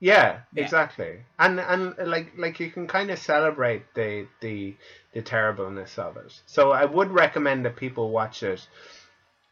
yeah, 0.00 0.40
Yeah. 0.54 0.62
exactly. 0.64 1.20
And 1.38 1.58
and 1.60 1.94
like 2.06 2.32
like 2.36 2.60
you 2.60 2.70
can 2.70 2.86
kind 2.86 3.10
of 3.10 3.18
celebrate 3.18 3.82
the 3.94 4.26
the 4.40 4.76
the 5.14 5.22
terribleness 5.22 5.98
of 5.98 6.16
it. 6.18 6.32
So 6.46 6.70
i 6.72 6.84
would 6.84 7.10
recommend 7.10 7.64
that 7.64 7.76
people 7.76 8.10
watch 8.10 8.42
it. 8.42 8.66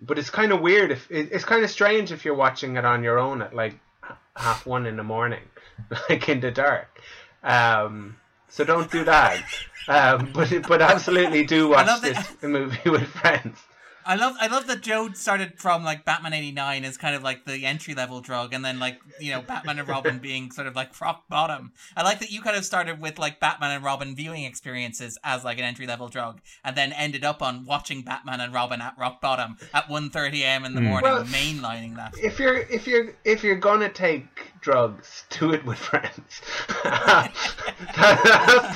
But 0.01 0.18
it's 0.18 0.30
kind 0.30 0.53
of 0.53 0.61
weird 0.61 0.90
if 0.90 1.11
it's 1.11 1.45
kind 1.45 1.64
of 1.64 1.70
strange 1.70 2.12
if 2.12 2.24
you're 2.24 2.34
watching 2.36 2.76
it 2.76 2.84
on 2.84 3.03
your 3.03 3.18
own 3.18 3.42
at 3.42 3.55
like 3.55 3.78
half 4.36 4.66
one 4.66 4.86
in 4.86 4.97
the 4.97 5.03
morning 5.05 5.42
like 6.11 6.28
in 6.28 6.40
the 6.40 6.51
dark. 6.51 6.88
Um 7.42 8.16
so 8.49 8.64
don't 8.64 8.90
do 8.90 9.05
that. 9.05 9.42
Um 9.88 10.30
but 10.34 10.53
but 10.68 10.80
absolutely 10.82 11.45
do 11.45 11.68
watch 11.68 11.86
love 11.86 12.03
that- 12.03 12.14
this 12.40 12.42
movie 12.42 12.90
with 12.97 13.07
friends 13.09 13.59
I 14.07 14.16
love 14.16 14.34
I 14.40 14.46
love 14.48 14.66
that 14.66 14.80
Joe 14.82 15.11
started 15.12 15.59
from 15.59 15.84
like 15.84 16.05
Batman 16.05 16.32
eighty 16.32 16.52
nine 16.52 16.84
as 16.84 16.96
kind 16.96 17.14
of 17.16 17.22
like 17.22 17.44
the 17.46 17.64
entry 17.64 17.94
level 17.94 18.20
drug, 18.20 18.52
and 18.52 18.64
then 18.64 18.78
like 18.78 18.98
you 19.20 19.32
know 19.32 19.40
Batman 19.42 19.78
and 19.78 19.88
Robin 19.88 20.18
being 20.22 20.50
sort 20.50 20.66
of 20.66 20.76
like 20.76 20.98
rock 21.00 21.24
bottom. 21.28 21.72
I 21.96 22.02
like 22.02 22.18
that 22.20 22.30
you 22.30 22.42
kind 22.42 22.57
of 22.57 22.64
started 22.64 23.00
with 23.00 23.18
like 23.18 23.40
Batman 23.40 23.70
and 23.70 23.84
Robin 23.84 24.14
viewing 24.14 24.44
experiences 24.44 25.18
as 25.24 25.44
like 25.44 25.59
an 25.59 25.64
entry 25.64 25.86
level 25.86 26.09
drug, 26.09 26.40
and 26.64 26.76
then 26.76 26.92
ended 26.92 27.24
up 27.24 27.42
on 27.42 27.64
watching 27.64 28.02
Batman 28.02 28.40
and 28.40 28.52
Robin 28.52 28.80
at 28.80 28.94
rock 28.98 29.20
bottom 29.20 29.57
at 29.72 29.88
1.30 29.88 30.40
a.m. 30.42 30.64
in 30.64 30.74
the 30.74 30.80
Hmm. 30.80 30.86
morning, 30.88 31.11
Well- 31.11 31.24
mainlining 31.24 31.96
that. 31.96 32.14
if 32.22 32.38
you're 32.38 32.59
if 32.59 32.86
you're 32.86 33.14
if 33.24 33.42
you're 33.42 33.57
gonna 33.57 33.88
take 33.88 34.52
drugs, 34.61 35.24
do 35.30 35.52
it 35.52 35.64
with 35.64 35.78
friends. 35.78 36.40
That's 36.84 37.55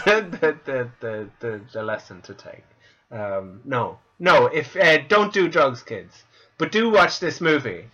the, 0.05 0.29
the, 0.41 0.59
the, 0.65 0.91
the, 1.01 1.31
the, 1.41 1.61
the 1.73 1.83
lesson 1.83 2.23
to 2.23 2.35
take. 2.35 2.65
Um, 3.11 3.61
no, 3.65 3.99
no. 4.19 4.47
If 4.47 4.77
uh, 4.77 4.99
don't 5.09 5.33
do 5.33 5.49
drugs, 5.49 5.83
kids, 5.83 6.25
but 6.59 6.73
do 6.73 6.91
watch 6.91 7.21
this 7.21 7.41
movie. 7.41 7.85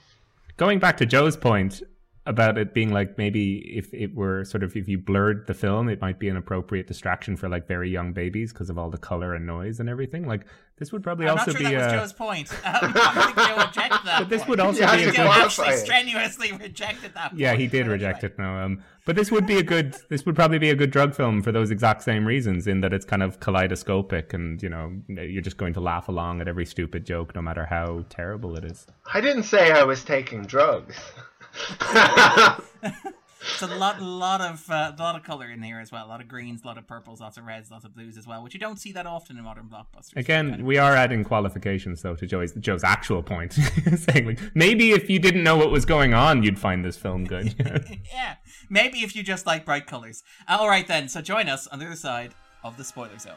Going 0.56 0.78
back 0.78 0.96
to 0.98 1.06
Joe's 1.06 1.36
point 1.36 1.82
about 2.26 2.56
it 2.56 2.72
being 2.72 2.90
like 2.92 3.18
maybe 3.18 3.58
if 3.76 3.92
it 3.92 4.14
were 4.14 4.44
sort 4.44 4.62
of 4.62 4.76
if 4.76 4.88
you 4.88 4.98
blurred 4.98 5.46
the 5.46 5.54
film, 5.54 5.88
it 5.88 6.00
might 6.00 6.18
be 6.18 6.28
an 6.28 6.36
appropriate 6.36 6.86
distraction 6.86 7.36
for 7.36 7.48
like 7.48 7.68
very 7.68 7.90
young 7.90 8.12
babies 8.12 8.52
because 8.52 8.70
of 8.70 8.78
all 8.78 8.90
the 8.90 8.98
color 8.98 9.34
and 9.34 9.46
noise 9.46 9.80
and 9.80 9.88
everything. 9.88 10.26
Like 10.26 10.46
this 10.76 10.90
would 10.92 11.02
probably 11.04 11.26
I'm 11.26 11.38
also 11.38 11.52
not 11.52 11.60
sure 11.60 11.68
be 11.70 11.74
that 11.76 11.84
was 11.84 11.92
a. 11.92 11.96
Joe's 11.98 12.12
point. 12.12 12.52
Um, 12.52 12.58
I 12.64 13.32
think 13.34 13.48
Joe 13.48 13.64
objected 13.64 14.00
that. 14.06 14.18
But 14.20 14.28
this 14.28 14.40
point. 14.40 14.48
would 14.50 14.60
also 14.60 14.80
You 14.80 14.86
have 14.86 14.98
be 14.98 15.04
a 15.04 15.12
Joe 15.12 15.22
good. 15.24 15.44
actually 15.44 15.68
it. 15.68 15.78
strenuously 15.78 16.52
rejected 16.52 17.14
that. 17.14 17.36
Yeah, 17.36 17.50
point. 17.50 17.60
he 17.60 17.66
did 17.68 17.86
reject 17.86 18.24
it. 18.24 18.38
No, 18.38 18.56
um, 18.58 18.82
but 19.06 19.14
this 19.16 19.30
would 19.30 19.46
be 19.46 19.58
a 19.58 19.62
good. 19.62 19.96
This 20.08 20.26
would 20.26 20.34
probably 20.34 20.58
be 20.58 20.70
a 20.70 20.74
good 20.74 20.90
drug 20.90 21.14
film 21.14 21.42
for 21.42 21.52
those 21.52 21.70
exact 21.70 22.02
same 22.02 22.26
reasons. 22.26 22.66
In 22.66 22.80
that 22.80 22.92
it's 22.92 23.04
kind 23.04 23.22
of 23.22 23.38
kaleidoscopic, 23.38 24.32
and 24.32 24.60
you 24.62 24.68
know, 24.68 24.92
you're 25.08 25.42
just 25.42 25.58
going 25.58 25.74
to 25.74 25.80
laugh 25.80 26.08
along 26.08 26.40
at 26.40 26.48
every 26.48 26.66
stupid 26.66 27.06
joke, 27.06 27.34
no 27.34 27.42
matter 27.42 27.66
how 27.66 28.04
terrible 28.08 28.56
it 28.56 28.64
is. 28.64 28.86
I 29.12 29.20
didn't 29.20 29.44
say 29.44 29.70
I 29.70 29.84
was 29.84 30.02
taking 30.02 30.42
drugs. 30.44 30.96
It's 33.52 33.62
a 33.62 33.66
lot, 33.66 34.00
lot 34.00 34.40
of, 34.40 34.70
uh, 34.70 34.92
lot 34.98 35.16
of 35.16 35.22
color 35.22 35.50
in 35.50 35.62
here 35.62 35.80
as 35.80 35.92
well. 35.92 36.06
A 36.06 36.08
lot 36.08 36.20
of 36.20 36.28
greens, 36.28 36.62
a 36.62 36.66
lot 36.66 36.78
of 36.78 36.86
purples, 36.86 37.20
lots 37.20 37.36
of 37.36 37.44
reds, 37.44 37.70
lots 37.70 37.84
of 37.84 37.94
blues 37.94 38.16
as 38.16 38.26
well, 38.26 38.42
which 38.42 38.54
you 38.54 38.60
don't 38.60 38.78
see 38.78 38.92
that 38.92 39.06
often 39.06 39.36
in 39.36 39.44
modern 39.44 39.68
blockbusters. 39.68 40.16
Again, 40.16 40.64
we 40.64 40.78
are 40.78 40.94
adding 40.94 41.24
qualifications 41.24 42.02
though 42.02 42.16
to 42.16 42.26
Joe's 42.26 42.52
Joe's 42.52 42.84
actual 42.84 43.22
point, 43.22 43.52
saying 43.96 44.26
like 44.26 44.40
maybe 44.54 44.92
if 44.92 45.10
you 45.10 45.18
didn't 45.18 45.42
know 45.42 45.56
what 45.56 45.70
was 45.70 45.84
going 45.84 46.14
on, 46.14 46.42
you'd 46.42 46.58
find 46.58 46.84
this 46.84 46.96
film 46.96 47.24
good. 47.24 47.54
yeah, 48.12 48.36
maybe 48.70 49.00
if 49.00 49.14
you 49.14 49.22
just 49.22 49.46
like 49.46 49.64
bright 49.64 49.86
colors. 49.86 50.22
All 50.48 50.68
right 50.68 50.86
then. 50.86 51.08
So 51.08 51.20
join 51.20 51.48
us 51.48 51.66
on 51.66 51.78
the 51.78 51.86
other 51.86 51.96
side 51.96 52.34
of 52.62 52.76
the 52.76 52.84
spoiler 52.84 53.18
zone. 53.18 53.34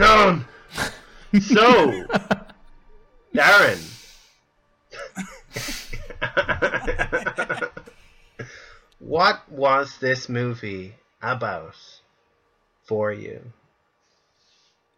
Zone. 0.00 0.46
So, 1.40 2.04
Darren. 3.34 3.86
what 8.98 9.48
was 9.48 9.98
this 9.98 10.28
movie 10.28 10.94
about 11.22 11.76
for 12.84 13.12
you? 13.12 13.52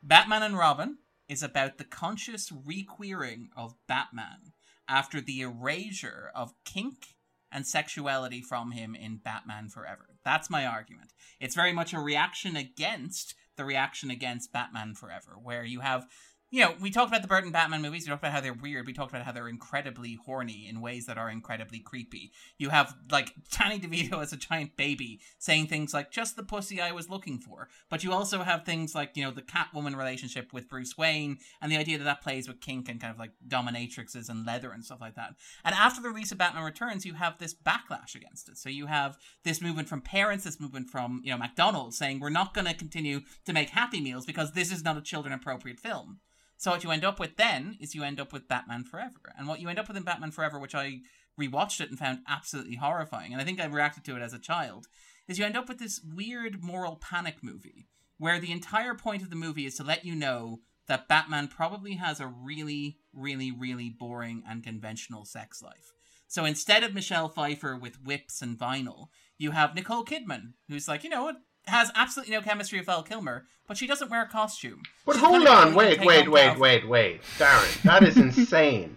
Batman 0.03 0.42
and 0.42 0.57
Robin 0.57 0.98
is 1.28 1.42
about 1.42 1.78
the 1.78 1.84
conscious 1.84 2.50
requeering 2.53 3.50
of 3.57 3.74
Batman 3.86 4.53
after 4.88 5.20
the 5.20 5.40
erasure 5.40 6.30
of 6.34 6.55
kink 6.64 7.09
and 7.50 7.66
sexuality 7.66 8.40
from 8.40 8.70
him 8.70 8.94
in 8.94 9.16
Batman 9.16 9.68
Forever. 9.68 10.16
That's 10.24 10.48
my 10.48 10.64
argument. 10.64 11.12
It's 11.40 11.55
very 11.55 11.72
much 11.72 11.92
a 11.92 11.98
reaction 11.98 12.57
against 12.57 13.34
the 13.57 13.64
reaction 13.64 14.11
against 14.11 14.53
Batman 14.53 14.94
Forever, 14.94 15.36
where 15.40 15.64
you 15.64 15.80
have 15.80 16.07
you 16.53 16.61
know, 16.61 16.74
we 16.82 16.90
talked 16.90 17.09
about 17.09 17.22
the 17.22 17.28
Burton 17.28 17.50
Batman 17.50 17.80
movies. 17.80 18.05
We 18.05 18.11
talked 18.11 18.22
about 18.22 18.32
how 18.32 18.42
they're 18.42 18.53
weird. 18.53 18.86
We 18.86 18.92
talked 18.92 19.11
about 19.11 19.24
how 19.24 19.32
they're 19.32 19.48
incredibly 19.48 20.18
horny 20.26 20.66
in 20.68 20.82
ways 20.82 21.07
that 21.07 21.16
are 21.16 21.30
incredibly 21.30 21.78
creepy. 21.80 22.30
You 22.59 22.68
have 22.68 22.94
like 23.11 23.32
Danny 23.59 23.80
DeVito 23.80 24.20
as 24.22 24.34
a 24.34 24.36
giant 24.36 24.76
baby 24.76 25.20
saying 25.38 25.68
things 25.68 25.94
like 25.94 26.11
"just 26.11 26.36
the 26.36 26.42
pussy 26.42 26.78
I 26.78 26.92
was 26.92 27.09
looking 27.09 27.38
for," 27.38 27.70
but 27.88 28.05
you 28.05 28.12
also 28.12 28.42
have 28.42 28.66
things 28.66 28.94
like 28.94 29.16
you 29.16 29.24
know 29.24 29.30
the 29.30 29.40
Catwoman 29.40 29.96
relationship 29.96 30.53
with 30.53 30.68
Bruce 30.68 30.94
Wayne 30.98 31.38
and 31.62 31.72
the 31.72 31.78
idea 31.78 31.96
that 31.96 32.05
that 32.05 32.20
plays 32.20 32.46
with 32.46 32.61
kink 32.61 32.86
and 32.86 33.00
kind 33.00 33.14
of 33.14 33.18
like 33.18 33.32
dominatrixes 33.48 34.28
and 34.28 34.44
leather 34.44 34.72
and 34.72 34.84
stuff 34.84 35.00
like 35.00 35.14
that. 35.14 35.36
And 35.64 35.74
after 35.74 36.03
the 36.03 36.11
release 36.11 36.32
of 36.32 36.38
Batman 36.38 36.64
Returns, 36.64 37.07
you 37.07 37.14
have 37.14 37.38
this 37.38 37.55
backlash 37.55 38.14
against 38.14 38.50
it. 38.50 38.59
So 38.59 38.68
you 38.68 38.86
have 38.88 39.16
this 39.42 39.62
movement 39.62 39.88
from 39.88 40.03
parents, 40.03 40.44
this 40.44 40.61
movement 40.61 40.90
from 40.90 41.22
you 41.24 41.30
know 41.30 41.38
McDonald's 41.38 41.96
saying 41.96 42.20
we're 42.20 42.28
not 42.28 42.53
going 42.53 42.66
to 42.66 42.74
continue 42.74 43.22
to 43.46 43.55
make 43.55 43.70
Happy 43.70 44.03
Meals 44.03 44.26
because 44.26 44.53
this 44.53 44.70
is 44.70 44.84
not 44.84 44.98
a 44.98 45.03
children 45.03 45.32
appropriate 45.32 45.80
film. 45.80 46.18
So 46.63 46.71
what 46.71 46.85
you 46.85 46.93
end 46.93 47.05
up 47.05 47.19
with 47.19 47.39
then 47.39 47.77
is 47.81 47.93
you 47.93 48.05
end 48.05 48.21
up 48.21 48.33
with 48.33 48.47
Batman 48.47 48.85
Forever. 48.85 49.35
And 49.37 49.49
what 49.49 49.59
you 49.59 49.69
end 49.69 49.81
up 49.81 49.89
with 49.89 49.97
in 49.97 50.05
Batman 50.05 50.31
Forever, 50.31 50.61
which 50.61 50.77
I 50.77 51.01
rewatched 51.39 51.81
it 51.81 51.91
and 51.91 51.99
found 51.99 52.21
absolutely 52.29 52.77
horrifying, 52.77 53.33
and 53.33 53.43
I 53.43 53.45
think 53.45 53.61
I 53.61 53.67
reacted 53.67 54.05
to 54.05 54.15
it 54.15 54.23
as 54.23 54.33
a 54.33 54.39
child, 54.39 54.87
is 55.27 55.41
you 55.41 55.45
end 55.45 55.57
up 55.57 55.69
with 55.69 55.81
this 55.81 56.01
weird 56.15 56.63
moral 56.63 56.95
panic 56.95 57.39
movie 57.43 57.89
where 58.19 58.39
the 58.39 58.53
entire 58.53 58.95
point 58.95 59.23
of 59.23 59.31
the 59.31 59.35
movie 59.35 59.67
is 59.67 59.75
to 59.79 59.83
let 59.83 60.05
you 60.05 60.15
know 60.15 60.61
that 60.87 61.09
Batman 61.09 61.49
probably 61.49 61.95
has 61.95 62.21
a 62.21 62.29
really, 62.29 62.99
really, 63.13 63.51
really 63.51 63.91
boring 63.91 64.45
and 64.49 64.63
conventional 64.63 65.25
sex 65.25 65.63
life. 65.63 65.93
So 66.29 66.45
instead 66.45 66.85
of 66.85 66.95
Michelle 66.95 67.29
Pfeiffer 67.29 67.77
with 67.77 68.05
whips 68.05 68.41
and 68.41 68.57
vinyl, 68.57 69.09
you 69.37 69.51
have 69.51 69.75
Nicole 69.75 70.05
Kidman, 70.05 70.53
who's 70.69 70.87
like, 70.87 71.03
you 71.03 71.11
know 71.11 71.25
what, 71.25 71.39
has 71.67 71.91
absolutely 71.95 72.35
no 72.35 72.43
chemistry 72.43 72.79
with 72.79 72.87
Val 72.87 73.03
Kilmer, 73.03 73.45
but 73.69 73.77
she 73.77 73.87
doesn't 73.87 74.11
wear 74.11 74.23
a 74.23 74.29
costume. 74.29 74.83
But 75.07 75.15
She's 75.15 75.23
hold 75.23 75.47
on, 75.47 75.75
wait, 75.75 76.01
wait, 76.05 76.27
on 76.27 76.31
wait, 76.33 76.59
wait, 76.59 76.89
wait, 76.89 77.23
Darren, 77.39 77.83
that 77.83 78.03
is 78.03 78.17
insane. 78.27 78.97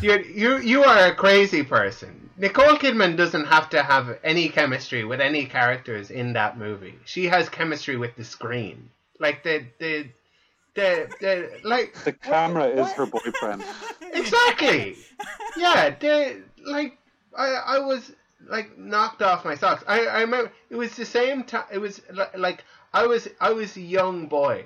You're, 0.00 0.20
you 0.20 0.58
you 0.58 0.84
are 0.84 1.06
a 1.08 1.14
crazy 1.14 1.62
person. 1.64 2.30
Nicole 2.38 2.76
Kidman 2.76 3.16
doesn't 3.16 3.46
have 3.46 3.70
to 3.70 3.82
have 3.82 4.18
any 4.22 4.48
chemistry 4.48 5.04
with 5.04 5.20
any 5.20 5.46
characters 5.46 6.10
in 6.10 6.34
that 6.34 6.58
movie. 6.58 6.94
She 7.04 7.24
has 7.26 7.48
chemistry 7.48 7.96
with 7.96 8.14
the 8.16 8.24
screen. 8.24 8.90
Like 9.18 9.42
the 9.42 9.64
the 9.80 10.06
the, 10.74 11.08
the 11.20 11.50
like 11.64 11.94
The 12.04 12.12
camera 12.12 12.66
is 12.66 12.92
her 12.92 13.06
boyfriend. 13.06 13.64
exactly. 14.12 14.96
Yeah, 15.56 15.88
the 15.98 16.42
like 16.66 16.98
I 17.36 17.46
I 17.46 17.78
was 17.78 18.12
like 18.48 18.76
knocked 18.78 19.22
off 19.22 19.44
my 19.44 19.54
socks. 19.54 19.84
I 19.86 20.06
I 20.06 20.20
remember 20.20 20.52
it 20.70 20.76
was 20.76 20.94
the 20.96 21.04
same 21.04 21.44
time. 21.44 21.64
It 21.72 21.78
was 21.78 22.00
li- 22.10 22.24
like 22.36 22.64
I 22.94 23.06
was 23.06 23.28
I 23.40 23.52
was 23.52 23.76
a 23.76 23.80
young 23.80 24.26
boy, 24.26 24.64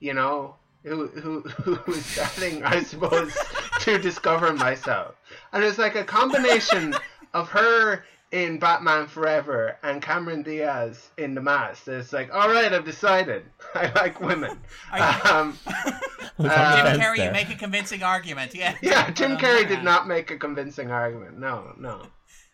you 0.00 0.14
know, 0.14 0.56
who 0.84 1.08
who 1.08 1.40
who 1.40 1.78
was 1.90 2.04
starting, 2.04 2.64
I 2.64 2.82
suppose, 2.82 3.36
to 3.80 3.98
discover 3.98 4.52
myself, 4.52 5.14
and 5.52 5.62
it 5.62 5.66
was 5.66 5.78
like 5.78 5.94
a 5.96 6.04
combination 6.04 6.94
of 7.34 7.48
her 7.50 8.04
in 8.30 8.58
Batman 8.58 9.06
Forever 9.06 9.78
and 9.82 10.02
Cameron 10.02 10.42
Diaz 10.42 11.08
in 11.16 11.34
The 11.34 11.40
Mask. 11.40 11.88
It's 11.88 12.12
like, 12.12 12.30
all 12.32 12.50
right, 12.50 12.70
I've 12.74 12.84
decided 12.84 13.42
I 13.74 13.90
like 13.94 14.20
women. 14.20 14.58
I- 14.92 15.20
Um, 15.30 15.58
Was 16.36 16.52
Uh, 16.52 16.92
Jim 16.92 17.00
Carrey, 17.00 17.24
you 17.24 17.30
make 17.32 17.48
a 17.48 17.54
convincing 17.56 18.02
argument. 18.02 18.54
Yeah. 18.54 18.76
yeah, 18.82 19.10
Jim 19.12 19.32
But, 19.34 19.40
Carrey 19.40 19.66
did 19.66 19.82
not 19.82 20.06
make 20.06 20.30
a 20.30 20.36
convincing 20.36 20.90
argument. 20.90 21.38
No, 21.38 21.72
no. 21.78 22.02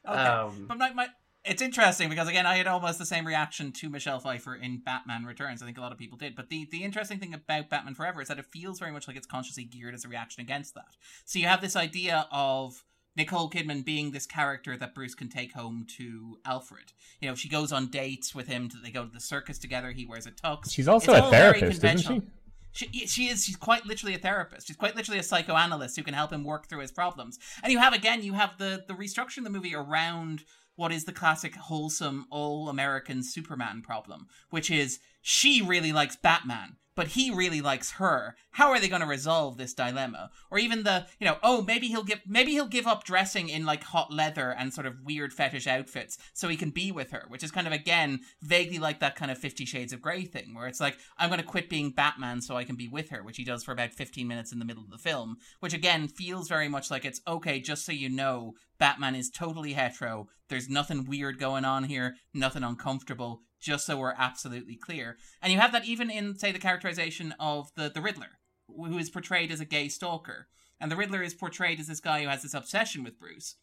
Okay. 0.07 0.19
Um, 0.19 0.67
but 0.69 0.79
my, 0.79 0.93
my, 0.93 1.09
it's 1.45 1.63
interesting 1.63 2.09
because 2.09 2.29
again, 2.29 2.47
I 2.47 2.57
had 2.57 2.67
almost 2.67 2.99
the 2.99 3.07
same 3.07 3.27
reaction 3.27 3.73
to 3.73 3.91
Michelle 3.91 4.19
Pfeiffer 4.19 4.55
in 4.55 4.79
Batman 4.79 5.25
Returns. 5.25 5.63
I 5.63 5.67
think 5.67 5.79
a 5.79 5.81
lot 5.81 5.93
of 5.93 5.99
people 5.99 6.17
did. 6.17 6.35
But 6.35 6.49
the 6.49 6.67
the 6.71 6.83
interesting 6.83 7.19
thing 7.19 7.35
about 7.35 7.69
Batman 7.69 7.95
Forever 7.95 8.23
is 8.23 8.29
that 8.29 8.39
it 8.39 8.47
feels 8.47 8.79
very 8.79 8.93
much 8.93 9.07
like 9.07 9.17
it's 9.17 9.27
consciously 9.27 9.65
geared 9.65 9.95
as 9.95 10.05
a 10.05 10.09
reaction 10.09 10.41
against 10.41 10.75
that. 10.75 10.97
So 11.25 11.39
you 11.39 11.47
have 11.47 11.61
this 11.61 11.77
idea 11.77 12.27
of 12.33 12.85
Nicole 13.17 13.49
Kidman 13.51 13.85
being 13.85 14.11
this 14.11 14.27
character 14.27 14.77
that 14.77 14.95
Bruce 14.95 15.15
can 15.15 15.29
take 15.29 15.53
home 15.53 15.87
to 15.99 16.39
Alfred. 16.45 16.93
You 17.21 17.29
know, 17.29 17.35
she 17.35 17.49
goes 17.49 17.73
on 17.73 17.89
dates 17.89 18.35
with 18.35 18.49
him. 18.49 18.71
They 18.83 18.91
go 18.91 19.05
to 19.05 19.13
the 19.13 19.21
circus 19.21 19.59
together. 19.59 19.93
He 19.93 20.05
wears 20.07 20.27
a 20.27 20.33
tux. 20.33 20.73
She's 20.73 20.89
also 20.89 21.13
It's 21.13 21.27
a 21.27 21.31
very 21.31 21.61
therapist, 21.61 21.85
isn't 21.85 22.03
conventional. 22.05 22.21
she? 22.21 22.27
She, 22.75 23.07
she 23.07 23.29
is 23.29 23.45
she's 23.45 23.57
quite 23.57 23.87
literally 23.87 24.15
a 24.15 24.19
therapist. 24.19 24.67
She's 24.67 24.77
quite 24.77 24.97
literally 24.97 25.21
a 25.21 25.23
psychoanalyst 25.23 25.97
who 25.97 26.03
can 26.03 26.15
help 26.15 26.33
him 26.33 26.45
work 26.45 26.69
through 26.69 26.81
his 26.81 26.93
problems. 26.93 27.39
And 27.63 27.73
you 27.73 27.79
have 27.79 27.95
again, 27.95 28.23
you 28.23 28.35
have 28.35 28.59
the 28.59 28.85
the 28.87 28.95
restructuring 28.95 29.39
of 29.39 29.45
the 29.45 29.51
movie 29.51 29.75
around 29.75 30.45
what 30.77 30.93
is 30.93 31.05
the 31.05 31.13
classic 31.13 31.55
wholesome 31.55 32.27
all 32.31 32.69
American 32.69 33.23
Superman 33.23 33.81
problem, 33.81 34.27
which 34.51 34.71
is 34.71 34.99
she 35.23 35.63
really 35.63 35.93
likes 35.93 36.17
Batman, 36.17 36.77
but 36.95 37.09
he 37.09 37.31
really 37.31 37.61
likes 37.61 37.93
her. 37.93 38.37
How 38.53 38.71
are 38.71 38.79
they 38.79 38.89
going 38.89 39.01
to 39.01 39.07
resolve 39.07 39.57
this 39.57 39.75
dilemma? 39.75 40.31
Or 40.51 40.59
even 40.59 40.85
the, 40.85 41.07
you 41.19 41.27
know, 41.27 41.39
oh, 41.43 41.63
maybe 41.63 41.89
he'll 41.89 42.05
give 42.05 42.21
maybe 42.27 42.53
he'll 42.53 42.67
give 42.67 42.87
up 42.87 43.05
dressing 43.05 43.49
in 43.49 43.67
like 43.67 43.83
hot 43.83 44.13
leather 44.13 44.51
and 44.51 44.73
sort 44.73 44.87
of 44.87 45.03
weird 45.05 45.33
fetish 45.33 45.67
outfits 45.67 46.19
so 46.33 46.49
he 46.49 46.57
can 46.57 46.71
be 46.71 46.93
with 46.93 47.11
her, 47.11 47.25
which 47.29 47.43
is 47.43 47.51
kind 47.51 47.67
of 47.67 47.73
again 47.73 48.21
vaguely 48.43 48.79
like 48.79 49.01
that 49.01 49.17
kind 49.17 49.31
of 49.31 49.39
50 49.39 49.65
shades 49.65 49.93
of 49.93 50.03
grey 50.03 50.25
thing 50.25 50.55
where 50.55 50.67
it's 50.67 50.81
like 50.81 50.99
I'm 51.19 51.29
going 51.29 51.41
to 51.41 51.47
quit 51.47 51.69
being 51.69 51.91
Batman 51.91 52.41
so 52.41 52.57
I 52.57 52.65
can 52.65 52.77
be 52.77 52.89
with 52.89 53.11
her, 53.11 53.23
which 53.23 53.37
he 53.37 53.45
does 53.45 53.65
for 53.65 53.73
about 53.73 53.93
15 53.93 54.27
minutes 54.27 54.53
in 54.53 54.59
the 54.59 54.65
middle 54.65 54.85
of 54.85 54.91
the 54.91 54.99
film, 54.99 55.37
which 55.61 55.75
again 55.75 56.09
feels 56.09 56.49
very 56.49 56.69
much 56.69 56.91
like 56.91 57.05
it's 57.05 57.21
okay 57.27 57.61
just 57.61 57.85
so 57.85 57.93
you 57.93 58.09
know 58.09 58.55
Batman 58.79 59.15
is 59.15 59.31
totally 59.31 59.73
hetero. 59.73 60.29
There's 60.49 60.69
nothing 60.69 61.05
weird 61.05 61.39
going 61.39 61.65
on 61.65 61.85
here, 61.85 62.17
nothing 62.33 62.63
uncomfortable, 62.63 63.41
just 63.65 63.87
so 63.87 63.97
we're 63.97 64.15
absolutely 64.17 64.77
clear. 64.77 65.17
And 65.43 65.53
you 65.53 65.59
have 65.59 65.73
that 65.73 65.87
even 65.87 66.11
in, 66.11 66.39
say, 66.39 66.53
the 66.53 66.59
characterization 66.59 67.35
of 67.41 67.75
the, 67.75 67.91
the 67.93 68.03
Riddler, 68.03 68.39
who 68.69 68.99
is 68.99 69.11
portrayed 69.11 69.51
as 69.51 69.61
a 69.61 69.65
gay 69.65 69.89
stalker. 69.89 70.49
And 70.81 70.93
the 70.93 70.97
Riddler 70.97 71.23
is 71.23 71.35
portrayed 71.35 71.81
as 71.81 71.87
this 71.87 72.01
guy 72.01 72.23
who 72.23 72.29
has 72.29 72.43
this 72.43 72.55
obsession 72.55 73.03
with 73.03 73.19
Bruce. 73.19 73.57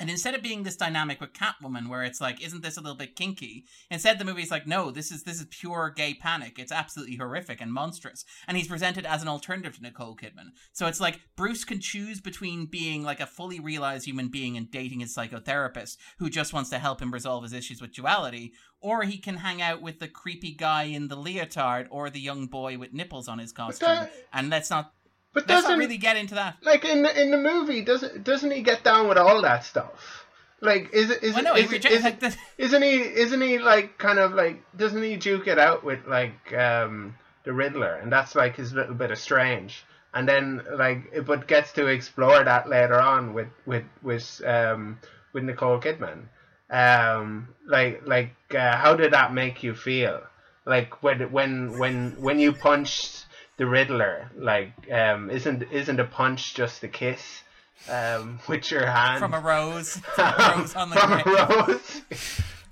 And 0.00 0.08
instead 0.10 0.34
of 0.34 0.42
being 0.42 0.62
this 0.62 0.76
dynamic 0.76 1.20
with 1.20 1.34
Catwoman, 1.34 1.88
where 1.88 2.02
it's 2.02 2.20
like, 2.20 2.42
isn't 2.42 2.62
this 2.62 2.76
a 2.76 2.80
little 2.80 2.96
bit 2.96 3.14
kinky? 3.14 3.66
Instead, 3.90 4.18
the 4.18 4.24
movie's 4.24 4.50
like, 4.50 4.66
no, 4.66 4.90
this 4.90 5.12
is 5.12 5.24
this 5.24 5.38
is 5.40 5.46
pure 5.50 5.92
gay 5.94 6.14
panic. 6.14 6.58
It's 6.58 6.72
absolutely 6.72 7.16
horrific 7.16 7.60
and 7.60 7.72
monstrous. 7.72 8.24
And 8.48 8.56
he's 8.56 8.66
presented 8.68 9.04
as 9.06 9.20
an 9.22 9.28
alternative 9.28 9.76
to 9.76 9.82
Nicole 9.82 10.16
Kidman. 10.16 10.48
So 10.72 10.86
it's 10.86 11.00
like 11.00 11.20
Bruce 11.36 11.64
can 11.64 11.80
choose 11.80 12.20
between 12.20 12.66
being 12.66 13.02
like 13.04 13.20
a 13.20 13.26
fully 13.26 13.60
realized 13.60 14.06
human 14.06 14.28
being 14.28 14.56
and 14.56 14.70
dating 14.70 15.00
his 15.00 15.14
psychotherapist, 15.14 15.98
who 16.18 16.30
just 16.30 16.52
wants 16.52 16.70
to 16.70 16.78
help 16.78 17.00
him 17.02 17.12
resolve 17.12 17.42
his 17.42 17.52
issues 17.52 17.80
with 17.82 17.92
duality, 17.94 18.52
or 18.80 19.02
he 19.02 19.18
can 19.18 19.36
hang 19.36 19.60
out 19.60 19.82
with 19.82 19.98
the 19.98 20.08
creepy 20.08 20.52
guy 20.54 20.84
in 20.84 21.08
the 21.08 21.16
leotard 21.16 21.86
or 21.90 22.08
the 22.08 22.20
young 22.20 22.46
boy 22.46 22.78
with 22.78 22.94
nipples 22.94 23.28
on 23.28 23.38
his 23.38 23.52
costume. 23.52 23.86
that- 23.96 24.12
and 24.32 24.48
let's 24.48 24.70
not 24.70 24.94
But 25.32 25.48
let's 25.48 25.62
doesn't 25.62 25.78
really 25.78 25.96
get 25.98 26.16
into 26.16 26.34
that. 26.34 26.56
like 26.62 26.84
in 26.84 27.02
the 27.02 27.20
in 27.22 27.30
the 27.30 27.38
movie 27.38 27.82
doesn't 27.82 28.24
doesn't 28.24 28.50
he 28.50 28.62
get 28.62 28.82
down 28.84 29.08
with 29.08 29.18
all 29.18 29.42
that 29.42 29.64
stuff? 29.64 30.26
Like 30.60 30.92
is 30.92 31.10
it 31.10 31.22
is 31.22 31.34
Well, 31.34 31.44
no, 31.44 31.54
is, 31.56 31.70
rejects 31.70 31.96
is 31.98 32.02
like 32.04 32.22
isn't 32.58 32.82
he 32.82 32.96
isn't 33.00 33.40
he 33.40 33.58
like 33.58 33.96
kind 33.98 34.18
of 34.18 34.32
like 34.34 34.62
doesn't 34.76 35.02
he 35.02 35.16
duke 35.16 35.46
it 35.46 35.58
out 35.58 35.84
with 35.84 36.06
like 36.06 36.52
um 36.52 37.14
the 37.44 37.52
Riddler? 37.52 37.94
And 37.94 38.12
that's 38.12 38.34
like 38.34 38.56
his 38.56 38.72
little 38.72 38.94
bit 38.94 39.10
of 39.10 39.18
strange. 39.18 39.84
And 40.12 40.28
then 40.28 40.62
like 40.74 41.08
it- 41.12 41.24
but 41.26 41.46
gets 41.46 41.72
to 41.72 41.86
explore 41.86 42.42
that 42.44 42.68
later 42.68 43.00
on 43.00 43.32
with 43.32 43.48
with 43.66 43.84
with 44.02 44.42
um 44.44 44.98
with 45.32 45.44
Nicole 45.44 45.80
Kidman. 45.80 46.24
Um 46.70 47.48
like 47.66 48.02
like 48.06 48.34
uh, 48.54 48.76
how 48.76 48.94
did 48.96 49.12
that 49.12 49.32
make 49.32 49.62
you 49.62 49.74
feel? 49.74 50.20
Like 50.66 51.02
when 51.02 51.32
when 51.32 51.78
when 51.78 52.16
when 52.20 52.38
you 52.38 52.52
punched 52.52 53.26
the 53.60 53.66
Riddler 53.66 54.30
like 54.36 54.72
um 54.90 55.28
isn't 55.30 55.62
isn't 55.70 56.00
a 56.00 56.04
punch 56.04 56.54
just 56.54 56.82
a 56.82 56.88
kiss 56.88 57.42
um 57.90 58.40
with 58.48 58.70
your 58.70 58.86
hand 58.86 59.18
from 59.20 59.34
a 59.34 59.40
rose, 59.40 59.96
from 60.14 60.34
a 60.38 60.54
rose 60.56 60.74
on 60.74 60.88
the 60.90 60.96
from 60.96 61.12
a 61.12 61.22
rose. 61.68 62.02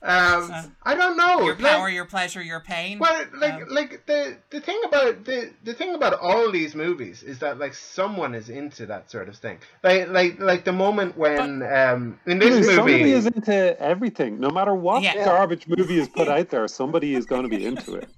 Um, 0.01 0.73
I 0.85 0.95
don't 0.95 1.17
know. 1.17 1.41
Your 1.43 1.57
like- 1.57 1.73
power, 1.75 1.89
your 1.91 2.05
pleasure, 2.05 2.41
your 2.41 2.61
pain. 2.61 3.01
well, 3.01 3.25
like, 3.37 3.55
Um, 3.55 3.65
like 3.69 4.07
the 4.07 4.37
the 4.51 4.61
thing 4.61 4.81
about 4.87 5.25
the 5.25 5.51
the 5.65 5.75
thing 5.75 5.93
about 5.95 6.15
all 6.21 6.53
these 6.53 6.77
movies 6.77 7.25
is 7.25 7.41
that 7.41 7.59
like 7.59 7.75
someone 7.75 8.33
is 8.37 8.49
into 8.49 8.87
that 8.87 9.11
sort 9.11 9.29
of 9.29 9.37
thing. 9.37 9.59
Like, 9.83 10.09
like, 10.09 10.39
like 10.39 10.65
the 10.65 10.73
moment 10.73 11.17
when 11.19 11.63
um 11.65 12.21
in 12.27 12.39
this 12.39 12.55
movie, 12.61 12.75
Somebody 12.77 13.11
is 13.11 13.27
into 13.27 13.81
everything. 13.81 14.39
No 14.39 14.51
matter 14.51 14.73
what 14.73 15.03
Yeah. 15.03 15.25
garbage 15.25 15.67
movie 15.67 15.99
is 15.99 16.09
put 16.09 16.29
out 16.29 16.49
there, 16.49 16.69
somebody 16.69 17.15
is 17.17 17.27
going 17.27 17.43
to 17.43 17.49
be 17.49 17.67
into 17.67 17.95
it. 17.97 18.09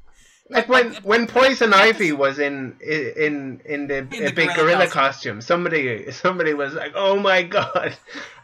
Like 0.50 0.68
when 0.68 0.94
when 1.02 1.26
Poison 1.26 1.72
Ivy 1.72 2.12
was 2.12 2.38
in 2.38 2.76
in 2.80 3.62
in 3.64 3.86
the, 3.86 3.98
In 3.98 4.08
the 4.08 4.32
big 4.32 4.48
gorilla 4.48 4.54
gorilla 4.54 4.86
costume. 4.86 5.36
costume, 5.36 5.40
somebody 5.40 6.10
somebody 6.10 6.54
was 6.54 6.74
like, 6.74 6.92
"Oh 6.94 7.18
my 7.18 7.42
god." 7.42 7.96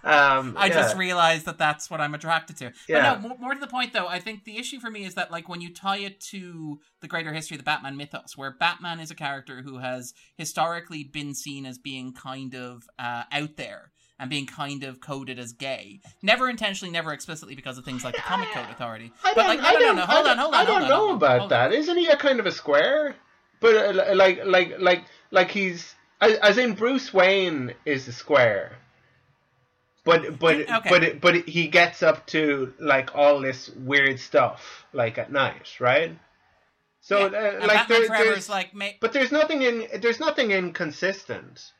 Um, 0.04 0.54
I 0.56 0.66
yeah. 0.66 0.74
just 0.74 0.96
realized 0.96 1.46
that 1.46 1.58
that's 1.58 1.90
what 1.90 2.00
I'm 2.00 2.14
attracted 2.14 2.56
to. 2.58 2.72
Yeah. 2.88 3.14
But 3.14 3.22
no, 3.22 3.28
more, 3.28 3.38
more 3.38 3.54
to 3.54 3.60
the 3.60 3.66
point 3.66 3.92
though, 3.92 4.06
I 4.06 4.20
think 4.20 4.44
the 4.44 4.56
issue 4.56 4.78
for 4.78 4.88
me 4.88 5.04
is 5.04 5.14
that 5.14 5.32
like 5.32 5.48
when 5.48 5.60
you 5.60 5.74
tie 5.74 5.98
it 5.98 6.20
to 6.30 6.78
the 7.02 7.08
greater 7.08 7.32
history 7.32 7.56
of 7.56 7.58
the 7.58 7.64
Batman 7.64 7.96
mythos, 7.96 8.36
where 8.36 8.52
Batman 8.52 9.00
is 9.00 9.10
a 9.10 9.16
character 9.16 9.62
who 9.62 9.78
has 9.78 10.14
historically 10.36 11.02
been 11.02 11.34
seen 11.34 11.66
as 11.66 11.76
being 11.76 12.12
kind 12.12 12.54
of 12.54 12.84
uh, 13.00 13.24
out 13.32 13.56
there 13.56 13.90
and 14.18 14.30
being 14.30 14.46
kind 14.46 14.82
of 14.84 15.00
coded 15.00 15.38
as 15.38 15.52
gay, 15.52 16.00
never 16.22 16.48
intentionally, 16.48 16.90
never 16.92 17.12
explicitly 17.12 17.54
because 17.54 17.76
of 17.78 17.84
things 17.84 18.04
like 18.04 18.14
the 18.14 18.22
Comic 18.22 18.48
Code 18.50 18.70
Authority. 18.70 19.12
I 19.24 19.34
but 19.34 19.42
don't, 19.42 19.48
like, 19.48 19.60
I 19.60 19.72
don't, 19.72 19.96
no, 19.96 20.02
I 20.02 20.06
hold 20.06 20.24
don't, 20.24 20.30
on, 20.32 20.38
hold 20.38 20.54
on, 20.54 20.60
I 20.60 20.64
don't 20.64 20.82
on, 20.82 20.88
know 20.88 21.08
on, 21.10 21.16
about 21.16 21.48
that. 21.50 21.72
Isn't 21.72 21.98
he 21.98 22.06
a 22.06 22.16
kind 22.16 22.40
of 22.40 22.46
a 22.46 22.52
square? 22.52 23.14
But 23.60 23.96
uh, 23.96 24.14
like, 24.14 24.44
like, 24.44 24.78
like, 24.78 25.04
like 25.30 25.50
he's 25.50 25.94
as, 26.20 26.34
as 26.38 26.58
in 26.58 26.74
Bruce 26.74 27.12
Wayne 27.12 27.74
is 27.84 28.08
a 28.08 28.12
square. 28.12 28.76
But 30.04 30.38
but 30.38 30.70
Okay. 30.70 30.88
but 30.88 31.20
but 31.20 31.34
he 31.48 31.66
gets 31.66 32.02
up 32.02 32.26
to 32.28 32.72
like 32.78 33.16
all 33.16 33.40
this 33.40 33.70
weird 33.70 34.20
stuff 34.20 34.86
like 34.92 35.18
at 35.18 35.32
night, 35.32 35.80
right? 35.80 36.16
So 37.00 37.28
Yeah. 37.30 37.58
uh, 37.62 37.66
like 37.66 37.88
there, 37.88 38.08
there's 38.08 38.48
like 38.48 38.72
ma- 38.72 38.90
but 39.00 39.12
there's 39.12 39.32
nothing 39.32 39.62
in 39.62 39.88
there's 40.00 40.20
nothing 40.20 40.52
inconsistent. 40.52 41.72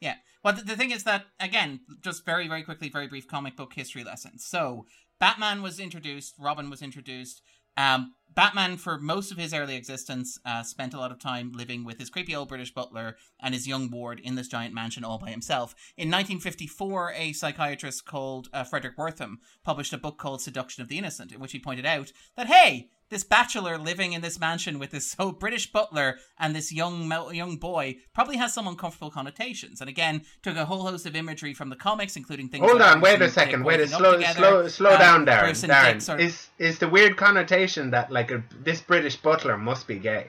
Yeah. 0.00 0.16
Well, 0.46 0.54
the, 0.54 0.62
the 0.62 0.76
thing 0.76 0.92
is 0.92 1.02
that 1.02 1.26
again, 1.40 1.80
just 2.02 2.24
very, 2.24 2.46
very 2.46 2.62
quickly, 2.62 2.88
very 2.88 3.08
brief 3.08 3.26
comic 3.26 3.56
book 3.56 3.72
history 3.74 4.04
lesson. 4.04 4.38
So, 4.38 4.86
Batman 5.18 5.60
was 5.60 5.80
introduced, 5.80 6.36
Robin 6.38 6.70
was 6.70 6.82
introduced. 6.82 7.42
Um, 7.76 8.14
Batman, 8.32 8.76
for 8.76 8.96
most 9.00 9.32
of 9.32 9.38
his 9.38 9.52
early 9.52 9.74
existence, 9.74 10.38
uh, 10.44 10.62
spent 10.62 10.94
a 10.94 10.98
lot 10.98 11.10
of 11.10 11.18
time 11.18 11.50
living 11.50 11.84
with 11.84 11.98
his 11.98 12.10
creepy 12.10 12.36
old 12.36 12.46
British 12.46 12.72
butler 12.72 13.16
and 13.40 13.54
his 13.54 13.66
young 13.66 13.90
ward 13.90 14.20
in 14.20 14.36
this 14.36 14.46
giant 14.46 14.72
mansion 14.72 15.02
all 15.02 15.18
by 15.18 15.30
himself. 15.30 15.74
In 15.96 16.12
1954, 16.12 17.12
a 17.16 17.32
psychiatrist 17.32 18.04
called 18.04 18.48
uh, 18.52 18.62
Fredric 18.62 18.94
Wertham 18.94 19.38
published 19.64 19.92
a 19.92 19.98
book 19.98 20.16
called 20.16 20.42
Seduction 20.42 20.80
of 20.80 20.88
the 20.88 20.98
Innocent, 20.98 21.32
in 21.32 21.40
which 21.40 21.52
he 21.52 21.58
pointed 21.58 21.86
out 21.86 22.12
that, 22.36 22.46
hey, 22.46 22.90
this 23.08 23.24
bachelor 23.24 23.78
living 23.78 24.12
in 24.12 24.20
this 24.20 24.38
mansion 24.40 24.78
with 24.78 24.90
this 24.90 25.14
old 25.18 25.38
British 25.38 25.70
butler 25.70 26.18
and 26.38 26.54
this 26.54 26.72
young 26.72 27.10
young 27.32 27.56
boy 27.56 27.96
probably 28.14 28.36
has 28.36 28.52
some 28.52 28.66
uncomfortable 28.66 29.10
connotations. 29.10 29.80
And 29.80 29.88
again, 29.88 30.22
took 30.42 30.56
a 30.56 30.64
whole 30.64 30.82
host 30.86 31.06
of 31.06 31.14
imagery 31.16 31.54
from 31.54 31.70
the 31.70 31.76
comics, 31.76 32.16
including 32.16 32.48
things. 32.48 32.64
Hold 32.66 32.80
like 32.80 32.96
on, 32.96 33.00
wait 33.00 33.22
a 33.22 33.28
second, 33.28 33.64
wait 33.64 33.80
a 33.80 33.88
slow 33.88 34.16
together, 34.16 34.38
slow 34.38 34.68
slow 34.68 34.90
uh, 34.90 34.98
down, 34.98 35.26
Darren. 35.26 35.68
Darren, 35.68 36.14
of- 36.14 36.20
is 36.20 36.48
is 36.58 36.78
the 36.78 36.88
weird 36.88 37.16
connotation 37.16 37.90
that 37.90 38.10
like 38.10 38.30
a, 38.30 38.42
this 38.62 38.80
British 38.80 39.16
butler 39.16 39.56
must 39.56 39.86
be 39.86 39.98
gay? 39.98 40.26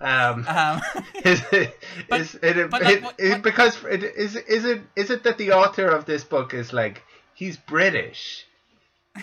Um, 0.00 0.44
um, 0.48 0.80
is 1.24 1.42
it, 1.52 1.78
But- 2.08 2.20
is 2.20 2.34
it, 2.36 2.56
it- 2.56 2.70
like, 2.72 3.02
what- 3.02 3.14
it- 3.18 3.30
what- 3.30 3.42
because 3.42 3.82
it, 3.84 4.02
is 4.02 4.36
is 4.36 4.64
it 4.64 4.82
is 4.94 5.10
it 5.10 5.22
that 5.24 5.38
the 5.38 5.52
author 5.52 5.86
of 5.88 6.04
this 6.04 6.24
book 6.24 6.54
is 6.54 6.72
like 6.72 7.02
he's 7.34 7.56
British, 7.56 8.46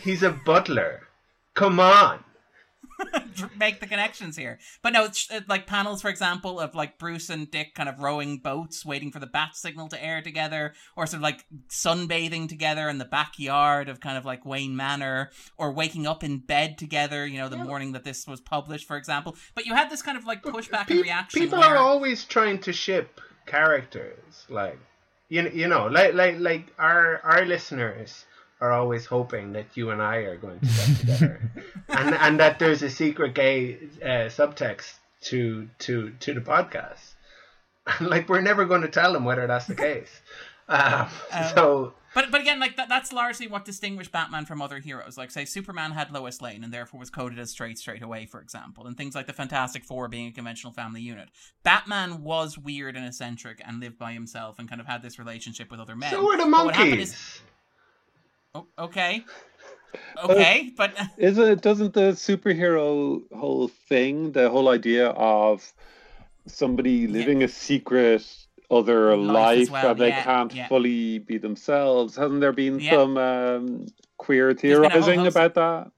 he's 0.01 0.23
a 0.23 0.31
butler. 0.31 1.07
Come 1.53 1.79
on, 1.79 2.23
make 3.57 3.79
the 3.79 3.87
connections 3.87 4.35
here. 4.35 4.59
But 4.81 4.93
no, 4.93 5.05
it's 5.05 5.29
like 5.47 5.67
panels, 5.67 6.01
for 6.01 6.09
example, 6.09 6.59
of 6.59 6.75
like 6.75 6.97
Bruce 6.97 7.29
and 7.29 7.49
Dick 7.49 7.73
kind 7.75 7.89
of 7.89 7.99
rowing 7.99 8.37
boats, 8.37 8.85
waiting 8.85 9.11
for 9.11 9.19
the 9.19 9.27
bat 9.27 9.55
signal 9.55 9.87
to 9.89 10.03
air 10.03 10.21
together, 10.21 10.73
or 10.95 11.05
sort 11.05 11.17
of 11.17 11.21
like 11.23 11.45
sunbathing 11.69 12.47
together 12.49 12.89
in 12.89 12.97
the 12.97 13.05
backyard 13.05 13.89
of 13.89 13.99
kind 13.99 14.17
of 14.17 14.25
like 14.25 14.45
Wayne 14.45 14.75
Manor, 14.75 15.31
or 15.57 15.71
waking 15.71 16.07
up 16.07 16.23
in 16.23 16.39
bed 16.39 16.77
together, 16.77 17.25
you 17.25 17.37
know, 17.37 17.49
the 17.49 17.57
morning 17.57 17.93
that 17.93 18.03
this 18.03 18.27
was 18.27 18.41
published, 18.41 18.87
for 18.87 18.97
example. 18.97 19.35
But 19.55 19.65
you 19.65 19.73
had 19.75 19.89
this 19.89 20.01
kind 20.01 20.17
of 20.17 20.25
like 20.25 20.43
pushback 20.43 20.87
Pe- 20.87 20.95
and 20.95 21.03
reaction. 21.03 21.41
People 21.41 21.59
where- 21.59 21.69
are 21.69 21.77
always 21.77 22.23
trying 22.25 22.59
to 22.59 22.73
ship 22.73 23.19
characters, 23.45 24.45
like 24.49 24.79
you 25.29 25.49
you 25.53 25.67
know, 25.67 25.87
like 25.87 26.13
like 26.13 26.39
like 26.39 26.73
our 26.77 27.19
our 27.23 27.45
listeners 27.45 28.25
are 28.63 28.71
always 28.71 29.05
hoping 29.05 29.51
that 29.53 29.65
you 29.75 29.91
and 29.91 30.01
I 30.01 30.17
are 30.29 30.37
going 30.37 30.59
to 30.61 30.65
get 30.65 30.97
together, 30.99 31.51
and 31.89 32.15
and 32.15 32.39
that 32.39 32.59
there's 32.59 32.81
a 32.81 32.89
secret 32.89 33.35
gay 33.35 33.77
uh, 34.01 34.29
subtext 34.31 34.93
to 35.23 35.67
to 35.79 36.11
to 36.21 36.33
the 36.33 36.41
podcast. 36.41 37.13
And 37.85 38.07
like 38.13 38.29
we're 38.29 38.41
never 38.41 38.63
going 38.65 38.83
to 38.83 38.87
tell 38.87 39.11
them 39.11 39.25
whether 39.25 39.45
that's 39.47 39.67
the 39.67 39.75
case. 39.75 40.21
Um, 40.69 41.09
Um, 41.33 41.47
so 41.55 41.93
But 42.15 42.31
but 42.31 42.39
again, 42.39 42.59
like 42.59 42.77
that, 42.77 42.87
that's 42.87 43.11
largely 43.11 43.47
what 43.47 43.65
distinguished 43.65 44.13
Batman 44.13 44.45
from 44.45 44.61
other 44.61 44.79
heroes. 44.79 45.17
Like 45.17 45.29
say 45.29 45.43
Superman 45.43 45.91
had 45.91 46.09
Lois 46.11 46.41
Lane 46.41 46.63
and 46.63 46.73
therefore 46.73 47.01
was 47.01 47.09
coded 47.09 47.37
as 47.37 47.51
straight 47.51 47.77
straight 47.77 48.01
away, 48.01 48.25
for 48.25 48.39
example, 48.39 48.87
and 48.87 48.95
things 48.95 49.13
like 49.13 49.27
the 49.27 49.33
Fantastic 49.33 49.83
Four 49.83 50.07
being 50.07 50.27
a 50.27 50.31
conventional 50.31 50.71
family 50.71 51.01
unit. 51.01 51.27
Batman 51.63 52.23
was 52.23 52.57
weird 52.57 52.95
and 52.95 53.05
eccentric 53.05 53.61
and 53.65 53.81
lived 53.81 53.97
by 53.97 54.13
himself 54.13 54.57
and 54.57 54.69
kind 54.69 54.79
of 54.79 54.87
had 54.87 55.01
this 55.01 55.19
relationship 55.19 55.69
with 55.69 55.81
other 55.81 55.97
men. 55.97 56.11
so 56.11 56.25
were 56.25 56.37
the 56.37 56.45
But 56.45 56.65
what 56.65 56.75
happened 56.75 56.91
monkeys. 56.91 57.41
Is- 58.55 58.61
oh, 58.77 58.83
okay, 58.85 59.23
okay, 60.23 60.71
but 60.75 60.95
Isn't 61.17 61.47
it? 61.47 61.61
Doesn't 61.61 61.93
the 61.93 62.11
superhero 62.13 63.21
whole 63.35 63.67
thing, 63.67 64.31
the 64.31 64.49
whole 64.49 64.69
idea 64.69 65.09
of 65.09 65.71
somebody 66.47 67.07
living 67.07 67.43
a 67.43 67.47
secret 67.47 68.25
other 68.69 69.15
Life 69.15 69.69
life, 69.69 69.71
well, 69.71 69.95
they 69.95 70.09
yeah, 70.09 70.23
can't 70.23 70.53
yeah. 70.53 70.67
fully 70.67 71.19
be 71.19 71.37
themselves? 71.37 72.15
Hasn't 72.15 72.41
there 72.41 72.51
been 72.53 72.79
Yeah. 72.79 72.91
some 72.91 73.17
um, 73.17 73.85
queer 74.17 74.49
been 74.49 74.51
a 74.51 74.53
whole 74.53 74.59
theorizing 74.59 75.27
about 75.27 75.53
that? 75.55 75.91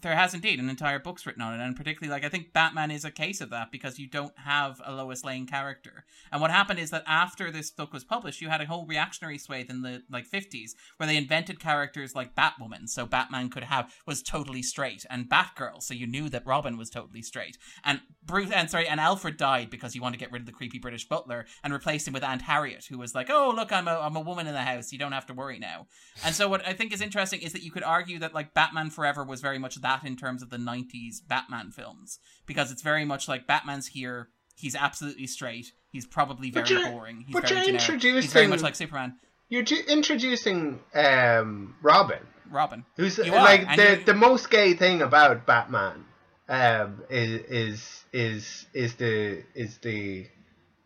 There 0.00 0.14
has 0.14 0.34
indeed 0.34 0.60
an 0.60 0.68
entire 0.68 0.98
book's 0.98 1.26
written 1.26 1.42
on 1.42 1.58
it, 1.58 1.62
and 1.62 1.76
particularly 1.76 2.12
like 2.12 2.24
I 2.24 2.28
think 2.28 2.52
Batman 2.52 2.90
is 2.90 3.04
a 3.04 3.10
case 3.10 3.40
of 3.40 3.50
that 3.50 3.72
because 3.72 3.98
you 3.98 4.08
don't 4.08 4.36
have 4.38 4.80
a 4.84 4.92
Lois 4.92 5.24
Lane 5.24 5.46
character. 5.46 6.04
And 6.30 6.40
what 6.40 6.50
happened 6.50 6.78
is 6.78 6.90
that 6.90 7.04
after 7.06 7.50
this 7.50 7.70
book 7.70 7.92
was 7.92 8.04
published, 8.04 8.40
you 8.40 8.48
had 8.48 8.60
a 8.60 8.66
whole 8.66 8.86
reactionary 8.86 9.38
swathe 9.38 9.70
in 9.70 9.82
the 9.82 10.02
like 10.10 10.26
fifties 10.26 10.74
where 10.96 11.06
they 11.06 11.16
invented 11.16 11.58
characters 11.58 12.14
like 12.14 12.34
Batwoman, 12.34 12.88
so 12.88 13.06
Batman 13.06 13.50
could 13.50 13.64
have 13.64 13.92
was 14.06 14.22
totally 14.22 14.62
straight, 14.62 15.04
and 15.10 15.28
Batgirl, 15.28 15.82
so 15.82 15.94
you 15.94 16.06
knew 16.06 16.28
that 16.28 16.46
Robin 16.46 16.76
was 16.76 16.90
totally 16.90 17.22
straight. 17.22 17.56
And 17.84 18.00
Bruce 18.22 18.50
and 18.50 18.70
sorry, 18.70 18.86
and 18.86 19.00
Alfred 19.00 19.36
died 19.36 19.70
because 19.70 19.94
you 19.94 20.02
want 20.02 20.14
to 20.14 20.18
get 20.18 20.30
rid 20.30 20.42
of 20.42 20.46
the 20.46 20.52
creepy 20.52 20.78
British 20.78 21.08
butler 21.08 21.46
and 21.64 21.72
replace 21.72 22.06
him 22.06 22.14
with 22.14 22.22
Aunt 22.22 22.42
Harriet, 22.42 22.86
who 22.88 22.98
was 22.98 23.14
like, 23.14 23.30
"Oh, 23.30 23.52
look, 23.54 23.72
I'm 23.72 23.88
a 23.88 23.98
I'm 23.98 24.16
a 24.16 24.20
woman 24.20 24.46
in 24.46 24.54
the 24.54 24.62
house. 24.62 24.92
You 24.92 24.98
don't 24.98 25.12
have 25.12 25.26
to 25.26 25.34
worry 25.34 25.58
now." 25.58 25.86
And 26.24 26.34
so 26.34 26.48
what 26.48 26.66
I 26.66 26.72
think 26.72 26.92
is 26.92 27.00
interesting 27.00 27.40
is 27.42 27.52
that 27.52 27.62
you 27.62 27.70
could 27.70 27.82
argue 27.82 28.18
that 28.20 28.34
like 28.34 28.54
Batman 28.54 28.90
Forever 28.90 29.24
was 29.24 29.40
very 29.40 29.58
much 29.58 29.76
that 29.76 29.87
in 30.04 30.16
terms 30.16 30.42
of 30.42 30.50
the 30.50 30.56
90s 30.56 31.16
Batman 31.26 31.70
films 31.70 32.18
because 32.46 32.70
it's 32.72 32.82
very 32.82 33.04
much 33.04 33.28
like 33.28 33.46
Batman's 33.46 33.88
here, 33.88 34.28
he's 34.56 34.74
absolutely 34.74 35.26
straight, 35.26 35.72
he's 35.90 36.06
probably 36.06 36.50
very 36.50 36.68
you're- 36.68 36.90
boring, 36.90 37.22
he's 37.26 37.32
but 37.34 37.48
very 37.48 37.66
you're 37.66 37.78
generic. 37.78 38.02
He's 38.24 38.32
very 38.32 38.46
much 38.46 38.62
like 38.62 38.74
Superman, 38.74 39.14
You're 39.48 39.62
ju- 39.62 39.82
introducing 39.88 40.80
um, 40.94 41.74
Robin. 41.82 42.20
Robin. 42.50 42.84
Who's 42.96 43.18
You 43.18 43.32
like 43.32 43.62
the 43.76 44.00
the 44.06 44.14
most 44.14 44.48
gay 44.50 44.72
thing 44.74 45.02
about 45.02 45.44
Batman 45.46 46.04
um, 46.48 47.02
is 47.10 47.42
is 47.50 48.04
is 48.12 48.66
is 48.72 48.94
the 48.94 49.44
is 49.54 49.78
the 49.78 50.26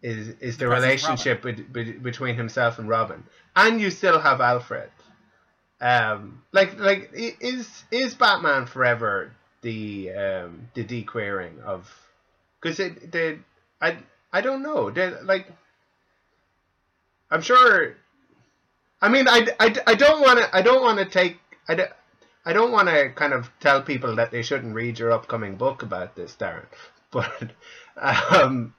is 0.02 0.28
is 0.40 0.56
the, 0.58 0.64
The 0.64 0.70
relationship 0.70 1.42
bet- 1.42 1.72
bet- 1.72 2.02
between 2.02 2.34
himself 2.36 2.78
and 2.80 2.88
Robin, 2.88 3.22
and 3.54 3.80
you 3.80 3.90
still 3.90 4.18
have 4.18 4.40
Alfred. 4.40 4.90
Um, 5.82 6.42
like 6.52 6.78
like 6.78 7.10
is 7.14 7.84
is 7.90 8.14
Batman 8.14 8.66
Forever 8.66 9.32
the 9.62 10.12
um 10.12 10.68
the 10.74 10.84
dequeering 10.84 11.60
of 11.62 11.90
because 12.60 12.80
it 12.80 13.10
the 13.12 13.38
I 13.80 13.98
I 14.32 14.40
don't 14.42 14.62
know 14.62 14.90
the 14.90 15.20
like 15.24 15.48
I'm 17.32 17.42
sure 17.42 17.96
I 19.00 19.08
mean, 19.08 19.26
I, 19.28 19.48
I, 19.58 19.74
I 19.86 19.94
don't 19.94 20.20
want 20.20 20.38
to. 20.38 20.56
I 20.56 20.62
don't 20.62 20.82
want 20.82 20.98
to 20.98 21.04
take. 21.04 21.38
I, 21.68 21.74
don't- 21.74 21.90
I 22.44 22.52
don't 22.52 22.72
want 22.72 22.88
to 22.88 23.10
kind 23.10 23.32
of 23.32 23.50
tell 23.60 23.82
people 23.82 24.16
that 24.16 24.30
they 24.30 24.42
shouldn't 24.42 24.74
read 24.74 24.98
your 24.98 25.12
upcoming 25.12 25.56
book 25.56 25.82
about 25.82 26.14
this, 26.16 26.34
Darren. 26.34 26.66
But 27.12 27.50
um, 27.98 28.72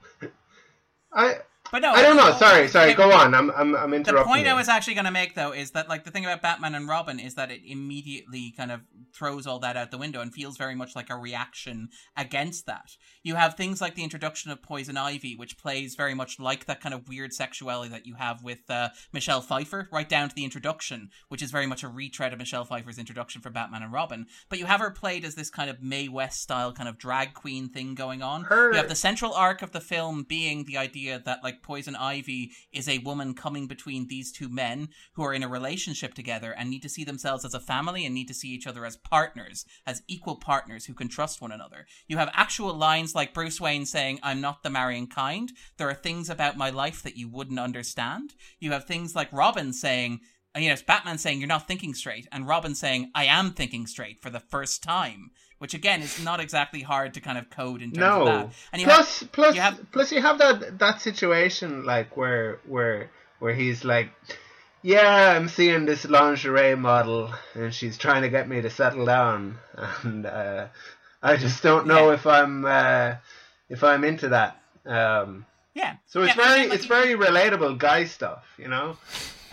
I 1.13 1.39
But 1.73 1.81
no, 1.81 1.91
I 1.91 2.03
don't 2.03 2.15
know. 2.15 2.31
Sorry, 2.33 2.67
sorry. 2.67 2.93
Go 2.93 3.11
on. 3.11 3.33
I'm 3.33 3.49
I'm 3.49 3.75
I'm 3.75 3.93
interrupting. 3.95 4.23
The 4.31 4.35
point 4.35 4.47
I 4.47 4.53
was 4.53 4.69
actually 4.69 4.93
going 4.93 5.05
to 5.05 5.11
make, 5.11 5.33
though, 5.33 5.51
is 5.53 5.71
that 5.71 5.89
like 5.89 6.03
the 6.03 6.11
thing 6.11 6.23
about 6.23 6.43
Batman 6.43 6.75
and 6.75 6.87
Robin 6.87 7.19
is 7.19 7.33
that 7.33 7.49
it 7.49 7.61
immediately 7.65 8.53
kind 8.55 8.71
of 8.71 8.81
throws 9.11 9.47
all 9.47 9.57
that 9.57 9.75
out 9.75 9.89
the 9.89 9.97
window 9.97 10.21
and 10.21 10.31
feels 10.31 10.55
very 10.55 10.75
much 10.75 10.95
like 10.95 11.09
a 11.09 11.15
reaction 11.15 11.89
against 12.15 12.67
that. 12.67 12.91
You 13.23 13.33
have 13.35 13.55
things 13.55 13.81
like 13.81 13.95
the 13.95 14.03
introduction 14.03 14.51
of 14.51 14.61
Poison 14.61 14.97
Ivy, 14.97 15.35
which 15.35 15.57
plays 15.57 15.95
very 15.95 16.13
much 16.13 16.39
like 16.39 16.65
that 16.65 16.79
kind 16.79 16.93
of 16.93 17.07
weird 17.07 17.33
sexuality 17.33 17.89
that 17.89 18.05
you 18.05 18.13
have 18.15 18.43
with 18.43 18.69
uh, 18.69 18.89
Michelle 19.11 19.41
Pfeiffer, 19.41 19.89
right 19.91 20.07
down 20.07 20.29
to 20.29 20.35
the 20.35 20.43
introduction, 20.43 21.09
which 21.29 21.41
is 21.41 21.49
very 21.49 21.65
much 21.65 21.81
a 21.81 21.87
retread 21.87 22.33
of 22.33 22.39
Michelle 22.39 22.65
Pfeiffer's 22.65 22.99
introduction 22.99 23.41
for 23.41 23.49
Batman 23.49 23.81
and 23.81 23.91
Robin. 23.91 24.27
But 24.47 24.59
you 24.59 24.67
have 24.67 24.79
her 24.79 24.91
played 24.91 25.25
as 25.25 25.33
this 25.33 25.49
kind 25.49 25.71
of 25.71 25.81
Mae 25.81 26.07
West 26.07 26.39
style 26.39 26.71
kind 26.71 26.87
of 26.87 26.99
drag 26.99 27.33
queen 27.33 27.69
thing 27.69 27.95
going 27.95 28.21
on. 28.21 28.43
Her- 28.43 28.69
You 28.71 28.77
have 28.77 28.89
the 28.89 28.95
central 28.95 29.33
arc 29.33 29.63
of 29.63 29.71
the 29.71 29.81
film 29.81 30.21
being 30.21 30.65
the 30.65 30.77
idea 30.77 31.19
that 31.25 31.43
like 31.43 31.62
Poison 31.63 31.95
Ivy 31.95 32.51
is 32.71 32.87
a 32.87 32.99
woman 32.99 33.33
coming 33.33 33.67
between 33.67 34.07
these 34.07 34.31
two 34.31 34.49
men 34.49 34.89
who 35.13 35.23
are 35.23 35.33
in 35.33 35.43
a 35.43 35.47
relationship 35.47 36.13
together 36.13 36.51
and 36.51 36.69
need 36.69 36.81
to 36.83 36.89
see 36.89 37.03
themselves 37.03 37.45
as 37.45 37.53
a 37.53 37.59
family 37.59 38.05
and 38.05 38.13
need 38.13 38.27
to 38.27 38.33
see 38.33 38.49
each 38.49 38.67
other 38.67 38.85
as 38.85 38.97
partners, 38.97 39.65
as 39.87 40.03
equal 40.07 40.35
partners 40.35 40.85
who 40.85 40.93
can 40.93 41.07
trust 41.07 41.41
one 41.41 41.51
another. 41.51 41.87
You 42.07 42.17
have 42.17 42.29
actual 42.33 42.73
lines 42.73 43.15
like 43.15 43.33
Bruce 43.33 43.59
Wayne 43.59 43.85
saying, 43.85 44.19
I'm 44.21 44.41
not 44.41 44.63
the 44.63 44.69
marrying 44.69 45.07
kind. 45.07 45.51
There 45.77 45.89
are 45.89 45.95
things 45.95 46.29
about 46.29 46.57
my 46.57 46.69
life 46.69 47.01
that 47.03 47.17
you 47.17 47.27
wouldn't 47.27 47.59
understand. 47.59 48.33
You 48.59 48.71
have 48.73 48.85
things 48.85 49.15
like 49.15 49.31
Robin 49.31 49.73
saying, 49.73 50.19
you 50.55 50.67
know, 50.67 50.73
it's 50.73 50.83
Batman 50.83 51.17
saying 51.17 51.39
you're 51.39 51.47
not 51.47 51.67
thinking 51.67 51.95
straight, 51.95 52.27
and 52.31 52.47
Robin 52.47 52.75
saying 52.75 53.09
I 53.15 53.25
am 53.25 53.53
thinking 53.53 53.87
straight 53.87 54.21
for 54.21 54.29
the 54.29 54.39
first 54.39 54.83
time, 54.83 55.31
which 55.63 55.73
again 55.73 56.01
is 56.01 56.21
not 56.21 56.41
exactly 56.41 56.81
hard 56.81 57.13
to 57.13 57.21
kind 57.21 57.37
of 57.37 57.49
code 57.49 57.81
in 57.81 57.93
terms 57.93 58.03
of 58.05 58.19
no. 58.19 58.25
that. 58.25 58.49
And 58.73 58.81
you 58.81 58.87
have, 58.89 58.97
plus, 58.97 59.23
plus, 59.31 59.55
you 59.55 59.61
have- 59.61 59.91
plus, 59.93 60.11
you 60.11 60.21
have 60.21 60.37
that 60.39 60.77
that 60.79 61.01
situation 61.01 61.85
like 61.85 62.17
where 62.17 62.59
where 62.67 63.09
where 63.39 63.53
he's 63.53 63.85
like, 63.85 64.09
yeah, 64.81 65.33
I'm 65.37 65.47
seeing 65.47 65.85
this 65.85 66.03
lingerie 66.03 66.75
model, 66.75 67.31
and 67.55 67.73
she's 67.73 67.97
trying 67.97 68.23
to 68.23 68.29
get 68.29 68.49
me 68.49 68.61
to 68.61 68.69
settle 68.69 69.05
down, 69.05 69.57
and 70.03 70.25
uh, 70.25 70.67
I 71.21 71.37
just 71.37 71.63
don't 71.63 71.87
know 71.87 72.09
Yeah. 72.09 72.15
if 72.15 72.27
I'm 72.27 72.65
uh, 72.65 73.15
if 73.69 73.85
I'm 73.85 74.03
into 74.03 74.27
that. 74.29 74.59
Um, 74.85 75.45
Yeah. 75.73 75.95
So 76.07 76.23
it's 76.23 76.35
Yeah, 76.35 76.45
very 76.45 76.67
like, 76.67 76.73
it's 76.75 76.87
very 76.87 77.13
relatable 77.15 77.77
guy 77.77 78.03
stuff, 78.03 78.43
you 78.57 78.67
know. 78.67 78.97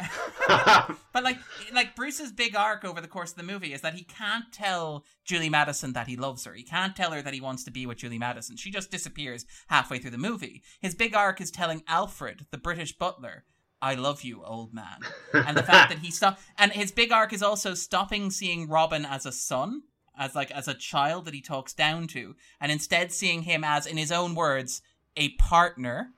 But 1.13 1.25
like, 1.25 1.39
like 1.73 1.97
Bruce's 1.97 2.31
big 2.31 2.55
arc 2.55 2.85
over 2.85 3.01
the 3.01 3.09
course 3.09 3.33
of 3.33 3.37
the 3.37 3.43
movie 3.43 3.73
is 3.73 3.81
that 3.81 3.95
he 3.95 4.05
can't 4.05 4.45
tell 4.53 5.05
Julie 5.25 5.49
Madison 5.51 5.93
that 5.95 6.07
he 6.07 6.17
loves 6.17 6.45
her. 6.45 6.55
He 6.55 6.63
can't 6.63 6.95
tell 6.95 7.11
her 7.11 7.21
that 7.23 7.35
he 7.35 7.41
wants 7.41 7.65
to 7.65 7.71
be 7.73 7.85
with 7.85 7.99
Julie 7.99 8.19
Madison. 8.19 8.57
She 8.57 8.71
just 8.71 8.91
disappears 8.91 9.45
halfway 9.69 9.99
through 9.99 10.13
the 10.13 10.19
movie. 10.19 10.63
His 10.81 10.95
big 10.95 11.15
arc 11.15 11.41
is 11.41 11.51
telling 11.51 11.83
Alfred, 11.89 12.47
the 12.53 12.59
British 12.59 12.97
butler, 12.97 13.45
"I 13.83 13.95
love 13.95 14.23
you, 14.23 14.45
old 14.45 14.73
man," 14.73 15.01
and 15.33 15.57
the 15.57 15.63
fact 15.65 15.91
that 15.91 15.99
he 15.99 16.11
stop. 16.13 16.39
And 16.57 16.73
his 16.73 16.93
big 16.93 17.11
arc 17.11 17.33
is 17.33 17.43
also 17.43 17.75
stopping 17.75 18.31
seeing 18.31 18.69
Robin 18.69 19.05
as 19.05 19.27
a 19.27 19.33
son, 19.33 19.83
as 20.17 20.35
like 20.37 20.51
as 20.53 20.69
a 20.69 20.75
child 20.75 21.25
that 21.25 21.35
he 21.35 21.41
talks 21.43 21.73
down 21.75 22.07
to, 22.09 22.37
and 22.61 22.71
instead 22.71 23.11
seeing 23.13 23.43
him 23.43 23.65
as, 23.65 23.85
in 23.87 23.97
his 23.97 24.13
own 24.13 24.35
words, 24.37 24.81
a 25.17 25.31
partner 25.37 26.11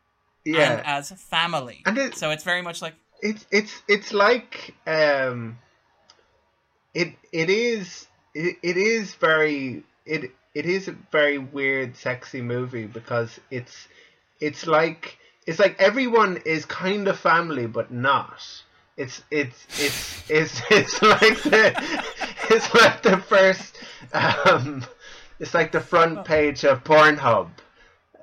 and 0.44 0.54
yeah, 0.56 0.82
as 0.84 1.12
family. 1.12 1.82
And 1.86 1.96
it- 1.96 2.16
so 2.16 2.30
it's 2.30 2.44
very 2.44 2.62
much 2.62 2.82
like 2.82 2.94
it's 3.22 3.46
it's 3.50 3.82
it's 3.88 4.12
like 4.12 4.74
um, 4.86 5.58
it 6.92 7.14
it 7.32 7.48
is 7.48 8.08
it, 8.34 8.56
it 8.62 8.76
is 8.76 9.14
very 9.14 9.84
it 10.04 10.32
it 10.54 10.66
is 10.66 10.88
a 10.88 10.96
very 11.12 11.38
weird 11.38 11.96
sexy 11.96 12.42
movie 12.42 12.86
because 12.86 13.40
it's 13.50 13.88
it's 14.40 14.66
like 14.66 15.18
it's 15.46 15.58
like 15.58 15.80
everyone 15.80 16.42
is 16.44 16.64
kind 16.66 17.08
of 17.08 17.18
family 17.18 17.66
but 17.66 17.92
not. 17.92 18.42
It's 18.96 19.22
it's 19.30 19.66
it's 19.78 20.28
it's 20.28 20.60
it's 20.70 21.00
like 21.00 21.42
the 21.44 22.12
it's 22.50 22.74
like 22.74 23.02
the 23.02 23.18
first 23.18 23.78
um, 24.12 24.84
it's 25.38 25.54
like 25.54 25.72
the 25.72 25.80
front 25.80 26.24
page 26.24 26.64
of 26.64 26.84
Pornhub. 26.84 27.48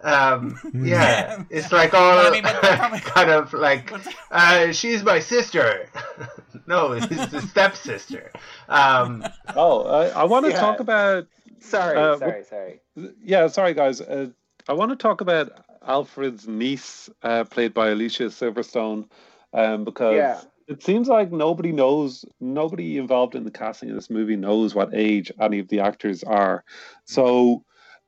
Um, 0.01 0.59
yeah, 0.73 1.43
it's 1.49 1.71
like 1.71 1.93
all 1.93 2.15
Well, 2.15 2.27
I 2.27 2.31
mean, 2.31 2.43
probably- 2.61 2.99
kind 3.01 3.29
of 3.29 3.53
like 3.53 3.91
uh, 4.31 4.71
she's 4.71 5.03
my 5.03 5.19
sister. 5.19 5.89
no, 6.67 6.93
it's 6.93 7.07
the 7.07 7.41
stepsister. 7.41 8.31
Um, 8.67 9.25
Oh, 9.55 9.83
I, 9.83 10.07
I 10.09 10.23
want 10.25 10.45
to 10.45 10.51
Yeah. 10.51 10.59
talk 10.59 10.79
about. 10.79 11.27
Sorry, 11.59 11.97
Uh, 11.97 12.17
sorry, 12.17 12.43
sorry. 12.43 12.81
Yeah, 13.23 13.47
sorry 13.47 13.73
guys. 13.73 13.99
Uh, 14.01 14.27
I 14.67 14.73
want 14.73 14.91
to 14.91 14.95
talk 14.95 15.19
about 15.21 15.51
Alfred's 15.85 16.47
niece, 16.47 17.09
uh, 17.23 17.43
played 17.43 17.73
by 17.73 17.89
Alicia 17.89 18.25
Silverstone, 18.25 19.09
um, 19.53 19.83
because 19.83 20.15
Yeah. 20.15 20.39
it 20.67 20.83
seems 20.83 21.07
like 21.09 21.31
nobody 21.31 21.71
knows, 21.73 22.23
nobody 22.39 22.97
involved 22.97 23.35
in 23.35 23.43
the 23.43 23.51
casting 23.51 23.89
of 23.89 23.95
this 23.95 24.09
movie 24.09 24.35
knows 24.37 24.73
what 24.75 24.93
age 24.93 25.31
any 25.41 25.59
of 25.59 25.67
the 25.67 25.79
actors 25.81 26.23
are. 26.23 26.63
So, 27.05 27.63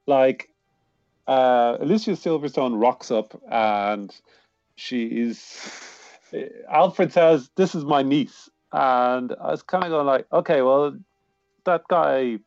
like, 0.07 0.47
uh, 1.31 1.77
Alicia 1.79 2.11
Silverstone 2.11 2.81
rocks 2.81 3.09
up 3.09 3.39
and 3.49 4.13
she 4.75 5.05
is. 5.05 5.39
Alfred 6.69 7.13
says, 7.13 7.49
"This 7.55 7.75
is 7.75 7.85
my 7.85 8.03
niece," 8.03 8.49
and 8.71 9.33
I 9.39 9.51
was 9.51 9.63
kind 9.63 9.83
of 9.85 9.91
going 9.91 10.05
like, 10.05 10.25
"Okay, 10.31 10.61
well, 10.61 10.97
that 11.63 11.83
guy, 11.87 12.39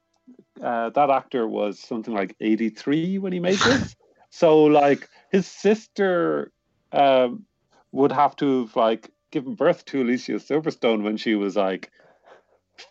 uh, 0.62 0.90
that 0.90 1.11
actor 1.11 1.47
was 1.47 1.78
something 1.78 2.12
like 2.12 2.36
83 2.40 3.19
when 3.19 3.32
he 3.32 3.40
made 3.40 3.59
this. 3.59 3.97
so 4.31 4.65
like 4.65 5.09
his 5.31 5.47
sister 5.47 6.52
um, 6.93 7.47
would 7.93 8.12
have 8.12 8.36
to 8.36 8.62
have 8.62 8.77
like 8.77 9.11
given 9.31 9.55
birth 9.55 9.85
to 9.86 10.02
Alicia 10.02 10.32
Silverstone 10.32 11.02
when 11.02 11.16
she 11.16 11.35
was 11.35 11.56
like 11.56 11.90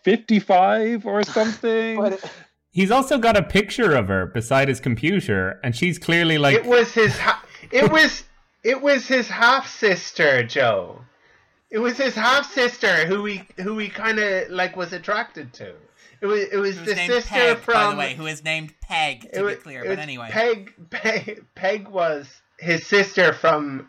55 0.02 1.06
or 1.06 1.22
something. 1.22 1.96
But 2.00 2.30
He's 2.74 2.90
also 2.90 3.18
got 3.18 3.36
a 3.36 3.42
picture 3.44 3.94
of 3.94 4.08
her 4.08 4.26
beside 4.26 4.66
his 4.68 4.80
computer, 4.80 5.60
and 5.62 5.76
she's 5.76 5.96
clearly 5.96 6.38
like, 6.38 6.56
it 6.56 6.66
was 6.66 6.92
his. 6.92 7.16
Ha- 7.16 7.44
it 7.70 7.92
was. 7.92 8.24
It 8.64 8.82
was 8.82 9.06
his 9.06 9.28
half 9.28 9.68
sister, 9.68 10.42
Joe. 10.42 11.02
It 11.70 11.78
was 11.78 11.96
his 11.98 12.16
half 12.16 12.50
sister 12.52 13.06
who 13.06 13.24
he 13.26 13.42
who 13.58 13.78
he 13.78 13.88
kind 13.88 14.18
of 14.18 14.50
like 14.50 14.76
was 14.76 14.92
attracted 14.92 15.52
to. 15.52 15.72
It 16.20 16.26
was. 16.26 16.40
It 16.52 16.56
was 16.56 16.76
who's 16.76 16.86
the 16.88 16.96
sister 16.96 17.28
Peg, 17.28 17.58
from. 17.58 17.74
by 17.74 17.90
the 17.92 17.96
way, 17.96 18.14
who 18.14 18.26
is 18.26 18.42
named 18.42 18.74
Peg, 18.80 19.26
it 19.26 19.34
to 19.34 19.38
be 19.38 19.44
was- 19.44 19.56
clear. 19.58 19.84
But 19.86 20.00
anyway, 20.00 20.30
Peg, 20.32 20.72
Peg, 20.90 21.44
Peg 21.54 21.86
was 21.86 22.26
his 22.58 22.84
sister 22.88 23.32
from 23.32 23.86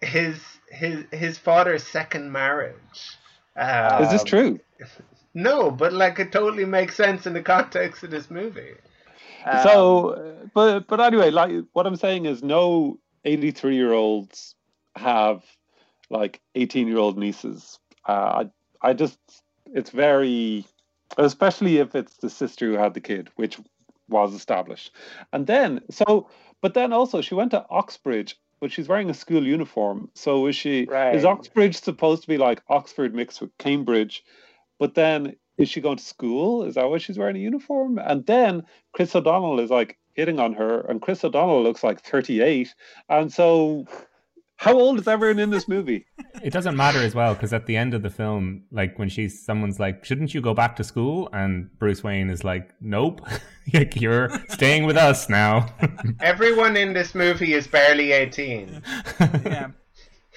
his 0.00 0.40
his 0.72 1.04
his 1.12 1.38
father's 1.38 1.84
second 1.84 2.32
marriage. 2.32 3.16
Um, 3.54 4.02
Is 4.02 4.10
this 4.10 4.24
true? 4.24 4.58
No, 5.34 5.70
but 5.70 5.92
like 5.92 6.18
it 6.18 6.32
totally 6.32 6.64
makes 6.64 6.94
sense 6.94 7.26
in 7.26 7.32
the 7.32 7.42
context 7.42 8.02
of 8.02 8.10
this 8.10 8.30
movie. 8.30 8.74
um, 9.46 9.62
so, 9.62 10.08
uh, 10.10 10.46
but 10.54 10.86
but 10.86 11.00
anyway, 11.00 11.30
like 11.30 11.52
what 11.72 11.86
I'm 11.86 11.96
saying 11.96 12.26
is, 12.26 12.42
no 12.42 12.98
83 13.24 13.76
year 13.76 13.92
olds 13.92 14.54
have 14.96 15.42
like 16.10 16.40
18 16.54 16.86
year 16.86 16.98
old 16.98 17.16
nieces. 17.18 17.78
Uh, 18.06 18.44
I 18.82 18.90
I 18.90 18.92
just 18.92 19.18
it's 19.72 19.90
very, 19.90 20.66
especially 21.16 21.78
if 21.78 21.94
it's 21.94 22.16
the 22.18 22.28
sister 22.28 22.66
who 22.66 22.74
had 22.74 22.94
the 22.94 23.00
kid, 23.00 23.30
which 23.36 23.58
was 24.08 24.34
established, 24.34 24.92
and 25.32 25.46
then 25.46 25.80
so, 25.90 26.28
but 26.60 26.74
then 26.74 26.92
also 26.92 27.22
she 27.22 27.34
went 27.34 27.52
to 27.52 27.64
Oxbridge. 27.70 28.36
But 28.60 28.70
she's 28.70 28.86
wearing 28.86 29.10
a 29.10 29.14
school 29.14 29.44
uniform, 29.44 30.08
so 30.14 30.46
is 30.46 30.54
she? 30.54 30.84
Right. 30.84 31.16
Is 31.16 31.24
Oxbridge 31.24 31.80
supposed 31.80 32.22
to 32.22 32.28
be 32.28 32.38
like 32.38 32.62
Oxford 32.68 33.12
mixed 33.12 33.40
with 33.40 33.50
Cambridge? 33.58 34.22
But 34.82 34.96
then 34.96 35.36
is 35.58 35.68
she 35.68 35.80
going 35.80 35.98
to 35.98 36.02
school? 36.02 36.64
Is 36.64 36.74
that 36.74 36.90
why 36.90 36.98
she's 36.98 37.16
wearing 37.16 37.36
a 37.36 37.38
uniform? 37.38 38.00
And 38.00 38.26
then 38.26 38.64
Chris 38.92 39.14
O'Donnell 39.14 39.60
is 39.60 39.70
like 39.70 39.96
hitting 40.14 40.40
on 40.40 40.54
her, 40.54 40.80
and 40.80 41.00
Chris 41.00 41.22
O'Donnell 41.22 41.62
looks 41.62 41.84
like 41.84 42.00
38. 42.00 42.74
And 43.08 43.32
so, 43.32 43.84
how 44.56 44.76
old 44.76 44.98
is 44.98 45.06
everyone 45.06 45.38
in 45.38 45.50
this 45.50 45.68
movie? 45.68 46.04
it 46.42 46.52
doesn't 46.52 46.76
matter 46.76 46.98
as 46.98 47.14
well 47.14 47.34
because 47.34 47.52
at 47.52 47.66
the 47.66 47.76
end 47.76 47.94
of 47.94 48.02
the 48.02 48.10
film, 48.10 48.64
like 48.72 48.98
when 48.98 49.08
she's 49.08 49.40
someone's 49.46 49.78
like, 49.78 50.04
"Shouldn't 50.04 50.34
you 50.34 50.40
go 50.40 50.52
back 50.52 50.74
to 50.74 50.82
school?" 50.82 51.28
and 51.32 51.70
Bruce 51.78 52.02
Wayne 52.02 52.28
is 52.28 52.42
like, 52.42 52.68
"Nope, 52.80 53.20
like 53.72 54.00
you're 54.00 54.30
staying 54.48 54.84
with 54.84 54.96
us 54.96 55.28
now." 55.28 55.72
Everyone 56.20 56.76
in 56.76 56.92
this 56.92 57.14
movie 57.14 57.52
is 57.54 57.68
barely 57.68 58.10
eighteen. 58.10 58.82
yeah. 59.20 59.68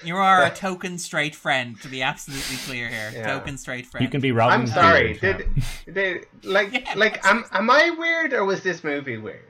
You 0.04 0.16
are 0.16 0.44
a 0.44 0.50
token 0.54 0.98
straight 0.98 1.34
friend, 1.34 1.80
to 1.82 1.88
be 1.88 2.02
absolutely 2.02 2.56
clear 2.66 2.88
here. 2.88 3.10
Yeah. 3.14 3.26
Token 3.38 3.56
straight 3.56 3.86
friend. 3.86 4.04
you 4.04 4.10
can 4.10 4.20
be 4.20 4.32
Robin. 4.32 4.60
I'm 4.60 4.66
sorry. 4.66 5.14
Did, 5.14 5.48
did 5.92 6.26
like 6.42 6.72
Yeah, 6.86 6.94
like 6.96 7.24
am 7.26 7.44
am 7.52 7.70
I 7.70 7.90
weird 7.90 8.32
or 8.32 8.44
was 8.44 8.62
this 8.62 8.84
movie 8.84 9.16
weird? 9.16 9.40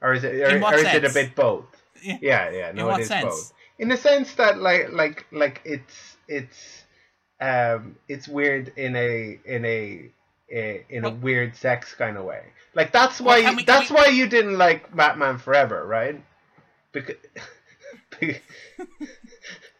Or 0.00 0.14
is 0.14 0.24
it 0.24 0.34
or, 0.36 0.64
or 0.64 0.74
is 0.74 0.82
it 0.94 1.04
a 1.04 1.12
bit 1.12 1.34
both? 1.34 1.64
Yeah. 2.02 2.18
Yeah, 2.20 2.50
yeah, 2.50 2.72
no, 2.72 2.86
what 2.88 2.98
it 2.98 3.02
is 3.02 3.08
sense? 3.08 3.24
both. 3.24 3.52
In 3.78 3.88
the 3.88 3.96
sense 3.96 4.34
that 4.34 4.58
like 4.58 4.90
like 4.92 5.24
like 5.30 5.60
it's 5.64 6.16
it's 6.26 6.82
um 7.40 7.94
it's 8.08 8.26
weird 8.26 8.72
in 8.76 8.96
a 8.96 9.38
in 9.44 9.64
a, 9.64 10.10
a 10.52 10.84
in 10.90 11.04
a 11.04 11.10
Well- 11.10 11.18
weird 11.18 11.54
sex 11.56 11.94
kind 11.94 12.16
of 12.16 12.24
way. 12.24 12.42
Like 12.74 12.90
that's 12.92 13.20
why 13.20 13.42
can 13.42 13.54
we- 13.56 13.64
that's 13.64 13.90
we- 13.90 13.94
why 13.96 14.06
you 14.06 14.26
didn't 14.26 14.58
like 14.58 14.94
Batman 14.96 15.38
Forever, 15.38 15.86
right? 15.86 16.20
Because 16.90 17.16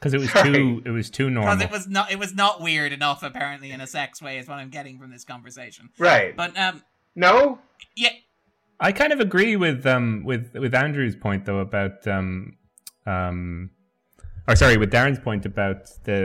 because 0.03 0.15
it 0.15 0.20
was 0.20 0.31
Sorry. 0.33 0.53
too 0.53 0.83
it 0.85 0.91
was 0.91 1.11
too 1.11 1.31
normal. 1.31 1.55
because 1.55 1.65
it 1.65 1.70
was 1.70 1.89
not 1.89 2.11
it 2.11 2.19
was 2.19 2.35
not 2.35 2.61
weird 2.61 2.93
enough 2.93 3.23
apparently 3.23 3.70
in 3.70 3.81
a 3.81 3.87
sex 3.87 4.20
way 4.20 4.39
is 4.39 4.49
what 4.49 4.59
I'm 4.59 4.70
getting 4.70 4.99
from 4.99 5.11
this 5.11 5.24
conversation. 5.24 5.91
right. 5.99 6.37
But 6.37 6.59
um 6.59 6.83
no? 7.15 7.61
yeah 7.97 8.11
I 8.81 8.91
kind 8.91 9.12
of 9.12 9.20
agree 9.20 9.55
with 9.57 9.87
um 9.87 10.24
with 10.24 10.55
with 10.55 10.74
Andrew's 10.74 11.15
point 11.15 11.45
though 11.45 11.59
about 11.61 12.07
um 12.09 12.57
um 13.07 13.70
or 14.49 14.57
sorry 14.57 14.77
with 14.77 14.91
Darren's 14.91 15.20
point 15.20 15.47
about 15.47 15.85
the 16.03 16.20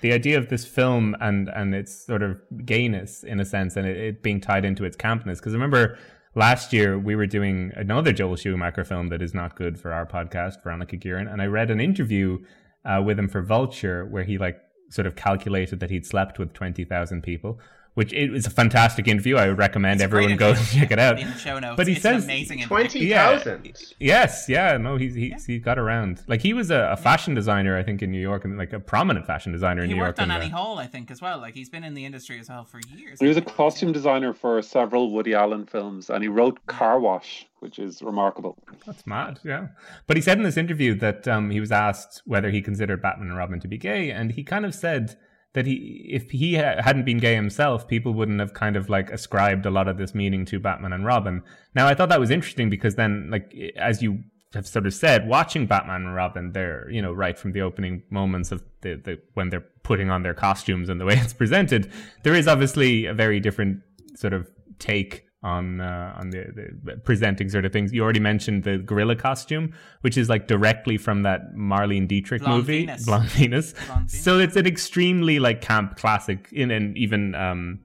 the 0.00 0.12
idea 0.12 0.36
of 0.36 0.48
this 0.48 0.64
film 0.66 1.14
and 1.20 1.48
and 1.48 1.72
its 1.72 2.04
sort 2.06 2.22
of 2.22 2.40
gayness 2.64 3.22
in 3.22 3.38
a 3.38 3.44
sense 3.44 3.76
and 3.76 3.86
it, 3.86 3.96
it 3.96 4.22
being 4.24 4.40
tied 4.40 4.64
into 4.64 4.84
its 4.84 4.96
campness 4.96 5.36
because 5.36 5.52
I 5.52 5.56
remember 5.56 5.96
last 6.34 6.72
year 6.72 6.98
we 6.98 7.14
were 7.14 7.26
doing 7.26 7.70
another 7.76 8.12
Joel 8.12 8.34
Schumacher 8.34 8.84
film 8.84 9.08
that 9.08 9.22
is 9.22 9.34
not 9.34 9.54
good 9.54 9.78
for 9.78 9.92
our 9.92 10.04
podcast 10.04 10.62
Veronica 10.64 10.96
Guerin 10.96 11.28
and 11.28 11.40
I 11.40 11.46
read 11.46 11.70
an 11.70 11.80
interview 11.80 12.38
uh, 12.84 13.02
with 13.04 13.18
him 13.18 13.28
for 13.28 13.42
Vulture 13.42 14.06
where 14.06 14.24
he 14.24 14.38
like 14.38 14.60
sort 14.90 15.06
of 15.06 15.16
calculated 15.16 15.80
that 15.80 15.90
he'd 15.90 16.06
slept 16.06 16.38
with 16.38 16.52
20,000 16.52 17.22
people 17.22 17.60
which 17.94 18.12
it 18.12 18.30
was 18.30 18.46
a 18.46 18.50
fantastic 18.50 19.08
interview 19.08 19.36
I 19.36 19.48
would 19.48 19.58
recommend 19.58 19.96
it's 20.00 20.04
everyone 20.04 20.36
go 20.36 20.50
interview. 20.50 20.80
check 20.80 20.90
it 20.92 20.98
out 20.98 21.18
in 21.18 21.26
the 21.28 21.36
show 21.38 21.58
notes. 21.58 21.76
But 21.76 21.86
he 21.88 21.94
it's 21.94 22.02
says- 22.02 22.24
an 22.24 22.30
amazing 22.30 22.58
interview. 22.60 22.76
Twenty 22.76 22.98
Yeah. 23.06 23.38
thousand. 23.38 23.72
Yes, 23.98 24.46
yeah, 24.48 24.76
no, 24.76 24.96
he's 24.96 25.14
he's 25.14 25.44
he 25.46 25.58
got 25.58 25.78
around. 25.78 26.22
Like 26.28 26.40
he 26.40 26.52
was 26.52 26.70
a, 26.70 26.90
a 26.92 26.96
fashion 26.96 27.34
designer, 27.34 27.76
I 27.76 27.82
think, 27.82 28.02
in 28.02 28.10
New 28.10 28.20
York, 28.20 28.44
and 28.44 28.56
like 28.56 28.72
a 28.72 28.80
prominent 28.80 29.26
fashion 29.26 29.52
designer 29.52 29.82
in 29.82 29.88
He 29.88 29.94
New 29.94 30.00
worked 30.00 30.20
on 30.20 30.30
Annie 30.30 30.46
uh, 30.46 30.56
Hall, 30.56 30.78
I 30.78 30.86
think, 30.86 31.10
as 31.10 31.20
well. 31.20 31.38
Like 31.38 31.54
he's 31.54 31.68
been 31.68 31.84
in 31.84 31.94
the 31.94 32.04
industry 32.04 32.38
as 32.38 32.48
well 32.48 32.64
for 32.64 32.80
years. 32.96 33.18
He 33.20 33.26
was 33.26 33.36
a 33.36 33.42
costume 33.42 33.92
designer 33.92 34.32
for 34.32 34.62
several 34.62 35.12
Woody 35.12 35.34
Allen 35.34 35.66
films, 35.66 36.10
and 36.10 36.22
he 36.22 36.28
wrote 36.28 36.64
Car 36.66 37.00
Wash, 37.00 37.46
which 37.58 37.78
is 37.78 38.02
remarkable. 38.02 38.56
That's 38.86 39.06
mad, 39.06 39.40
yeah. 39.44 39.68
But 40.06 40.16
he 40.16 40.20
said 40.22 40.38
in 40.38 40.44
this 40.44 40.56
interview 40.56 40.94
that 40.96 41.26
um, 41.26 41.50
he 41.50 41.60
was 41.60 41.72
asked 41.72 42.22
whether 42.24 42.50
he 42.50 42.62
considered 42.62 43.02
Batman 43.02 43.28
and 43.28 43.36
Robin 43.36 43.58
to 43.60 43.68
be 43.68 43.78
gay, 43.78 44.10
and 44.10 44.30
he 44.32 44.44
kind 44.44 44.64
of 44.64 44.74
said 44.74 45.16
that 45.52 45.66
he, 45.66 46.08
if 46.10 46.30
he 46.30 46.56
ha- 46.56 46.80
hadn't 46.82 47.04
been 47.04 47.18
gay 47.18 47.34
himself, 47.34 47.88
people 47.88 48.14
wouldn't 48.14 48.40
have 48.40 48.54
kind 48.54 48.76
of 48.76 48.88
like 48.88 49.10
ascribed 49.10 49.66
a 49.66 49.70
lot 49.70 49.88
of 49.88 49.98
this 49.98 50.14
meaning 50.14 50.44
to 50.46 50.60
Batman 50.60 50.92
and 50.92 51.04
Robin. 51.04 51.42
Now, 51.74 51.86
I 51.86 51.94
thought 51.94 52.08
that 52.10 52.20
was 52.20 52.30
interesting 52.30 52.70
because 52.70 52.94
then, 52.94 53.28
like, 53.30 53.52
as 53.76 54.02
you 54.02 54.22
have 54.54 54.66
sort 54.66 54.86
of 54.86 54.94
said, 54.94 55.28
watching 55.28 55.66
Batman 55.66 56.02
and 56.02 56.14
Robin, 56.14 56.52
they're 56.52 56.88
you 56.90 57.02
know 57.02 57.12
right 57.12 57.38
from 57.38 57.52
the 57.52 57.62
opening 57.62 58.02
moments 58.10 58.52
of 58.52 58.62
the, 58.82 58.94
the 58.94 59.20
when 59.34 59.50
they're 59.50 59.66
putting 59.82 60.10
on 60.10 60.22
their 60.22 60.34
costumes 60.34 60.88
and 60.88 61.00
the 61.00 61.04
way 61.04 61.14
it's 61.18 61.32
presented, 61.32 61.90
there 62.22 62.34
is 62.34 62.46
obviously 62.46 63.06
a 63.06 63.14
very 63.14 63.40
different 63.40 63.82
sort 64.14 64.32
of 64.32 64.48
take 64.78 65.26
on 65.42 65.80
uh, 65.80 66.14
on 66.18 66.30
the, 66.30 66.72
the 66.84 66.96
presenting 66.98 67.48
sort 67.48 67.64
of 67.64 67.72
things. 67.72 67.92
You 67.92 68.02
already 68.02 68.20
mentioned 68.20 68.64
the 68.64 68.78
gorilla 68.78 69.16
costume, 69.16 69.74
which 70.02 70.18
is 70.18 70.28
like 70.28 70.46
directly 70.46 70.98
from 70.98 71.22
that 71.22 71.54
Marlene 71.56 72.06
Dietrich 72.06 72.42
Blonde 72.42 72.58
movie, 72.58 72.80
Venus. 72.86 73.04
Blonde 73.04 73.28
Venus. 73.30 73.72
Blonde 73.72 74.10
Venus. 74.10 74.22
So 74.22 74.38
it's 74.38 74.56
an 74.56 74.66
extremely 74.66 75.38
like 75.38 75.60
camp 75.60 75.96
classic, 75.96 76.48
in 76.52 76.70
and 76.70 76.96
even 76.96 77.34
um, 77.34 77.80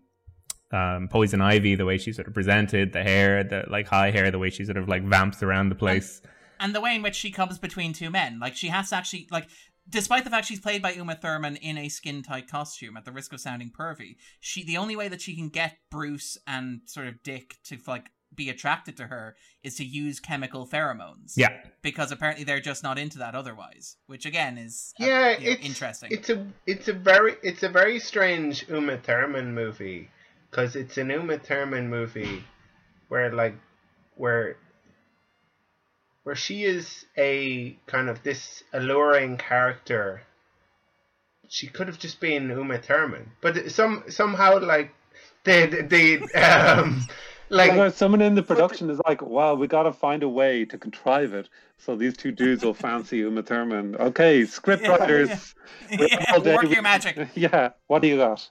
um, 0.71 1.07
Poison 1.09 1.41
Ivy, 1.41 1.75
the 1.75 1.85
way 1.85 1.97
she 1.97 2.11
sort 2.11 2.27
of 2.27 2.33
presented 2.33 2.93
the 2.93 3.03
hair, 3.03 3.43
the 3.43 3.63
like 3.69 3.87
high 3.87 4.11
hair, 4.11 4.31
the 4.31 4.39
way 4.39 4.49
she 4.49 4.65
sort 4.65 4.77
of 4.77 4.87
like 4.89 5.03
vamps 5.03 5.41
around 5.41 5.69
the 5.69 5.75
place. 5.75 6.21
and 6.59 6.75
the 6.75 6.81
way 6.81 6.95
in 6.95 7.01
which 7.01 7.15
she 7.15 7.31
comes 7.31 7.57
between 7.57 7.93
two 7.93 8.09
men. 8.09 8.39
Like 8.39 8.55
she 8.55 8.67
has 8.67 8.89
to 8.89 8.95
actually 8.95 9.27
like 9.31 9.47
despite 9.89 10.23
the 10.23 10.29
fact 10.29 10.47
she's 10.47 10.59
played 10.59 10.81
by 10.81 10.91
Uma 10.93 11.15
Thurman 11.15 11.55
in 11.57 11.77
a 11.77 11.89
skin 11.89 12.23
tight 12.23 12.49
costume, 12.49 12.97
at 12.97 13.05
the 13.05 13.11
risk 13.11 13.33
of 13.33 13.39
sounding 13.39 13.71
pervy, 13.71 14.15
she 14.39 14.63
the 14.63 14.77
only 14.77 14.95
way 14.95 15.07
that 15.07 15.21
she 15.21 15.35
can 15.35 15.49
get 15.49 15.77
Bruce 15.89 16.37
and 16.47 16.81
sort 16.85 17.07
of 17.07 17.23
Dick 17.23 17.57
to 17.65 17.77
like 17.87 18.11
be 18.33 18.49
attracted 18.49 18.97
to 18.97 19.07
her 19.07 19.35
is 19.63 19.75
to 19.75 19.85
use 19.85 20.19
chemical 20.19 20.67
pheromones. 20.67 21.33
Yeah, 21.35 21.53
Because 21.81 22.11
apparently 22.11 22.43
they're 22.43 22.59
just 22.59 22.83
not 22.83 22.97
into 22.97 23.17
that 23.19 23.35
otherwise. 23.35 23.97
Which 24.07 24.25
again 24.25 24.57
is 24.57 24.93
uh, 24.99 25.05
Yeah, 25.05 25.37
you 25.37 25.45
know, 25.45 25.51
it's 25.51 25.65
interesting. 25.65 26.11
It's 26.11 26.29
a 26.29 26.45
it's 26.65 26.87
a 26.87 26.93
very 26.93 27.35
it's 27.43 27.63
a 27.63 27.69
very 27.69 27.99
strange 27.99 28.67
Uma 28.69 28.97
Thurman 28.97 29.53
movie 29.53 30.09
because 30.49 30.75
it's 30.75 30.97
an 30.97 31.09
Uma 31.09 31.37
Thurman 31.37 31.89
movie 31.89 32.43
where 33.07 33.31
like 33.31 33.55
where 34.15 34.57
where 36.25 36.35
she 36.35 36.63
is 36.63 37.05
a 37.17 37.77
kind 37.85 38.09
of 38.09 38.23
this 38.23 38.63
alluring 38.73 39.37
character. 39.37 40.23
She 41.47 41.67
could 41.67 41.87
have 41.87 41.99
just 41.99 42.19
been 42.19 42.49
Uma 42.49 42.79
Thurman, 42.79 43.31
but 43.41 43.71
some 43.71 44.03
somehow 44.09 44.59
like 44.59 44.91
the 45.43 45.85
the, 45.87 46.17
the 46.27 46.81
um 46.81 47.05
like 47.49 47.71
You 47.71 47.77
know, 47.77 47.89
someone 47.89 48.21
in 48.21 48.33
the 48.33 48.41
production 48.41 48.89
is 48.89 48.99
like, 49.05 49.21
"Wow, 49.21 49.53
we 49.53 49.67
got 49.67 49.83
to 49.83 49.93
find 49.93 50.23
a 50.23 50.27
way 50.29 50.65
to 50.65 50.79
contrive 50.79 51.35
it 51.35 51.47
so 51.77 51.95
these 51.95 52.17
two 52.17 52.31
dudes 52.31 52.65
will 52.65 52.73
fancy 52.73 53.19
Uma 53.19 53.43
Thurman." 53.43 53.95
Okay, 53.95 54.45
script 54.45 54.81
Yeah, 54.81 54.95
writers, 54.95 55.53
we're 55.99 56.07
yeah, 56.07 56.55
work 56.55 56.71
your 56.71 56.81
magic. 56.81 57.29
Yeah, 57.35 57.69
what 57.85 58.01
do 58.01 58.07
you 58.07 58.17
got? 58.17 58.49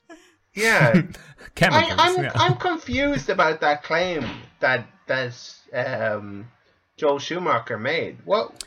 yeah. 0.54 0.92
I, 0.94 1.08
chemicals. 1.56 1.94
I'm 1.98 2.22
yeah. 2.22 2.32
I'm 2.36 2.54
confused 2.54 3.30
about 3.30 3.60
that 3.62 3.82
claim 3.82 4.24
that 4.60 4.86
that 5.08 5.34
um, 5.72 6.46
Joel 6.96 7.18
Schumacher 7.18 7.78
made. 7.78 8.18
What 8.24 8.64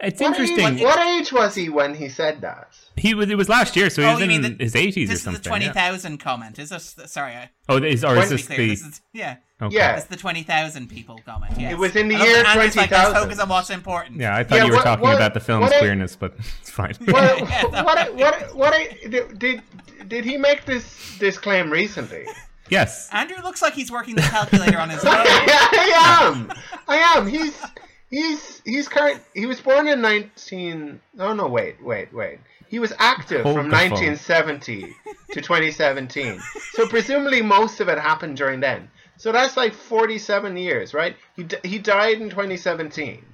it's 0.00 0.20
what 0.20 0.28
interesting. 0.38 0.76
Age, 0.76 0.80
what 0.82 0.98
age 0.98 1.32
was 1.32 1.54
he 1.56 1.68
when 1.68 1.94
he 1.94 2.08
said 2.08 2.40
that? 2.42 2.68
he 2.96 3.14
was. 3.14 3.28
It 3.30 3.36
was 3.36 3.48
last 3.48 3.76
year, 3.76 3.90
so 3.90 4.02
he 4.02 4.08
Oh, 4.08 4.12
was 4.14 4.22
in 4.22 4.28
mean 4.28 4.42
the- 4.42 4.64
his 4.64 4.74
eighties 4.76 5.10
or 5.10 5.14
something. 5.14 5.14
This 5.14 5.18
is 5.18 5.24
the 5.24 5.32
something. 5.32 5.42
twenty 5.42 5.64
yeah. 5.66 6.16
comment. 6.18 6.58
Is 6.58 6.70
this 6.70 6.96
sorry? 7.06 7.32
I, 7.34 7.50
Oh, 7.68 7.76
is, 7.76 8.04
or 8.04 8.16
is 8.16 8.30
this 8.30 8.46
clear, 8.46 8.58
the? 8.58 8.68
this 8.70 8.80
is, 8.82 9.00
yeah. 9.12 9.36
okay. 9.60 9.76
Yeah. 9.76 9.96
It's 9.96 10.06
the 10.06 10.16
20,000 10.16 10.88
people 10.88 11.20
comment, 11.26 11.52
yes. 11.58 11.72
It 11.72 11.78
was 11.78 11.94
in 11.96 12.08
the 12.08 12.14
I 12.16 12.24
year 12.24 12.32
that 12.42 12.46
Andrew's 12.56 12.74
like, 12.76 12.90
let's 12.90 13.02
20,000. 13.10 13.22
focus 13.22 13.38
on 13.40 13.48
what's 13.50 13.68
important. 13.70 14.16
Yeah, 14.18 14.34
I 14.34 14.42
thought 14.42 14.56
Yeah, 14.56 14.64
you 14.64 14.70
were 14.70 14.76
what- 14.76 14.84
talking 14.84 15.02
what- 15.02 15.16
about 15.16 15.34
the 15.34 15.40
film's 15.40 15.64
what 15.64 15.74
I- 15.74 15.78
queerness, 15.80 16.16
but 16.16 16.34
it's 16.60 16.70
fine. 16.70 16.94
What 17.06 17.38
Yeah, 17.50 17.62
no. 17.70 17.84
what 17.84 18.14
what 18.14 18.56
what 18.56 18.72
I- 18.74 18.96
did 19.38 19.62
did 20.08 20.24
he 20.24 20.36
make 20.38 20.64
this 20.64 21.18
this 21.18 21.36
claim 21.38 21.70
recently? 21.70 22.24
Yes. 22.70 23.08
Andrew 23.12 23.36
looks 23.42 23.62
like 23.62 23.74
he's 23.74 23.90
working 23.90 24.14
the 24.16 24.22
calculator 24.22 24.78
on 24.78 24.90
his 24.90 25.00
phone. 25.04 25.14
I 25.16 26.30
am. 26.32 26.52
I 26.86 26.96
am. 27.16 27.26
He's 27.26 27.60
he's 28.10 28.62
he's 28.64 28.88
current. 28.88 29.20
He 29.34 29.46
was 29.46 29.60
born 29.60 29.88
in 29.88 30.00
nineteen. 30.00 31.00
Oh 31.18 31.32
no! 31.34 31.46
Wait, 31.48 31.82
wait, 31.82 32.12
wait. 32.12 32.38
He 32.68 32.78
was 32.78 32.92
active 32.98 33.42
Hold 33.44 33.56
from 33.56 33.70
the 33.70 33.76
phone. 33.76 33.90
1970 33.92 34.94
to 35.32 35.40
2017. 35.40 36.38
So 36.72 36.86
presumably 36.86 37.40
most 37.40 37.80
of 37.80 37.88
it 37.88 37.98
happened 37.98 38.36
during 38.36 38.60
then. 38.60 38.90
So 39.16 39.32
that's 39.32 39.56
like 39.56 39.72
47 39.72 40.54
years, 40.58 40.92
right? 40.92 41.16
He 41.34 41.44
d- 41.44 41.56
he 41.64 41.78
died 41.78 42.20
in 42.20 42.28
2017, 42.28 43.24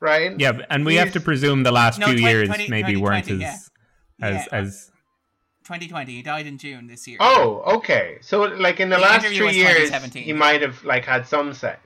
right? 0.00 0.38
Yeah, 0.38 0.60
and 0.70 0.86
we 0.86 0.94
have 0.94 1.12
to 1.14 1.20
presume 1.20 1.62
the 1.64 1.72
last 1.72 1.98
No, 1.98 2.06
few 2.06 2.20
20 2.20 2.32
years 2.32 2.48
20 2.48 2.68
maybe 2.68 2.96
weren't 2.96 3.28
as 3.28 3.38
yeah. 3.40 3.56
as 4.22 4.34
Yeah. 4.34 4.46
as 4.52 4.90
2020, 5.66 6.12
he 6.12 6.22
died 6.22 6.46
in 6.46 6.56
June 6.58 6.86
this 6.86 7.06
year. 7.06 7.18
Oh, 7.20 7.62
okay. 7.76 8.18
So 8.22 8.42
like 8.42 8.80
in 8.80 8.88
the, 8.88 8.96
The 8.96 9.02
last 9.02 9.26
three 9.26 9.34
years, 9.54 9.90
2017. 9.90 10.22
he 10.24 10.32
might 10.32 10.62
have 10.62 10.82
like 10.84 11.04
had 11.04 11.26
some 11.26 11.52
sex, 11.54 11.80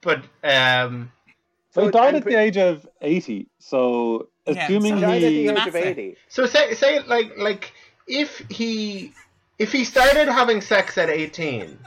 but 0.00 0.22
um, 0.44 1.10
So 1.70 1.84
he 1.86 1.90
died 1.90 2.14
at 2.16 2.24
the 2.24 2.36
age 2.38 2.56
of 2.56 2.86
eighty. 3.00 3.46
So 3.58 4.28
Yeah, 4.46 4.64
assuming 4.64 4.94
so- 4.94 4.96
He 4.96 5.00
died 5.02 5.22
at 5.24 5.30
the 5.30 5.48
age 5.48 5.68
of 5.68 5.76
80. 5.76 6.16
So 6.28 6.46
say 6.46 6.74
say 6.74 7.00
like 7.00 7.38
like 7.38 7.72
if 8.06 8.42
he 8.50 9.12
if 9.58 9.72
he 9.72 9.84
started 9.84 10.28
having 10.28 10.60
sex 10.60 10.96
at 10.98 11.08
18 11.08 11.78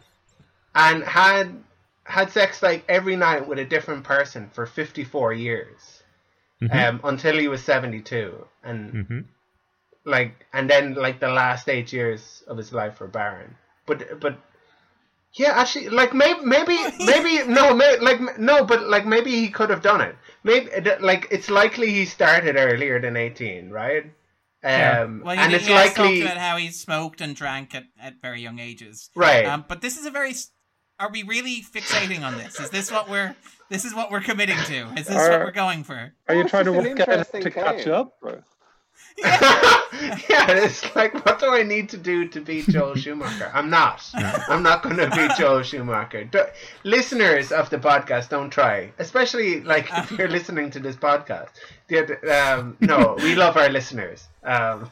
and 0.75 1.03
had 1.03 1.61
had 2.03 2.29
sex 2.31 2.61
like 2.63 2.83
every 2.89 3.15
night 3.15 3.47
with 3.47 3.59
a 3.59 3.65
different 3.65 4.03
person 4.03 4.49
for 4.53 4.65
54 4.65 5.33
years 5.33 6.03
Mhm. 6.61 6.89
um 6.89 6.99
until 7.03 7.37
he 7.37 7.47
was 7.47 7.63
72 7.63 8.45
and 8.63 8.93
Mhm. 8.93 9.25
Like 10.05 10.45
and 10.53 10.69
then 10.69 10.93
like 10.95 11.19
the 11.19 11.29
last 11.29 11.69
8 11.69 11.91
years 11.93 12.43
of 12.47 12.57
his 12.57 12.73
life 12.73 12.99
were 12.99 13.07
barren 13.07 13.55
but 13.85 14.19
but 14.19 14.37
yeah 15.33 15.51
actually 15.55 15.89
like 15.89 16.13
maybe 16.13 16.41
maybe 16.43 16.77
maybe 16.99 17.47
no 17.47 17.73
may, 17.73 17.97
like 17.99 18.19
no 18.39 18.65
but 18.65 18.87
like 18.89 19.05
maybe 19.05 19.31
he 19.31 19.49
could 19.49 19.69
have 19.69 19.81
done 19.81 20.01
it 20.01 20.15
maybe 20.43 20.69
like 20.99 21.27
it's 21.31 21.49
likely 21.49 21.91
he 21.91 22.05
started 22.05 22.55
earlier 22.57 22.99
than 22.99 23.15
18 23.15 23.69
right 23.69 24.05
Yeah. 24.63 25.01
um, 25.01 25.21
Well, 25.25 25.37
and 25.39 25.53
it's 25.53 25.65
he 25.65 25.73
has 25.73 25.93
talked 25.93 26.21
about 26.21 26.37
how 26.37 26.57
he 26.57 26.69
smoked 26.69 27.19
and 27.21 27.35
drank 27.35 27.73
at, 27.73 27.85
at 27.99 28.21
very 28.21 28.41
young 28.41 28.59
ages. 28.59 29.09
right. 29.15 29.45
Um, 29.45 29.65
but 29.67 29.81
this 29.81 29.97
is 29.97 30.05
a 30.05 30.11
very. 30.11 30.33
Are 30.99 31.09
we 31.09 31.23
really 31.23 31.63
fixating 31.63 32.21
on 32.21 32.37
this? 32.37 32.59
Is 32.59 32.69
this 32.69 32.91
what 32.91 33.09
we're? 33.09 33.35
This 33.69 33.85
is 33.85 33.95
what 33.95 34.11
we're 34.11 34.21
committing 34.21 34.57
to. 34.69 34.93
Is 35.01 35.07
this 35.07 35.17
what 35.17 35.39
we're 35.41 35.49
going 35.65 35.83
for? 35.83 36.13
are 36.27 36.35
you 36.35 36.43
trying 36.45 36.65
to 36.65 36.73
work 36.73 36.85
out 36.99 37.07
how 37.09 37.13
interesting 37.25 37.41
to 37.41 37.49
catch 37.49 37.87
up? 37.87 38.13
or- 38.21 38.43
yeah, 39.17 39.85
yeah, 40.29 40.51
it's 40.51 40.95
like, 40.95 41.13
what 41.25 41.39
do 41.39 41.53
I 41.53 41.63
need 41.63 41.89
to 41.89 41.97
do 41.97 42.27
to 42.29 42.41
beat 42.41 42.67
Joel 42.67 42.95
Schumacher? 42.95 43.51
I'm 43.53 43.69
not. 43.69 44.09
I'm 44.15 44.63
not 44.63 44.81
going 44.83 44.97
to 44.97 45.09
beat 45.09 45.31
Joel 45.37 45.63
Schumacher. 45.63 46.23
Do- 46.23 46.45
listeners 46.83 47.51
of 47.51 47.69
the 47.69 47.77
podcast, 47.77 48.29
don't 48.29 48.49
try. 48.49 48.91
Especially 48.97 49.61
like 49.61 49.89
if 49.91 50.11
you're 50.11 50.29
listening 50.29 50.71
to 50.71 50.79
this 50.79 50.95
podcast. 50.95 51.49
The, 51.91 52.53
um, 52.55 52.77
no, 52.79 53.15
we 53.17 53.35
love 53.35 53.57
our 53.57 53.69
listeners. 53.69 54.27
Um, 54.43 54.89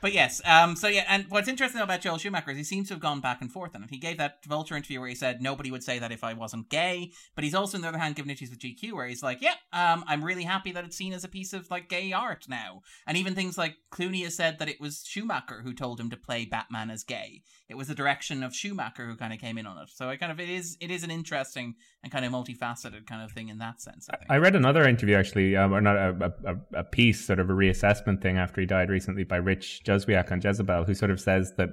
But 0.00 0.12
yes, 0.12 0.40
um, 0.44 0.76
so 0.76 0.88
yeah, 0.88 1.04
and 1.08 1.26
what's 1.28 1.48
interesting 1.48 1.80
about 1.80 2.00
Joel 2.00 2.18
Schumacher 2.18 2.50
is 2.50 2.56
he 2.56 2.64
seems 2.64 2.88
to 2.88 2.94
have 2.94 3.00
gone 3.00 3.20
back 3.20 3.40
and 3.40 3.50
forth 3.52 3.74
on 3.74 3.82
it. 3.84 3.90
He 3.90 3.98
gave 3.98 4.18
that 4.18 4.44
Vulture 4.44 4.76
interview 4.76 5.00
where 5.00 5.08
he 5.08 5.14
said 5.14 5.42
nobody 5.42 5.70
would 5.70 5.82
say 5.84 5.98
that 5.98 6.12
if 6.12 6.24
I 6.24 6.32
wasn't 6.32 6.68
gay, 6.68 7.12
but 7.34 7.44
he's 7.44 7.54
also 7.54 7.78
on 7.78 7.82
the 7.82 7.88
other 7.88 7.98
hand 7.98 8.16
given 8.16 8.30
issues 8.30 8.50
with 8.50 8.58
GQ 8.58 8.92
where 8.92 9.06
he's 9.06 9.22
like, 9.22 9.40
yeah, 9.40 9.54
um, 9.72 10.04
I'm 10.06 10.24
really 10.24 10.44
happy 10.44 10.72
that 10.72 10.84
it's 10.84 10.96
seen 10.96 11.12
as 11.12 11.24
a 11.24 11.28
piece 11.28 11.52
of 11.52 11.70
like 11.70 11.88
gay 11.88 12.12
art 12.12 12.46
now, 12.48 12.82
and 13.06 13.16
even 13.16 13.34
things 13.34 13.58
like 13.58 13.76
Clooney 13.92 14.24
has 14.24 14.34
said 14.34 14.58
that 14.58 14.68
it 14.68 14.80
was 14.80 15.04
Schumacher 15.06 15.62
who 15.62 15.72
told 15.72 16.00
him 16.00 16.10
to 16.10 16.16
play 16.16 16.44
Batman 16.44 16.90
as 16.90 17.04
gay. 17.04 17.42
It 17.68 17.76
was 17.76 17.88
the 17.88 17.94
direction 17.94 18.42
of 18.42 18.54
Schumacher 18.54 19.06
who 19.06 19.16
kind 19.16 19.32
of 19.32 19.38
came 19.38 19.56
in 19.56 19.66
on 19.66 19.78
it. 19.78 19.88
So 19.88 20.10
I 20.10 20.16
kind 20.16 20.30
of 20.30 20.38
it 20.38 20.50
is 20.50 20.76
it 20.80 20.90
is 20.90 21.02
an 21.02 21.10
interesting 21.10 21.74
and 22.02 22.12
kind 22.12 22.24
of 22.24 22.32
multifaceted 22.32 23.06
kind 23.06 23.22
of 23.22 23.32
thing 23.32 23.48
in 23.48 23.58
that 23.58 23.80
sense. 23.80 24.06
I 24.10 24.16
think. 24.18 24.30
I 24.30 24.36
read 24.36 24.54
another 24.54 24.86
interview 24.86 25.16
actually, 25.16 25.56
um, 25.56 25.72
or 25.72 25.80
not 25.80 25.96
a, 25.96 26.32
a, 26.44 26.80
a 26.80 26.84
piece, 26.84 27.24
sort 27.26 27.38
of 27.38 27.48
a 27.48 27.54
reassessment 27.54 28.20
thing 28.20 28.36
after 28.36 28.60
he 28.60 28.66
died 28.66 28.90
recently 28.90 29.24
by 29.24 29.36
Rich 29.36 29.82
Juzwiak 29.86 30.30
on 30.30 30.42
Jezebel, 30.42 30.84
who 30.84 30.94
sort 30.94 31.10
of 31.10 31.20
says 31.20 31.52
that 31.56 31.70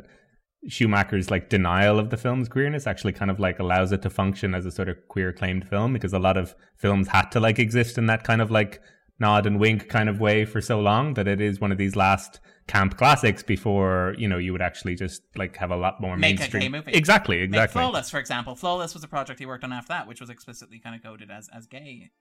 Schumacher's 0.67 1.31
like 1.31 1.49
denial 1.49 1.99
of 1.99 2.09
the 2.09 2.17
film's 2.17 2.47
queerness 2.47 2.85
actually 2.85 3.13
kind 3.13 3.31
of 3.31 3.39
like 3.39 3.59
allows 3.59 3.91
it 3.91 4.01
to 4.03 4.09
function 4.09 4.53
as 4.53 4.65
a 4.65 4.71
sort 4.71 4.89
of 4.89 4.97
queer 5.07 5.33
claimed 5.33 5.67
film 5.67 5.91
because 5.91 6.13
a 6.13 6.19
lot 6.19 6.37
of 6.37 6.55
films 6.77 7.07
had 7.07 7.29
to 7.31 7.39
like 7.39 7.57
exist 7.57 7.97
in 7.97 8.05
that 8.05 8.23
kind 8.23 8.41
of 8.41 8.51
like 8.51 8.79
nod 9.21 9.45
and 9.45 9.59
wink 9.59 9.87
kind 9.87 10.09
of 10.09 10.19
way 10.19 10.43
for 10.43 10.59
so 10.59 10.81
long 10.81 11.13
that 11.13 11.27
it 11.27 11.39
is 11.39 11.61
one 11.61 11.71
of 11.71 11.77
these 11.77 11.95
last 11.95 12.41
camp 12.67 12.97
classics 12.97 13.41
before 13.43 14.15
you 14.17 14.27
know 14.27 14.37
you 14.37 14.51
would 14.51 14.61
actually 14.61 14.95
just 14.95 15.21
like 15.35 15.55
have 15.57 15.71
a 15.71 15.75
lot 15.75 16.01
more 16.01 16.17
Make 16.17 16.37
a 16.37 16.39
mainstream 16.39 16.61
gay 16.61 16.69
movie. 16.69 16.91
exactly 16.91 17.37
Make 17.37 17.49
exactly 17.49 17.81
Flawless, 17.81 18.09
for 18.09 18.19
example. 18.19 18.55
Flawless 18.55 18.93
was 18.93 19.03
a 19.03 19.07
project 19.07 19.39
he 19.39 19.45
worked 19.45 19.63
on 19.63 19.71
after 19.71 19.89
that, 19.89 20.07
which 20.07 20.19
was 20.19 20.29
explicitly 20.29 20.79
kind 20.79 20.95
of 20.95 21.03
coded 21.03 21.31
as 21.31 21.49
as 21.55 21.67
gay. 21.67 22.11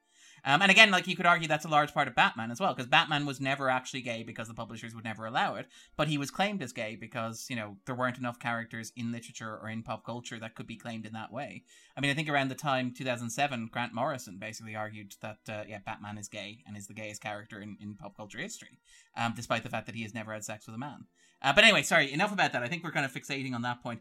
Um, 0.45 0.63
and 0.63 0.71
again, 0.71 0.91
like 0.91 1.07
you 1.07 1.17
could 1.17 1.27
argue 1.27 1.49
that's 1.49 1.65
a 1.65 1.69
large 1.69 1.93
part 1.93 2.09
of 2.09 2.15
Batman 2.15 2.51
as 2.51 2.61
well, 2.61 2.75
because 2.75 2.89
Batman 2.89 3.27
was 3.27 3.41
never 3.41 3.69
actually 3.69 4.03
gay 4.03 4.23
because 4.23 4.49
the 4.49 4.55
publishers 4.55 4.95
would 4.95 5.05
never 5.05 5.27
allow 5.27 5.55
it, 5.57 5.67
but 5.97 6.09
he 6.09 6.19
was 6.19 6.31
claimed 6.31 6.63
as 6.63 6.73
gay 6.73 6.97
because 6.97 7.47
you 7.49 7.57
know 7.57 7.77
there 7.87 7.95
weren't 7.95 8.19
enough 8.19 8.39
characters 8.39 8.93
in 8.97 9.13
literature 9.13 9.59
or 9.63 9.69
in 9.69 9.83
pop 9.83 10.05
culture 10.05 10.39
that 10.39 10.55
could 10.55 10.67
be 10.67 10.77
claimed 10.77 11.07
in 11.07 11.13
that 11.13 11.33
way. 11.33 11.65
I 11.97 12.01
mean, 12.01 12.11
I 12.11 12.15
think 12.15 12.29
around 12.29 12.49
the 12.49 12.55
time 12.55 12.93
2007, 12.97 13.71
Grant 13.73 13.95
Morrison 13.95 14.39
basically 14.39 14.77
argued 14.77 15.15
that 15.23 15.39
uh, 15.49 15.65
yeah, 15.69 15.79
Batman 15.85 16.19
is 16.19 16.29
gay 16.29 16.59
and 16.67 16.77
is 16.77 16.87
the 16.87 16.95
gayest 16.95 17.23
character 17.23 17.61
in, 17.61 17.77
in 17.81 17.95
pop 17.95 18.17
culture 18.17 18.39
history, 18.39 18.79
um, 19.17 19.33
despite 19.35 19.63
the 19.63 19.71
fact 19.71 19.87
that 19.87 19.95
he 19.95 20.03
has 20.03 20.15
never 20.15 20.33
had 20.33 20.45
sex 20.45 20.67
with 20.67 20.75
a 20.75 20.79
man. 20.79 21.05
Uh, 21.43 21.53
but 21.53 21.65
anyway, 21.65 21.83
sorry, 21.83 22.13
enough 22.13 22.33
about 22.33 22.53
that. 22.53 22.63
I 22.63 22.69
think 22.69 22.85
we're 22.85 22.93
kind 22.93 23.07
of 23.07 23.13
fixating 23.13 23.55
on 23.55 23.63
that 23.63 23.83
point. 23.83 24.01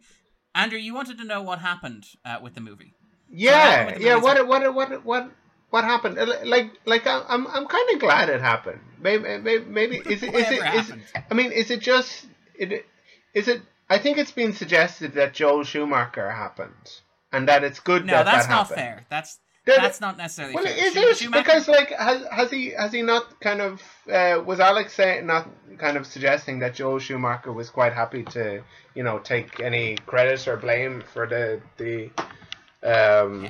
Andrew, 0.55 0.79
you 0.79 0.93
wanted 0.93 1.17
to 1.19 1.23
know 1.23 1.41
what 1.41 1.59
happened 1.59 2.05
uh, 2.25 2.37
with 2.41 2.55
the 2.55 2.61
movie. 2.61 2.93
yeah, 3.31 3.93
the 3.93 4.01
yeah. 4.01 4.15
What, 4.15 4.47
what, 4.47 4.73
what, 4.73 5.05
what, 5.05 5.31
what 5.69 5.83
happened? 5.83 6.17
Like, 6.45 6.71
like 6.85 7.05
I'm, 7.07 7.45
I'm 7.47 7.65
kind 7.67 7.89
of 7.93 7.99
glad 7.99 8.29
it 8.29 8.41
happened. 8.41 8.81
Maybe, 8.99 9.37
maybe, 9.37 9.63
maybe 9.67 9.97
is 9.97 10.23
it, 10.23 10.33
is 10.33 10.51
it, 10.51 10.75
is. 10.75 10.93
I 11.29 11.33
mean, 11.33 11.51
is 11.51 11.71
it 11.71 11.79
just, 11.79 12.25
it, 12.55 12.85
is 13.33 13.47
it? 13.47 13.61
I 13.89 13.97
think 13.97 14.17
it's 14.17 14.31
been 14.31 14.53
suggested 14.53 15.13
that 15.13 15.33
Joel 15.33 15.63
Schumacher 15.63 16.29
happened, 16.29 16.99
and 17.31 17.47
that 17.47 17.63
it's 17.63 17.79
good 17.79 18.05
No, 18.05 18.13
that 18.13 18.25
that's 18.25 18.45
that 18.47 18.51
not 18.53 18.59
happened. 18.67 18.75
fair. 18.77 19.05
That's 19.09 19.39
that's 19.65 20.01
not 20.01 20.17
necessarily 20.17 20.55
Well, 20.55 20.63
fair. 20.63 20.73
is 21.11 21.17
Schumacher- 21.19 21.43
because 21.43 21.67
like 21.67 21.89
has 21.91 22.23
has 22.31 22.49
he 22.51 22.71
has 22.71 22.91
he 22.91 23.01
not 23.03 23.39
kind 23.39 23.61
of 23.61 23.81
uh, 24.11 24.41
was 24.43 24.59
Alex 24.59 24.93
saying 24.93 25.27
not 25.27 25.47
kind 25.77 25.95
of 25.97 26.07
suggesting 26.07 26.59
that 26.59 26.73
Joel 26.73 26.97
Schumacher 26.99 27.51
was 27.51 27.69
quite 27.69 27.93
happy 27.93 28.23
to 28.23 28.63
you 28.95 29.03
know 29.03 29.19
take 29.19 29.59
any 29.59 29.95
credit 30.07 30.47
or 30.47 30.57
blame 30.57 31.03
for 31.13 31.27
the 31.27 31.61
the 31.77 32.09
um 32.83 33.47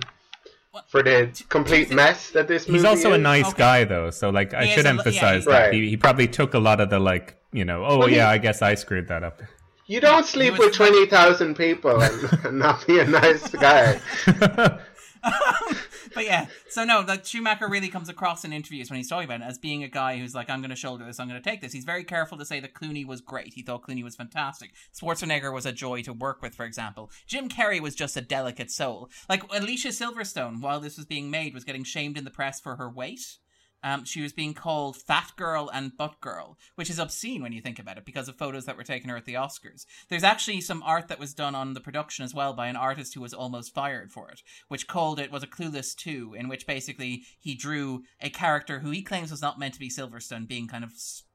for 0.88 1.02
the 1.04 1.30
complete 1.50 1.92
mess 1.92 2.30
that 2.32 2.48
this 2.48 2.68
movie 2.68 2.78
He's 2.80 2.86
also 2.86 3.14
a 3.14 3.18
nice 3.18 3.48
Okay. 3.48 3.58
guy, 3.58 3.84
though. 3.86 4.10
So, 4.12 4.30
like, 4.30 4.54
I 4.54 4.66
He 4.66 4.70
is 4.70 4.76
should 4.76 4.86
a- 4.86 4.90
yeah, 4.90 4.98
emphasize 4.98 5.34
he's- 5.34 5.46
that 5.46 5.52
Right. 5.66 5.74
he, 5.74 5.90
he 5.90 5.98
probably 5.98 6.28
took 6.28 6.54
a 6.54 6.60
lot 6.60 6.80
of 6.80 6.90
the 6.90 7.00
like, 7.00 7.36
you 7.52 7.66
know, 7.66 7.84
oh 7.86 7.98
Well, 7.98 8.08
he- 8.08 8.16
yeah, 8.18 8.30
I 8.30 8.38
guess 8.38 8.62
I 8.62 8.76
screwed 8.76 9.08
that 9.08 9.24
up. 9.24 9.42
You 9.88 10.00
don't 10.00 10.26
sleep 10.26 10.54
with 10.54 10.62
like- 10.68 10.74
twenty 10.74 11.06
thousand 11.08 11.56
people 11.56 12.00
and, 12.02 12.46
and 12.46 12.60
not 12.66 12.86
be 12.86 13.00
a 13.00 13.06
nice 13.06 13.50
guy. 13.50 14.00
but 16.14 16.26
yeah, 16.26 16.48
so 16.70 16.84
no, 16.84 17.02
like 17.02 17.26
Schumacher 17.26 17.68
really 17.68 17.90
comes 17.90 18.10
across 18.10 18.44
in 18.46 18.54
interviews 18.54 18.90
when 18.90 18.98
he's 18.98 19.10
talking 19.10 19.26
about 19.26 19.42
it 19.42 19.50
as 19.50 19.58
being 19.58 19.84
a 19.84 19.88
guy 19.88 20.18
who's 20.18 20.36
like, 20.36 20.50
I'm 20.50 20.62
going 20.62 20.70
to 20.70 20.76
shoulder 20.76 21.06
this, 21.06 21.20
I'm 21.20 21.28
going 21.28 21.42
to 21.42 21.50
take 21.50 21.62
this. 21.62 21.74
He's 21.74 21.86
very 21.86 22.04
careful 22.04 22.38
to 22.38 22.46
say 22.46 22.60
that 22.60 22.74
Clooney 22.74 23.06
was 23.06 23.22
great. 23.22 23.54
He 23.54 23.62
thought 23.62 23.84
Clooney 23.84 24.04
was 24.04 24.16
fantastic. 24.16 24.74
Schwarzenegger 25.00 25.54
was 25.54 25.66
a 25.66 25.72
joy 25.72 26.02
to 26.04 26.14
work 26.14 26.42
with, 26.42 26.56
for 26.56 26.66
example. 26.66 27.12
Jim 27.28 27.50
Carrey 27.50 27.80
was 27.80 27.96
just 27.96 28.18
a 28.18 28.22
delicate 28.22 28.72
soul. 28.72 29.10
Like 29.28 29.44
Alicia 29.54 29.90
Silverstone, 29.90 30.62
while 30.62 30.80
this 30.80 30.98
was 30.98 31.06
being 31.06 31.30
made, 31.30 31.54
was 31.54 31.64
getting 31.64 31.84
shamed 31.84 32.18
in 32.18 32.24
the 32.24 32.32
press 32.32 32.60
for 32.60 32.76
her 32.76 32.90
weight. 32.90 33.38
Um, 33.84 34.06
she 34.06 34.22
was 34.22 34.34
being 34.34 34.54
called 34.54 34.98
fat 34.98 35.32
girl 35.38 35.70
and 35.74 35.96
butt 35.96 36.20
girl, 36.22 36.58
which 36.76 36.90
is 36.90 37.00
obscene 37.00 37.42
when 37.42 37.54
you 37.54 37.62
think 37.62 37.80
about 37.80 37.98
it 37.98 38.06
because 38.06 38.28
of 38.28 38.38
photos 38.38 38.66
that 38.66 38.78
were 38.78 38.84
taken 38.84 39.10
her 39.10 39.18
at 39.18 39.26
the 39.26 39.36
Oscars. 39.36 39.86
There's 40.10 40.24
actually 40.24 40.62
some 40.62 40.84
art 40.84 41.08
that 41.08 41.20
was 41.20 41.34
done 41.34 41.56
on 41.56 41.74
the 41.74 41.82
production 41.82 42.26
as 42.26 42.34
well 42.34 42.54
by 42.54 42.68
an 42.68 42.76
artist 42.76 43.14
who 43.14 43.22
was 43.22 43.34
almost 43.34 43.74
fired 43.74 44.12
for 44.12 44.30
it, 44.30 44.42
which 44.68 44.88
called 44.88 45.20
it 45.20 45.32
was 45.32 45.44
a 45.44 45.48
Clueless 45.48 45.96
2, 45.96 46.36
in 46.38 46.48
which 46.48 46.68
basically 46.68 47.24
he 47.40 47.56
drew 47.56 48.04
a 48.22 48.30
character 48.30 48.80
who 48.80 48.92
he 48.92 49.02
claims 49.02 49.32
was 49.32 49.42
not 49.42 49.60
meant 49.60 49.74
to 49.74 49.80
be 49.80 49.90
Silverstone 49.90 50.48
being 50.48 50.68
kind 50.68 50.84
of 50.84 50.94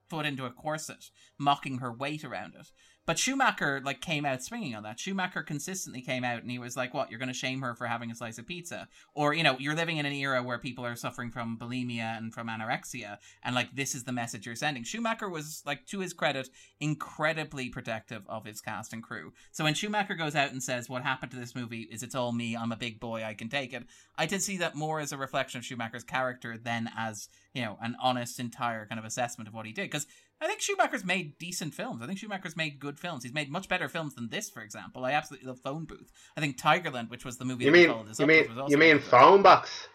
put 0.08 0.26
into 0.26 0.44
a 0.44 0.50
corset, 0.50 1.10
mocking 1.38 1.78
her 1.78 1.92
weight 1.92 2.24
around 2.24 2.54
it. 2.54 2.70
But 3.06 3.18
Schumacher 3.18 3.82
like 3.84 4.00
came 4.00 4.24
out 4.24 4.42
swinging 4.42 4.74
on 4.74 4.82
that. 4.84 4.98
Schumacher 4.98 5.42
consistently 5.42 6.00
came 6.00 6.24
out 6.24 6.42
and 6.42 6.50
he 6.50 6.58
was 6.58 6.76
like, 6.76 6.94
"What? 6.94 7.10
You're 7.10 7.18
going 7.18 7.28
to 7.28 7.34
shame 7.34 7.60
her 7.60 7.74
for 7.74 7.86
having 7.86 8.10
a 8.10 8.14
slice 8.14 8.38
of 8.38 8.46
pizza?" 8.46 8.88
Or 9.14 9.34
you 9.34 9.42
know, 9.42 9.58
you're 9.58 9.74
living 9.74 9.98
in 9.98 10.06
an 10.06 10.12
era 10.12 10.42
where 10.42 10.58
people 10.58 10.86
are 10.86 10.96
suffering 10.96 11.30
from 11.30 11.58
bulimia 11.58 12.16
and 12.16 12.32
from 12.32 12.48
anorexia, 12.48 13.18
and 13.42 13.54
like 13.54 13.74
this 13.74 13.94
is 13.94 14.04
the 14.04 14.12
message 14.12 14.46
you're 14.46 14.56
sending. 14.56 14.84
Schumacher 14.84 15.28
was 15.28 15.62
like, 15.66 15.86
to 15.86 16.00
his 16.00 16.12
credit, 16.12 16.48
incredibly 16.80 17.68
protective 17.68 18.22
of 18.28 18.44
his 18.44 18.60
cast 18.60 18.92
and 18.92 19.02
crew. 19.02 19.32
So 19.52 19.64
when 19.64 19.74
Schumacher 19.74 20.14
goes 20.14 20.34
out 20.34 20.52
and 20.52 20.62
says, 20.62 20.88
"What 20.88 21.02
happened 21.02 21.32
to 21.32 21.38
this 21.38 21.54
movie 21.54 21.82
is 21.82 22.02
it's 22.02 22.14
all 22.14 22.32
me. 22.32 22.56
I'm 22.56 22.72
a 22.72 22.76
big 22.76 23.00
boy. 23.00 23.22
I 23.24 23.34
can 23.34 23.48
take 23.48 23.72
it," 23.72 23.84
I 24.16 24.26
did 24.26 24.42
see 24.42 24.56
that 24.58 24.74
more 24.74 25.00
as 25.00 25.12
a 25.12 25.18
reflection 25.18 25.58
of 25.58 25.64
Schumacher's 25.64 26.04
character 26.04 26.56
than 26.56 26.90
as 26.96 27.28
you 27.52 27.62
know 27.62 27.78
an 27.82 27.96
honest, 28.00 28.40
entire 28.40 28.86
kind 28.86 28.98
of 28.98 29.04
assessment 29.04 29.48
of 29.48 29.54
what 29.54 29.66
he 29.66 29.72
did. 29.72 29.90
Because 29.90 30.06
I 30.40 30.46
think 30.46 30.60
Schumacher's 30.60 31.04
made 31.04 31.38
decent 31.38 31.74
films. 31.74 32.02
I 32.02 32.06
think 32.06 32.18
Schumacher's 32.18 32.56
made 32.56 32.78
good 32.78 32.98
films. 32.98 33.22
He's 33.22 33.32
made 33.32 33.50
much 33.50 33.68
better 33.68 33.88
films 33.88 34.14
than 34.14 34.28
this, 34.28 34.50
for 34.50 34.62
example. 34.62 35.04
I 35.04 35.12
absolutely 35.12 35.48
love 35.48 35.60
Phone 35.60 35.84
Booth. 35.84 36.10
I 36.36 36.40
think 36.40 36.58
Tigerland, 36.58 37.08
which 37.08 37.24
was 37.24 37.38
the 37.38 37.44
movie 37.44 37.64
You 37.64 37.70
that 37.70 37.88
mean 37.88 38.06
this 38.06 38.18
you 38.18 38.26
mean 38.26 38.42
with, 38.42 38.48
was 38.50 38.58
also 38.58 38.70
you 38.70 38.78
mean 38.78 38.98
phone 38.98 39.42
box? 39.42 39.88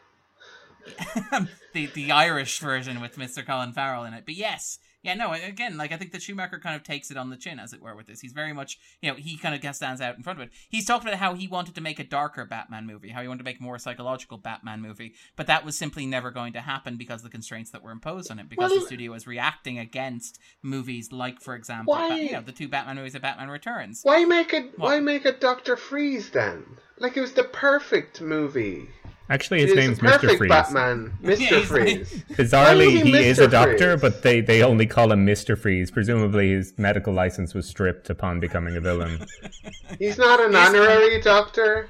the 1.73 1.85
the 1.87 2.11
Irish 2.11 2.59
version 2.59 3.01
with 3.01 3.17
Mr. 3.17 3.45
Colin 3.45 3.73
Farrell 3.73 4.05
in 4.05 4.13
it. 4.13 4.23
But 4.25 4.35
yes, 4.35 4.79
yeah, 5.03 5.13
no, 5.13 5.31
again, 5.34 5.77
like 5.77 5.91
I 5.91 5.97
think 5.97 6.11
that 6.11 6.21
Schumacher 6.21 6.59
kind 6.59 6.76
of 6.76 6.84
takes 6.84 7.09
it 7.11 7.17
on 7.17 7.30
the 7.30 7.38
chin, 7.38 7.59
as 7.59 7.73
it 7.73 7.81
were, 7.81 7.95
with 7.95 8.07
this. 8.07 8.19
He's 8.21 8.34
very 8.34 8.53
much, 8.53 8.77
you 9.01 9.09
know, 9.09 9.15
he 9.15 9.38
kind 9.38 9.55
of 9.55 9.76
stands 9.76 10.01
out 10.01 10.17
in 10.17 10.23
front 10.23 10.39
of 10.39 10.47
it. 10.47 10.53
He's 10.69 10.85
talked 10.85 11.03
about 11.05 11.17
how 11.17 11.34
he 11.35 11.47
wanted 11.47 11.76
to 11.76 11.81
make 11.81 11.99
a 11.99 12.03
darker 12.03 12.45
Batman 12.45 12.85
movie, 12.85 13.09
how 13.09 13.21
he 13.21 13.27
wanted 13.27 13.39
to 13.39 13.43
make 13.45 13.59
a 13.59 13.63
more 13.63 13.80
psychological 13.80 14.38
Batman 14.38 14.81
movie, 14.81 15.13
but 15.35 15.47
that 15.47 15.63
was 15.63 15.77
simply 15.77 16.05
never 16.05 16.31
going 16.31 16.53
to 16.53 16.61
happen 16.61 16.97
because 16.97 17.21
of 17.21 17.23
the 17.23 17.30
constraints 17.30 17.71
that 17.71 17.81
were 17.84 17.91
imposed 17.91 18.30
on 18.31 18.39
it, 18.39 18.49
because 18.49 18.71
Well- 18.71 18.80
the 18.81 18.85
studio 18.85 19.11
was 19.11 19.26
reacting 19.27 19.80
against 19.80 20.39
movies 20.61 21.11
like, 21.11 21.39
for 21.41 21.55
example, 21.55 21.93
Why- 21.93 22.15
you 22.19 22.31
know, 22.34 22.41
the 22.41 22.51
two 22.51 22.67
Batman 22.67 22.97
movies 22.97 23.15
of 23.15 23.21
Batman 23.21 23.49
Returns. 23.49 24.01
Why 24.03 24.26
make 24.26 24.53
it? 24.53 24.77
What? 24.77 24.89
Why 24.89 24.99
make 24.99 25.26
it 25.26 25.39
Doctor 25.39 25.76
Freeze 25.77 26.30
then? 26.31 26.65
Like 26.97 27.15
it 27.15 27.21
was 27.21 27.34
the 27.34 27.45
perfect 27.45 28.19
movie. 28.21 28.89
Actually, 29.30 29.61
his 29.61 29.72
It 29.72 29.77
is 29.77 29.85
name's 29.85 29.99
the 29.99 30.07
Mr. 30.07 30.11
perfect 30.22 30.38
Freeze. 30.39 30.49
Batman, 30.49 31.14
Mister 31.22 31.57
Yeah, 31.60 31.65
Freeze. 31.65 32.23
Bizarrely, 32.31 32.89
he 33.03 33.11
he 33.11 33.18
is 33.26 33.38
a 33.39 33.47
doctor, 33.47 33.97
Freeze? 33.97 34.01
but 34.01 34.23
they, 34.23 34.41
they 34.41 34.64
only 34.64 34.88
call 34.88 35.11
him 35.11 35.26
Mr. 35.26 35.57
Freeze. 35.57 35.91
Presumably, 35.91 36.49
his 36.51 36.73
medical 36.77 37.14
license 37.14 37.53
was 37.53 37.68
stripped 37.68 38.10
upon 38.10 38.39
becoming 38.39 38.76
a 38.76 38.81
villain. 38.81 39.26
He's 39.99 40.18
not 40.18 40.39
an 40.39 40.56
honorary 40.56 41.22
doctor. 41.22 41.89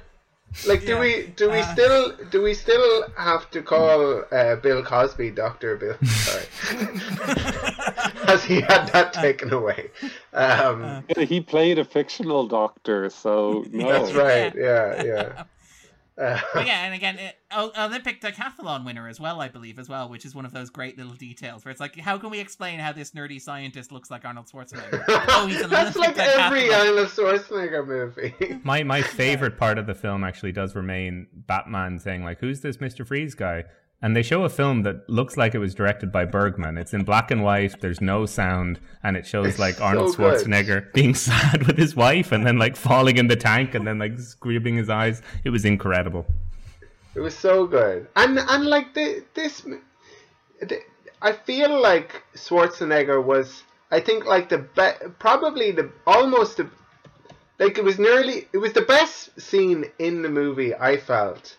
Like, 0.66 0.80
do 0.80 0.94
Yeah. 0.94 1.00
we 1.00 1.26
do 1.36 1.48
we 1.48 1.60
Uh, 1.60 1.72
still 1.72 2.12
do 2.30 2.42
we 2.42 2.54
still 2.54 3.04
have 3.16 3.48
to 3.52 3.62
call 3.62 4.24
uh, 4.32 4.56
Bill 4.56 4.82
Cosby 4.82 5.30
Doctor 5.30 5.76
Bill? 5.76 5.96
Sorry, 6.04 6.44
has 8.26 8.44
he 8.44 8.60
had 8.60 8.88
that 8.88 9.12
taken 9.12 9.52
away? 9.52 9.90
Um, 10.34 11.04
He 11.16 11.40
played 11.40 11.78
a 11.78 11.84
fictional 11.84 12.46
doctor, 12.48 13.08
so 13.10 13.64
no. 13.70 13.92
that's 13.92 14.12
right. 14.12 14.52
Yeah, 14.54 15.02
yeah. 15.04 15.44
Uh, 16.20 16.38
But 16.54 16.66
yeah, 16.66 16.84
and 16.84 16.94
again, 16.94 17.18
it, 17.18 17.36
O- 17.50 17.72
Olympic 17.78 18.20
decathlon 18.20 18.84
winner 18.84 19.08
as 19.08 19.18
well, 19.18 19.40
I 19.40 19.48
believe, 19.48 19.78
as 19.78 19.88
well, 19.88 20.08
which 20.08 20.24
is 20.24 20.34
one 20.34 20.44
of 20.44 20.52
those 20.52 20.68
great 20.70 20.98
little 20.98 21.14
details 21.14 21.64
where 21.64 21.72
it's 21.72 21.80
like, 21.80 21.98
how 21.98 22.18
can 22.18 22.30
we 22.30 22.38
explain 22.40 22.78
how 22.78 22.92
this 22.92 23.12
nerdy 23.12 23.40
scientist 23.40 23.90
looks 23.90 24.10
like 24.10 24.24
Arnold 24.24 24.46
Schwarzenegger? 24.52 25.04
oh, 25.08 25.46
he's 25.46 25.60
an 25.60 25.70
That's 25.70 25.96
Olympic 25.96 26.18
like 26.18 26.28
every. 26.28 26.72
Arnold 26.72 27.08
Schwarzenegger 27.08 27.86
movie. 27.86 28.34
My 28.64 28.82
my 28.82 29.00
favorite 29.02 29.56
part 29.58 29.78
of 29.78 29.86
the 29.86 29.94
film 29.94 30.22
actually 30.24 30.52
does 30.52 30.74
remain 30.74 31.26
Batman 31.32 31.98
saying 31.98 32.22
like, 32.24 32.38
"Who's 32.40 32.60
this 32.60 32.80
Mister 32.80 33.04
Freeze 33.04 33.34
guy?" 33.34 33.64
And 34.02 34.16
they 34.16 34.22
show 34.22 34.44
a 34.44 34.48
film 34.48 34.82
that 34.84 35.08
looks 35.10 35.36
like 35.36 35.54
it 35.54 35.58
was 35.58 35.74
directed 35.74 36.10
by 36.10 36.24
Bergman. 36.24 36.78
It's 36.78 36.94
in 36.94 37.04
black 37.04 37.30
and 37.30 37.42
white. 37.42 37.80
There's 37.80 38.00
no 38.00 38.24
sound, 38.24 38.80
and 39.02 39.14
it 39.14 39.26
shows 39.26 39.58
like 39.58 39.78
Arnold 39.80 40.14
so. 40.14 40.22
Schwarzenegger 40.22 40.90
being 40.94 41.14
sad 41.28 41.66
with 41.66 41.76
his 41.76 41.94
wife, 41.94 42.32
and 42.32 42.46
then 42.46 42.56
like 42.56 42.76
falling 42.76 43.18
in 43.18 43.28
the 43.28 43.36
tank, 43.36 43.74
and 43.74 43.86
then 43.86 43.98
like 43.98 44.18
squeezing 44.18 44.76
his 44.76 44.88
eyes. 44.88 45.20
It 45.44 45.50
was 45.50 45.66
incredible. 45.66 46.26
It 47.14 47.20
was 47.20 47.36
so 47.36 47.66
good, 47.66 48.08
and 48.16 48.38
and 48.38 48.66
like 48.66 48.94
the, 48.94 49.22
this, 49.34 49.66
the, 50.60 50.80
I 51.20 51.32
feel 51.32 51.80
like 51.80 52.22
Schwarzenegger 52.34 53.22
was. 53.22 53.64
I 53.90 54.00
think 54.00 54.24
like 54.24 54.48
the 54.48 54.58
be- 54.58 55.08
probably 55.18 55.72
the 55.72 55.90
almost 56.06 56.56
the 56.56 56.70
like 57.58 57.76
it 57.76 57.84
was 57.84 57.98
nearly 57.98 58.48
it 58.52 58.58
was 58.58 58.72
the 58.72 58.82
best 58.82 59.38
scene 59.38 59.84
in 59.98 60.22
the 60.22 60.30
movie. 60.30 60.74
I 60.74 60.96
felt, 60.96 61.56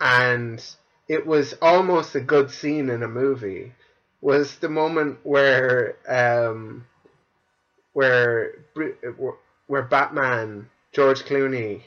and 0.00 0.60
it 1.08 1.26
was 1.26 1.54
almost 1.62 2.14
a 2.14 2.20
good 2.20 2.50
scene 2.50 2.90
in 2.90 3.02
a 3.02 3.08
movie. 3.08 3.72
Was 4.20 4.56
the 4.56 4.68
moment 4.68 5.18
where 5.22 5.96
um 6.08 6.86
where 7.92 8.52
where 9.66 9.82
Batman 9.82 10.68
George 10.92 11.24
Clooney 11.24 11.82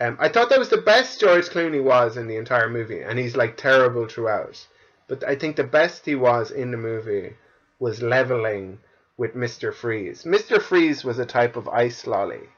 um, 0.00 0.16
I 0.18 0.30
thought 0.30 0.48
that 0.48 0.58
was 0.58 0.70
the 0.70 0.78
best 0.78 1.20
George 1.20 1.46
Clooney 1.50 1.82
was 1.82 2.16
in 2.16 2.26
the 2.26 2.36
entire 2.36 2.70
movie, 2.70 3.02
and 3.02 3.18
he's 3.18 3.36
like 3.36 3.56
terrible 3.58 4.08
throughout. 4.08 4.66
But 5.08 5.22
I 5.24 5.36
think 5.36 5.56
the 5.56 5.64
best 5.64 6.06
he 6.06 6.14
was 6.14 6.50
in 6.50 6.70
the 6.70 6.78
movie 6.78 7.34
was 7.78 8.00
leveling 8.00 8.78
with 9.18 9.34
Mister 9.34 9.72
Freeze. 9.72 10.24
Mister 10.24 10.58
Freeze 10.58 11.04
was 11.04 11.18
a 11.18 11.26
type 11.26 11.56
of 11.56 11.68
ice 11.68 12.06
lolly, 12.06 12.48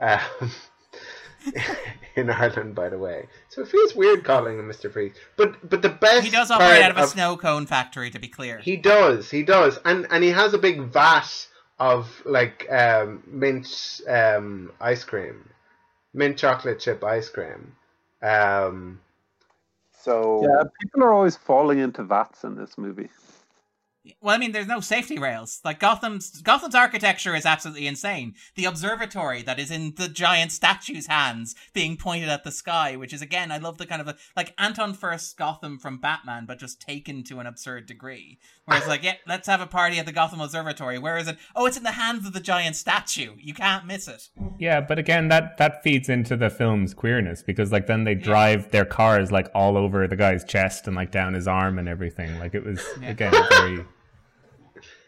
um, 0.00 0.50
in 2.16 2.30
Ireland, 2.30 2.74
by 2.74 2.88
the 2.88 2.98
way. 2.98 3.26
So 3.48 3.62
it 3.62 3.68
feels 3.68 3.94
weird 3.94 4.24
calling 4.24 4.58
him 4.58 4.68
Mister 4.68 4.90
Freeze. 4.90 5.14
But 5.36 5.68
but 5.68 5.82
the 5.82 5.88
best 5.88 6.24
He 6.24 6.30
does 6.30 6.50
operate 6.50 6.82
out 6.82 6.90
of 6.92 6.98
a 6.98 7.06
snow 7.06 7.36
cone 7.36 7.66
factory, 7.66 8.10
to 8.10 8.18
be 8.18 8.28
clear. 8.28 8.58
he 8.58 8.76
does, 8.76 9.30
he 9.30 9.42
does, 9.42 9.78
and 9.84 10.06
and 10.10 10.22
he 10.24 10.30
has 10.30 10.54
a 10.54 10.58
big 10.58 10.80
vat 10.80 11.46
of 11.78 12.22
like 12.24 12.70
um, 12.70 13.22
mint 13.26 14.00
um, 14.08 14.72
ice 14.80 15.04
cream, 15.04 15.48
mint 16.12 16.38
chocolate 16.38 16.80
chip 16.80 17.02
ice 17.02 17.28
cream. 17.28 17.74
Um, 18.22 19.00
so 20.00 20.42
Yeah, 20.42 20.64
people 20.80 21.02
are 21.02 21.12
always 21.12 21.36
falling 21.36 21.78
into 21.78 22.04
vats 22.04 22.44
in 22.44 22.56
this 22.56 22.78
movie. 22.78 23.08
Well, 24.20 24.34
I 24.34 24.38
mean, 24.38 24.52
there's 24.52 24.66
no 24.66 24.80
safety 24.80 25.18
rails. 25.18 25.60
Like 25.64 25.80
Gotham's 25.80 26.42
Gotham's 26.42 26.74
architecture 26.74 27.34
is 27.34 27.46
absolutely 27.46 27.86
insane. 27.86 28.34
The 28.54 28.66
observatory 28.66 29.40
that 29.42 29.58
is 29.58 29.70
in 29.70 29.94
the 29.96 30.08
giant 30.08 30.52
statue's 30.52 31.06
hands, 31.06 31.54
being 31.72 31.96
pointed 31.96 32.28
at 32.28 32.44
the 32.44 32.52
sky, 32.52 32.96
which 32.96 33.14
is 33.14 33.22
again, 33.22 33.50
I 33.50 33.56
love 33.56 33.78
the 33.78 33.86
kind 33.86 34.02
of 34.02 34.08
a, 34.08 34.16
like 34.36 34.52
Anton 34.58 34.92
Furst 34.92 35.38
Gotham 35.38 35.78
from 35.78 35.98
Batman, 35.98 36.44
but 36.44 36.58
just 36.58 36.80
taken 36.80 37.24
to 37.24 37.40
an 37.40 37.46
absurd 37.46 37.86
degree. 37.86 38.38
Where 38.66 38.78
it's 38.78 38.88
like, 38.88 39.02
yeah, 39.02 39.14
let's 39.26 39.46
have 39.46 39.60
a 39.60 39.66
party 39.66 39.98
at 39.98 40.06
the 40.06 40.12
Gotham 40.12 40.40
Observatory. 40.40 40.98
Where 40.98 41.18
is 41.18 41.28
it? 41.28 41.36
Oh, 41.54 41.66
it's 41.66 41.76
in 41.76 41.82
the 41.82 41.92
hands 41.92 42.26
of 42.26 42.32
the 42.32 42.40
giant 42.40 42.76
statue. 42.76 43.34
You 43.38 43.52
can't 43.52 43.86
miss 43.86 44.08
it. 44.08 44.28
Yeah, 44.58 44.80
but 44.80 44.98
again, 44.98 45.28
that 45.28 45.56
that 45.58 45.82
feeds 45.82 46.08
into 46.08 46.36
the 46.36 46.50
film's 46.50 46.92
queerness 46.92 47.42
because 47.42 47.72
like 47.72 47.86
then 47.86 48.04
they 48.04 48.14
drive 48.14 48.70
their 48.70 48.84
cars 48.84 49.32
like 49.32 49.48
all 49.54 49.76
over 49.76 50.06
the 50.06 50.16
guy's 50.16 50.44
chest 50.44 50.86
and 50.86 50.94
like 50.94 51.10
down 51.10 51.34
his 51.34 51.48
arm 51.48 51.78
and 51.78 51.88
everything. 51.88 52.38
Like 52.38 52.54
it 52.54 52.64
was 52.64 52.82
again 53.02 53.32
very. 53.50 53.84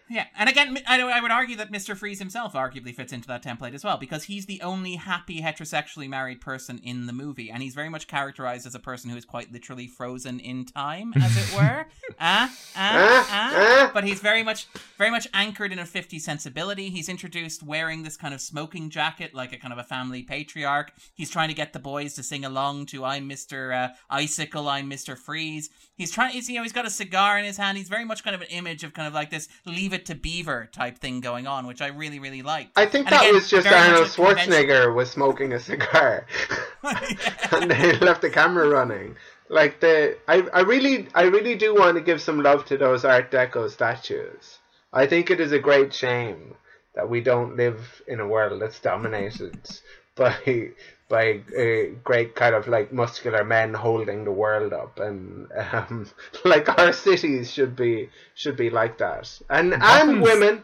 Yeah, 0.09 0.27
and 0.39 0.49
again, 0.49 0.79
I, 0.87 1.01
I 1.01 1.21
would 1.21 1.33
argue 1.33 1.57
that 1.57 1.73
Mr. 1.73 1.97
Freeze 1.97 2.21
himself 2.21 2.53
arguably 2.53 2.95
fits 2.95 3.13
into 3.13 3.27
that 3.27 3.43
template 3.43 3.75
as 3.75 3.83
well, 3.83 3.97
because 3.97 4.25
he's 4.25 4.47
the 4.47 4.63
only 4.63 4.95
happy 4.95 5.41
heterosexually 5.43 6.09
married 6.09 6.41
person 6.41 6.79
in 6.79 7.07
the 7.07 7.13
movie, 7.13 7.51
and 7.51 7.61
he's 7.61 7.75
very 7.75 7.89
much 7.89 8.07
characterized 8.07 8.67
as 8.67 8.75
a 8.77 8.79
person 8.79 9.11
who 9.11 9.17
is 9.17 9.25
quite 9.25 9.53
literally 9.53 9.89
frozen 9.89 10.39
in 10.39 10.65
time, 10.65 11.13
as 11.17 11.37
it 11.37 11.57
were. 11.57 11.87
Ah, 12.21 12.55
ah, 12.77 13.29
ah. 13.31 13.91
But 13.93 14.05
he's 14.05 14.21
very 14.21 14.45
much, 14.45 14.69
very 14.97 15.11
much 15.11 15.27
anchored 15.35 15.73
in 15.73 15.79
a 15.81 15.85
50s 15.85 16.21
sensibility. 16.21 16.89
He's 16.89 17.09
introduced 17.09 17.65
wearing 17.65 18.05
this 18.05 18.17
kind 18.17 18.33
of 18.33 18.41
smoking 18.41 18.91
jacket, 18.91 19.35
like 19.35 19.53
a 19.53 19.59
kind 19.59 19.73
of 19.73 19.79
a 19.79 19.85
family 19.85 20.23
patriarch. 20.23 20.93
He's 21.15 21.31
trying 21.31 21.49
to 21.49 21.55
get 21.55 21.73
the 21.73 21.79
boys 21.81 22.15
to 22.15 22.23
sing 22.23 22.45
along 22.45 22.87
to 22.87 23.05
"I'm 23.05 23.29
Mr. 23.29 23.75
Uh, 23.75 23.95
Icicle, 24.09 24.69
I'm 24.69 24.89
Mr. 24.89 25.19
Freeze." 25.19 25.69
He's 25.97 26.11
trying, 26.11 26.33
he's, 26.33 26.49
you 26.49 26.57
know, 26.57 26.63
he's 26.63 26.73
got 26.73 26.85
a 26.85 26.91
cigar 26.91 27.39
in 27.39 27.45
his 27.47 27.57
hand. 27.57 27.79
He's 27.79 27.89
very 27.89 28.05
much 28.05 28.23
kind 28.23 28.35
of 28.35 28.43
an 28.43 28.49
image 28.49 28.85
of 28.85 28.93
kind 28.93 29.09
of 29.09 29.15
like 29.15 29.31
this 29.31 29.49
leave 29.65 29.95
it 29.95 30.05
to 30.07 30.15
Beaver 30.15 30.69
type 30.71 30.99
thing 30.99 31.21
going 31.21 31.47
on, 31.47 31.67
which 31.67 31.81
I 31.81 31.89
really, 31.89 32.19
really 32.19 32.43
liked. 32.43 32.77
I 32.77 32.85
think 32.85 33.07
And 33.07 33.15
that 33.15 33.23
again, 33.23 33.35
was 33.35 33.49
just 33.49 33.67
Arnold 33.67 34.09
Schwarzenegger 34.09 34.95
was 34.95 35.11
smoking 35.11 35.55
a 35.55 35.61
cigar, 35.61 36.27
and 36.83 37.71
they 37.71 37.99
left 37.99 38.21
the 38.21 38.31
camera 38.31 38.69
running. 38.69 39.17
Like 39.49 39.81
the, 39.81 40.19
I, 40.29 40.43
I 40.53 40.61
really, 40.61 41.09
I 41.15 41.23
really 41.23 41.55
do 41.55 41.75
want 41.75 41.97
to 41.97 42.03
give 42.03 42.21
some 42.21 42.43
love 42.43 42.67
to 42.67 42.77
those 42.77 43.05
Art 43.05 43.31
Deco 43.31 43.71
statues. 43.71 44.59
I 44.93 45.07
think 45.07 45.31
it 45.31 45.41
is 45.41 45.53
a 45.53 45.59
great 45.59 45.95
shame 45.95 46.55
that 46.95 47.09
we 47.09 47.21
don't 47.21 47.57
live 47.57 48.03
in 48.09 48.21
a 48.21 48.27
world 48.27 48.61
that's 48.61 48.81
dominated 48.81 49.59
by 50.15 50.75
by 51.09 51.41
uh, 51.59 51.95
great 52.03 52.35
kind 52.35 52.55
of 52.55 52.67
like 52.67 52.93
muscular 52.93 53.45
men 53.45 53.75
holding 53.75 54.25
the 54.25 54.33
world 54.33 54.73
up 54.73 54.99
and 54.99 55.47
um, 55.73 56.09
like 56.45 56.69
our 56.79 56.93
cities 56.93 57.53
should 57.53 57.77
be 57.77 58.09
should 58.35 58.57
be 58.57 58.71
like 58.71 58.99
that 58.99 59.41
and 59.51 59.73
and 59.73 59.83
Gotham's- 59.83 60.25
women 60.25 60.63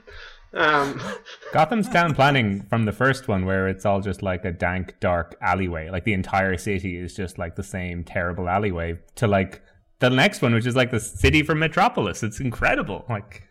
um 0.54 1.00
Gotham's 1.52 1.88
town 1.88 2.14
planning 2.14 2.62
from 2.68 2.84
the 2.84 2.92
first 2.92 3.28
one, 3.28 3.44
where 3.46 3.68
it's 3.68 3.86
all 3.86 4.00
just 4.00 4.22
like 4.22 4.44
a 4.44 4.52
dank, 4.52 4.94
dark 5.00 5.36
alleyway. 5.40 5.88
Like 5.90 6.04
the 6.04 6.12
entire 6.12 6.56
city 6.58 6.96
is 6.96 7.14
just 7.14 7.38
like 7.38 7.56
the 7.56 7.62
same 7.62 8.04
terrible 8.04 8.48
alleyway. 8.48 8.98
To 9.16 9.26
like 9.26 9.62
the 10.00 10.10
next 10.10 10.42
one, 10.42 10.52
which 10.52 10.66
is 10.66 10.76
like 10.76 10.90
the 10.90 11.00
city 11.00 11.42
from 11.42 11.58
Metropolis. 11.58 12.22
It's 12.22 12.40
incredible. 12.40 13.04
Like 13.08 13.48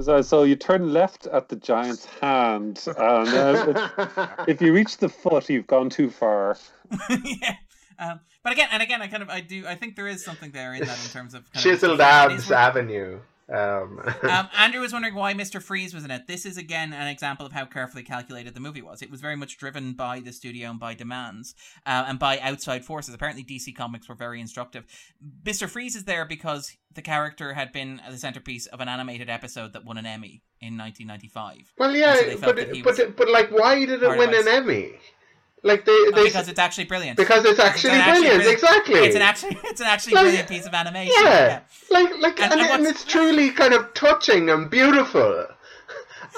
So, 0.00 0.22
so 0.22 0.44
you 0.44 0.56
turn 0.56 0.92
left 0.92 1.26
at 1.26 1.50
the 1.50 1.56
giant's 1.56 2.06
hand, 2.06 2.82
and 2.96 3.28
uh, 3.28 3.90
if, 3.98 4.48
if 4.48 4.62
you 4.62 4.72
reach 4.72 4.96
the 4.96 5.08
foot, 5.10 5.50
you've 5.50 5.66
gone 5.66 5.90
too 5.90 6.08
far. 6.08 6.56
yeah. 7.10 7.56
Um, 7.98 8.20
but 8.42 8.54
again, 8.54 8.68
and 8.72 8.82
again, 8.82 9.02
I 9.02 9.06
kind 9.06 9.22
of, 9.22 9.28
I 9.28 9.40
do, 9.40 9.66
I 9.66 9.74
think 9.74 9.96
there 9.96 10.08
is 10.08 10.24
something 10.24 10.50
there 10.50 10.72
in 10.72 10.80
that 10.80 11.04
in 11.04 11.10
terms 11.10 11.34
of 11.34 11.44
kind 11.52 11.56
of- 11.56 11.62
chiseled 11.62 12.00
it 12.00 12.04
abs 12.04 12.50
avenue 12.50 13.20
um 13.52 14.00
um, 14.22 14.48
Andrew 14.56 14.80
was 14.80 14.92
wondering 14.92 15.14
why 15.14 15.34
Mr. 15.34 15.62
Freeze 15.62 15.94
was 15.94 16.04
in 16.04 16.10
it. 16.10 16.26
This 16.26 16.46
is 16.46 16.56
again 16.56 16.92
an 16.92 17.08
example 17.08 17.46
of 17.46 17.52
how 17.52 17.64
carefully 17.64 18.02
calculated 18.02 18.54
the 18.54 18.60
movie 18.60 18.82
was. 18.82 19.02
It 19.02 19.10
was 19.10 19.20
very 19.20 19.36
much 19.36 19.58
driven 19.58 19.92
by 19.92 20.20
the 20.20 20.32
studio 20.32 20.70
and 20.70 20.80
by 20.80 20.94
demands 20.94 21.54
uh, 21.86 22.04
and 22.08 22.18
by 22.18 22.38
outside 22.40 22.84
forces. 22.84 23.14
Apparently, 23.14 23.44
DC 23.44 23.74
Comics 23.76 24.08
were 24.08 24.14
very 24.14 24.40
instructive. 24.40 24.84
Mr. 25.44 25.68
Freeze 25.68 25.96
is 25.96 26.04
there 26.04 26.24
because 26.24 26.76
the 26.94 27.02
character 27.02 27.54
had 27.54 27.72
been 27.72 28.00
the 28.08 28.18
centerpiece 28.18 28.66
of 28.66 28.80
an 28.80 28.88
animated 28.88 29.28
episode 29.28 29.72
that 29.72 29.84
won 29.84 29.98
an 29.98 30.06
Emmy 30.06 30.42
in 30.62 30.78
1995. 30.78 31.72
well 31.76 31.94
yeah 31.94 32.14
so 32.14 32.38
but 32.40 32.56
but 32.56 32.84
was 32.84 33.00
but 33.16 33.28
like 33.28 33.50
why 33.50 33.84
did 33.84 34.00
it 34.02 34.08
win 34.08 34.32
an 34.32 34.46
emmy 34.46 34.92
like 35.64 35.84
they, 35.84 35.92
Oh, 35.92 36.24
because 36.24 36.48
it's 36.48 36.58
actually 36.58 36.84
brilliant. 36.84 37.16
because 37.16 37.44
it's 37.44 37.58
actually 37.60 37.90
actually 37.92 38.12
brilliant 38.12 38.42
brilliant- 38.42 38.62
exactly 38.62 39.00
It's 39.00 39.16
an 39.16 39.22
actually, 39.22 39.58
it's 39.64 39.80
an 39.80 39.86
actually 39.86 40.14
Like, 40.14 40.24
brilliant 40.24 40.48
piece 40.48 40.66
of 40.66 40.74
animation. 40.74 41.12
yeah, 41.22 41.60
like 41.90 42.10
like 42.20 42.40
And- 42.40 42.52
and, 42.52 42.60
and 42.60 42.70
and, 42.70 42.86
it's 42.86 43.04
truly 43.04 43.50
kind 43.50 43.72
of 43.72 43.92
touching 43.94 44.50
and 44.50 44.68
beautiful 44.70 45.46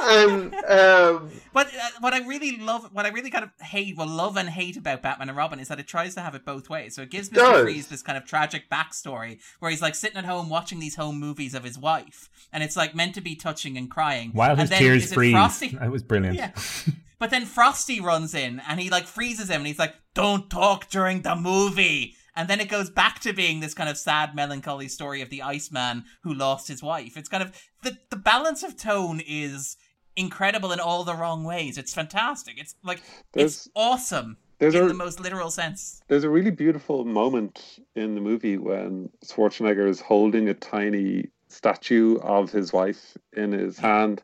and 0.00 0.54
um 0.54 1.30
But 1.52 1.68
uh, 1.68 1.90
what 2.00 2.12
I 2.12 2.26
really 2.26 2.56
love, 2.58 2.90
what 2.92 3.06
I 3.06 3.10
really 3.10 3.30
kind 3.30 3.44
of 3.44 3.50
hate, 3.64 3.96
well, 3.96 4.08
love 4.08 4.36
and 4.36 4.48
hate 4.48 4.76
about 4.76 5.02
Batman 5.02 5.28
and 5.28 5.38
Robin 5.38 5.60
is 5.60 5.68
that 5.68 5.78
it 5.78 5.86
tries 5.86 6.14
to 6.16 6.20
have 6.20 6.34
it 6.34 6.44
both 6.44 6.68
ways. 6.68 6.94
So 6.96 7.02
it 7.02 7.10
gives 7.10 7.30
Mr. 7.30 7.34
does. 7.34 7.62
Freeze 7.62 7.88
this 7.88 8.02
kind 8.02 8.18
of 8.18 8.24
tragic 8.24 8.68
backstory 8.68 9.38
where 9.60 9.70
he's 9.70 9.82
like 9.82 9.94
sitting 9.94 10.18
at 10.18 10.24
home 10.24 10.48
watching 10.48 10.80
these 10.80 10.96
home 10.96 11.20
movies 11.20 11.54
of 11.54 11.62
his 11.64 11.78
wife, 11.78 12.28
and 12.52 12.62
it's 12.62 12.76
like 12.76 12.94
meant 12.94 13.14
to 13.14 13.20
be 13.20 13.36
touching 13.36 13.76
and 13.76 13.90
crying. 13.90 14.30
while 14.32 14.50
and 14.50 14.60
his 14.60 14.70
then 14.70 14.78
tears 14.80 15.04
is 15.04 15.12
it 15.12 15.14
freeze, 15.14 15.32
Frosty? 15.32 15.68
that 15.68 15.90
was 15.90 16.02
brilliant. 16.02 16.36
Yeah. 16.36 16.50
But 17.20 17.30
then 17.30 17.46
Frosty 17.46 18.00
runs 18.00 18.34
in 18.34 18.60
and 18.68 18.78
he 18.80 18.90
like 18.90 19.06
freezes 19.06 19.48
him 19.48 19.58
and 19.60 19.66
he's 19.66 19.78
like, 19.78 19.94
"Don't 20.14 20.50
talk 20.50 20.90
during 20.90 21.22
the 21.22 21.34
movie." 21.36 22.16
And 22.36 22.48
then 22.48 22.60
it 22.60 22.68
goes 22.68 22.90
back 22.90 23.20
to 23.20 23.32
being 23.32 23.60
this 23.60 23.72
kind 23.72 23.88
of 23.88 23.96
sad, 23.96 24.34
melancholy 24.34 24.88
story 24.88 25.22
of 25.22 25.30
the 25.30 25.40
Iceman 25.40 26.04
who 26.24 26.34
lost 26.34 26.66
his 26.68 26.82
wife. 26.82 27.16
It's 27.16 27.28
kind 27.28 27.42
of 27.42 27.52
the 27.82 27.96
the 28.10 28.16
balance 28.16 28.62
of 28.62 28.76
tone 28.76 29.22
is 29.26 29.76
incredible 30.16 30.72
in 30.72 30.80
all 30.80 31.04
the 31.04 31.14
wrong 31.14 31.44
ways. 31.44 31.78
It's 31.78 31.94
fantastic. 31.94 32.54
It's 32.58 32.74
like 32.82 33.02
it's 33.34 33.68
awesome 33.74 34.36
There's 34.58 34.74
in 34.74 34.84
a 34.84 34.88
the 34.88 34.94
most 34.94 35.20
literal 35.20 35.50
sense. 35.50 36.02
there's 36.08 36.24
a 36.24 36.30
really 36.30 36.50
beautiful 36.50 37.04
moment 37.04 37.78
in 37.94 38.14
the 38.14 38.20
movie 38.20 38.58
when 38.58 39.10
Schwarzenegger 39.24 39.88
is 39.88 40.00
holding 40.00 40.48
a 40.48 40.54
tiny 40.54 41.30
statue 41.48 42.18
of 42.18 42.50
his 42.50 42.72
wife 42.72 43.16
in 43.32 43.52
his 43.52 43.78
hand 43.78 44.22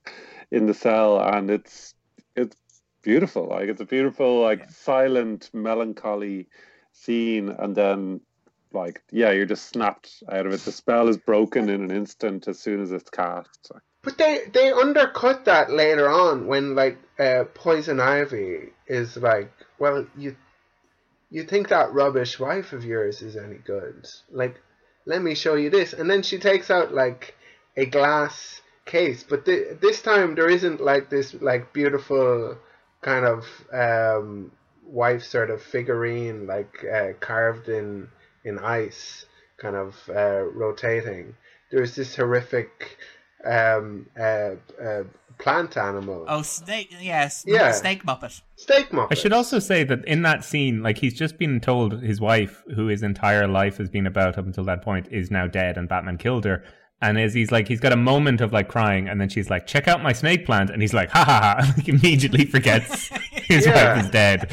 in 0.51 0.67
the 0.67 0.75
cell, 0.75 1.21
and 1.21 1.51
it's 1.51 1.95
it's 2.37 2.57
beautiful. 3.03 3.49
Like 3.49 3.69
it's 3.69 3.81
a 3.81 3.85
beautiful, 3.87 4.41
like 4.43 4.71
silent, 4.71 5.51
melancholy 5.53 6.49
scene, 6.93 7.49
and 7.51 7.75
then 7.75 8.21
like 8.73 9.03
yeah, 9.11 9.31
you're 9.31 9.47
just 9.47 9.67
snapped 9.69 10.23
out 10.31 10.47
of 10.47 10.53
it. 10.53 10.61
The 10.61 10.73
spell 10.73 11.09
is 11.09 11.17
broken 11.17 11.69
in 11.69 11.83
an 11.83 11.91
instant 11.91 12.49
as 12.49 12.59
soon 12.59 12.83
as 12.83 12.93
it's 12.93 13.11
cast. 13.11 13.71
But 14.03 14.17
they 14.17 14.47
they 14.53 14.73
undercut 14.73 15.45
that 15.45 15.71
later 15.71 16.09
on 16.09 16.47
when 16.47 16.75
like 16.75 16.99
uh, 17.19 17.45
Poison 17.53 18.01
Ivy 18.01 18.71
is 18.87 19.17
like, 19.17 19.53
well, 19.79 20.07
you 20.17 20.37
you 21.31 21.45
think 21.45 21.69
that 21.69 21.93
rubbish 21.93 22.39
wife 22.41 22.73
of 22.73 22.85
yours 22.85 23.21
is 23.21 23.37
any 23.37 23.59
good? 23.59 24.07
Like, 24.31 24.57
let 25.05 25.23
me 25.23 25.35
show 25.35 25.55
you 25.55 25.71
this, 25.71 25.93
and 25.93 26.11
then 26.11 26.23
she 26.23 26.39
takes 26.39 26.71
out 26.71 26.95
like 26.95 27.35
a 27.77 27.87
glass 27.87 28.63
case, 28.87 29.23
but 29.23 29.45
th- 29.45 29.81
this 29.81 30.03
time 30.03 30.35
there 30.35 30.49
isn't 30.49 30.81
like 30.81 31.11
this 31.11 31.35
like 31.35 31.73
beautiful 31.73 32.57
kind 33.03 33.25
of 33.27 33.47
um, 33.73 34.51
wife 34.85 35.23
sort 35.23 35.51
of 35.51 35.63
figurine 35.63 36.47
like 36.47 36.85
uh, 36.85 37.13
carved 37.21 37.69
in 37.69 38.09
in 38.45 38.59
ice, 38.59 39.27
kind 39.59 39.77
of 39.77 39.95
uh, 40.09 40.43
rotating. 40.43 41.37
There's 41.71 41.95
this 41.95 42.17
horrific 42.17 42.99
um, 43.45 44.07
uh, 44.19 44.51
uh, 44.83 45.03
plant 45.39 45.77
animal. 45.77 46.25
Oh, 46.29 46.43
snake! 46.43 46.95
Yes, 47.01 47.45
Yeah. 47.47 47.73
snake 47.73 48.05
muppet. 48.05 48.43
Snake 48.57 48.91
muppet. 48.91 49.09
I 49.13 49.15
should 49.15 49.33
also 49.33 49.59
say 49.59 49.85
that 49.85 50.05
in 50.05 50.23
that 50.23 50.45
scene, 50.45 50.83
like 50.83 50.99
he's 50.99 51.15
just 51.15 51.39
been 51.39 51.61
told 51.61 52.03
his 52.03 52.21
wife, 52.21 52.63
who 52.75 52.87
his 52.89 53.03
entire 53.03 53.47
life 53.49 53.79
has 53.79 53.89
been 53.89 54.07
about 54.07 54.37
up 54.39 54.45
until 54.47 54.65
that 54.65 54.83
point, 54.83 55.09
is 55.11 55.31
now 55.31 55.47
dead, 55.47 55.77
and 55.79 55.89
Batman 55.89 56.19
killed 56.19 56.45
her. 56.45 56.63
And 57.03 57.19
as 57.19 57.33
he's 57.33 57.51
like, 57.51 57.67
he's 57.67 57.81
got 57.81 57.93
a 57.95 57.97
moment 57.97 58.43
of 58.43 58.53
like 58.53 58.69
crying, 58.69 59.09
and 59.09 59.19
then 59.19 59.31
she's 59.31 59.49
like, 59.49 59.67
"Check 59.67 59.89
out 59.89 60.03
my 60.03 60.13
snake 60.13 60.45
plant," 60.45 60.69
and 60.69 60.83
he's 60.83 60.93
like, 60.93 61.09
"Ha 61.11 61.25
ha 61.25 61.41
ha!" 61.63 61.73
Like 61.79 61.89
immediately 61.89 62.45
forgets 62.45 63.09
his 63.33 63.65
Yeah. 63.65 63.95
wife 63.95 64.05
is 64.05 64.11
dead. 64.11 64.51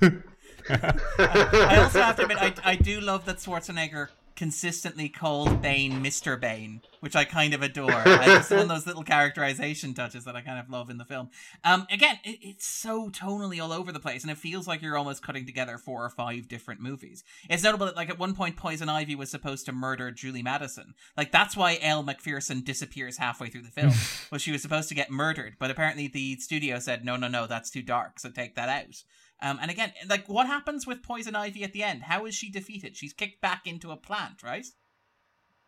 I 0.68 1.76
also 1.78 2.00
have 2.02 2.16
to 2.16 2.22
admit, 2.22 2.38
I, 2.40 2.52
I 2.64 2.76
do 2.76 3.00
love 3.00 3.24
that 3.26 3.36
Schwarzenegger 3.36 4.08
consistently 4.36 5.08
called 5.08 5.62
Bane 5.62 6.04
Mr. 6.04 6.38
Bane, 6.38 6.82
which 7.00 7.16
I 7.16 7.24
kind 7.24 7.54
of 7.54 7.62
adore. 7.62 8.02
It's 8.36 8.50
one 8.50 8.60
of 8.60 8.68
those 8.68 8.86
little 8.86 9.02
characterization 9.02 9.94
touches 9.94 10.24
that 10.24 10.36
I 10.36 10.40
kind 10.40 10.58
of 10.58 10.68
love 10.68 10.90
in 10.90 10.98
the 10.98 11.04
film. 11.04 11.30
Um, 11.64 11.86
again, 11.90 12.18
it, 12.24 12.38
it's 12.42 12.66
so 12.66 13.08
tonally 13.08 13.62
all 13.62 13.72
over 13.72 13.92
the 13.92 14.00
place, 14.00 14.22
and 14.22 14.30
it 14.30 14.38
feels 14.38 14.66
like 14.66 14.82
you're 14.82 14.96
almost 14.96 15.22
cutting 15.22 15.46
together 15.46 15.78
four 15.78 16.04
or 16.04 16.10
five 16.10 16.48
different 16.48 16.80
movies. 16.80 17.24
It's 17.48 17.62
notable 17.62 17.86
that, 17.86 17.96
like, 17.96 18.10
at 18.10 18.18
one 18.18 18.34
point, 18.34 18.56
Poison 18.56 18.88
Ivy 18.88 19.14
was 19.14 19.30
supposed 19.30 19.64
to 19.66 19.72
murder 19.72 20.10
Julie 20.10 20.42
Madison. 20.42 20.94
Like, 21.16 21.32
that's 21.32 21.56
why 21.56 21.78
Elle 21.80 22.02
Macpherson 22.02 22.62
disappears 22.62 23.16
halfway 23.16 23.48
through 23.48 23.62
the 23.62 23.70
film. 23.70 23.92
well, 24.30 24.38
she 24.38 24.52
was 24.52 24.62
supposed 24.62 24.88
to 24.90 24.94
get 24.94 25.10
murdered, 25.10 25.56
but 25.58 25.70
apparently 25.70 26.08
the 26.08 26.36
studio 26.36 26.78
said, 26.78 27.04
no, 27.04 27.16
no, 27.16 27.28
no, 27.28 27.46
that's 27.46 27.70
too 27.70 27.82
dark, 27.82 28.18
so 28.18 28.30
take 28.30 28.54
that 28.56 28.68
out. 28.68 29.02
Um, 29.42 29.58
and 29.60 29.70
again, 29.70 29.92
like, 30.08 30.28
what 30.28 30.46
happens 30.46 30.86
with 30.86 31.02
Poison 31.02 31.36
Ivy 31.36 31.62
at 31.62 31.72
the 31.72 31.82
end? 31.82 32.04
How 32.04 32.24
is 32.24 32.34
she 32.34 32.50
defeated? 32.50 32.96
She's 32.96 33.12
kicked 33.12 33.40
back 33.40 33.66
into 33.66 33.90
a 33.90 33.96
plant, 33.96 34.42
right? 34.42 34.66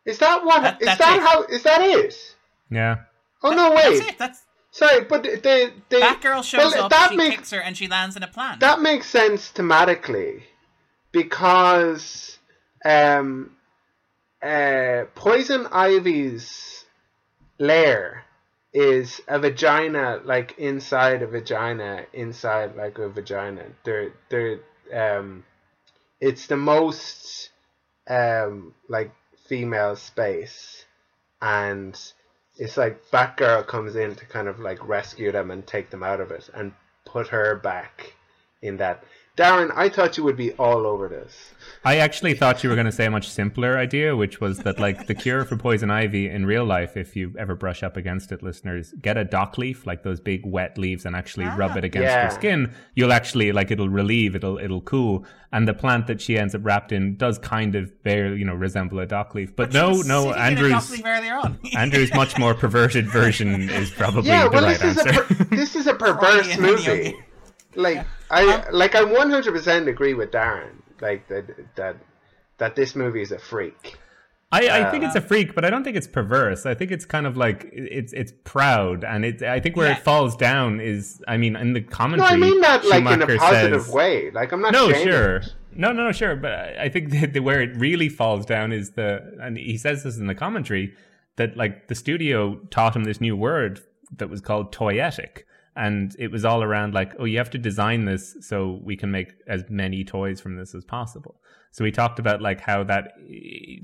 Is 0.05 0.17
that 0.19 0.43
what? 0.43 0.63
That- 0.63 0.81
is 0.81 0.97
that 0.97 1.17
it. 1.17 1.21
how? 1.21 1.43
Is 1.43 1.63
that 1.63 1.81
it? 1.81 2.35
Yeah. 2.71 2.97
Oh 3.43 3.51
no! 3.51 3.73
That's 3.75 3.99
Wait. 3.99 4.09
it. 4.09 4.17
That's 4.17 4.41
Sorry, 4.71 5.03
but 5.05 5.23
the 5.23 5.73
the 5.89 5.97
Batgirl 5.97 6.43
shows 6.43 6.73
well, 6.73 6.85
up. 6.85 6.91
That 6.91 7.09
she 7.11 7.17
makes 7.17 7.35
kicks 7.35 7.51
her, 7.51 7.59
and 7.59 7.75
she 7.75 7.87
lands 7.87 8.15
in 8.15 8.23
a 8.23 8.27
plant. 8.27 8.59
that 8.59 8.81
makes 8.81 9.07
sense 9.07 9.51
thematically 9.51 10.43
because 11.11 12.37
um 12.85 13.51
uh 14.43 15.05
poison 15.15 15.67
ivy's 15.71 16.85
lair 17.57 18.23
is 18.73 19.21
a 19.27 19.39
vagina 19.39 20.21
like 20.25 20.57
inside 20.57 21.21
a 21.21 21.27
vagina 21.27 22.05
inside 22.13 22.75
like 22.75 22.97
a 22.99 23.09
vagina 23.09 23.63
they're 23.83 24.13
they're 24.29 24.59
um 24.93 25.43
it's 26.19 26.47
the 26.47 26.57
most 26.57 27.49
um 28.07 28.73
like 28.87 29.11
female 29.47 29.95
space 29.95 30.85
and 31.41 31.99
it's 32.59 32.75
like 32.75 33.09
Batgirl 33.09 33.65
comes 33.67 33.95
in 33.95 34.15
to 34.15 34.25
kind 34.25 34.47
of 34.47 34.59
like 34.59 34.85
rescue 34.87 35.31
them 35.31 35.49
and 35.49 35.65
take 35.65 35.89
them 35.89 36.03
out 36.03 36.19
of 36.19 36.29
it 36.31 36.49
and 36.53 36.73
put 37.05 37.29
her 37.29 37.55
back 37.55 38.13
in 38.61 38.77
that. 38.77 39.03
Darren, 39.39 39.71
I 39.73 39.87
thought 39.87 40.17
you 40.17 40.23
would 40.25 40.35
be 40.35 40.51
all 40.53 40.85
over 40.85 41.07
this. 41.07 41.51
I 41.85 41.97
actually 41.99 42.33
thought 42.33 42.61
you 42.61 42.69
were 42.69 42.75
going 42.75 42.87
to 42.87 42.91
say 42.91 43.05
a 43.05 43.11
much 43.11 43.29
simpler 43.29 43.77
idea, 43.77 44.13
which 44.13 44.41
was 44.41 44.57
that 44.59 44.79
like 44.81 45.07
the 45.07 45.15
cure 45.15 45.45
for 45.45 45.55
poison 45.55 45.89
ivy 45.89 46.27
in 46.27 46.45
real 46.45 46.65
life, 46.65 46.97
if 46.97 47.15
you 47.15 47.33
ever 47.39 47.55
brush 47.55 47.81
up 47.81 47.95
against 47.95 48.33
it, 48.33 48.43
listeners, 48.43 48.93
get 49.01 49.15
a 49.15 49.23
dock 49.23 49.57
leaf, 49.57 49.87
like 49.87 50.03
those 50.03 50.19
big 50.19 50.45
wet 50.45 50.77
leaves, 50.77 51.05
and 51.05 51.15
actually 51.15 51.45
rub 51.45 51.77
it 51.77 51.85
against 51.85 52.03
Yeah. 52.03 52.23
your 52.23 52.31
ah. 52.31 52.35
skin. 52.35 52.73
You'll 52.95 53.13
actually 53.13 53.53
like 53.53 53.71
it'll 53.71 53.87
relieve, 53.87 54.35
it'll 54.35 54.57
it'll 54.57 54.81
cool. 54.81 55.25
And 55.53 55.67
the 55.67 55.73
plant 55.73 56.07
that 56.07 56.19
she 56.19 56.37
ends 56.37 56.53
up 56.53 56.65
wrapped 56.65 56.91
in 56.91 57.15
does 57.15 57.39
kind 57.39 57.75
of 57.75 58.03
bear, 58.03 58.35
you 58.35 58.43
know, 58.43 58.53
resemble 58.55 58.99
a 58.99 59.05
dock 59.05 59.33
leaf. 59.33 59.55
But, 59.55 59.71
She 59.71 59.79
no, 59.79 59.91
no, 60.01 60.23
sitting 60.23 60.31
a 60.33 60.35
Andrew's 60.35 60.71
dock 60.71 60.89
leaf 60.91 61.05
earlier 61.05 61.35
on. 61.35 61.59
Andrew's 61.77 62.13
much 62.13 62.37
more 62.37 62.53
perverted 62.53 63.07
version 63.07 63.69
is 63.69 63.89
probably 63.89 64.27
Yeah, 64.29 64.43
the 64.43 64.49
well, 64.49 64.63
right 64.65 64.79
this 64.79 64.97
is 64.97 65.07
answer. 65.07 65.21
a 65.21 65.25
per- 65.25 65.43
this 65.55 65.75
is 65.77 65.87
a 65.87 65.93
perverse 65.95 66.57
movie. 66.57 67.15
Yogi. 67.75 67.81
Like 67.81 68.05
I 68.29 68.53
um, 68.53 68.63
like 68.73 68.95
I 68.95 69.03
one 69.03 69.29
hundred 69.29 69.53
percent 69.53 69.87
agree 69.87 70.13
with 70.13 70.31
Darren. 70.31 70.81
Like 71.01 71.27
that 71.29 71.45
that 71.75 71.95
that 72.57 72.75
this 72.75 72.95
movie 72.95 73.21
is 73.21 73.31
a 73.31 73.39
freak. 73.39 73.97
I, 74.51 74.67
I 74.87 74.89
think 74.91 75.03
it's 75.03 75.15
a 75.15 75.19
uh, 75.19 75.21
freak, 75.21 75.53
but 75.53 75.63
I 75.63 75.69
don't 75.69 75.83
think 75.83 75.95
it's 75.95 76.07
perverse. 76.07 76.65
I 76.65 76.73
think 76.73 76.89
it's 76.89 77.05
kind 77.05 77.27
of 77.27 77.37
like 77.37 77.69
it's 77.71 78.13
it's 78.13 78.33
proud, 78.45 79.03
and 79.03 79.23
it. 79.23 79.43
I 79.43 79.59
think 79.59 79.75
where 79.77 79.89
Yeah. 79.89 79.97
it 79.97 80.03
falls 80.03 80.35
down 80.35 80.79
is, 80.79 81.21
I 81.27 81.37
mean, 81.37 81.55
in 81.55 81.73
the 81.73 81.81
commentary. 81.81 82.39
No. 82.39 82.47
I 82.47 82.49
mean 82.49 82.61
that 82.61 82.83
like 82.85 83.01
in 83.01 83.07
a 83.07 83.11
Schumacher 83.11 83.37
positive 83.37 83.83
says- 83.83 83.93
way. 83.93 84.31
Like 84.31 84.51
I'm 84.51 84.61
not 84.61 84.73
No, 84.73 84.91
sure, 84.91 85.35
it. 85.37 85.53
no, 85.75 85.91
no, 85.91 86.05
no, 86.05 86.11
sure. 86.11 86.35
But 86.35 86.51
I 86.53 86.85
I 86.85 86.89
think 86.89 87.11
that 87.21 87.33
the, 87.33 87.41
where 87.41 87.61
it 87.61 87.75
really 87.77 88.09
falls 88.09 88.43
down 88.47 88.71
is 88.71 88.91
the, 88.91 89.37
and 89.39 89.55
he 89.55 89.77
says 89.77 90.03
this 90.03 90.17
in 90.17 90.25
the 90.25 90.33
commentary 90.35 90.95
that 91.35 91.55
like 91.55 91.87
the 91.87 91.93
studio 91.95 92.55
taught 92.71 92.95
him 92.95 93.03
this 93.03 93.21
new 93.21 93.35
word 93.35 93.81
that 94.17 94.31
was 94.31 94.41
called 94.41 94.73
toyetic. 94.73 95.43
And 95.75 96.15
it 96.19 96.31
was 96.31 96.43
all 96.43 96.63
around 96.63 96.93
like, 96.93 97.13
oh, 97.19 97.25
you 97.25 97.37
have 97.37 97.49
to 97.51 97.57
design 97.57 98.05
this 98.05 98.35
so 98.41 98.79
we 98.83 98.97
can 98.97 99.11
make 99.11 99.33
as 99.47 99.63
many 99.69 100.03
toys 100.03 100.41
from 100.41 100.57
this 100.57 100.75
as 100.75 100.83
possible. 100.83 101.39
So 101.71 101.83
we 101.83 101.91
talked 101.91 102.19
about 102.19 102.41
like 102.41 102.61
how 102.61 102.83
that 102.85 103.13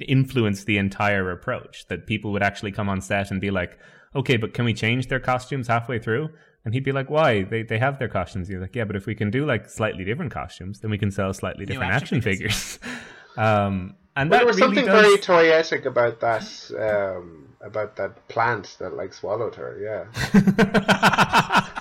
influenced 0.08 0.66
the 0.66 0.78
entire 0.78 1.32
approach. 1.32 1.88
That 1.88 2.08
people 2.08 2.32
would 2.32 2.44
actually 2.44 2.72
come 2.72 2.90
on 2.90 3.02
set 3.02 3.32
and 3.32 3.40
be 3.40 3.52
like, 3.52 3.78
okay, 4.16 4.38
but 4.38 4.54
can 4.54 4.66
we 4.66 4.74
change 4.74 5.08
their 5.08 5.20
costumes 5.20 5.68
halfway 5.68 6.00
through? 6.00 6.30
And 6.64 6.74
he'd 6.74 6.84
be 6.84 6.92
like, 6.92 7.10
why? 7.10 7.44
They 7.44 7.62
they 7.62 7.78
have 7.78 8.00
their 8.00 8.08
costumes. 8.08 8.48
He's 8.48 8.58
like, 8.58 8.76
yeah, 8.76 8.86
but 8.86 8.96
if 8.96 9.06
we 9.06 9.14
can 9.14 9.30
do 9.30 9.46
like 9.46 9.70
slightly 9.70 10.04
different 10.04 10.32
costumes, 10.32 10.80
then 10.80 10.90
we 10.90 10.98
can 10.98 11.12
sell 11.12 11.32
slightly 11.34 11.66
different 11.66 11.94
action 11.94 12.18
action, 12.18 12.22
figures. 12.22 12.80
um, 13.38 13.96
and 14.16 14.32
Well, 14.32 14.40
that 14.40 14.46
there 14.46 14.48
was 14.48 14.58
really 14.58 14.76
something 14.78 14.86
does... 14.86 15.02
very 15.02 15.18
toyetic 15.18 15.86
about 15.86 16.22
that 16.22 16.72
um, 16.80 17.50
about 17.62 17.98
that 17.98 18.28
plant 18.30 18.78
that 18.80 18.96
like 18.96 19.14
swallowed 19.14 19.56
her. 19.56 19.78
Yeah. 19.80 21.70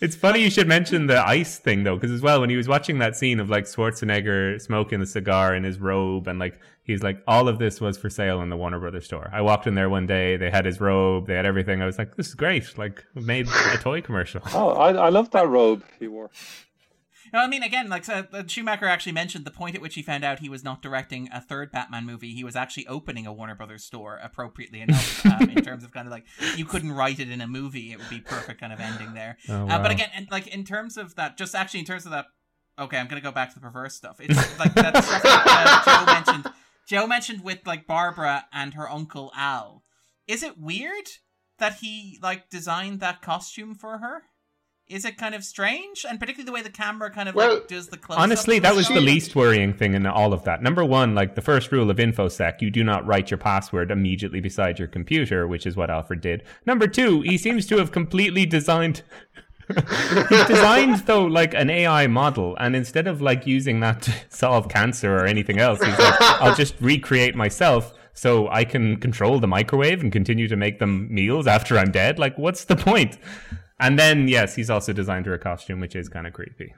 It's 0.00 0.16
funny 0.16 0.42
you 0.42 0.50
should 0.50 0.68
mention 0.68 1.06
the 1.06 1.18
ice 1.26 1.58
thing 1.58 1.84
though, 1.84 1.96
because 1.96 2.10
as 2.10 2.22
well, 2.22 2.40
when 2.40 2.50
he 2.50 2.56
was 2.56 2.68
watching 2.68 2.98
that 2.98 3.16
scene 3.16 3.40
of 3.40 3.50
like 3.50 3.64
Schwarzenegger 3.64 4.60
smoking 4.60 5.00
the 5.00 5.06
cigar 5.06 5.54
in 5.54 5.64
his 5.64 5.78
robe, 5.78 6.28
and 6.28 6.38
like 6.38 6.60
he's 6.82 7.02
like, 7.02 7.22
all 7.26 7.48
of 7.48 7.58
this 7.58 7.80
was 7.80 7.98
for 7.98 8.08
sale 8.08 8.40
in 8.40 8.48
the 8.48 8.56
Warner 8.56 8.78
Brothers 8.78 9.04
store. 9.04 9.28
I 9.32 9.42
walked 9.42 9.66
in 9.66 9.74
there 9.74 9.88
one 9.88 10.06
day, 10.06 10.36
they 10.36 10.50
had 10.50 10.64
his 10.64 10.80
robe, 10.80 11.26
they 11.26 11.34
had 11.34 11.46
everything. 11.46 11.82
I 11.82 11.86
was 11.86 11.98
like, 11.98 12.16
this 12.16 12.28
is 12.28 12.34
great. 12.34 12.78
Like, 12.78 13.04
made 13.14 13.48
a 13.48 13.76
toy 13.78 14.00
commercial. 14.00 14.42
Oh, 14.54 14.70
I, 14.70 14.92
I 14.92 15.08
love 15.08 15.30
that 15.32 15.48
robe 15.48 15.82
he 15.98 16.08
wore. 16.08 16.30
No, 17.32 17.40
I 17.40 17.46
mean, 17.46 17.62
again, 17.62 17.88
like 17.88 18.08
uh, 18.08 18.24
Schumacher 18.46 18.86
actually 18.86 19.12
mentioned 19.12 19.44
the 19.44 19.50
point 19.50 19.74
at 19.74 19.82
which 19.82 19.94
he 19.94 20.02
found 20.02 20.24
out 20.24 20.38
he 20.38 20.48
was 20.48 20.64
not 20.64 20.82
directing 20.82 21.28
a 21.32 21.40
third 21.40 21.70
Batman 21.72 22.04
movie. 22.06 22.32
He 22.34 22.44
was 22.44 22.56
actually 22.56 22.86
opening 22.86 23.26
a 23.26 23.32
Warner 23.32 23.54
Brothers 23.54 23.84
store, 23.84 24.18
appropriately 24.22 24.80
enough, 24.80 25.26
um, 25.26 25.50
in 25.50 25.62
terms 25.62 25.84
of 25.84 25.92
kind 25.92 26.06
of 26.06 26.12
like 26.12 26.24
you 26.56 26.64
couldn't 26.64 26.92
write 26.92 27.18
it 27.18 27.30
in 27.30 27.40
a 27.40 27.46
movie; 27.46 27.92
it 27.92 27.98
would 27.98 28.10
be 28.10 28.20
perfect 28.20 28.60
kind 28.60 28.72
of 28.72 28.80
ending 28.80 29.14
there. 29.14 29.36
Oh, 29.48 29.68
uh, 29.68 29.82
but 29.82 29.90
again, 29.90 30.10
and 30.14 30.28
like 30.30 30.46
in 30.48 30.64
terms 30.64 30.96
of 30.96 31.14
that, 31.16 31.36
just 31.36 31.54
actually 31.54 31.80
in 31.80 31.86
terms 31.86 32.04
of 32.04 32.12
that, 32.12 32.26
okay, 32.78 32.98
I'm 32.98 33.08
gonna 33.08 33.20
go 33.20 33.32
back 33.32 33.50
to 33.50 33.54
the 33.54 33.60
perverse 33.60 33.94
stuff. 33.94 34.20
It's 34.20 34.58
like 34.58 34.74
that 34.74 35.02
stuff 35.04 35.22
that 35.22 35.84
uh, 35.86 36.04
Joe 36.04 36.12
mentioned. 36.12 36.54
Joe 36.88 37.06
mentioned 37.06 37.42
with 37.42 37.66
like 37.66 37.86
Barbara 37.86 38.46
and 38.52 38.74
her 38.74 38.88
uncle 38.88 39.32
Al. 39.36 39.82
Is 40.28 40.42
it 40.42 40.58
weird 40.58 41.08
that 41.58 41.76
he 41.80 42.18
like 42.22 42.48
designed 42.50 43.00
that 43.00 43.22
costume 43.22 43.74
for 43.74 43.98
her? 43.98 44.22
Is 44.88 45.04
it 45.04 45.18
kind 45.18 45.34
of 45.34 45.42
strange, 45.42 46.06
and 46.08 46.20
particularly 46.20 46.46
the 46.46 46.52
way 46.52 46.62
the 46.62 46.70
camera 46.70 47.10
kind 47.10 47.28
of 47.28 47.34
Well, 47.34 47.54
like 47.54 47.66
does 47.66 47.88
the 47.88 47.96
close? 47.96 48.18
Honestly, 48.18 48.60
that 48.60 48.76
was 48.76 48.86
the 48.86 49.00
least 49.00 49.34
worrying 49.34 49.72
thing 49.72 49.94
in 49.94 50.06
all 50.06 50.32
of 50.32 50.44
that. 50.44 50.62
Number 50.62 50.84
one, 50.84 51.12
like 51.12 51.34
the 51.34 51.42
first 51.42 51.72
rule 51.72 51.90
of 51.90 51.96
InfoSec, 51.96 52.62
you 52.62 52.70
do 52.70 52.84
not 52.84 53.04
write 53.04 53.28
your 53.28 53.38
password 53.38 53.90
immediately 53.90 54.40
beside 54.40 54.78
your 54.78 54.86
computer, 54.86 55.48
which 55.48 55.66
is 55.66 55.74
what 55.74 55.90
Alfred 55.90 56.20
did. 56.20 56.44
Number 56.66 56.86
two, 56.86 57.22
he 57.22 57.36
seems 57.36 57.66
to 57.66 57.78
have 57.78 57.90
completely 57.90 58.46
designed. 58.46 59.02
He's 60.28 60.46
designed 60.46 60.98
though 61.06 61.24
like 61.24 61.52
an 61.52 61.68
AI 61.68 62.06
model, 62.06 62.56
and 62.60 62.76
instead 62.76 63.08
of 63.08 63.20
like 63.20 63.44
using 63.44 63.80
that 63.80 64.02
to 64.02 64.14
solve 64.28 64.68
cancer 64.68 65.16
or 65.16 65.26
anything 65.26 65.58
else, 65.58 65.82
he's 65.82 65.98
like, 65.98 66.20
I'll 66.20 66.54
just 66.54 66.76
recreate 66.80 67.34
myself 67.34 67.92
so 68.12 68.48
I 68.48 68.64
can 68.64 68.98
control 68.98 69.40
the 69.40 69.48
microwave 69.48 70.00
and 70.00 70.12
continue 70.12 70.46
to 70.46 70.56
make 70.56 70.78
them 70.78 71.12
meals 71.12 71.48
after 71.48 71.76
I'm 71.76 71.90
dead. 71.90 72.20
Like, 72.20 72.38
what's 72.38 72.64
the 72.64 72.76
point? 72.76 73.18
And 73.78 73.98
then 73.98 74.28
yes, 74.28 74.54
he's 74.54 74.70
also 74.70 74.92
designed 74.92 75.26
her 75.26 75.34
a 75.34 75.38
costume, 75.38 75.80
which 75.80 75.94
is 75.96 76.08
kind 76.08 76.26
of 76.26 76.32
creepy. 76.32 76.74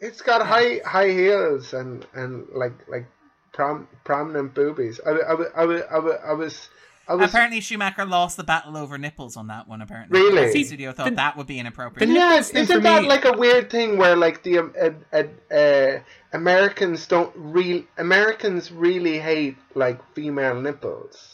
It's 0.00 0.20
got 0.22 0.44
high 0.46 0.80
high 0.84 1.10
heels 1.10 1.72
and 1.74 2.06
and 2.14 2.46
like 2.54 2.72
like 2.88 3.06
prom, 3.52 3.86
prominent 4.04 4.54
boobies. 4.54 5.00
I 5.06 5.10
I 5.10 5.34
wa- 5.34 5.44
I 5.56 5.62
I 5.62 6.30
I 6.30 6.32
was 6.32 6.68
I 7.08 7.14
was 7.14 7.30
Apparently, 7.30 7.60
Schumacher 7.60 8.04
lost 8.04 8.36
the 8.36 8.44
battle 8.44 8.76
over 8.76 8.96
nipples 8.96 9.36
on 9.36 9.48
that 9.48 9.66
one. 9.68 9.82
Apparently, 9.82 10.20
Really? 10.20 10.52
the 10.52 10.64
studio 10.64 10.92
thought 10.92 11.10
the- 11.10 11.16
that 11.16 11.36
would 11.36 11.46
be 11.48 11.58
inappropriate. 11.58 12.08
the- 12.08 12.14
yeah, 12.14 12.38
isn't 12.38 12.66
for 12.66 12.78
that 12.80 13.02
me- 13.02 13.08
like 13.08 13.24
a 13.24 13.32
weird 13.36 13.68
thing 13.70 13.96
where 13.98 14.16
like 14.16 14.42
the 14.42 14.58
um, 14.58 14.74
uh, 14.80 14.90
uh, 15.12 15.54
uh, 15.54 16.00
Americans 16.32 17.06
don't 17.06 17.32
real 17.36 17.82
Americans 17.98 18.72
really 18.72 19.18
hate 19.18 19.56
like 19.74 20.00
female 20.14 20.60
nipples. 20.60 21.29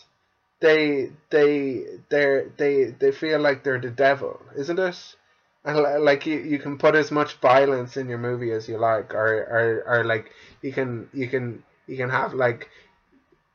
They 0.60 1.10
they 1.30 1.84
they 2.08 2.44
they 2.56 2.84
they 2.98 3.12
feel 3.12 3.40
like 3.40 3.62
they're 3.62 3.80
the 3.80 3.90
devil, 3.90 4.40
isn't 4.56 4.78
it? 4.78 5.16
And 5.64 5.76
like 6.04 6.24
you, 6.26 6.38
you 6.38 6.58
can 6.58 6.78
put 6.78 6.94
as 6.94 7.10
much 7.10 7.34
violence 7.40 7.96
in 7.96 8.08
your 8.08 8.18
movie 8.18 8.52
as 8.52 8.68
you 8.68 8.78
like, 8.78 9.12
or 9.14 9.82
or, 9.86 9.98
or 10.00 10.04
like 10.04 10.30
you 10.62 10.72
can 10.72 11.08
you 11.12 11.28
can 11.28 11.62
you 11.86 11.96
can 11.96 12.08
have 12.08 12.32
like 12.34 12.70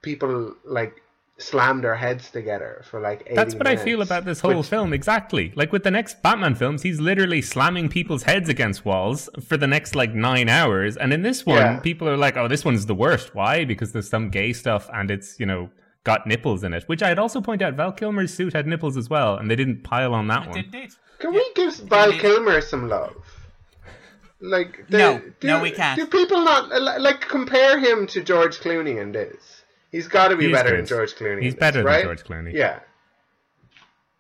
people 0.02 0.56
like 0.66 1.02
slam 1.38 1.82
their 1.82 1.96
heads 1.96 2.30
together 2.30 2.84
for 2.88 3.00
like 3.00 3.24
80 3.26 3.36
That's 3.36 3.56
what 3.56 3.66
I 3.66 3.76
feel 3.76 4.04
about 4.04 4.26
this 4.26 4.40
whole 4.42 4.58
which- 4.58 4.68
film. 4.68 4.94
Exactly. 4.94 5.52
Like 5.56 5.72
with 5.72 5.84
the 5.84 5.90
next 5.90 6.22
Batman 6.22 6.54
films, 6.54 6.84
he's 6.84 7.00
literally 7.00 7.42
slamming 7.42 7.90
people's 7.90 8.24
heads 8.24 8.48
against 8.48 8.86
walls 8.86 9.28
for 9.48 9.58
the 9.58 9.66
next 9.66 9.96
like 9.96 10.14
nine 10.14 10.50
hours. 10.50 10.98
And 10.98 11.12
in 11.12 11.24
this 11.24 11.46
one, 11.46 11.58
Yeah. 11.58 11.80
people 11.80 12.08
are 12.08 12.18
like, 12.18 12.38
oh, 12.38 12.48
this 12.48 12.64
one's 12.64 12.86
the 12.86 12.94
worst. 12.94 13.34
Why? 13.34 13.66
Because 13.66 13.92
there's 13.92 14.08
some 14.10 14.30
gay 14.30 14.54
stuff 14.54 14.88
and 14.94 15.10
it's, 15.10 15.40
you 15.40 15.48
know, 15.48 15.72
got 16.04 16.26
nipples 16.28 16.64
in 16.64 16.74
it. 16.74 16.84
Which 16.88 17.04
I'd 17.04 17.20
also 17.20 17.42
point 17.42 17.62
out, 17.62 17.76
Val 17.76 17.92
Kilmer's 17.92 18.34
suit 18.34 18.54
had 18.54 18.68
nipples 18.68 18.98
as 18.98 19.10
well, 19.10 19.36
and 19.38 19.50
they 19.50 19.56
didn't 19.56 19.84
pile 19.84 20.14
on 20.14 20.28
that 20.28 20.44
It 20.44 20.50
one. 20.50 20.56
did 20.56 20.66
indeed. 20.66 20.90
Can 21.20 21.34
we 21.34 21.52
give 21.56 21.76
Val 21.78 22.06
Indeed. 22.06 22.22
Kilmer 22.22 22.62
some 22.62 22.90
love? 22.90 23.16
Like 24.40 24.88
the- 24.90 24.98
No, 24.98 25.22
do, 25.40 25.48
no, 25.48 25.62
we 25.62 25.70
can't. 25.72 26.00
Do 26.00 26.08
people 26.08 26.38
not 26.44 26.70
like 27.02 27.22
compare 27.22 27.78
him 27.78 28.08
to 28.08 28.22
George 28.24 28.58
Clooney 28.60 29.00
in 29.00 29.12
this? 29.12 29.64
He's 29.92 30.08
got 30.08 30.30
to 30.30 30.36
be 30.36 30.48
He 30.48 30.52
better 30.52 30.70
good. 30.72 30.80
than 30.80 30.86
George 30.88 31.14
Clooney. 31.16 31.44
He's 31.44 31.54
this, 31.54 31.60
better 31.60 31.80
than 31.80 31.86
right? 31.86 32.04
George 32.04 32.24
Clooney. 32.24 32.54
Yeah, 32.54 32.80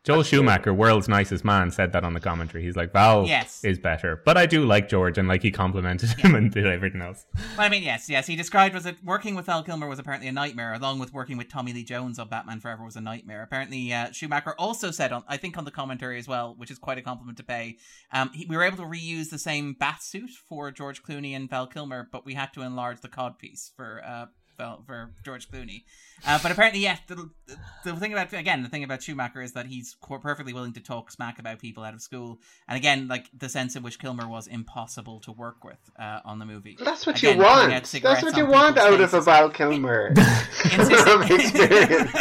Joel 0.03 0.23
Schumacher, 0.23 0.73
world's 0.73 1.07
nicest 1.07 1.45
man, 1.45 1.69
said 1.69 1.91
that 1.93 2.03
on 2.03 2.13
the 2.13 2.19
commentary. 2.19 2.63
He's 2.63 2.75
like, 2.75 2.91
Val 2.91 3.27
Yes. 3.27 3.63
is 3.63 3.77
better. 3.77 4.19
But 4.25 4.35
I 4.35 4.47
do 4.47 4.65
like 4.65 4.89
George, 4.89 5.19
and 5.19 5.27
like 5.27 5.43
he 5.43 5.51
complimented 5.51 6.09
him 6.19 6.33
and 6.33 6.51
did 6.51 6.65
everything 6.65 7.03
else. 7.03 7.23
Well, 7.35 7.67
I 7.67 7.69
mean, 7.69 7.83
yes, 7.83 8.09
yes. 8.09 8.25
He 8.25 8.35
described 8.35 8.73
was 8.73 8.87
it 8.87 8.97
working 9.03 9.35
with 9.35 9.45
Val 9.45 9.61
Kilmer 9.61 9.87
was 9.87 9.99
apparently 9.99 10.27
a 10.27 10.31
nightmare, 10.31 10.73
along 10.73 10.97
with 10.97 11.13
working 11.13 11.37
with 11.37 11.49
Tommy 11.49 11.71
Lee 11.71 11.83
Jones 11.83 12.17
on 12.17 12.29
Batman 12.29 12.59
Forever 12.59 12.83
was 12.83 12.95
a 12.95 13.01
nightmare. 13.01 13.43
Apparently, 13.43 13.93
uh, 13.93 14.11
Schumacher 14.11 14.55
also 14.57 14.89
said 14.89 15.11
on, 15.11 15.23
I 15.27 15.37
think, 15.37 15.55
on 15.55 15.65
the 15.65 15.71
commentary 15.71 16.17
as 16.17 16.27
well, 16.27 16.55
which 16.57 16.71
is 16.71 16.79
quite 16.79 16.97
a 16.97 17.03
compliment 17.03 17.37
to 17.37 17.43
pay. 17.43 17.77
Um, 18.11 18.31
he, 18.33 18.47
we 18.47 18.57
were 18.57 18.63
able 18.63 18.77
to 18.77 18.83
reuse 18.83 19.29
the 19.29 19.37
same 19.37 19.73
bat 19.73 20.01
suit 20.01 20.31
for 20.31 20.71
George 20.71 21.03
Clooney 21.03 21.35
and 21.35 21.47
Val 21.47 21.67
Kilmer, 21.67 22.09
but 22.11 22.25
we 22.25 22.33
had 22.33 22.53
to 22.53 22.63
enlarge 22.63 23.01
the 23.01 23.07
cod 23.07 23.37
piece 23.37 23.71
for 23.75 24.01
uh, 24.03 24.25
film 24.61 24.83
for 24.85 25.11
George 25.25 25.49
Clooney. 25.49 25.83
Uh, 26.27 26.37
but 26.43 26.51
apparently, 26.51 26.81
yeah, 26.81 26.97
the, 27.07 27.15
the, 27.47 27.57
the 27.83 27.95
thing 27.95 28.13
about 28.13 28.31
again 28.33 28.61
the 28.61 28.69
thing 28.69 28.83
about 28.83 29.01
Schumacher 29.01 29.41
is 29.41 29.53
that 29.53 29.65
he's 29.65 29.95
perfectly 30.21 30.53
willing 30.53 30.73
to 30.73 30.79
talk 30.79 31.09
smack 31.11 31.39
about 31.39 31.57
people 31.59 31.83
out 31.83 31.93
of 31.95 32.01
school, 32.01 32.39
and 32.67 32.77
again, 32.77 33.07
like 33.07 33.25
the 33.35 33.49
sense 33.49 33.75
in 33.75 33.81
which 33.81 33.97
Kilmer 33.97 34.27
was 34.27 34.45
impossible 34.47 35.19
to 35.21 35.31
work 35.31 35.63
with 35.63 35.79
uh, 35.99 36.19
on 36.23 36.37
the 36.39 36.45
movie. 36.45 36.77
That's 36.79 37.05
what 37.07 37.17
Again, 37.17 37.37
you 37.37 37.43
want. 37.43 37.69
That's 37.71 38.23
what 38.23 38.37
you 38.37 38.45
want 38.45 38.77
out 38.77 38.99
of 39.01 39.13
a. 39.13 39.21
Val 39.21 39.49
Kilmer. 39.49 40.07
Insisting- 40.65 40.97
From 40.97 41.23
experience. 41.23 42.11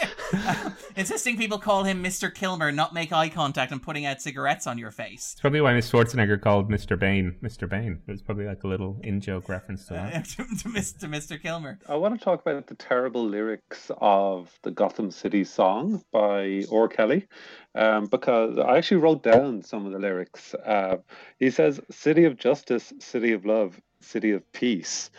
Insisting 0.95 1.37
people 1.37 1.57
call 1.57 1.83
him 1.83 2.03
Mr. 2.03 2.33
Kilmer, 2.33 2.71
not 2.71 2.93
make 2.93 3.11
eye 3.11 3.29
contact, 3.29 3.71
and 3.71 3.81
putting 3.81 4.05
out 4.05 4.21
cigarettes 4.21 4.67
on 4.67 4.77
your 4.77 4.91
face. 4.91 5.31
It's 5.33 5.41
probably 5.41 5.61
why 5.61 5.73
Miss 5.73 5.89
Schwarzenegger 5.91 6.39
called 6.39 6.69
Mr. 6.69 6.97
Bane 6.97 7.35
Mr. 7.43 7.67
Bane. 7.67 8.01
It 8.07 8.11
was 8.11 8.21
probably 8.21 8.45
like 8.45 8.63
a 8.63 8.67
little 8.67 8.99
in 9.03 9.19
joke 9.21 9.49
reference 9.49 9.85
to 9.87 9.93
that. 9.93 10.15
Uh, 10.15 10.21
to, 10.43 10.55
to, 10.63 10.69
Mis- 10.69 10.93
to 10.93 11.07
Mr. 11.07 11.41
Kilmer. 11.41 11.79
I 11.87 11.95
want 11.95 12.17
to 12.17 12.23
talk 12.23 12.41
about 12.41 12.67
the 12.67 12.75
terrible 12.75 13.25
lyrics 13.25 13.91
of 13.99 14.51
the 14.63 14.71
Gotham 14.71 15.11
City 15.11 15.43
song 15.43 16.03
by 16.11 16.63
R. 16.71 16.87
Kelly, 16.87 17.27
um, 17.75 18.05
because 18.05 18.57
I 18.57 18.77
actually 18.77 18.97
wrote 18.97 19.23
down 19.23 19.61
some 19.63 19.85
of 19.85 19.91
the 19.91 19.99
lyrics. 19.99 20.53
Uh, 20.53 20.97
he 21.39 21.49
says, 21.49 21.79
"City 21.89 22.25
of 22.25 22.37
justice, 22.37 22.93
city 22.99 23.31
of 23.33 23.45
love, 23.45 23.79
city 24.01 24.31
of 24.31 24.49
peace," 24.51 25.09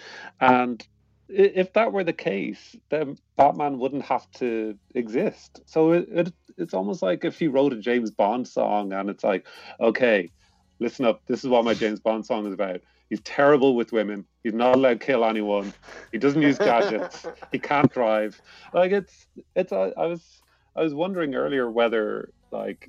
and 0.40 0.82
i- 0.82 0.86
if 1.32 1.72
that 1.72 1.92
were 1.92 2.04
the 2.04 2.12
case, 2.12 2.76
then 2.90 3.16
Batman 3.36 3.78
wouldn't 3.78 4.04
have 4.04 4.30
to 4.32 4.76
exist. 4.94 5.60
So 5.66 5.92
it, 5.92 6.08
it 6.10 6.32
it's 6.58 6.74
almost 6.74 7.02
like 7.02 7.24
if 7.24 7.38
he 7.38 7.48
wrote 7.48 7.72
a 7.72 7.76
James 7.76 8.10
Bond 8.10 8.46
song, 8.46 8.92
and 8.92 9.08
it's 9.08 9.24
like, 9.24 9.46
okay, 9.80 10.30
listen 10.78 11.04
up, 11.04 11.22
this 11.26 11.42
is 11.42 11.50
what 11.50 11.64
my 11.64 11.74
James 11.74 12.00
Bond 12.00 12.26
song 12.26 12.46
is 12.46 12.52
about. 12.52 12.80
He's 13.08 13.20
terrible 13.20 13.74
with 13.76 13.92
women. 13.92 14.24
He's 14.42 14.54
not 14.54 14.76
allowed 14.76 15.00
to 15.00 15.06
kill 15.06 15.24
anyone. 15.24 15.72
He 16.12 16.18
doesn't 16.18 16.40
use 16.40 16.58
gadgets. 16.58 17.26
he 17.52 17.58
can't 17.58 17.92
drive. 17.92 18.40
Like 18.72 18.92
it's 18.92 19.26
it's. 19.54 19.72
I, 19.72 19.92
I 19.96 20.06
was 20.06 20.42
I 20.74 20.82
was 20.82 20.94
wondering 20.94 21.34
earlier 21.34 21.70
whether 21.70 22.30
like 22.50 22.88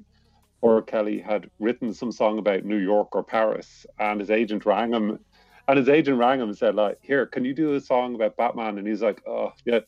R. 0.64 0.82
Kelly 0.82 1.20
had 1.20 1.50
written 1.60 1.94
some 1.94 2.12
song 2.12 2.40
about 2.40 2.64
New 2.64 2.78
York 2.78 3.16
or 3.16 3.24
Paris, 3.24 3.86
and 4.00 4.20
his 4.20 4.32
agent 4.32 4.66
rang 4.66 4.94
him, 4.94 5.20
and 5.68 5.78
his 5.78 5.90
agent 5.90 6.18
rang 6.18 6.40
him 6.40 6.50
and 6.50 6.58
said 6.58 6.76
like, 6.76 6.98
"Here, 7.02 7.26
can 7.26 7.46
you 7.46 7.54
do 7.54 7.74
a 7.76 7.82
song 7.82 8.16
about 8.16 8.38
Batman?" 8.38 8.78
And 8.78 8.88
he's 8.88 9.02
like, 9.02 9.22
"Oh, 9.28 9.54
yeah." 9.66 9.80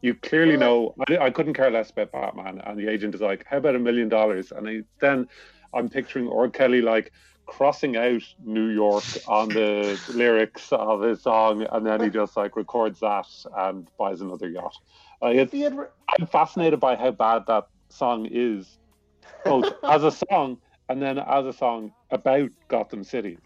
You 0.00 0.14
clearly 0.16 0.56
know 0.56 0.96
I, 1.08 1.18
I 1.18 1.30
couldn't 1.30 1.54
care 1.54 1.70
less 1.70 1.90
about 1.90 2.10
Batman, 2.10 2.60
and 2.66 2.76
the 2.76 2.88
agent 2.88 3.14
is 3.14 3.20
like, 3.20 3.44
"How 3.48 3.58
about 3.58 3.76
a 3.76 3.78
million 3.78 4.08
dollars?" 4.08 4.50
And 4.50 4.68
I, 4.68 4.82
then 5.00 5.28
I'm 5.74 5.88
picturing 5.88 6.28
R. 6.28 6.48
Kelly 6.48 6.82
like 6.82 7.12
crossing 7.46 7.96
out 7.96 8.22
New 8.44 8.68
York 8.68 9.04
on 9.28 9.48
the 9.48 10.00
lyrics 10.14 10.72
of 10.72 11.02
his 11.02 11.22
song, 11.22 11.66
and 11.70 11.86
then 11.86 12.02
he 12.02 12.10
just 12.10 12.36
like 12.36 12.56
records 12.56 13.00
that 13.00 13.26
and 13.56 13.88
buys 13.98 14.20
another 14.20 14.48
yacht. 14.48 14.74
Like 15.20 15.36
it's, 15.36 15.52
had 15.52 15.76
re- 15.76 15.86
I'm 16.18 16.26
fascinated 16.26 16.80
by 16.80 16.96
how 16.96 17.12
bad 17.12 17.44
that 17.46 17.68
song 17.88 18.26
is, 18.30 18.78
both 19.44 19.72
as 19.84 20.02
a 20.02 20.10
song 20.10 20.58
and 20.88 21.00
then 21.00 21.18
as 21.18 21.46
a 21.46 21.52
song 21.52 21.92
about 22.10 22.50
Gotham 22.68 23.04
City. 23.04 23.38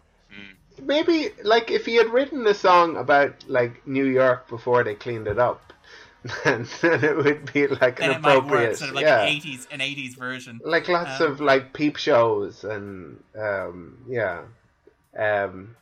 Maybe 0.81 1.29
like 1.43 1.71
if 1.71 1.85
he 1.85 1.95
had 1.95 2.07
written 2.09 2.45
a 2.47 2.53
song 2.53 2.97
about 2.97 3.43
like 3.47 3.85
New 3.87 4.05
York 4.05 4.47
before 4.47 4.83
they 4.83 4.95
cleaned 4.95 5.27
it 5.27 5.39
up, 5.39 5.73
then, 6.43 6.67
then 6.81 7.03
it 7.03 7.17
would 7.17 7.51
be 7.53 7.67
like 7.67 7.99
Then 7.99 8.11
an 8.11 8.15
it 8.17 8.21
might 8.21 8.45
work, 8.45 8.45
appropriate, 8.45 8.77
sort 8.77 8.89
of 8.89 8.95
like 8.95 9.05
yeah, 9.05 9.21
an 9.23 9.39
80s, 9.39 9.67
an 9.71 9.79
80s 9.79 10.15
version. 10.17 10.59
like 10.63 10.87
lots 10.87 11.21
Um, 11.21 11.31
of 11.31 11.41
like 11.41 11.73
peep 11.73 11.95
shows 11.97 12.63
and 12.63 13.23
um, 13.39 13.97
yeah, 14.07 14.43
um, 15.17 15.75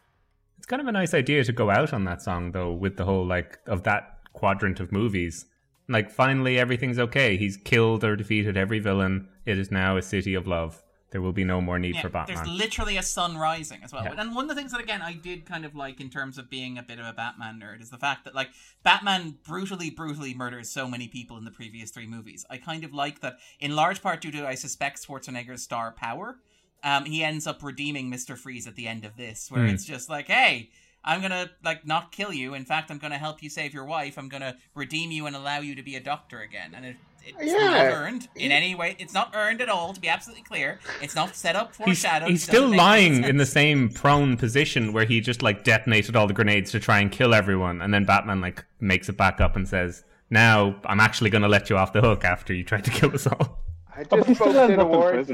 It's 0.57 0.65
kind 0.67 0.81
of 0.81 0.87
a 0.87 0.91
nice 0.91 1.13
idea 1.13 1.43
to 1.43 1.51
go 1.53 1.69
out 1.69 1.93
on 1.93 2.03
that 2.05 2.21
song 2.21 2.51
though, 2.51 2.71
with 2.73 2.97
the 2.97 3.05
whole 3.05 3.25
like 3.25 3.59
of 3.65 3.83
that 3.83 4.17
quadrant 4.33 4.79
of 4.79 4.91
movies. 4.91 5.45
Like 5.87 6.09
finally 6.09 6.57
everything's 6.57 6.99
okay. 6.99 7.37
He's 7.37 7.57
killed 7.57 8.03
or 8.03 8.15
defeated 8.15 8.57
every 8.57 8.79
villain. 8.79 9.27
It 9.45 9.57
is 9.59 9.71
now 9.71 9.97
a 9.97 10.01
city 10.01 10.33
of 10.33 10.47
love. 10.47 10.81
There 11.15 11.21
will 11.21 11.31
be 11.31 11.45
no 11.45 11.61
more 11.61 11.79
need 11.79 11.95
Yeah, 11.95 12.01
for 12.01 12.09
Batman. 12.09 12.35
there's 12.35 12.47
literally 12.49 12.97
a 12.97 13.01
sun 13.01 13.37
rising 13.37 13.79
as 13.85 13.93
well. 13.93 14.03
Yeah. 14.03 14.15
And 14.17 14.35
one 14.35 14.43
of 14.43 14.49
the 14.49 14.55
things 14.55 14.73
that 14.73 14.81
again 14.81 15.01
I 15.01 15.13
did 15.13 15.45
kind 15.45 15.63
of 15.63 15.73
like 15.73 16.01
in 16.01 16.09
terms 16.09 16.37
of 16.37 16.49
being 16.49 16.77
a 16.77 16.83
bit 16.83 16.99
of 16.99 17.05
a 17.05 17.13
Batman 17.13 17.57
nerd 17.63 17.81
is 17.81 17.89
the 17.89 17.97
fact 17.97 18.25
that 18.25 18.35
like 18.35 18.49
Batman 18.83 19.37
brutally, 19.47 19.89
brutally 19.89 20.33
murders 20.33 20.69
so 20.69 20.89
many 20.89 21.07
people 21.07 21.37
in 21.37 21.45
the 21.45 21.51
previous 21.51 21.89
three 21.89 22.05
movies. 22.05 22.45
I 22.49 22.57
kind 22.57 22.83
of 22.83 22.93
like 22.93 23.21
that 23.21 23.37
in 23.61 23.77
large 23.77 24.01
part 24.01 24.19
due 24.19 24.31
to 24.31 24.45
I 24.45 24.55
suspect 24.55 25.07
Schwarzenegger's 25.07 25.63
star 25.63 25.93
power. 25.93 26.35
Um, 26.83 27.05
he 27.05 27.23
ends 27.23 27.47
up 27.47 27.63
redeeming 27.63 28.09
Mister 28.09 28.35
Freeze 28.35 28.67
at 28.67 28.75
the 28.75 28.85
end 28.85 29.05
of 29.05 29.15
this, 29.15 29.49
where 29.49 29.63
Hmm. 29.63 29.69
it's 29.73 29.85
just 29.85 30.09
like, 30.09 30.27
hey. 30.27 30.69
I'm 31.07 31.21
gonna 31.21 31.51
like 31.63 31.85
not 31.85 32.11
kill 32.11 32.33
you. 32.33 32.55
In 32.55 32.65
fact, 32.65 32.89
I'm 32.89 32.97
gonna 32.97 33.19
help 33.19 33.43
you 33.43 33.47
save 33.51 33.75
your 33.75 33.85
wife. 33.85 34.17
I'm 34.17 34.27
gonna 34.27 34.57
redeem 34.73 35.11
you 35.11 35.27
and 35.27 35.35
allow 35.35 35.59
you 35.59 35.75
to 35.75 35.83
be 35.83 35.95
a 35.95 35.99
doctor 35.99 36.41
again. 36.41 36.73
And 36.75 36.83
it, 36.83 36.95
it's 37.25 37.51
Yeah. 37.51 37.67
not 37.67 37.85
earned 37.85 38.27
in 38.35 38.51
any 38.51 38.75
way. 38.75 38.95
It's 38.99 39.13
not 39.13 39.31
earned 39.35 39.61
at 39.61 39.69
all. 39.69 39.93
To 39.93 39.99
be 39.99 40.07
absolutely 40.09 40.43
clear, 40.43 40.79
it's 41.01 41.15
not 41.15 41.35
set 41.35 41.55
up, 41.55 41.75
He's, 41.75 41.85
foreshadowed. 42.01 42.29
he's 42.29 42.43
it 42.43 42.47
still 42.47 42.67
lying 42.75 43.23
in 43.23 43.37
the 43.37 43.45
same 43.45 43.89
prone 43.89 44.37
position 44.37 44.93
where 44.93 45.05
he 45.05 45.21
just 45.21 45.41
like 45.41 45.63
detonated 45.63 46.15
all 46.15 46.27
the 46.27 46.33
grenades 46.33 46.71
to 46.71 46.79
try 46.79 46.99
and 46.99 47.11
kill 47.11 47.33
everyone, 47.33 47.81
and 47.81 47.93
then 47.93 48.05
Batman 48.05 48.41
like 48.41 48.63
makes 48.79 49.09
it 49.09 49.17
back 49.17 49.41
up 49.41 49.55
and 49.55 49.67
says, 49.67 50.03
"Now 50.29 50.75
I'm 50.85 50.99
actually 50.99 51.29
going 51.29 51.41
to 51.41 51.47
let 51.47 51.69
you 51.69 51.77
off 51.77 51.93
the 51.93 52.01
hook 52.01 52.23
after 52.23 52.53
you 52.53 52.63
tried 52.63 52.83
to 52.85 52.91
kill 52.91 53.13
us 53.13 53.27
all." 53.27 53.59
I 53.95 54.03
But 54.03 54.25
he 54.27 54.33
just 54.33 54.41
still 54.41 54.51
spoke 54.53 55.15
ends 55.15 55.29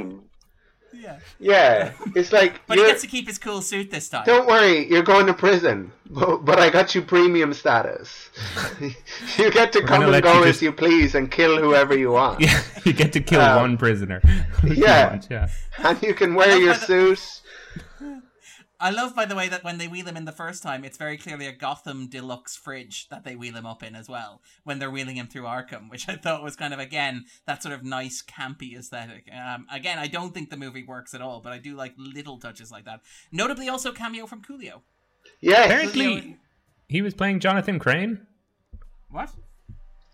Yeah, 0.94 1.20
Yeah, 1.40 1.92
it's 2.16 2.32
like 2.32 2.62
but 2.68 2.76
he 2.78 2.82
you're- 2.82 2.92
gets 2.92 3.02
to 3.02 3.08
keep 3.08 3.28
his 3.28 3.38
cool 3.38 3.62
suit 3.62 3.90
this 3.92 4.10
time. 4.10 4.24
Don't 4.26 4.48
worry, 4.48 4.88
you're 4.90 5.04
going 5.04 5.26
to 5.28 5.34
prison, 5.34 5.92
but, 6.10 6.46
but 6.46 6.60
I 6.60 6.70
got 6.70 6.94
you 6.94 7.02
premium 7.02 7.54
status. 7.54 8.30
you 9.38 9.52
get 9.52 9.72
to 9.74 9.80
We're 9.80 9.88
come 9.88 10.04
and 10.14 10.24
go 10.24 10.34
you 10.34 10.40
as 10.42 10.46
just- 10.56 10.62
you 10.62 10.72
please 10.72 11.16
and 11.16 11.32
kill 11.32 11.58
whoever 11.58 11.98
you 11.98 12.12
want. 12.12 12.40
Yeah, 12.42 12.62
you 12.86 12.94
get 12.94 13.14
to 13.14 13.22
kill 13.22 13.42
Um, 13.42 13.62
one 13.62 13.78
prisoner. 13.78 14.22
yeah. 14.64 15.10
want, 15.12 15.28
yeah. 15.32 15.48
And 15.80 16.02
you 16.04 16.14
can 16.14 16.36
wear 16.36 16.58
your 16.58 16.74
how 16.74 16.80
the- 16.80 16.86
suit. 17.16 17.41
I 18.82 18.90
love, 18.90 19.16
by 19.16 19.26
the 19.26 19.36
way, 19.36 19.48
that 19.48 19.64
when 19.64 19.78
they 19.78 19.88
wheel 19.88 20.08
him 20.08 20.18
in 20.18 20.26
the 20.26 20.32
first 20.32 20.64
time, 20.64 20.84
it's 20.84 20.98
very 20.98 21.16
clearly 21.16 21.46
a 21.46 21.52
Gotham 21.52 22.08
deluxe 22.08 22.56
fridge 22.58 23.08
that 23.10 23.24
they 23.24 23.36
wheel 23.36 23.56
him 23.56 23.66
up 23.66 23.84
in 23.84 23.96
as 23.96 24.10
well 24.10 24.42
when 24.64 24.80
they're 24.80 24.90
wheeling 24.90 25.18
him 25.18 25.28
through 25.28 25.44
Arkham, 25.44 25.90
which 25.90 26.10
I 26.10 26.16
thought 26.16 26.44
was 26.44 26.56
kind 26.56 26.74
of 26.74 26.80
again 26.80 27.26
that 27.46 27.62
sort 27.62 27.76
of 27.76 27.84
nice 27.84 28.24
campy 28.24 28.76
aesthetic. 28.78 29.26
Um, 29.32 29.68
again, 29.72 30.00
I 30.00 30.08
don't 30.08 30.34
think 30.34 30.50
the 30.50 30.58
movie 30.58 30.84
works 30.84 31.14
at 31.14 31.22
all, 31.22 31.42
but 31.42 31.54
I 31.54 31.60
do 31.60 31.76
like 31.76 31.94
little 31.98 32.40
touches 32.40 32.72
like 32.72 32.86
that. 32.86 33.02
Notably, 33.32 33.70
also 33.70 33.92
cameo 33.92 34.26
from 34.26 34.42
Coolio. 34.42 34.82
Yeah, 35.40 35.66
Apparently, 35.66 36.38
he 36.88 37.02
was 37.04 37.14
playing 37.14 37.40
Jonathan 37.40 37.78
Crane. 37.78 38.26
What? 39.10 39.30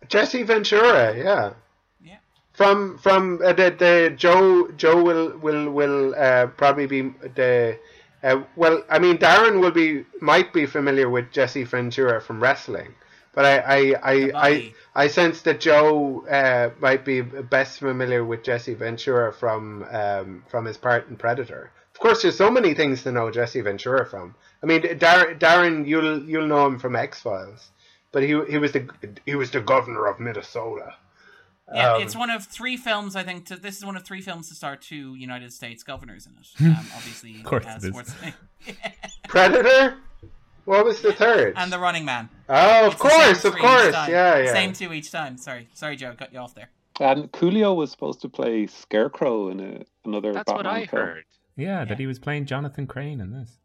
Jesse 0.10 0.44
Ventura. 0.44 1.18
Yeah, 1.18 1.54
Yeah. 2.02 2.18
from 2.54 2.98
from 2.98 3.40
uh, 3.44 3.54
the 3.54 3.70
the 3.72 4.14
Joe 4.16 4.70
Joe 4.76 5.02
will 5.02 5.38
will 5.38 5.70
will 5.72 6.16
uh, 6.16 6.48
probably 6.48 6.86
be 6.88 7.02
the. 7.36 7.80
Uh, 8.24 8.42
well, 8.56 8.84
I 8.90 9.00
mean, 9.00 9.18
Darren 9.18 9.62
will 9.62 9.72
be 9.72 10.06
might 10.22 10.52
be 10.54 10.66
familiar 10.66 11.10
with 11.10 11.32
Jesse 11.32 11.64
Ventura 11.64 12.20
from 12.20 12.42
wrestling, 12.42 12.96
but 13.34 13.46
I 13.46 13.58
I 13.60 13.78
I, 14.04 14.32
I. 14.36 14.74
I 14.98 15.06
sense 15.10 15.44
that 15.44 15.60
Joe 15.60 16.26
uh, 16.26 16.72
might 16.80 17.06
be 17.06 17.22
best 17.22 17.78
familiar 17.78 18.26
with 18.26 18.42
Jesse 18.42 18.74
Ventura 18.74 19.32
from 19.32 19.86
um, 19.92 20.44
from 20.50 20.66
his 20.66 20.76
part 20.76 21.08
in 21.08 21.18
Predator. 21.18 21.70
Of 21.94 22.00
course, 22.00 22.24
there's 22.24 22.36
so 22.36 22.50
many 22.50 22.74
things 22.74 23.04
to 23.04 23.12
know 23.12 23.30
Jesse 23.30 23.62
Ventura 23.62 24.08
from. 24.08 24.34
I 24.64 24.66
mean, 24.66 24.82
Darren, 24.82 25.38
Darren 25.38 25.88
you'll 25.88 26.24
you'll 26.28 26.48
know 26.48 26.66
him 26.66 26.80
from 26.80 26.96
X 26.96 27.22
Files, 27.22 27.70
but 28.12 28.24
he 28.24 28.30
he 28.50 28.58
was 28.58 28.72
the 28.72 28.90
he 29.28 29.36
was 29.36 29.52
the 29.52 29.62
governor 29.62 30.08
of 30.08 30.20
Minnesota. 30.20 30.96
Yeah, 31.74 31.96
Um, 31.96 32.02
it's 32.02 32.16
one 32.16 32.30
of 32.30 32.46
three 32.46 32.78
films. 32.78 33.16
I 33.16 33.24
think 33.24 33.46
to, 33.48 33.58
this 33.58 33.78
is 33.78 33.86
one 33.86 33.98
of 33.98 34.04
three 34.04 34.22
films 34.22 34.48
to 34.50 34.56
star 34.56 34.76
two 34.78 35.16
United 35.16 35.52
States 35.52 35.84
governors 35.84 36.26
in 36.28 36.34
it. 36.40 36.48
Um, 36.78 36.86
obviously, 36.96 37.36
Of 37.38 37.44
course 37.44 37.66
uh, 37.66 37.80
it 37.82 37.84
is. 37.84 37.92
Schwarzenegger- 37.92 38.74
Predator. 39.28 39.98
What 40.66 40.84
was 40.86 41.02
the 41.02 41.14
third? 41.14 41.54
and 41.56 41.72
the 41.72 41.80
Running 41.80 42.04
Man. 42.06 42.30
oh, 42.50 42.88
of 42.88 42.94
It's 42.94 43.02
course, 43.02 43.46
of 43.46 43.54
course, 43.56 43.94
yeah, 43.94 44.38
yeah. 44.40 44.52
Same 44.54 44.74
two 44.74 44.92
each 44.94 45.12
time. 45.12 45.38
Sorry, 45.38 45.70
sorry, 45.74 45.96
Joe, 45.96 46.14
cut 46.18 46.34
you 46.34 46.40
off 46.40 46.56
there. 46.56 46.70
And 47.00 47.32
Coolio 47.32 47.76
was 47.76 47.92
supposed 47.92 48.22
to 48.22 48.30
play 48.30 48.68
Scarecrow 48.68 49.50
in 49.50 49.60
a, 49.60 49.84
another 50.04 50.34
That's 50.34 50.52
Batman 50.52 50.66
what 50.66 50.74
I 50.82 50.86
film. 50.88 51.02
heard. 51.02 51.24
Yeah, 51.56 51.66
Yeah. 51.80 51.86
that 51.86 52.00
he 52.00 52.06
was 52.08 52.20
playing 52.20 52.46
Jonathan 52.48 52.86
Crane 52.88 53.22
in 53.22 53.32
this. 53.32 53.60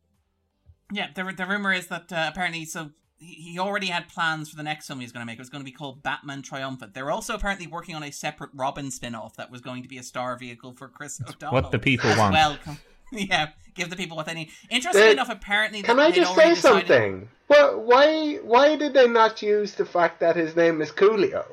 Yeah, 0.93 1.09
the 1.15 1.25
the 1.37 1.47
rumor 1.47 1.73
is 1.73 1.87
that 1.89 2.13
uh, 2.13 2.27
apparently, 2.31 2.65
so 2.67 2.91
he, 3.23 3.53
he 3.53 3.59
already 3.59 3.87
had 3.87 4.09
plans 4.09 4.51
for 4.51 4.57
the 4.57 4.63
next 4.63 4.87
film 4.87 4.99
he 5.01 5.05
was 5.05 5.13
going 5.13 5.23
to 5.23 5.27
make. 5.27 5.39
It 5.39 5.41
was 5.43 5.51
going 5.51 5.63
to 5.63 5.71
be 5.71 5.73
called 5.73 6.03
Batman 6.03 6.43
Triumphant. 6.43 6.95
They're 6.95 7.11
also 7.11 7.35
apparently 7.35 7.67
working 7.67 7.95
on 7.95 8.03
a 8.03 8.11
separate 8.11 8.51
Robin 8.55 8.91
spin-off 8.91 9.37
that 9.37 9.51
was 9.51 9.61
going 9.61 9.83
to 9.83 9.89
be 9.89 9.99
a 9.99 10.03
star 10.03 10.37
vehicle 10.37 10.73
for 10.73 10.89
Chris 10.89 11.21
O'Donnell. 11.27 11.55
What 11.63 11.71
the 11.71 11.79
people 11.79 12.11
as 12.11 12.19
want. 12.19 12.33
Well, 12.35 12.59
yeah, 13.13 13.49
give 13.75 13.91
the 13.91 13.97
people 13.97 14.17
what 14.17 14.27
they 14.27 14.35
need. 14.35 14.51
Interestingly 14.71 15.09
Uh, 15.09 15.13
enough, 15.13 15.31
apparently, 15.31 15.83
Can 15.83 16.01
I 16.01 16.11
just 16.11 16.35
say 16.35 16.51
decided- 16.55 16.87
something? 16.89 17.29
Well, 17.49 17.81
why 17.83 18.37
why 18.37 18.77
did 18.77 18.95
they 18.95 19.07
not 19.07 19.43
use 19.43 19.75
the 19.75 19.85
fact 19.85 20.21
that 20.21 20.37
his 20.37 20.57
name 20.57 20.81
is 20.81 20.91
Coolio? 20.91 21.45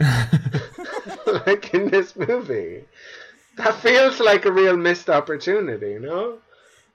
like 1.46 1.72
in 1.74 1.90
this 1.90 2.16
movie, 2.16 2.84
that 3.56 3.74
feels 3.74 4.20
like 4.20 4.44
a 4.46 4.52
real 4.52 4.76
missed 4.76 5.10
opportunity, 5.10 5.98
no? 5.98 6.38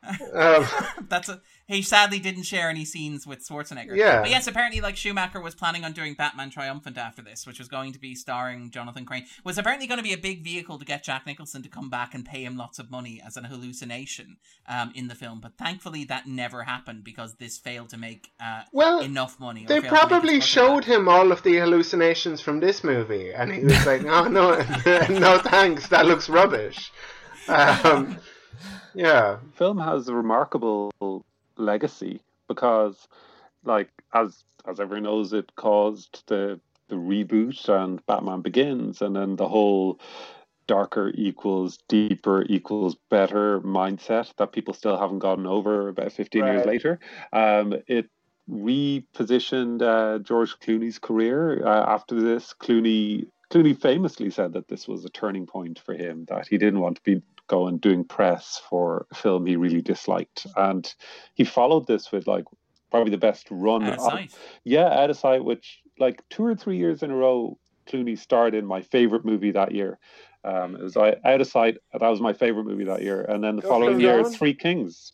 Um, 0.33 0.65
That's 1.09 1.27
a 1.29 1.41
he 1.69 1.83
sadly 1.83 2.17
didn't 2.17 2.43
share 2.43 2.67
any 2.67 2.83
scenes 2.83 3.27
with 3.27 3.47
Schwarzenegger. 3.47 3.95
Yeah. 3.95 4.21
But 4.21 4.31
yes, 4.31 4.47
apparently, 4.47 4.81
like 4.81 4.97
Schumacher 4.97 5.39
was 5.39 5.53
planning 5.53 5.85
on 5.85 5.93
doing 5.93 6.15
Batman 6.15 6.49
Triumphant 6.49 6.97
after 6.97 7.21
this, 7.21 7.45
which 7.45 7.59
was 7.59 7.67
going 7.67 7.93
to 7.93 7.99
be 7.99 8.15
starring 8.15 8.71
Jonathan 8.71 9.05
Crane. 9.05 9.25
Was 9.43 9.59
apparently 9.59 9.85
going 9.85 9.99
to 9.99 10.03
be 10.03 10.11
a 10.11 10.17
big 10.17 10.43
vehicle 10.43 10.79
to 10.79 10.85
get 10.85 11.03
Jack 11.03 11.27
Nicholson 11.27 11.61
to 11.61 11.69
come 11.69 11.87
back 11.91 12.15
and 12.15 12.25
pay 12.25 12.43
him 12.43 12.57
lots 12.57 12.79
of 12.79 12.89
money 12.89 13.21
as 13.23 13.37
an 13.37 13.43
hallucination 13.43 14.37
um, 14.67 14.91
in 14.95 15.09
the 15.09 15.15
film. 15.15 15.41
But 15.41 15.57
thankfully, 15.59 16.05
that 16.05 16.27
never 16.27 16.63
happened 16.63 17.03
because 17.03 17.35
this 17.35 17.59
failed 17.59 17.89
to 17.89 17.97
make 17.97 18.31
uh, 18.43 18.63
Well, 18.71 19.01
enough 19.01 19.39
money. 19.39 19.65
They 19.67 19.75
failed 19.75 19.83
to 19.83 19.91
make 19.91 19.99
probably 20.09 20.41
showed 20.41 20.85
him 20.85 21.07
all 21.07 21.31
of 21.31 21.43
the 21.43 21.57
hallucinations 21.57 22.41
from 22.41 22.61
this 22.61 22.83
movie, 22.83 23.31
and 23.31 23.53
he 23.53 23.63
was 23.63 23.85
like, 23.85 24.03
"Oh 24.05 24.27
no, 24.27 24.55
no 25.19 25.37
thanks, 25.37 25.87
that 25.89 26.07
looks 26.07 26.29
rubbish." 26.29 26.91
Um, 27.49 28.19
yeah, 28.93 29.37
film 29.55 29.79
has 29.79 30.07
a 30.07 30.13
remarkable 30.13 30.91
legacy 31.59 32.21
because, 32.47 33.07
like 33.63 33.89
as 34.13 34.43
as 34.67 34.79
everyone 34.79 35.03
knows, 35.03 35.33
it 35.33 35.55
caused 35.55 36.23
the 36.27 36.59
the 36.87 36.95
reboot 36.95 37.69
and 37.69 38.05
Batman 38.05 38.41
Begins, 38.41 39.01
and 39.01 39.15
then 39.15 39.35
the 39.35 39.47
whole 39.47 39.99
darker 40.67 41.11
equals 41.15 41.79
deeper 41.87 42.45
equals 42.47 42.95
better 43.09 43.59
mindset 43.61 44.35
that 44.37 44.51
people 44.51 44.73
still 44.73 44.99
haven't 44.99 45.17
gotten 45.17 45.47
over 45.47 45.87
about 45.89 46.11
15 46.11 46.45
years 46.45 46.65
later. 46.65 46.99
Um, 47.33 47.73
it 47.87 48.07
repositioned 48.49 49.81
uh, 49.81 50.19
George 50.19 50.59
Clooney's 50.59 50.99
career 50.99 51.65
uh, 51.65 51.93
after 51.93 52.21
this. 52.21 52.53
Clooney 52.59 53.27
Clooney 53.49 53.79
famously 53.79 54.29
said 54.29 54.53
that 54.53 54.67
this 54.67 54.87
was 54.87 55.05
a 55.05 55.09
turning 55.09 55.47
point 55.47 55.79
for 55.79 55.95
him, 55.95 56.25
that 56.25 56.47
he 56.47 56.57
didn't 56.57 56.81
want 56.81 56.97
to 56.97 57.01
be 57.01 57.21
going 57.49 57.77
doing 57.79 58.05
press 58.05 58.61
for 58.69 59.05
a 59.11 59.15
film 59.15 59.45
he 59.45 59.57
really 59.57 59.81
disliked. 59.81 60.47
And 60.55 60.91
he 61.33 61.43
followed 61.43 61.85
this 61.87 62.11
with 62.11 62.25
like 62.27 62.45
probably 62.91 63.11
the 63.11 63.17
best 63.17 63.47
run 63.51 63.83
Out 63.83 63.93
of 63.93 63.99
of- 63.99 64.05
sight. 64.05 64.35
yeah, 64.63 64.87
out 64.87 65.09
of 65.09 65.17
sight, 65.17 65.43
which 65.43 65.81
like 65.99 66.23
two 66.29 66.45
or 66.45 66.55
three 66.55 66.77
years 66.77 67.03
in 67.03 67.11
a 67.11 67.15
row, 67.15 67.57
Clooney 67.87 68.17
starred 68.17 68.55
in 68.55 68.65
my 68.65 68.81
favorite 68.81 69.25
movie 69.25 69.51
that 69.51 69.73
year. 69.73 69.99
Um, 70.45 70.75
it 70.75 70.81
was 70.83 70.95
I- 70.95 71.17
Out 71.25 71.41
of 71.41 71.47
Sight. 71.47 71.77
That 71.91 72.07
was 72.07 72.21
my 72.21 72.31
favorite 72.33 72.63
movie 72.63 72.85
that 72.85 73.01
year, 73.01 73.23
and 73.23 73.43
then 73.43 73.57
the 73.57 73.61
Go 73.61 73.67
following 73.69 73.99
year, 73.99 74.23
on. 74.23 74.31
Three 74.31 74.53
Kings. 74.53 75.11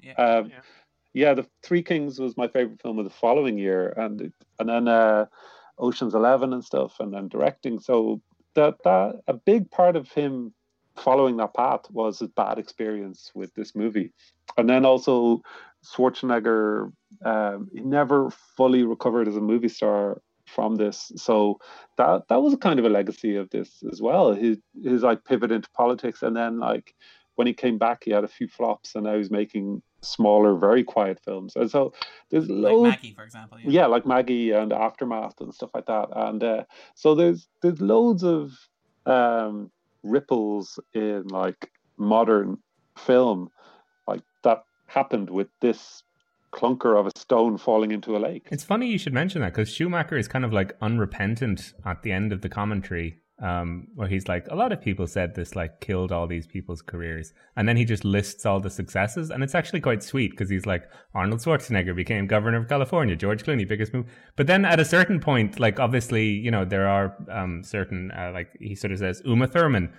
Yeah. 0.00 0.14
Um, 0.14 0.46
Yeah. 0.50 0.60
yeah, 1.12 1.34
the 1.34 1.46
Three 1.62 1.82
Kings 1.82 2.18
was 2.18 2.36
my 2.36 2.48
favorite 2.48 2.80
film 2.82 2.98
of 2.98 3.04
the 3.04 3.10
following 3.10 3.56
year, 3.58 3.90
and 3.96 4.32
and 4.58 4.68
then 4.68 4.88
uh, 4.88 5.26
Ocean's 5.78 6.14
Eleven 6.14 6.52
and 6.52 6.64
stuff, 6.64 6.98
and 6.98 7.12
then 7.14 7.28
directing. 7.28 7.78
So 7.78 8.20
that 8.54 8.82
that 8.82 9.20
a 9.28 9.34
big 9.34 9.70
part 9.70 9.94
of 9.94 10.10
him 10.10 10.52
following 10.98 11.36
that 11.38 11.54
path 11.54 11.90
was 11.90 12.20
a 12.22 12.28
bad 12.28 12.58
experience 12.58 13.30
with 13.34 13.54
this 13.54 13.74
movie, 13.74 14.12
and 14.56 14.68
then 14.68 14.84
also 14.84 15.42
Schwarzenegger. 15.84 16.92
Um, 17.24 17.68
he 17.72 17.80
never 17.80 18.30
fully 18.56 18.82
recovered 18.82 19.28
as 19.28 19.36
a 19.36 19.40
movie 19.40 19.68
star 19.68 20.20
from 20.46 20.76
this, 20.76 21.12
so 21.16 21.60
that 21.96 22.28
that 22.28 22.42
was 22.42 22.56
kind 22.56 22.78
of 22.78 22.84
a 22.84 22.90
legacy 22.90 23.36
of 23.36 23.50
this 23.50 23.82
as 23.90 24.00
well. 24.00 24.34
His 24.34 24.58
his 24.82 25.02
like 25.02 25.24
pivot 25.24 25.52
into 25.52 25.70
politics, 25.70 26.22
and 26.22 26.36
then 26.36 26.58
like 26.58 26.94
when 27.36 27.46
he 27.46 27.54
came 27.54 27.78
back, 27.78 28.02
he 28.04 28.10
had 28.10 28.24
a 28.24 28.28
few 28.28 28.48
flops, 28.48 28.94
and 28.94 29.04
now 29.04 29.16
he's 29.16 29.30
making 29.30 29.80
smaller, 30.02 30.56
very 30.56 30.82
quiet 30.82 31.20
films. 31.24 31.54
And 31.56 31.70
so 31.70 31.92
there's 32.30 32.48
Like 32.48 32.72
loads 32.72 32.90
Maggie, 32.90 33.14
for 33.14 33.22
example. 33.22 33.58
Yeah. 33.60 33.70
yeah, 33.70 33.86
like 33.86 34.06
Maggie 34.06 34.50
and 34.50 34.72
Aftermath 34.72 35.40
and 35.40 35.54
stuff 35.54 35.70
like 35.74 35.86
that. 35.86 36.08
And 36.14 36.42
uh, 36.42 36.64
so 36.94 37.14
there's 37.14 37.48
there's 37.62 37.80
loads 37.80 38.24
of 38.24 38.52
um, 39.06 39.70
ripples 40.02 40.78
in 40.94 41.24
like 41.28 41.70
modern 41.96 42.58
film, 42.96 43.50
like 44.06 44.22
that 44.44 44.64
happened 44.86 45.30
with 45.30 45.48
this 45.60 46.02
clunker 46.52 46.98
of 46.98 47.06
a 47.06 47.18
stone 47.18 47.58
falling 47.58 47.90
into 47.90 48.16
a 48.16 48.18
lake. 48.18 48.46
It's 48.50 48.64
funny 48.64 48.88
you 48.88 48.98
should 48.98 49.12
mention 49.12 49.42
that 49.42 49.52
because 49.52 49.72
Schumacher 49.72 50.16
is 50.16 50.28
kind 50.28 50.44
of 50.44 50.52
like 50.52 50.76
unrepentant 50.80 51.74
at 51.84 52.02
the 52.02 52.12
end 52.12 52.32
of 52.32 52.40
the 52.40 52.48
commentary, 52.48 53.18
um, 53.40 53.86
where 53.94 54.08
he's 54.08 54.28
like, 54.28 54.46
a 54.50 54.54
lot 54.54 54.72
of 54.72 54.80
people 54.80 55.06
said 55.06 55.34
this 55.34 55.54
like 55.54 55.80
killed 55.80 56.12
all 56.12 56.26
these 56.26 56.46
people's 56.46 56.82
careers, 56.82 57.32
and 57.56 57.68
then 57.68 57.76
he 57.76 57.84
just 57.84 58.04
lists 58.04 58.44
all 58.44 58.60
the 58.60 58.70
successes, 58.70 59.30
and 59.30 59.42
it's 59.42 59.54
actually 59.54 59.80
quite 59.80 60.02
sweet 60.02 60.32
because 60.32 60.50
he's 60.50 60.66
like, 60.66 60.88
Arnold 61.14 61.40
Schwarzenegger 61.40 61.94
became 61.94 62.26
governor 62.26 62.58
of 62.58 62.68
California, 62.68 63.16
George 63.16 63.44
Clooney, 63.44 63.66
biggest 63.66 63.92
move, 63.92 64.06
but 64.36 64.46
then 64.46 64.64
at 64.64 64.80
a 64.80 64.84
certain 64.84 65.20
point, 65.20 65.60
like 65.60 65.78
obviously, 65.78 66.26
you 66.26 66.50
know, 66.50 66.64
there 66.64 66.88
are 66.88 67.16
um, 67.30 67.62
certain 67.62 68.10
uh, 68.10 68.30
like 68.32 68.48
he 68.60 68.74
sort 68.74 68.92
of 68.92 68.98
says 68.98 69.22
Uma 69.24 69.46
Thurman. 69.46 69.92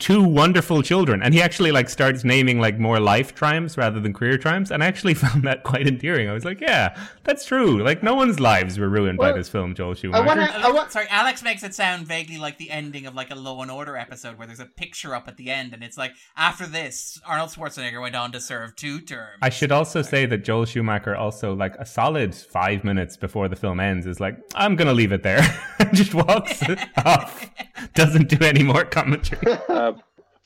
Two 0.00 0.24
wonderful 0.24 0.82
children, 0.82 1.22
and 1.22 1.32
he 1.32 1.40
actually 1.40 1.70
like 1.70 1.88
starts 1.88 2.24
naming 2.24 2.58
like 2.58 2.80
more 2.80 2.98
life 2.98 3.32
triumphs 3.32 3.78
rather 3.78 4.00
than 4.00 4.12
career 4.12 4.36
triumphs, 4.36 4.72
and 4.72 4.82
I 4.82 4.86
actually 4.86 5.14
found 5.24 5.44
that 5.44 5.62
quite 5.62 5.86
endearing. 5.86 6.28
I 6.28 6.32
was 6.32 6.44
like, 6.44 6.60
"Yeah, 6.60 6.98
that's 7.22 7.46
true. 7.46 7.80
Like, 7.82 8.02
no 8.02 8.12
one's 8.14 8.40
lives 8.40 8.76
were 8.76 8.88
ruined 8.88 9.18
by 9.18 9.30
this 9.32 9.48
film, 9.48 9.72
Joel 9.72 9.94
Schumacher." 9.94 10.24
wanna- 10.26 10.52
I 10.52 10.72
wa- 10.72 10.88
Sorry, 10.88 11.06
Alex 11.10 11.44
makes 11.44 11.62
it 11.62 11.74
sound 11.76 12.08
vaguely 12.08 12.38
like 12.38 12.58
the 12.58 12.70
ending 12.72 13.06
of 13.06 13.14
like 13.14 13.30
a 13.30 13.36
Law 13.36 13.62
and 13.62 13.70
Order 13.70 13.96
episode 13.96 14.36
where 14.36 14.48
there's 14.48 14.58
a 14.60 14.66
picture 14.66 15.14
up 15.14 15.28
at 15.28 15.36
the 15.36 15.48
end, 15.48 15.72
and 15.72 15.84
it's 15.84 15.96
like 15.96 16.12
after 16.36 16.66
this, 16.66 17.20
Arnold 17.24 17.50
Schwarzenegger 17.50 18.00
went 18.02 18.16
on 18.16 18.32
to 18.32 18.40
serve 18.40 18.74
two 18.74 19.00
terms. 19.00 19.38
I 19.42 19.48
should 19.48 19.70
also 19.70 20.02
say 20.02 20.26
that 20.26 20.38
Joel 20.44 20.64
Schumacher 20.64 21.14
also 21.14 21.54
like 21.54 21.76
a 21.76 21.86
solid 21.86 22.34
five 22.34 22.82
minutes 22.82 23.16
before 23.16 23.46
the 23.48 23.56
film 23.56 23.78
ends 23.78 24.06
is 24.08 24.18
like, 24.18 24.36
"I'm 24.56 24.74
gonna 24.74 24.92
leave 24.92 25.12
it 25.12 25.22
there," 25.22 25.40
and 25.78 25.94
just 25.96 26.14
walks 26.14 26.62
off, 27.04 27.48
doesn't 27.94 28.28
do 28.28 28.44
any 28.44 28.64
more 28.64 28.84
commentary. 28.84 29.56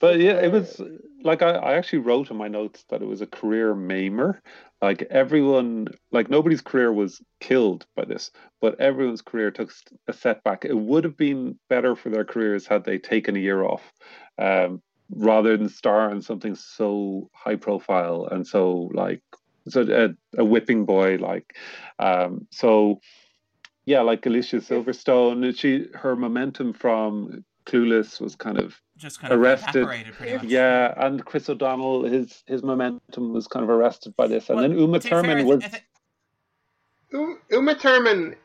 Uh, 0.00 0.06
but 0.06 0.20
yeah, 0.20 0.40
it 0.40 0.52
was 0.52 0.80
like 1.22 1.42
I, 1.42 1.50
I 1.52 1.74
actually 1.74 2.00
wrote 2.00 2.30
in 2.30 2.36
my 2.36 2.48
notes 2.48 2.84
that 2.90 3.02
it 3.02 3.06
was 3.06 3.20
a 3.20 3.26
career 3.26 3.74
maimer. 3.74 4.40
Like 4.80 5.02
everyone, 5.10 5.88
like 6.12 6.30
nobody's 6.30 6.60
career 6.60 6.92
was 6.92 7.20
killed 7.40 7.86
by 7.96 8.04
this, 8.04 8.30
but 8.60 8.80
everyone's 8.80 9.22
career 9.22 9.50
took 9.50 9.72
a 10.06 10.12
setback. 10.12 10.64
It 10.64 10.76
would 10.78 11.04
have 11.04 11.16
been 11.16 11.58
better 11.68 11.96
for 11.96 12.10
their 12.10 12.24
careers 12.24 12.66
had 12.66 12.84
they 12.84 12.98
taken 12.98 13.34
a 13.36 13.40
year 13.40 13.64
off, 13.64 13.82
um, 14.38 14.80
rather 15.10 15.56
than 15.56 15.68
star 15.68 16.10
in 16.12 16.22
something 16.22 16.54
so 16.54 17.28
high 17.34 17.56
profile 17.56 18.28
and 18.30 18.46
so 18.46 18.90
like 18.94 19.22
so 19.68 19.82
a, 19.82 20.40
a 20.40 20.44
whipping 20.44 20.84
boy 20.84 21.16
like. 21.16 21.56
Um, 21.98 22.46
so 22.50 23.00
yeah, 23.84 24.02
like 24.02 24.26
Alicia 24.26 24.56
Silverstone, 24.58 25.58
she 25.58 25.86
her 25.94 26.14
momentum 26.14 26.74
from 26.74 27.44
Clueless 27.68 28.20
was 28.20 28.34
kind 28.34 28.58
of 28.58 28.80
just 28.96 29.20
kind 29.20 29.32
of 29.32 29.38
arrested. 29.40 29.86
pretty 29.86 30.36
much. 30.36 30.44
yeah, 30.44 30.92
and 30.96 31.24
Chris 31.24 31.48
O'Donnell, 31.48 32.04
his 32.04 32.42
his 32.46 32.62
momentum 32.62 33.32
was 33.32 33.46
kind 33.46 33.62
of 33.62 33.70
arrested 33.70 34.16
by 34.16 34.26
this, 34.26 34.48
and 34.48 34.58
Well, 34.58 34.68
then 34.68 34.78
Uma 34.78 34.98
to 34.98 35.04
be 35.04 35.08
fair, 35.10 35.22
Thurman 35.22 35.46
was 35.46 35.62
I 35.64 35.68
thi- 35.68 37.36
Uma 37.50 37.74
Thurman. 37.74 38.36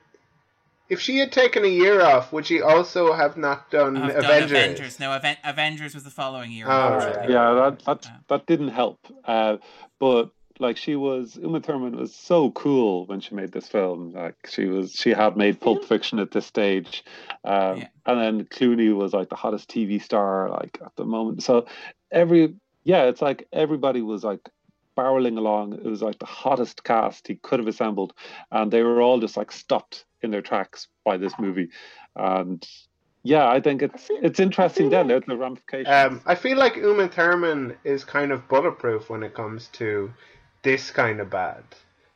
If 0.90 1.00
she 1.00 1.18
had 1.18 1.32
taken 1.32 1.64
a 1.64 1.68
year 1.70 2.02
off, 2.02 2.32
would 2.34 2.46
she 2.46 2.62
also 2.62 3.14
have 3.14 3.36
not 3.38 3.72
done 3.72 3.98
I've 3.98 4.14
done 4.14 4.26
Avengers? 4.26 4.52
Avengers. 4.52 5.00
No, 5.00 5.12
Aven- 5.12 5.38
Avengers 5.44 5.94
was 5.96 6.04
the 6.04 6.12
following 6.12 6.52
year. 6.52 6.66
Oh, 6.70 6.94
unfortunately. 6.96 7.34
yeah, 7.34 7.54
that 7.54 7.80
that 7.86 8.00
Yeah. 8.06 8.18
that 8.28 8.46
didn't 8.46 8.68
help. 8.68 9.00
Uh, 9.26 9.58
but 10.00 10.30
like 10.60 10.78
she 10.78 10.96
was, 10.96 11.36
Uma 11.42 11.60
Thurman 11.60 11.96
was 11.96 12.14
so 12.14 12.52
cool 12.52 13.06
when 13.08 13.20
she 13.20 13.36
made 13.36 13.52
this 13.52 13.68
film. 13.68 14.12
Like 14.14 14.36
she 14.50 14.66
was, 14.66 14.94
she 14.94 15.10
had 15.12 15.36
made 15.38 15.60
Pulp 15.60 15.84
Fiction 15.86 16.20
at 16.20 16.32
this 16.32 16.46
stage, 16.46 17.04
um, 17.44 17.78
Yeah. 17.80 17.88
and 18.06 18.20
then 18.20 18.44
Clooney 18.46 18.96
was 18.96 19.14
like 19.14 19.30
the 19.30 19.36
hottest 19.36 19.70
TV 19.70 20.02
star 20.02 20.50
like 20.50 20.78
at 20.86 20.96
the 20.96 21.06
moment. 21.06 21.44
So 21.44 21.66
every 22.12 22.56
yeah, 22.84 23.04
it's 23.04 23.22
like 23.22 23.48
everybody 23.54 24.02
was 24.02 24.24
like 24.24 24.50
barreling 24.98 25.38
along. 25.38 25.74
It 25.74 25.86
was 25.86 26.02
like 26.02 26.20
the 26.20 26.26
hottest 26.26 26.84
cast 26.84 27.28
he 27.28 27.36
could 27.36 27.60
have 27.60 27.68
assembled, 27.68 28.14
and 28.52 28.72
they 28.72 28.84
were 28.84 29.02
all 29.02 29.20
just 29.20 29.38
like 29.38 29.52
stopped 29.52 30.06
in 30.22 30.32
their 30.32 30.42
tracks 30.42 30.88
by 31.04 31.18
this 31.18 31.34
movie. 31.40 31.70
And 32.16 32.66
yeah, 33.24 33.48
I 33.50 33.60
think 33.62 33.82
it's 33.82 34.04
feel- 34.06 34.20
it's 34.22 34.40
interesting 34.40 34.90
feel 34.90 35.04
then 35.04 35.08
like- 35.08 35.26
the 35.26 35.38
ramifications. 35.38 35.88
Um, 35.90 36.22
I 36.26 36.36
feel 36.36 36.58
like 36.58 36.76
Uma 36.76 37.08
Thurman 37.08 37.76
is 37.84 38.04
kind 38.04 38.32
of 38.32 38.48
bulletproof 38.50 39.10
when 39.10 39.24
it 39.24 39.34
comes 39.34 39.68
to 39.74 40.12
this 40.64 40.92
kind 40.92 41.20
of 41.20 41.30
bad. 41.30 41.64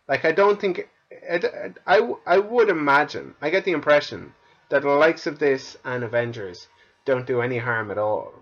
Like, 0.08 0.26
I 0.26 0.32
don't 0.32 0.60
think. 0.60 0.90
I, 1.30 1.72
I, 1.86 2.14
I 2.26 2.38
would 2.38 2.70
imagine, 2.70 3.36
I 3.42 3.50
get 3.50 3.64
the 3.64 3.72
impression 3.72 4.34
that 4.70 4.82
the 4.82 4.90
likes 4.90 5.26
of 5.26 5.40
this 5.40 5.78
and 5.86 6.04
Avengers 6.04 6.68
don't 7.06 7.26
do 7.26 7.42
any 7.42 7.58
harm 7.58 7.92
at 7.92 7.98
all. 7.98 8.34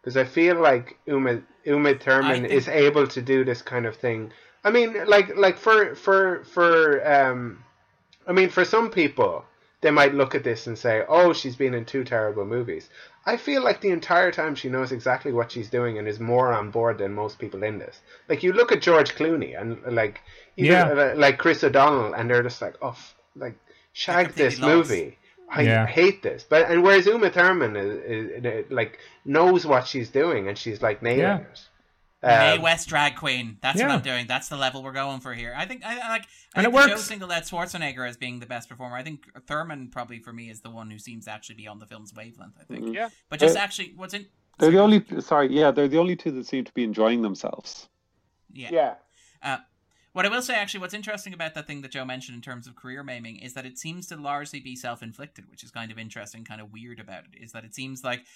Because 0.00 0.16
I 0.16 0.24
feel 0.24 0.60
like 0.60 0.96
Uma, 1.06 1.42
Uma 1.64 1.94
Thurman 1.94 2.44
is 2.46 2.68
able 2.68 3.06
to 3.08 3.22
do 3.22 3.44
this 3.44 3.62
kind 3.62 3.86
of 3.86 3.96
thing. 3.96 4.32
I 4.64 4.70
mean, 4.70 5.04
like, 5.06 5.36
like 5.36 5.58
for, 5.58 5.94
for, 5.94 6.44
for, 6.44 7.06
um, 7.06 7.64
I 8.26 8.32
mean, 8.32 8.48
for 8.48 8.64
some 8.64 8.90
people, 8.90 9.44
they 9.82 9.90
might 9.90 10.14
look 10.14 10.34
at 10.34 10.42
this 10.44 10.66
and 10.66 10.78
say, 10.78 11.04
"Oh, 11.08 11.32
she's 11.34 11.56
been 11.56 11.74
in 11.74 11.84
two 11.84 12.04
terrible 12.04 12.44
movies." 12.46 12.88
I 13.26 13.36
feel 13.36 13.62
like 13.62 13.80
the 13.80 13.90
entire 13.90 14.32
time 14.32 14.54
she 14.56 14.68
knows 14.68 14.90
exactly 14.92 15.32
what 15.32 15.52
she's 15.52 15.70
doing 15.70 15.98
and 15.98 16.08
is 16.08 16.18
more 16.18 16.52
on 16.52 16.70
board 16.70 16.98
than 16.98 17.14
most 17.14 17.38
people 17.38 17.62
in 17.62 17.78
this. 17.78 18.00
Like 18.28 18.42
you 18.42 18.52
look 18.52 18.72
at 18.72 18.80
George 18.82 19.14
Clooney 19.14 19.60
and 19.60 19.80
like 19.94 20.20
even, 20.56 20.72
Yeah. 20.72 20.88
uh, 20.88 21.14
like 21.16 21.38
Chris 21.38 21.62
O'Donnell, 21.62 22.14
and 22.14 22.28
they're 22.30 22.42
just 22.42 22.62
like, 22.62 22.74
"Oh, 22.82 22.88
f- 22.90 23.14
like 23.36 23.54
shag 23.92 24.32
this 24.34 24.58
lost. 24.58 24.90
movie." 24.90 25.18
I 25.54 25.62
Yeah. 25.62 25.86
hate 25.86 26.22
this, 26.22 26.44
but 26.48 26.70
and 26.70 26.82
whereas 26.82 27.04
Uma 27.06 27.28
Thurman 27.28 27.76
is, 27.76 27.92
is, 28.04 28.44
is, 28.44 28.70
like 28.70 28.98
knows 29.26 29.66
what 29.66 29.86
she's 29.86 30.08
doing 30.08 30.48
and 30.48 30.56
she's 30.56 30.80
like 30.80 31.02
nailing 31.02 31.20
Yeah. 31.20 31.38
it. 31.40 31.60
Mae 32.22 32.56
Um, 32.56 32.62
West 32.62 32.88
drag 32.88 33.16
queen. 33.16 33.58
That's 33.62 33.80
what 33.80 33.90
I'm 33.90 34.00
doing. 34.02 34.26
That's 34.28 34.48
the 34.48 34.56
level 34.56 34.82
we're 34.82 34.92
going 34.92 35.20
for 35.20 35.34
here. 35.34 35.54
I 35.56 35.66
think 35.66 35.84
I, 35.84 35.94
I 35.98 36.08
like. 36.08 36.22
I 36.54 36.60
And 36.60 36.64
think 36.64 36.74
it 36.74 36.76
the 36.80 36.86
Joe 36.86 36.92
works. 36.94 37.04
singled 37.04 37.32
out 37.32 37.42
Schwarzenegger 37.42 38.08
as 38.08 38.16
being 38.16 38.38
the 38.40 38.46
best 38.46 38.68
performer. 38.68 38.96
I 38.96 39.02
think 39.02 39.24
Thurman 39.46 39.88
probably 39.90 40.18
for 40.20 40.32
me 40.32 40.48
is 40.50 40.60
the 40.60 40.70
one 40.70 40.90
who 40.90 40.98
seems 40.98 41.24
to 41.24 41.32
actually 41.32 41.56
be 41.56 41.66
on 41.66 41.78
the 41.80 41.86
film's 41.86 42.14
wavelength. 42.14 42.54
I 42.60 42.64
think, 42.64 42.94
Yeah. 42.94 43.08
but 43.28 43.40
just 43.40 43.56
Uh, 43.56 43.60
actually, 43.60 43.92
what's 43.96 44.14
in? 44.14 44.26
They're 44.58 44.70
the 44.70 44.78
only 44.80 45.04
sorry, 45.20 45.48
yeah, 45.52 45.70
they're 45.72 45.88
the 45.88 45.98
only 45.98 46.14
two 46.14 46.30
that 46.32 46.46
seem 46.46 46.64
to 46.64 46.72
be 46.72 46.84
enjoying 46.84 47.22
themselves. 47.22 47.88
Yeah. 48.52 48.68
Yeah. 48.70 49.58
What 50.14 50.26
I 50.26 50.28
will 50.28 50.42
say, 50.42 50.54
actually, 50.54 50.80
what's 50.80 50.92
interesting 50.92 51.32
about 51.32 51.54
that 51.54 51.66
thing 51.66 51.80
that 51.80 51.90
Joe 51.90 52.04
mentioned 52.04 52.36
in 52.36 52.42
terms 52.42 52.66
of 52.66 52.76
career 52.76 53.02
maiming 53.02 53.36
is 53.36 53.54
that 53.54 53.64
it 53.64 53.78
seems 53.78 54.06
to 54.08 54.16
largely 54.16 54.60
be 54.60 54.76
self 54.76 55.02
inflicted, 55.02 55.48
which 55.50 55.64
is 55.64 55.70
kind 55.70 55.90
of 55.90 55.98
interesting, 55.98 56.44
kind 56.44 56.60
of 56.60 56.70
weird 56.70 57.00
about 57.00 57.24
it. 57.32 57.42
Is 57.42 57.52
that 57.52 57.64
it 57.64 57.74
seems 57.74 58.04
like 58.04 58.26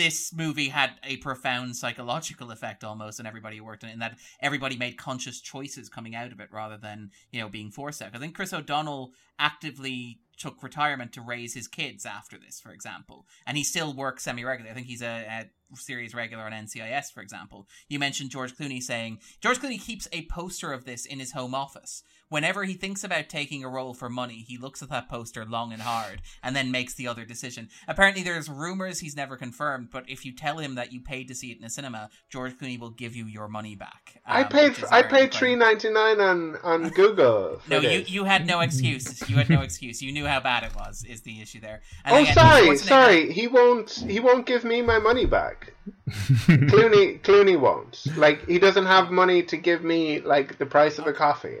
this 0.00 0.32
movie 0.32 0.70
had 0.70 0.92
a 1.04 1.18
profound 1.18 1.76
psychological 1.76 2.50
effect 2.50 2.84
almost 2.84 3.20
on 3.20 3.26
everybody 3.26 3.58
who 3.58 3.64
worked 3.64 3.82
in 3.82 3.90
it, 3.90 3.92
in 3.92 3.98
that 3.98 4.16
everybody 4.40 4.74
made 4.74 4.96
conscious 4.96 5.42
choices 5.42 5.90
coming 5.90 6.14
out 6.14 6.32
of 6.32 6.40
it 6.40 6.48
rather 6.50 6.78
than, 6.78 7.10
you 7.30 7.38
know, 7.38 7.50
being 7.50 7.70
forced 7.70 8.00
out. 8.00 8.14
I 8.14 8.18
think 8.18 8.34
Chris 8.34 8.54
O'Donnell 8.54 9.12
actively 9.38 10.20
took 10.38 10.62
retirement 10.62 11.12
to 11.12 11.20
raise 11.20 11.52
his 11.52 11.68
kids 11.68 12.06
after 12.06 12.38
this, 12.38 12.58
for 12.58 12.72
example. 12.72 13.26
And 13.46 13.58
he 13.58 13.62
still 13.62 13.92
works 13.92 14.24
semi 14.24 14.42
regularly. 14.42 14.70
I 14.70 14.74
think 14.74 14.86
he's 14.86 15.02
a, 15.02 15.26
a 15.28 15.50
series 15.76 16.14
regular 16.14 16.44
on 16.44 16.52
NCIS, 16.52 17.12
for 17.12 17.20
example. 17.20 17.66
You 17.88 17.98
mentioned 17.98 18.30
George 18.30 18.56
Clooney 18.56 18.82
saying 18.82 19.18
George 19.40 19.58
Clooney 19.58 19.80
keeps 19.80 20.08
a 20.12 20.26
poster 20.26 20.72
of 20.72 20.84
this 20.84 21.06
in 21.06 21.18
his 21.20 21.32
home 21.32 21.54
office. 21.54 22.02
Whenever 22.28 22.62
he 22.62 22.74
thinks 22.74 23.02
about 23.02 23.28
taking 23.28 23.64
a 23.64 23.68
role 23.68 23.92
for 23.92 24.08
money, 24.08 24.44
he 24.46 24.56
looks 24.56 24.82
at 24.82 24.88
that 24.88 25.08
poster 25.08 25.44
long 25.44 25.72
and 25.72 25.82
hard 25.82 26.22
and 26.44 26.54
then 26.54 26.70
makes 26.70 26.94
the 26.94 27.08
other 27.08 27.24
decision. 27.24 27.68
Apparently, 27.88 28.22
there's 28.22 28.48
rumors 28.48 29.00
he's 29.00 29.16
never 29.16 29.36
confirmed, 29.36 29.88
but 29.90 30.08
if 30.08 30.24
you 30.24 30.32
tell 30.32 30.58
him 30.58 30.76
that 30.76 30.92
you 30.92 31.00
paid 31.00 31.26
to 31.26 31.34
see 31.34 31.50
it 31.50 31.58
in 31.58 31.64
a 31.64 31.70
cinema, 31.70 32.08
George 32.28 32.56
Clooney 32.56 32.78
will 32.78 32.90
give 32.90 33.16
you 33.16 33.26
your 33.26 33.48
money 33.48 33.74
back. 33.74 34.20
I 34.24 34.44
um, 34.44 34.48
paid 34.48 34.76
I 34.92 35.02
paid 35.02 35.34
three 35.34 35.56
ninety 35.56 35.90
nine 35.90 36.20
on 36.20 36.56
on 36.62 36.88
Google. 37.00 37.60
No, 37.68 37.80
you 37.80 37.88
this. 37.98 38.10
you 38.10 38.22
had 38.22 38.46
no 38.46 38.60
excuse. 38.60 39.28
You 39.28 39.34
had 39.34 39.50
no 39.50 39.62
excuse. 39.62 40.00
You 40.00 40.12
knew 40.12 40.26
how 40.26 40.38
bad 40.38 40.62
it 40.62 40.74
was. 40.76 41.02
Is 41.08 41.22
the 41.22 41.40
issue 41.42 41.58
there? 41.60 41.80
And 42.04 42.14
Oh, 42.14 42.20
again, 42.22 42.34
sorry, 42.34 42.76
sorry. 42.76 43.32
He 43.32 43.48
won't. 43.48 43.90
He 43.90 44.20
won't 44.20 44.46
give 44.46 44.62
me 44.62 44.82
my 44.82 45.00
money 45.00 45.26
back. 45.26 45.59
Clooney, 46.08 47.20
Clooney 47.20 47.58
won't. 47.58 48.04
Like 48.16 48.46
he 48.46 48.58
doesn't 48.58 48.86
have 48.86 49.10
money 49.10 49.42
to 49.44 49.56
give 49.56 49.82
me 49.82 50.20
like 50.20 50.58
the 50.58 50.66
price 50.66 50.98
of 50.98 51.06
a 51.06 51.12
coffee. 51.12 51.58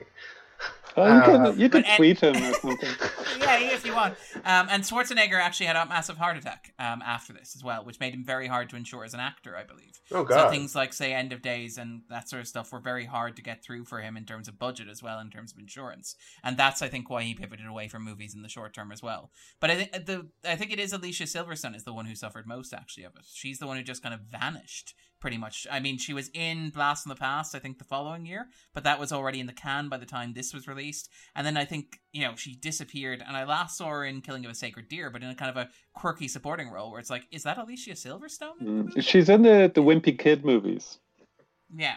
Oh, 0.96 1.06
you 1.06 1.12
Uh, 1.12 1.24
can, 1.50 1.60
you 1.60 1.68
can 1.68 1.82
but 1.82 1.88
and- 1.88 1.96
tweet 1.96 2.20
him 2.20 2.36
or 2.36 2.52
something. 2.54 2.88
yeah, 3.40 3.58
if 3.60 3.84
you 3.86 3.94
want. 3.94 4.14
Um, 4.44 4.66
and 4.70 4.82
Schwarzenegger 4.82 5.40
actually 5.40 5.66
had 5.66 5.76
a 5.76 5.86
massive 5.86 6.16
heart 6.16 6.36
attack 6.36 6.72
um, 6.78 7.02
after 7.02 7.32
this 7.32 7.54
as 7.56 7.62
well, 7.62 7.84
which 7.84 8.00
made 8.00 8.14
him 8.14 8.24
very 8.24 8.46
hard 8.48 8.70
to 8.70 8.76
insure 8.76 9.04
as 9.04 9.14
an 9.14 9.20
actor, 9.20 9.56
I 9.56 9.64
believe. 9.64 10.00
Oh 10.12 10.24
God. 10.24 10.44
So 10.46 10.50
things 10.50 10.74
like, 10.74 10.92
say, 10.92 11.12
End 11.12 11.32
of 11.32 11.42
Days 11.42 11.78
and 11.78 12.02
that 12.10 12.28
sort 12.28 12.40
of 12.40 12.48
stuff 12.48 12.72
were 12.72 12.80
very 12.80 13.04
hard 13.06 13.36
to 13.36 13.42
get 13.42 13.62
through 13.62 13.84
for 13.84 14.00
him 14.00 14.16
in 14.16 14.24
terms 14.24 14.48
of 14.48 14.58
budget 14.58 14.88
as 14.88 15.02
well, 15.02 15.20
in 15.20 15.30
terms 15.30 15.52
of 15.52 15.58
insurance. 15.58 16.16
And 16.42 16.56
that's, 16.56 16.82
I 16.82 16.88
think, 16.88 17.08
why 17.08 17.22
he 17.22 17.34
pivoted 17.34 17.66
away 17.66 17.88
from 17.88 18.04
movies 18.04 18.34
in 18.34 18.42
the 18.42 18.48
short 18.48 18.74
term 18.74 18.90
as 18.92 19.02
well. 19.02 19.30
But 19.60 19.70
I 19.70 19.76
think 19.76 20.06
the 20.06 20.28
I 20.44 20.56
think 20.56 20.72
it 20.72 20.80
is 20.80 20.92
Alicia 20.92 21.24
Silverstone 21.24 21.76
is 21.76 21.84
the 21.84 21.92
one 21.94 22.06
who 22.06 22.14
suffered 22.14 22.46
most 22.46 22.72
actually 22.74 23.04
of 23.04 23.12
it. 23.16 23.26
She's 23.32 23.58
the 23.58 23.66
one 23.66 23.76
who 23.76 23.82
just 23.82 24.02
kind 24.02 24.14
of 24.14 24.22
vanished 24.22 24.94
pretty 25.20 25.36
much. 25.36 25.66
I 25.70 25.80
mean, 25.80 25.98
she 25.98 26.14
was 26.14 26.30
in 26.32 26.70
Blast 26.70 27.04
from 27.04 27.10
the 27.10 27.16
Past, 27.16 27.54
I 27.54 27.58
think, 27.58 27.78
the 27.78 27.84
following 27.84 28.24
year, 28.26 28.48
but 28.74 28.84
that 28.84 28.98
was 28.98 29.12
already 29.12 29.38
in 29.38 29.46
the 29.46 29.52
can 29.52 29.88
by 29.88 29.98
the 29.98 30.06
time 30.06 30.32
this 30.32 30.52
was 30.54 30.66
released. 30.66 31.10
And 31.36 31.46
then 31.46 31.56
I 31.56 31.64
think, 31.64 32.00
you 32.12 32.22
know, 32.22 32.34
she 32.36 32.54
disappeared, 32.54 33.22
and 33.26 33.36
I 33.36 33.44
last 33.44 33.76
saw 33.76 33.88
her 33.88 34.04
in 34.04 34.22
Killing 34.22 34.44
of 34.44 34.50
a 34.50 34.54
Sacred 34.54 34.88
Deer, 34.88 35.10
but 35.10 35.22
in 35.22 35.28
a 35.28 35.34
kind 35.34 35.50
of 35.50 35.56
a 35.56 35.68
quirky 35.94 36.26
supporting 36.26 36.70
role 36.70 36.90
where 36.90 37.00
it's 37.00 37.10
like, 37.10 37.24
is 37.30 37.42
that 37.44 37.58
Alicia 37.58 37.92
Silverstone? 37.92 38.60
Mm. 38.62 39.02
She's 39.02 39.28
in 39.28 39.42
the 39.42 39.70
the 39.72 39.82
Wimpy 39.82 40.18
Kid 40.18 40.44
movies. 40.44 40.98
Yeah. 41.74 41.96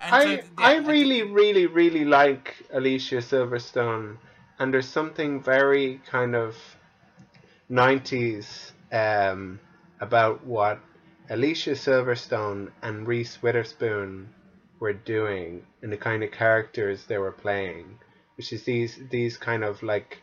And 0.00 0.14
I 0.14 0.22
so, 0.22 0.30
yeah, 0.30 0.42
I 0.58 0.74
think- 0.76 0.88
really 0.88 1.22
really 1.22 1.66
really 1.66 2.04
like 2.04 2.54
Alicia 2.72 3.16
Silverstone, 3.16 4.16
and 4.58 4.72
there's 4.72 4.86
something 4.88 5.42
very 5.42 6.00
kind 6.06 6.36
of 6.36 6.54
'90s 7.70 8.72
um, 8.92 9.58
about 10.00 10.44
what 10.46 10.80
Alicia 11.30 11.72
Silverstone 11.72 12.70
and 12.82 13.06
Reese 13.06 13.42
Witherspoon 13.42 14.28
were 14.80 14.92
doing 14.92 15.64
and 15.82 15.92
the 15.92 15.96
kind 15.96 16.22
of 16.22 16.30
characters 16.30 17.04
they 17.04 17.18
were 17.18 17.32
playing, 17.32 17.98
which 18.36 18.52
is 18.52 18.64
these 18.64 18.98
these 19.10 19.36
kind 19.36 19.64
of 19.64 19.82
like 19.82 20.22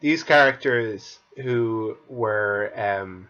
these 0.00 0.22
characters 0.22 1.18
who 1.36 1.96
were 2.08 2.72
um, 2.76 3.28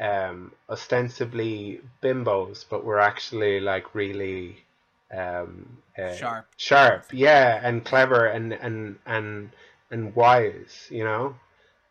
um, 0.00 0.52
ostensibly 0.68 1.80
bimbos, 2.02 2.64
but 2.68 2.84
were 2.84 3.00
actually 3.00 3.60
like 3.60 3.94
really 3.94 4.64
um, 5.12 5.78
uh, 5.98 6.14
Sharp. 6.14 6.46
sharp, 6.56 7.06
yeah, 7.12 7.60
and 7.62 7.84
clever 7.84 8.26
and 8.26 8.52
and 8.52 8.98
and 9.04 9.50
and 9.90 10.14
wise, 10.14 10.88
you 10.90 11.04
know, 11.04 11.36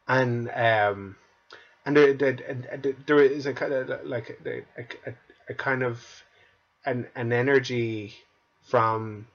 and 0.08 0.50
um, 0.50 1.16
and 1.86 1.96
there, 1.98 2.14
there, 2.14 2.34
there- 2.34 2.96
there 3.06 3.20
is 3.22 3.46
a 3.46 3.54
kind 3.54 3.74
of 3.74 4.06
like 4.06 4.38
a, 4.46 4.64
a, 4.82 5.14
a 5.50 5.54
kind 5.54 5.84
of 5.84 6.00
an 6.86 7.08
an 7.16 7.32
energy 7.34 8.14
from 8.64 9.28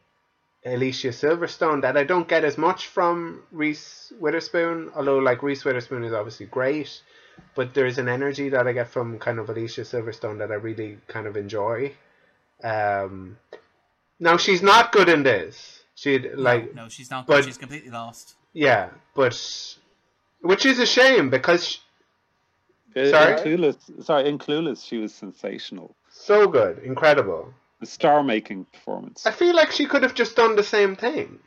Alicia 0.64 1.08
Silverstone 1.08 1.82
that 1.82 1.96
I 1.96 2.04
don't 2.04 2.26
get 2.28 2.44
as 2.44 2.58
much 2.58 2.86
from 2.88 3.42
Reese 3.52 4.12
Witherspoon, 4.18 4.90
although 4.94 5.18
like 5.18 5.42
Reese 5.42 5.64
Witherspoon 5.64 6.04
is 6.04 6.12
obviously 6.12 6.46
great, 6.46 7.00
but 7.54 7.74
there's 7.74 7.98
an 7.98 8.08
energy 8.08 8.48
that 8.50 8.66
I 8.66 8.72
get 8.72 8.88
from 8.88 9.18
kind 9.18 9.38
of 9.38 9.48
Alicia 9.48 9.82
Silverstone 9.82 10.38
that 10.38 10.50
I 10.50 10.54
really 10.54 10.98
kind 11.06 11.26
of 11.26 11.36
enjoy. 11.36 11.92
Um, 12.64 13.38
now 14.18 14.36
she's 14.36 14.62
not 14.62 14.90
good 14.92 15.08
in 15.08 15.22
this. 15.22 15.82
She 15.94 16.18
like 16.18 16.74
no, 16.74 16.88
she's 16.88 17.10
not. 17.10 17.26
but- 17.26 17.36
Good. 17.36 17.44
She's 17.46 17.58
completely 17.58 17.90
lost. 17.90 18.34
yeah, 18.52 18.90
but 19.14 19.36
which 20.40 20.66
is 20.66 20.78
a 20.78 20.86
shame 20.86 21.30
because 21.30 21.78
Sorry? 23.06 23.32
In 23.32 23.38
Clueless, 23.38 24.04
sorry, 24.04 24.28
in 24.28 24.38
Clueless, 24.38 24.84
she 24.84 24.98
was 24.98 25.14
sensational. 25.14 25.94
so 26.10 26.46
good, 26.48 26.78
incredible. 26.80 27.52
A 27.80 27.86
star-making 27.86 28.64
performance. 28.72 29.24
I 29.24 29.30
feel 29.30 29.54
like 29.54 29.70
she 29.70 29.86
could 29.86 30.02
have 30.02 30.14
just 30.14 30.34
done 30.34 30.56
the 30.56 30.64
same 30.64 30.96
thing, 30.96 31.38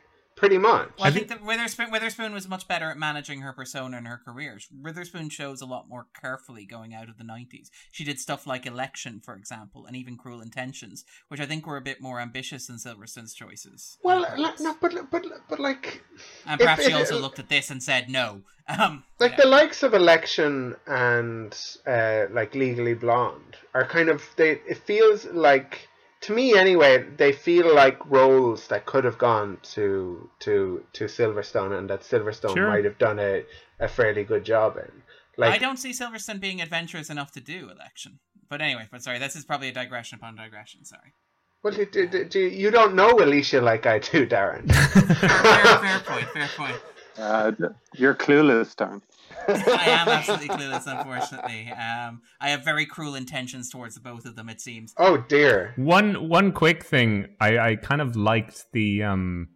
pretty 0.42 0.58
much. 0.58 0.88
Well, 0.98 1.06
I 1.06 1.12
think 1.12 1.28
that 1.28 1.44
Witherspoon, 1.44 1.92
Witherspoon 1.92 2.32
was 2.32 2.48
much 2.48 2.66
better 2.66 2.90
at 2.90 2.98
managing 2.98 3.42
her 3.42 3.52
persona 3.52 3.96
and 3.96 4.08
her 4.08 4.20
career. 4.26 4.58
Witherspoon 4.82 5.28
shows 5.28 5.60
a 5.60 5.66
lot 5.66 5.88
more 5.88 6.08
carefully 6.20 6.66
going 6.66 6.92
out 6.92 7.08
of 7.08 7.16
the 7.16 7.22
90s. 7.22 7.68
She 7.92 8.02
did 8.02 8.18
stuff 8.18 8.44
like 8.44 8.66
Election, 8.66 9.20
for 9.24 9.36
example, 9.36 9.86
and 9.86 9.94
even 9.94 10.16
Cruel 10.16 10.40
Intentions, 10.40 11.04
which 11.28 11.38
I 11.38 11.46
think 11.46 11.64
were 11.64 11.76
a 11.76 11.80
bit 11.80 12.00
more 12.00 12.18
ambitious 12.18 12.66
than 12.66 12.80
Silverstone's 12.80 13.34
choices. 13.34 13.98
Well, 14.02 14.26
like, 14.36 14.58
no, 14.58 14.74
but 14.80 14.92
but 15.12 15.24
but 15.48 15.60
like 15.60 16.02
and 16.44 16.60
if- 16.60 16.64
perhaps 16.64 16.84
she 16.86 16.90
if- 16.90 16.96
also 16.96 17.20
looked 17.20 17.38
at 17.38 17.48
this 17.48 17.70
and 17.70 17.80
said 17.80 18.08
no. 18.08 18.42
Um, 18.68 19.02
like 19.18 19.32
yeah. 19.32 19.38
the 19.42 19.48
likes 19.48 19.82
of 19.82 19.92
election 19.92 20.76
and 20.86 21.52
uh, 21.84 22.26
like 22.30 22.54
legally 22.54 22.94
blonde 22.94 23.56
are 23.74 23.84
kind 23.84 24.08
of 24.08 24.22
they 24.36 24.52
it 24.68 24.78
feels 24.86 25.24
like 25.26 25.88
to 26.22 26.32
me 26.32 26.56
anyway 26.56 27.04
they 27.16 27.32
feel 27.32 27.74
like 27.74 27.98
roles 28.10 28.68
that 28.68 28.86
could 28.86 29.04
have 29.04 29.18
gone 29.18 29.58
to 29.62 30.28
to 30.40 30.84
to 30.92 31.04
silverstone 31.04 31.76
and 31.76 31.88
that 31.90 32.00
silverstone 32.02 32.54
Sure. 32.54 32.68
might 32.68 32.84
have 32.84 32.98
done 32.98 33.18
a, 33.18 33.44
a 33.80 33.88
fairly 33.88 34.24
good 34.24 34.44
job 34.44 34.76
in 34.76 34.90
like 35.36 35.52
I 35.54 35.58
don't 35.58 35.78
see 35.78 35.92
Silverstone 35.92 36.40
being 36.40 36.60
adventurous 36.60 37.08
enough 37.08 37.32
to 37.32 37.40
do 37.40 37.70
Election. 37.70 38.18
But 38.50 38.60
anyway, 38.60 38.86
but 38.90 39.02
sorry, 39.02 39.18
this 39.18 39.34
is 39.34 39.44
probably 39.46 39.68
a 39.68 39.72
digression 39.72 40.16
upon 40.18 40.36
digression. 40.36 40.84
Sorry. 40.84 41.14
well 41.62 41.72
do, 41.72 41.86
do, 41.86 42.06
do, 42.06 42.24
do- 42.26 42.40
you 42.62 42.70
don't 42.70 42.94
know 42.94 43.10
alicia 43.18 43.60
like 43.60 43.86
i 43.86 43.98
do 43.98 44.26
darren 44.26 44.70
Fair, 44.72 45.78
fair 45.78 46.00
point. 46.00 46.28
Fair 46.36 46.48
point. 46.56 46.76
Uh, 47.18 47.52
you're 47.94 48.14
clueless, 48.14 48.74
Darren. 48.74 49.00
I 49.48 49.84
am 49.88 50.08
absolutely 50.08 50.48
clueless, 50.48 50.86
unfortunately. 50.86 51.70
Um, 51.70 52.22
I 52.40 52.50
have 52.50 52.64
very 52.64 52.86
cruel 52.86 53.14
intentions 53.14 53.70
towards 53.70 53.94
the 53.94 54.00
both 54.00 54.24
of 54.24 54.36
them. 54.36 54.48
It 54.48 54.60
seems. 54.60 54.94
oh 54.98 55.16
dear 55.16 55.72
One 55.76 56.28
one 56.28 56.52
quick 56.52 56.84
thing, 56.84 57.28
I, 57.40 57.58
I 57.58 57.76
kind 57.76 58.00
of 58.00 58.16
liked 58.16 58.66
the 58.72 59.02
um 59.02 59.48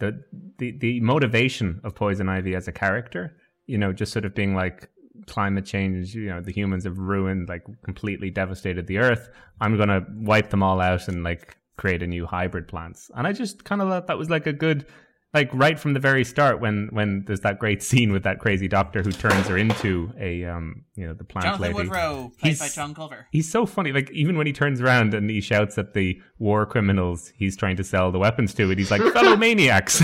the 0.00 0.22
the 0.58 0.76
the 0.78 1.00
motivation 1.00 1.80
of 1.84 1.94
Poison 1.94 2.28
Ivy 2.28 2.54
as 2.54 2.68
a 2.68 2.72
character. 2.72 3.36
You 3.66 3.78
know, 3.78 3.92
just 3.92 4.12
sort 4.12 4.24
of 4.24 4.34
being 4.34 4.54
like 4.54 4.88
climate 5.26 5.64
change. 5.64 6.14
You 6.14 6.26
know, 6.26 6.40
the 6.40 6.52
humans 6.52 6.84
have 6.84 6.98
ruined, 6.98 7.48
like, 7.48 7.64
completely 7.84 8.30
devastated 8.30 8.86
the 8.86 8.98
Earth. 8.98 9.28
I'm 9.60 9.76
gonna 9.76 10.04
wipe 10.14 10.50
them 10.50 10.62
all 10.62 10.80
out 10.80 11.08
and 11.08 11.24
like 11.24 11.56
create 11.76 12.02
a 12.02 12.06
new 12.06 12.26
hybrid 12.26 12.68
plants. 12.68 13.10
And 13.14 13.26
I 13.26 13.32
just 13.32 13.64
kind 13.64 13.82
of 13.82 13.88
thought 13.88 14.06
that 14.06 14.18
was 14.18 14.30
like 14.30 14.46
a 14.46 14.52
good. 14.52 14.86
Like 15.34 15.50
right 15.52 15.78
from 15.78 15.92
the 15.92 16.00
very 16.00 16.24
start, 16.24 16.60
when 16.60 16.88
when 16.92 17.24
there's 17.26 17.40
that 17.40 17.58
great 17.58 17.82
scene 17.82 18.10
with 18.10 18.22
that 18.22 18.38
crazy 18.38 18.68
doctor 18.68 19.02
who 19.02 19.12
turns 19.12 19.48
her 19.48 19.58
into 19.58 20.10
a 20.18 20.44
um 20.44 20.84
you 20.94 21.06
know 21.06 21.12
the 21.12 21.24
plant 21.24 21.44
Jonathan 21.44 21.62
lady. 21.74 21.74
Woodrue, 21.90 22.30
played 22.38 22.50
He's- 22.54 22.58
by 22.58 22.68
John 22.68 22.92
Glover. 22.94 23.26
He's 23.32 23.50
so 23.50 23.66
funny. 23.66 23.92
Like 23.92 24.10
even 24.12 24.38
when 24.38 24.46
he 24.46 24.52
turns 24.54 24.80
around 24.80 25.12
and 25.12 25.28
he 25.28 25.40
shouts 25.42 25.76
at 25.76 25.92
the 25.92 26.18
war 26.38 26.64
criminals 26.64 27.32
he's 27.36 27.56
trying 27.56 27.76
to 27.76 27.84
sell 27.84 28.10
the 28.10 28.18
weapons 28.18 28.54
to, 28.54 28.70
and 28.70 28.78
he's 28.78 28.90
like 28.90 29.02
fellow 29.12 29.36
maniacs. 29.46 30.02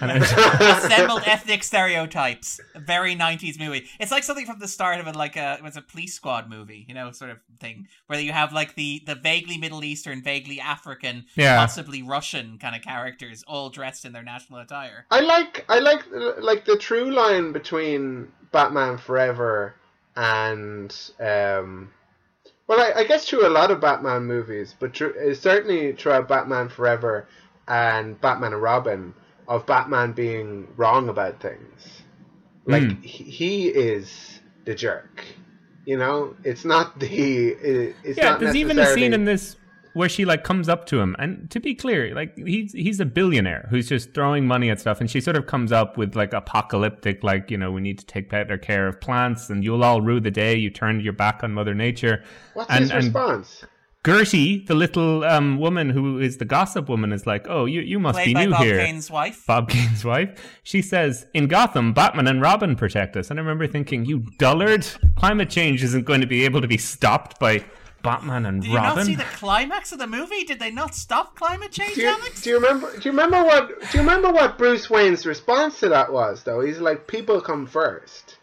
And 0.00 0.10
I- 0.22 0.78
assembled 0.84 1.22
ethnic 1.26 1.62
stereotypes. 1.64 2.60
A 2.74 2.80
very 2.80 3.14
nineties 3.14 3.58
movie. 3.58 3.86
It's 4.00 4.10
like 4.10 4.24
something 4.24 4.46
from 4.46 4.58
the 4.58 4.68
start 4.68 5.00
of 5.00 5.06
a 5.06 5.12
like 5.12 5.36
a 5.36 5.54
it 5.54 5.62
was 5.62 5.76
a 5.76 5.82
police 5.82 6.14
squad 6.14 6.48
movie, 6.48 6.84
you 6.88 6.94
know, 6.94 7.10
sort 7.12 7.30
of 7.30 7.38
thing, 7.60 7.88
where 8.06 8.18
you 8.20 8.32
have 8.32 8.52
like 8.52 8.74
the 8.74 9.02
the 9.06 9.14
vaguely 9.14 9.58
Middle 9.58 9.84
Eastern, 9.84 10.22
vaguely 10.22 10.60
African, 10.60 11.26
Yeah. 11.36 11.56
possibly 11.56 12.02
Russian 12.02 12.58
kind 12.58 12.76
of 12.76 12.82
characters, 12.82 13.44
all 13.46 13.70
dressed 13.70 14.04
in 14.04 14.12
their 14.12 14.22
national 14.22 14.58
attire. 14.60 15.06
I 15.10 15.20
like 15.20 15.64
I 15.68 15.78
like 15.78 16.04
like 16.38 16.64
the 16.64 16.76
true 16.76 17.10
line 17.10 17.52
between 17.52 18.28
Batman 18.52 18.98
Forever 18.98 19.74
and 20.16 20.94
um, 21.20 21.90
well, 22.66 22.80
I, 22.80 23.00
I 23.00 23.04
guess 23.04 23.28
through 23.28 23.46
a 23.46 23.50
lot 23.50 23.70
of 23.70 23.80
Batman 23.80 24.24
movies, 24.24 24.74
but 24.78 24.94
tr- 24.94 25.06
it's 25.16 25.40
certainly 25.40 25.92
throughout 25.94 26.28
Batman 26.28 26.68
Forever 26.68 27.26
and 27.68 28.20
Batman 28.20 28.52
and 28.52 28.62
Robin 28.62 29.14
of 29.48 29.66
Batman 29.66 30.12
being 30.12 30.68
wrong 30.76 31.08
about 31.08 31.40
things. 31.40 32.02
Like 32.66 32.82
Mm. 32.84 33.02
he, 33.02 33.68
is 33.68 34.40
the 34.64 34.74
jerk. 34.74 35.24
You 35.84 35.96
know, 35.96 36.36
it's 36.44 36.64
not 36.64 37.00
the. 37.00 37.08
It, 37.62 37.96
it's 38.04 38.18
yeah, 38.18 38.30
not 38.30 38.40
there's 38.40 38.54
even 38.56 38.78
a 38.78 38.86
scene 38.86 39.12
in 39.12 39.24
this 39.24 39.56
where 39.94 40.08
she 40.08 40.24
like 40.24 40.42
comes 40.44 40.68
up 40.68 40.86
to 40.86 41.00
him, 41.00 41.14
and 41.18 41.50
to 41.50 41.60
be 41.60 41.74
clear, 41.74 42.14
like 42.14 42.36
he's 42.36 42.72
he's 42.72 43.00
a 43.00 43.04
billionaire 43.04 43.66
who's 43.68 43.88
just 43.88 44.14
throwing 44.14 44.46
money 44.46 44.70
at 44.70 44.80
stuff, 44.80 45.00
and 45.00 45.10
she 45.10 45.20
sort 45.20 45.36
of 45.36 45.46
comes 45.46 45.72
up 45.72 45.96
with 45.98 46.14
like 46.14 46.32
apocalyptic, 46.32 47.22
like 47.22 47.50
you 47.50 47.58
know, 47.58 47.70
we 47.70 47.80
need 47.80 47.98
to 47.98 48.06
take 48.06 48.30
better 48.30 48.56
care 48.56 48.86
of 48.86 49.00
plants, 49.00 49.50
and 49.50 49.64
you'll 49.64 49.84
all 49.84 50.00
rue 50.00 50.20
the 50.20 50.30
day 50.30 50.56
you 50.56 50.70
turned 50.70 51.02
your 51.02 51.12
back 51.12 51.42
on 51.42 51.52
Mother 51.52 51.74
Nature. 51.74 52.22
What's 52.54 52.70
and, 52.70 52.80
his 52.80 52.90
and 52.90 53.04
response? 53.04 53.64
Gertie, 54.04 54.64
the 54.64 54.74
little 54.74 55.22
um, 55.22 55.58
woman 55.58 55.88
who 55.90 56.18
is 56.18 56.38
the 56.38 56.44
gossip 56.44 56.88
woman, 56.88 57.12
is 57.12 57.24
like, 57.24 57.46
"Oh, 57.48 57.66
you 57.66 57.80
you 57.82 58.00
must 58.00 58.16
Played 58.16 58.26
be 58.26 58.34
by 58.34 58.44
new 58.46 58.50
Bob 58.50 58.62
here." 58.64 58.76
Bob 58.78 58.86
Kane's 58.86 59.10
wife. 59.10 59.46
Bob 59.46 59.68
Kane's 59.70 60.04
wife. 60.04 60.58
She 60.64 60.82
says, 60.82 61.26
In 61.34 61.46
Gotham, 61.46 61.92
Batman 61.92 62.26
and 62.26 62.40
Robin 62.40 62.74
protect 62.74 63.16
us. 63.16 63.30
And 63.30 63.38
I 63.38 63.42
remember 63.42 63.68
thinking, 63.68 64.04
You 64.04 64.26
dullard, 64.38 64.86
climate 65.14 65.50
change 65.50 65.84
isn't 65.84 66.04
going 66.04 66.20
to 66.20 66.26
be 66.26 66.44
able 66.44 66.60
to 66.60 66.66
be 66.66 66.78
stopped 66.78 67.38
by 67.38 67.64
Batman 68.02 68.46
and 68.46 68.66
Robin. 68.66 69.06
Did 69.06 69.10
you 69.12 69.16
not 69.16 69.24
see 69.24 69.30
the 69.32 69.36
climax 69.36 69.92
of 69.92 70.00
the 70.00 70.08
movie? 70.08 70.42
Did 70.42 70.58
they 70.58 70.72
not 70.72 70.94
stop 70.96 71.36
climate 71.36 71.70
change, 71.70 71.94
Do 71.94 72.02
you, 72.02 72.08
Alex? 72.08 72.42
do 72.42 72.50
you 72.50 72.56
remember? 72.56 72.90
Do 72.98 73.02
you 73.04 73.10
remember 73.12 73.44
what? 73.44 73.68
Do 73.68 73.86
you 73.98 74.00
remember 74.00 74.32
what 74.32 74.58
Bruce 74.58 74.90
Wayne's 74.90 75.24
response 75.24 75.78
to 75.80 75.88
that 75.90 76.12
was? 76.12 76.42
Though 76.42 76.60
he's 76.60 76.80
like, 76.80 77.06
"People 77.06 77.40
come 77.40 77.66
first. 77.66 78.38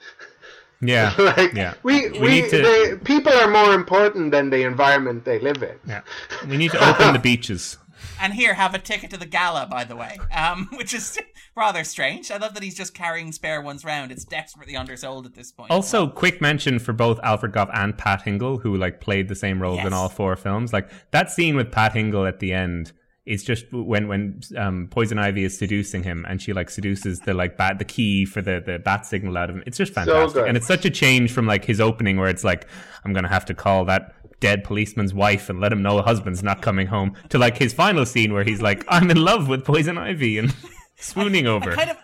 Yeah. 0.81 1.13
like 1.19 1.53
yeah. 1.53 1.73
we 1.83 2.09
We 2.09 2.19
we, 2.19 2.27
need 2.29 2.49
to- 2.49 2.61
they, 2.61 2.95
people 3.03 3.33
are 3.33 3.49
more 3.49 3.73
important 3.73 4.31
than 4.31 4.49
the 4.49 4.63
environment 4.63 5.25
they 5.25 5.39
live 5.39 5.61
in. 5.63 5.77
yeah. 5.87 6.01
We 6.47 6.57
need 6.57 6.71
to 6.71 6.89
open 6.89 7.13
the 7.13 7.19
beaches. 7.19 7.77
And 8.21 8.33
here, 8.33 8.53
have 8.53 8.73
a 8.73 8.79
ticket 8.79 9.09
to 9.11 9.17
the 9.17 9.25
gala, 9.25 9.65
by 9.65 9.83
the 9.85 9.95
way, 9.95 10.17
um, 10.35 10.67
which 10.77 10.93
is 10.93 11.17
rather 11.55 11.83
strange. 11.85 12.31
I 12.31 12.37
love 12.37 12.53
that 12.53 12.63
he's 12.63 12.75
just 12.75 12.93
carrying 12.93 13.31
spare 13.31 13.61
ones 13.61 13.83
round. 13.85 14.11
It's 14.11 14.25
desperately 14.25 14.75
undersold 14.75 15.25
at 15.25 15.35
this 15.35 15.51
point. 15.51 15.71
Also, 15.71 16.07
quick 16.07 16.41
mention 16.41 16.79
for 16.79 16.91
both 16.93 17.19
Alfred 17.23 17.53
Gough 17.53 17.69
and 17.73 17.97
Pat 17.97 18.23
Hingle, 18.23 18.61
who 18.61 18.75
like 18.75 18.99
played 19.01 19.27
the 19.29 19.35
same 19.35 19.61
roles 19.61 19.79
in 19.85 19.93
all 19.93 20.09
four 20.09 20.35
films. 20.35 20.73
Like 20.73 20.89
that 21.11 21.31
scene 21.31 21.55
with 21.55 21.71
Pat 21.71 21.93
Hingle 21.93 22.27
at 22.27 22.39
the 22.39 22.53
end 22.53 22.91
is 23.29 23.43
just 23.43 23.71
when 23.71 24.07
when 24.07 24.41
um, 24.57 24.87
Poison 24.89 25.19
Ivy 25.19 25.43
is 25.43 25.55
seducing 25.57 26.03
him, 26.03 26.25
and 26.27 26.41
she 26.41 26.51
like 26.51 26.69
seduces 26.69 27.19
the 27.21 27.33
like 27.35 27.57
bat 27.57 27.77
the 27.77 27.85
key 27.85 28.25
for 28.25 28.41
the 28.41 28.61
the 28.65 28.79
bat 28.79 29.05
signal 29.05 29.37
out 29.37 29.49
of 29.49 29.55
him. 29.55 29.63
It's 29.67 29.77
just 29.77 29.93
fantastic, 29.93 30.33
good. 30.33 30.47
and 30.47 30.57
it's 30.57 30.65
such 30.65 30.83
a 30.83 30.89
change 30.89 31.31
from 31.31 31.45
like 31.45 31.63
his 31.63 31.79
opening 31.79 32.17
where 32.17 32.27
it's 32.27 32.43
like 32.43 32.67
I'm 33.05 33.13
gonna 33.13 33.29
have 33.29 33.45
to 33.45 33.53
call 33.53 33.85
that 33.85 34.15
dead 34.39 34.63
policeman's 34.63 35.13
wife 35.13 35.49
and 35.49 35.59
let 35.59 35.71
him 35.71 35.81
know 35.83 36.01
husband's 36.01 36.41
not 36.41 36.61
coming 36.61 36.87
home 36.87 37.13
to 37.27 37.37
like 37.37 37.57
his 37.57 37.73
final 37.73 38.05
scene 38.05 38.33
where 38.33 38.43
he's 38.43 38.61
like 38.61 38.83
I'm 38.87 39.11
in 39.11 39.17
love 39.17 39.47
with 39.47 39.63
Poison 39.63 39.97
Ivy 39.97 40.39
and 40.39 40.55
swooning 40.97 41.45
over. 41.45 41.71
I 41.71 41.75
kind 41.75 41.89
of, 41.91 41.97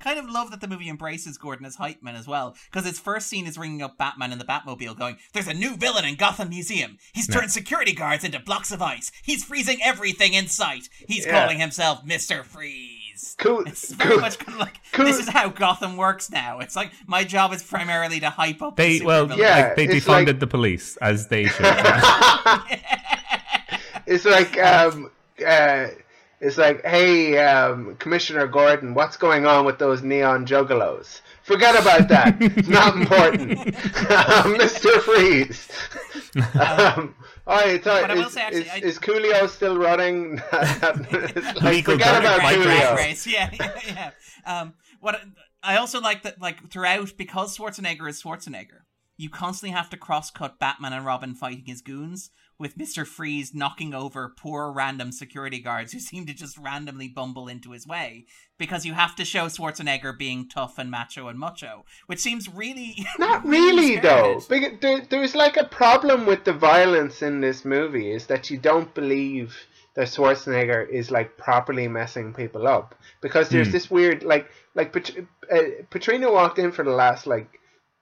kind 0.00 0.18
of 0.18 0.28
love 0.28 0.50
that 0.50 0.60
the 0.60 0.68
movie 0.68 0.88
embraces 0.88 1.38
Gordon 1.38 1.66
as 1.66 1.76
hype 1.76 2.02
man 2.02 2.16
as 2.16 2.26
well, 2.26 2.56
because 2.70 2.86
its 2.88 2.98
first 2.98 3.26
scene 3.28 3.46
is 3.46 3.58
ringing 3.58 3.82
up 3.82 3.98
Batman 3.98 4.32
in 4.32 4.38
the 4.38 4.44
Batmobile, 4.44 4.96
going, 4.98 5.16
"There's 5.32 5.48
a 5.48 5.54
new 5.54 5.76
villain 5.76 6.04
in 6.04 6.14
Gotham 6.16 6.48
Museum. 6.50 6.98
He's 7.12 7.26
turned 7.26 7.50
security 7.52 7.92
guards 7.92 8.24
into 8.24 8.38
blocks 8.40 8.70
of 8.72 8.80
ice. 8.82 9.10
He's 9.22 9.44
freezing 9.44 9.78
everything 9.82 10.34
in 10.34 10.48
sight. 10.48 10.88
He's 11.06 11.26
Yeah. 11.26 11.40
calling 11.40 11.58
himself 11.58 12.04
Mister 12.04 12.44
Freeze." 12.44 13.34
Cool. 13.38 13.64
It's 13.66 13.90
very 13.92 14.10
cool. 14.12 14.20
much 14.20 14.38
kind 14.38 14.54
of 14.54 14.60
like 14.60 14.78
cool. 14.92 15.04
this 15.04 15.18
is 15.18 15.28
how 15.28 15.48
Gotham 15.48 15.96
works 15.96 16.30
now. 16.30 16.60
It's 16.60 16.76
like 16.76 16.92
my 17.08 17.24
job 17.24 17.52
is 17.52 17.62
primarily 17.64 18.20
to 18.20 18.30
hype 18.30 18.62
up. 18.62 18.76
They 18.76 19.00
the 19.00 19.04
well, 19.06 19.26
supervillain. 19.26 19.36
Yeah, 19.38 19.56
like 19.68 19.76
they 19.76 19.86
defunded 19.88 20.26
like- 20.26 20.38
the 20.40 20.46
police 20.46 20.96
as 20.98 21.26
they 21.26 21.44
should. 21.48 21.66
It's 24.06 24.24
like 24.24 24.56
um 24.58 25.10
uh. 25.46 25.86
It's 26.40 26.56
like, 26.56 26.84
hey, 26.84 27.36
um, 27.38 27.96
Commissioner 27.96 28.46
Gordon, 28.46 28.94
what's 28.94 29.16
going 29.16 29.44
on 29.46 29.64
with 29.66 29.78
those 29.78 30.02
neon 30.02 30.46
juggalos? 30.46 31.20
Forget 31.42 31.74
about 31.80 32.08
that. 32.08 32.36
It's 32.40 32.68
not 32.68 32.94
important. 33.00 33.58
um, 33.58 34.54
Mr. 34.56 35.00
Freeze. 35.00 35.68
Um, 36.54 37.14
I 37.46 37.78
thought, 37.78 38.02
But 38.02 38.10
I 38.10 38.14
will 38.14 38.26
is, 38.26 38.32
say, 38.34 38.42
actually, 38.42 38.60
is, 38.60 38.68
I- 38.70 38.76
is 38.78 38.98
Coolio 38.98 39.48
still 39.48 39.78
running? 39.78 40.40
It's 40.52 41.62
like, 41.62 41.84
forget 41.84 42.20
about 42.20 42.40
bike 42.42 42.58
Coolio. 42.58 42.94
race. 42.96 43.26
Yeah, 43.26 43.50
yeah, 43.58 43.72
yeah. 43.86 44.10
Um, 44.44 44.74
what 45.00 45.18
I 45.62 45.76
also 45.78 46.00
like 46.00 46.22
that, 46.24 46.40
like 46.40 46.70
throughout, 46.70 47.12
because 47.16 47.56
Schwarzenegger 47.56 48.08
is 48.08 48.22
Schwarzenegger, 48.22 48.80
you 49.16 49.30
constantly 49.30 49.74
have 49.74 49.88
to 49.90 49.96
cross-cut 49.96 50.58
Batman 50.60 50.92
and 50.92 51.04
Robin 51.06 51.34
fighting 51.34 51.64
his 51.64 51.80
goons, 51.80 52.30
with 52.58 52.76
Mister 52.76 53.04
Freeze 53.04 53.54
knocking 53.54 53.94
over 53.94 54.32
poor 54.36 54.72
random 54.72 55.12
security 55.12 55.60
guards 55.60 55.92
who 55.92 55.98
seem 56.00 56.26
to 56.26 56.34
just 56.34 56.58
randomly 56.58 57.08
bumble 57.08 57.48
into 57.48 57.70
his 57.72 57.86
way, 57.86 58.26
because 58.58 58.84
you 58.84 58.94
have 58.94 59.14
to 59.16 59.24
show 59.24 59.46
Schwarzenegger 59.46 60.16
being 60.18 60.48
tough 60.48 60.78
and 60.78 60.90
macho 60.90 61.28
and 61.28 61.38
macho, 61.38 61.84
which 62.06 62.18
seems 62.18 62.48
really 62.52 62.96
Not 63.18 63.44
really, 63.46 63.96
though. 63.98 64.40
spirited. 64.40 64.80
Because 64.80 64.80
there, 64.80 65.06
there's 65.20 65.34
like 65.34 65.56
a 65.56 65.64
problem 65.64 66.26
with 66.26 66.44
the 66.44 66.52
violence 66.52 67.22
in 67.22 67.40
this 67.40 67.64
movie 67.64 68.10
is 68.12 68.26
that 68.26 68.50
you 68.50 68.58
don't 68.58 68.92
believe 68.94 69.54
that 69.94 70.08
Schwarzenegger 70.08 70.88
is 70.88 71.10
like 71.10 71.36
properly 71.36 71.88
messing 71.88 72.32
people 72.32 72.68
up 72.68 72.94
because 73.20 73.48
there's 73.48 73.68
Hmm. 73.68 73.72
this 73.72 73.90
weird 73.90 74.22
like 74.22 74.48
like 74.74 74.92
Pat- 74.92 75.16
uh, 75.50 75.58
Patrina 75.90 76.30
walked 76.30 76.58
in 76.58 76.72
for 76.72 76.84
the 76.84 76.90
last 76.92 77.26
like. 77.26 77.57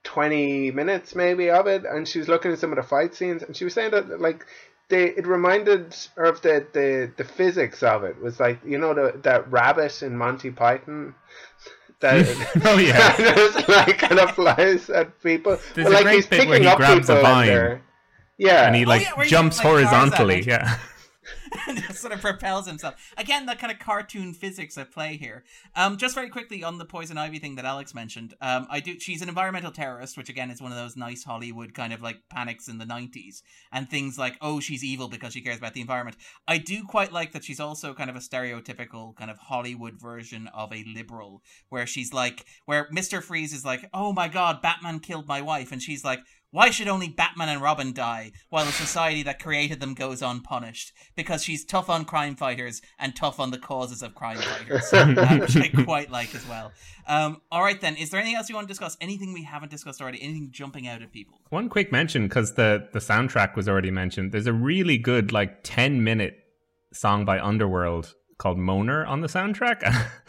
20 0.07 0.71
minutes 0.71 1.15
maybe 1.15 1.51
of 1.51 1.67
it 1.67 1.85
and 1.85 2.07
she 2.07 2.19
was 2.21 2.29
looking 2.29 2.53
at 2.53 2.59
some 2.59 2.71
of 2.71 2.77
the 2.77 2.83
fight 2.83 3.13
scenes 3.15 3.43
and 3.43 3.57
she 3.57 3.65
was 3.65 3.75
saying 3.75 3.91
that 3.91 4.21
like 4.21 4.47
they 4.89 5.07
it 5.11 5.27
reminded 5.27 5.95
her 6.17 6.25
of 6.27 6.41
the 6.43 6.65
the, 6.73 7.11
the 7.17 7.25
physics 7.25 7.83
of 7.83 8.05
it 8.05 8.21
was 8.23 8.39
like 8.39 8.61
you 8.65 8.79
know 8.79 8.95
the 8.95 9.19
that 9.25 9.51
rabbit 9.51 10.03
in 10.03 10.17
Monty 10.17 10.51
Python 10.51 11.13
that 12.01 12.27
Oh, 12.65 12.79
yeah. 12.79 13.17
just 13.37 13.69
like 13.69 13.99
kind 13.99 14.21
of 14.21 14.31
flies 14.33 14.91
at 14.91 15.21
people. 15.23 15.59
There's 15.75 15.87
But, 15.87 15.93
a 15.93 15.95
like 15.95 16.03
great 16.05 16.15
he's 16.17 16.27
bit 16.27 16.47
where 16.47 16.59
picking 16.59 16.63
he 16.65 16.69
up 16.69 16.77
grabs 16.79 17.09
a 17.09 17.17
people 17.17 17.27
and 17.27 17.47
vine. 17.47 17.81
Yeah, 18.39 18.67
and 18.67 18.77
he 18.77 18.85
like 18.85 19.03
yeah, 19.17 19.25
jumps 19.25 19.59
like 19.59 19.65
Tarzan 19.65 20.11
horizontally. 20.13 20.43
sort 21.93 22.13
of 22.13 22.21
propels 22.21 22.67
himself. 22.67 22.95
Again, 23.17 23.47
that 23.47 23.59
kind 23.59 23.73
of 23.73 23.79
cartoon 23.79 24.33
physics 24.35 24.77
at 24.79 24.91
play 24.91 25.17
here. 25.17 25.45
Um, 25.75 25.97
just 25.97 26.15
very 26.15 26.29
quickly 26.29 26.63
on 26.63 26.79
the 26.79 26.85
poison 26.85 27.19
ivy 27.19 27.39
thing 27.39 27.57
that 27.57 27.65
Alex 27.65 27.95
mentioned. 27.95 28.35
Um, 28.41 28.67
I 28.71 28.81
do. 28.81 28.99
She's 28.99 29.23
an 29.23 29.29
environmental 29.29 29.71
terrorist, 29.71 30.17
which 30.17 30.29
again 30.29 30.51
is 30.51 30.61
one 30.61 30.73
of 30.73 30.79
those 30.79 30.97
nice 30.97 31.25
Hollywood 31.25 31.75
kind 31.75 31.93
of 31.93 32.03
like 32.03 32.29
panics 32.29 32.69
in 32.69 32.79
the 32.79 32.85
'90s 32.85 33.43
and 33.73 33.89
things 33.89 34.19
like, 34.19 34.37
oh, 34.41 34.61
she's 34.61 34.85
evil 34.85 35.09
because 35.09 35.33
she 35.33 35.41
cares 35.41 35.59
about 35.59 35.75
the 35.75 35.81
environment. 35.81 36.17
I 36.47 36.59
do 36.59 36.85
quite 36.85 37.13
like 37.13 37.33
that 37.33 37.45
she's 37.45 37.61
also 37.61 37.95
kind 37.95 38.11
of 38.11 38.17
a 38.17 38.21
stereotypical 38.21 39.17
kind 39.17 39.31
of 39.31 39.39
Hollywood 39.39 40.01
version 40.01 40.49
of 40.55 40.73
a 40.73 40.85
liberal, 40.95 41.43
where 41.69 41.87
she's 41.87 42.13
like, 42.13 42.45
where 42.65 42.89
Mister 42.91 43.21
Freeze 43.21 43.53
is 43.53 43.65
like, 43.65 43.89
oh 43.93 44.13
my 44.13 44.29
god, 44.29 44.63
Batman 44.63 45.01
killed 45.01 45.27
my 45.27 45.41
wife, 45.41 45.73
and 45.73 45.83
she's 45.83 46.05
like. 46.05 46.21
Why 46.51 46.71
should 46.71 46.89
only 46.89 47.09
Batman 47.09 47.49
and 47.49 47.61
Robin 47.61 47.93
die 47.93 48.33
while 48.49 48.65
the 48.65 48.73
society 48.73 49.23
that 49.25 49.43
created 49.43 49.81
them 49.81 49.95
goes 49.95 50.23
unpunished? 50.23 50.93
Because 51.15 51.43
she's 51.43 51.65
tough 51.65 51.91
on 51.91 52.05
crime 52.05 52.37
fighters 52.37 52.81
and 52.99 53.15
tough 53.15 53.41
on 53.41 53.51
the 53.51 53.59
causes 53.59 54.03
of 54.03 54.15
crime 54.15 54.39
fighters, 54.39 54.93
uh, 54.93 55.39
which 55.39 55.57
I 55.57 55.69
quite 55.85 56.11
like 56.11 56.35
as 56.35 56.47
well. 56.49 56.73
Um, 57.07 57.43
all 57.51 57.63
right, 57.63 57.81
then. 57.81 57.97
Is 57.97 58.11
there 58.11 58.21
anything 58.21 58.37
else 58.37 58.49
you 58.49 58.55
want 58.55 58.67
to 58.67 58.73
discuss? 58.73 58.97
Anything 59.01 59.33
we 59.33 59.43
haven't 59.43 59.71
discussed 59.71 60.01
already? 60.01 60.23
Anything 60.23 60.49
jumping 60.51 60.87
out 60.87 61.03
at 61.03 61.13
people? 61.13 61.41
One 61.51 61.69
quick 61.69 61.93
mention 61.93 62.29
because 62.29 62.55
the 62.55 62.89
the 62.93 63.01
soundtrack 63.01 63.57
was 63.57 63.69
already 63.69 63.91
mentioned. 63.91 64.33
There's 64.33 64.47
a 64.47 64.53
really 64.53 64.99
good 64.99 65.33
like 65.33 65.63
ten 65.63 66.05
minute 66.05 66.39
song 66.93 67.25
by 67.25 67.39
Underworld 67.41 68.15
called 68.39 68.59
Moaner 68.59 69.07
on 69.07 69.21
the 69.21 69.29
soundtrack. 69.29 69.83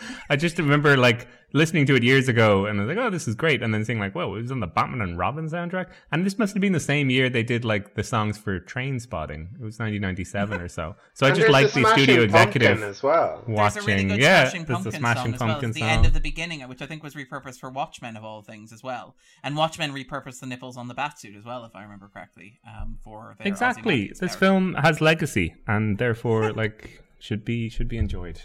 I 0.29 0.35
just 0.35 0.57
remember 0.57 0.97
like 0.97 1.27
listening 1.57 1.85
to 1.87 1.95
it 1.95 2.03
years 2.03 2.27
ago 2.27 2.65
and 2.65 2.79
I 2.79 2.85
was 2.85 2.95
like, 2.95 3.05
oh, 3.05 3.09
this 3.09 3.27
is 3.27 3.35
great. 3.35 3.63
And 3.63 3.73
then 3.73 3.83
seeing 3.83 3.99
like, 3.99 4.13
whoa, 4.13 4.35
it 4.35 4.41
was 4.41 4.51
on 4.51 4.59
the 4.59 4.67
Batman 4.67 5.01
and 5.01 5.17
Robin 5.17 5.49
soundtrack. 5.49 5.87
And 6.11 6.25
this 6.25 6.37
must 6.37 6.53
have 6.53 6.61
been 6.61 6.73
the 6.73 6.79
same 6.79 7.09
year 7.09 7.29
they 7.29 7.43
did 7.43 7.65
like 7.65 7.95
the 7.95 8.03
songs 8.03 8.37
for 8.37 8.59
Trainspotting. 8.59 9.55
It 9.59 9.63
was 9.63 9.79
1997 9.79 10.61
or 10.61 10.67
so. 10.67 10.95
So 11.13 11.25
I 11.25 11.29
just 11.29 11.41
there's 11.41 11.51
like 11.51 11.71
the 11.71 11.81
the 11.81 11.89
studio 11.93 12.27
Smashing 12.27 12.47
executive 12.47 12.83
as 12.83 13.03
well. 13.03 13.43
There's 13.45 13.57
watching. 13.57 13.83
a 13.83 13.85
really 13.85 14.03
good 14.05 14.19
yeah, 14.19 14.43
Smashing 14.43 14.65
there's 14.65 14.75
Pumpkin 14.75 14.91
the 14.91 14.97
Smashing 14.97 15.23
song 15.23 15.33
as 15.33 15.39
well. 15.39 15.49
Pumpkin 15.49 15.71
the 15.71 15.83
end 15.83 16.05
of 16.05 16.13
the 16.13 16.19
beginning, 16.19 16.61
which 16.67 16.81
I 16.81 16.85
think 16.85 17.03
was 17.03 17.15
repurposed 17.15 17.59
for 17.59 17.69
Watchmen 17.69 18.17
of 18.17 18.23
all 18.23 18.41
things 18.41 18.71
as 18.71 18.83
well. 18.83 19.15
And 19.43 19.55
Watchmen 19.55 19.93
repurposed 19.93 20.39
the 20.39 20.45
nipples 20.45 20.77
on 20.77 20.87
the 20.87 20.95
batsuit 20.95 21.37
as 21.37 21.45
well, 21.45 21.65
if 21.65 21.75
I 21.75 21.83
remember 21.83 22.09
correctly. 22.13 22.59
Um, 22.67 22.97
for 23.03 23.35
their 23.37 23.47
exactly. 23.47 24.07
This 24.07 24.19
character. 24.19 24.37
film 24.37 24.73
has 24.75 25.01
legacy 25.01 25.55
and 25.67 25.97
therefore 25.97 26.53
like 26.53 27.03
should 27.19 27.43
be 27.43 27.69
should 27.69 27.87
be 27.87 27.97
enjoyed. 27.97 28.41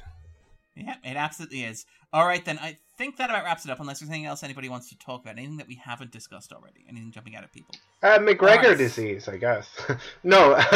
Yeah, 0.75 0.95
it 1.05 1.17
absolutely 1.17 1.65
is. 1.65 1.85
All 2.13 2.27
right, 2.27 2.45
then. 2.45 2.59
I 2.59 2.79
think 2.97 3.17
that 3.17 3.31
about 3.31 3.45
wraps 3.45 3.65
it 3.65 3.71
up. 3.71 3.81
Unless 3.81 4.01
there's 4.01 4.11
anything 4.11 4.27
else 4.27 4.43
anybody 4.43 4.69
wants 4.69 4.89
to 4.91 4.99
talk 4.99 5.23
about, 5.23 5.37
anything 5.39 5.57
that 5.59 5.69
we 5.69 5.77
haven't 5.77 6.13
discussed 6.13 6.53
already, 6.53 6.85
anything 6.89 7.11
jumping 7.11 7.37
out 7.37 7.45
at 7.45 7.53
people. 7.53 7.75
Uh, 8.03 8.19
McGregor 8.19 8.65
Alright. 8.65 8.79
disease, 8.79 9.29
I 9.29 9.37
guess. 9.37 9.69
no. 10.23 10.55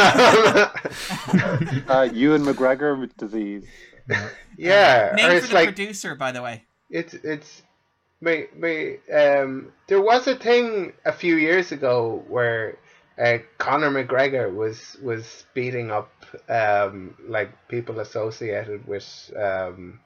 Uh, 1.89 2.03
and 2.35 2.45
McGregor 2.45 3.09
disease. 3.17 3.65
yeah, 4.57 5.11
or 5.11 5.15
Name 5.15 5.29
for 5.29 5.35
it's 5.35 5.47
the 5.49 5.53
like 5.53 5.67
producer, 5.69 6.15
by 6.15 6.31
the 6.31 6.41
way. 6.41 6.65
it's 6.89 7.13
it's 7.13 7.61
my 8.21 8.47
my 8.57 8.97
um. 9.13 9.71
There 9.87 10.01
was 10.01 10.27
a 10.27 10.35
thing 10.35 10.93
a 11.05 11.11
few 11.13 11.35
years 11.35 11.71
ago 11.71 12.23
where 12.27 12.77
uh, 13.21 13.37
Conor 13.57 13.89
McGregor 13.91 14.53
was 14.53 14.97
was 15.01 15.45
beating 15.53 15.91
up 15.91 16.09
um 16.49 17.15
like 17.27 17.49
people 17.67 17.99
associated 17.99 18.87
with 18.87 19.31
um 19.35 19.99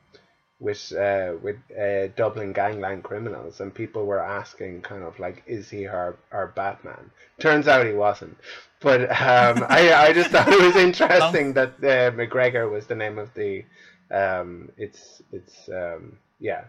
with 0.59 0.91
uh 0.93 1.33
with 1.41 1.57
uh 1.77 2.07
Dublin 2.15 2.53
gangland 2.53 3.03
criminals 3.03 3.59
and 3.61 3.73
people 3.73 4.05
were 4.05 4.23
asking 4.23 4.81
kind 4.81 5.03
of 5.03 5.17
like 5.19 5.43
is 5.47 5.69
he 5.69 5.87
our 5.87 6.17
our 6.31 6.47
Batman? 6.47 7.11
Turns 7.39 7.67
out 7.67 7.85
he 7.85 7.93
wasn't. 7.93 8.37
But 8.79 9.01
um 9.11 9.65
I 9.69 9.93
I 9.93 10.13
just 10.13 10.29
thought 10.31 10.47
it 10.47 10.61
was 10.61 10.75
interesting 10.75 11.53
that 11.53 11.69
uh, 11.79 12.11
McGregor 12.11 12.69
was 12.69 12.85
the 12.87 12.95
name 12.95 13.17
of 13.17 13.33
the 13.33 13.65
um 14.11 14.69
it's 14.77 15.21
it's 15.31 15.69
um 15.69 16.17
yeah. 16.39 16.65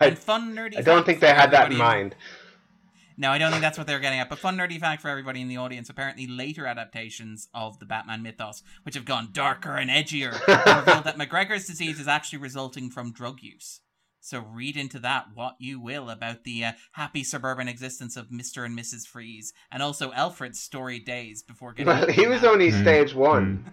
I- 0.00 0.06
And 0.08 0.18
fun 0.18 0.54
nerdy. 0.56 0.78
I 0.78 0.82
don't 0.82 1.04
think 1.06 1.20
they 1.20 1.32
had 1.34 1.50
that 1.52 1.70
in 1.72 1.78
mind. 1.78 2.14
No, 3.22 3.30
I 3.30 3.38
don't 3.38 3.52
think 3.52 3.62
that's 3.62 3.78
what 3.78 3.86
they're 3.86 4.00
getting 4.00 4.18
at. 4.18 4.28
But 4.28 4.40
fun 4.40 4.56
nerdy 4.56 4.80
fact 4.80 5.00
for 5.00 5.08
everybody 5.08 5.40
in 5.40 5.46
the 5.46 5.56
audience: 5.56 5.88
apparently, 5.88 6.26
later 6.26 6.66
adaptations 6.66 7.48
of 7.54 7.78
the 7.78 7.86
Batman 7.86 8.20
mythos, 8.20 8.64
which 8.82 8.96
have 8.96 9.04
gone 9.04 9.28
darker 9.30 9.76
and 9.76 9.88
edgier, 9.88 10.32
revealed 10.48 11.04
that 11.04 11.16
McGregor's 11.16 11.64
disease 11.68 12.00
is 12.00 12.08
actually 12.08 12.40
resulting 12.40 12.90
from 12.90 13.12
drug 13.12 13.40
use. 13.40 13.78
So 14.18 14.40
read 14.40 14.76
into 14.76 14.98
that 14.98 15.26
what 15.34 15.54
you 15.60 15.78
will 15.78 16.10
about 16.10 16.42
the 16.42 16.64
uh, 16.64 16.72
happy 16.92 17.22
suburban 17.22 17.68
existence 17.68 18.16
of 18.16 18.32
Mister 18.32 18.64
and 18.64 18.76
Mrs. 18.76 19.06
Freeze, 19.06 19.52
and 19.70 19.84
also 19.84 20.10
Alfred's 20.12 20.58
storied 20.58 21.04
days 21.04 21.44
before 21.44 21.72
getting. 21.72 21.86
Well, 21.86 22.08
he 22.08 22.26
was 22.26 22.42
only 22.42 22.72
Mm, 22.72 22.82
stage 22.82 23.14
one. 23.14 23.72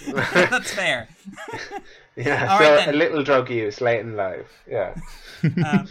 that's 0.32 0.72
fair. 0.72 1.08
yeah, 2.16 2.46
All 2.50 2.58
so 2.58 2.74
right, 2.74 2.88
a 2.88 2.92
little 2.92 3.22
drug 3.22 3.50
use 3.50 3.82
late 3.82 4.00
in 4.00 4.16
life. 4.16 4.50
Yeah. 4.66 4.94
Um, 5.62 5.88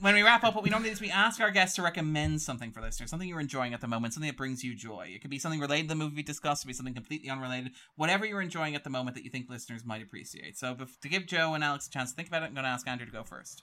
when 0.00 0.14
we 0.14 0.22
wrap 0.22 0.44
up, 0.44 0.54
what 0.54 0.64
we 0.64 0.70
normally 0.70 0.88
do 0.88 0.92
is 0.92 1.00
we 1.00 1.10
ask 1.10 1.40
our 1.40 1.50
guests 1.50 1.76
to 1.76 1.82
recommend 1.82 2.40
something 2.40 2.72
for 2.72 2.80
listeners, 2.80 3.10
something 3.10 3.28
you're 3.28 3.40
enjoying 3.40 3.74
at 3.74 3.80
the 3.80 3.86
moment, 3.86 4.14
something 4.14 4.30
that 4.30 4.36
brings 4.36 4.64
you 4.64 4.74
joy. 4.74 5.10
It 5.14 5.20
could 5.20 5.30
be 5.30 5.38
something 5.38 5.60
related 5.60 5.84
to 5.84 5.88
the 5.90 5.94
movie 5.94 6.16
we 6.16 6.22
discussed, 6.22 6.62
it 6.62 6.64
could 6.64 6.68
be 6.68 6.74
something 6.74 6.94
completely 6.94 7.28
unrelated, 7.28 7.72
whatever 7.96 8.24
you're 8.24 8.40
enjoying 8.40 8.74
at 8.74 8.84
the 8.84 8.90
moment 8.90 9.14
that 9.16 9.24
you 9.24 9.30
think 9.30 9.50
listeners 9.50 9.84
might 9.84 10.02
appreciate. 10.02 10.56
So, 10.56 10.74
to 10.74 11.08
give 11.08 11.26
Joe 11.26 11.54
and 11.54 11.62
Alex 11.62 11.86
a 11.86 11.90
chance 11.90 12.10
to 12.10 12.16
think 12.16 12.28
about 12.28 12.42
it, 12.42 12.46
I'm 12.46 12.54
going 12.54 12.64
to 12.64 12.70
ask 12.70 12.88
Andrew 12.88 13.06
to 13.06 13.12
go 13.12 13.24
first. 13.24 13.62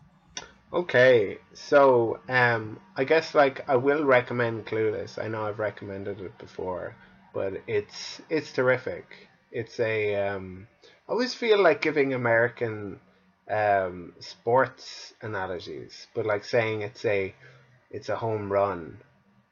Okay, 0.74 1.38
so 1.54 2.20
um, 2.28 2.80
I 2.96 3.04
guess 3.04 3.34
like 3.34 3.68
I 3.70 3.78
will 3.78 4.04
recommend 4.04 4.66
Clueless. 4.66 5.24
I 5.24 5.30
know 5.30 5.46
I've 5.46 5.60
recommended 5.60 6.20
it 6.20 6.38
before, 6.38 6.96
but 7.34 7.62
it's 7.68 8.22
it's 8.30 8.52
terrific. 8.52 9.06
It's 9.52 9.80
a 9.80 10.16
um, 10.28 10.68
I 11.08 11.14
always 11.14 11.34
feel 11.34 11.62
like 11.62 11.82
giving 11.82 12.14
American 12.14 13.00
um, 13.50 14.14
sports 14.20 15.14
analogies, 15.22 16.08
but 16.14 16.26
like 16.26 16.44
saying 16.44 16.82
it's 16.82 17.06
a 17.06 17.34
it's 17.90 18.10
a 18.10 18.16
home 18.16 18.52
run 18.52 18.98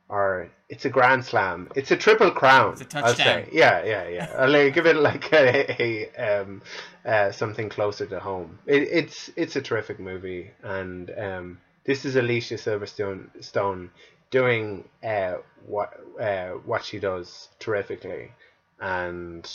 or 0.08 0.52
it's 0.70 0.86
a 0.86 0.90
grand 0.90 1.26
slam. 1.26 1.70
It's 1.76 1.92
a 1.92 1.98
triple 1.98 2.32
crown. 2.32 2.78
It's 2.80 2.94
a 2.94 3.00
I'll 3.00 3.16
say. 3.16 3.50
Yeah, 3.52 3.84
yeah, 3.84 4.08
yeah. 4.08 4.34
I'll 4.38 4.50
like, 4.50 4.74
give 4.74 4.86
it 4.86 4.96
like 4.96 5.32
a, 5.34 5.82
a 5.82 6.42
um, 6.42 6.62
uh, 7.06 7.32
something 7.32 7.70
closer 7.70 8.06
to 8.06 8.20
home. 8.20 8.60
It, 8.66 8.84
it's 8.84 9.30
it's 9.36 9.56
a 9.56 9.62
terrific 9.62 10.00
movie, 10.00 10.52
and 10.64 11.12
um, 11.18 11.58
this 11.86 12.06
is 12.06 12.16
Alicia 12.16 12.56
Silverstone 12.56 13.44
Stone 13.44 13.92
doing 14.30 14.88
uh, 15.04 15.36
what 15.66 16.00
uh, 16.20 16.50
what 16.66 16.84
she 16.84 17.00
does 17.00 17.50
terrifically, 17.60 18.32
and 18.80 19.50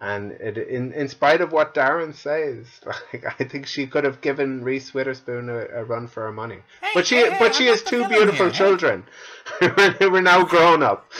and 0.00 0.32
it, 0.32 0.58
in 0.58 0.92
in 0.92 1.08
spite 1.08 1.40
of 1.40 1.52
what 1.52 1.74
Darren 1.74 2.14
says, 2.14 2.66
like 3.12 3.24
I 3.40 3.44
think 3.44 3.66
she 3.66 3.86
could 3.86 4.04
have 4.04 4.20
given 4.20 4.62
Reese 4.62 4.92
Witherspoon 4.92 5.48
a, 5.48 5.66
a 5.80 5.84
run 5.84 6.06
for 6.08 6.24
her 6.24 6.32
money. 6.32 6.58
Hey, 6.80 6.90
but 6.94 7.06
she 7.06 7.16
hey, 7.16 7.30
hey, 7.30 7.36
but 7.38 7.54
she 7.54 7.66
has 7.66 7.82
two 7.82 8.06
beautiful 8.08 8.46
here, 8.46 8.50
hey. 8.50 8.58
children 8.58 9.04
who 9.60 10.14
are 10.14 10.22
now 10.22 10.44
grown 10.44 10.82
up. 10.82 11.10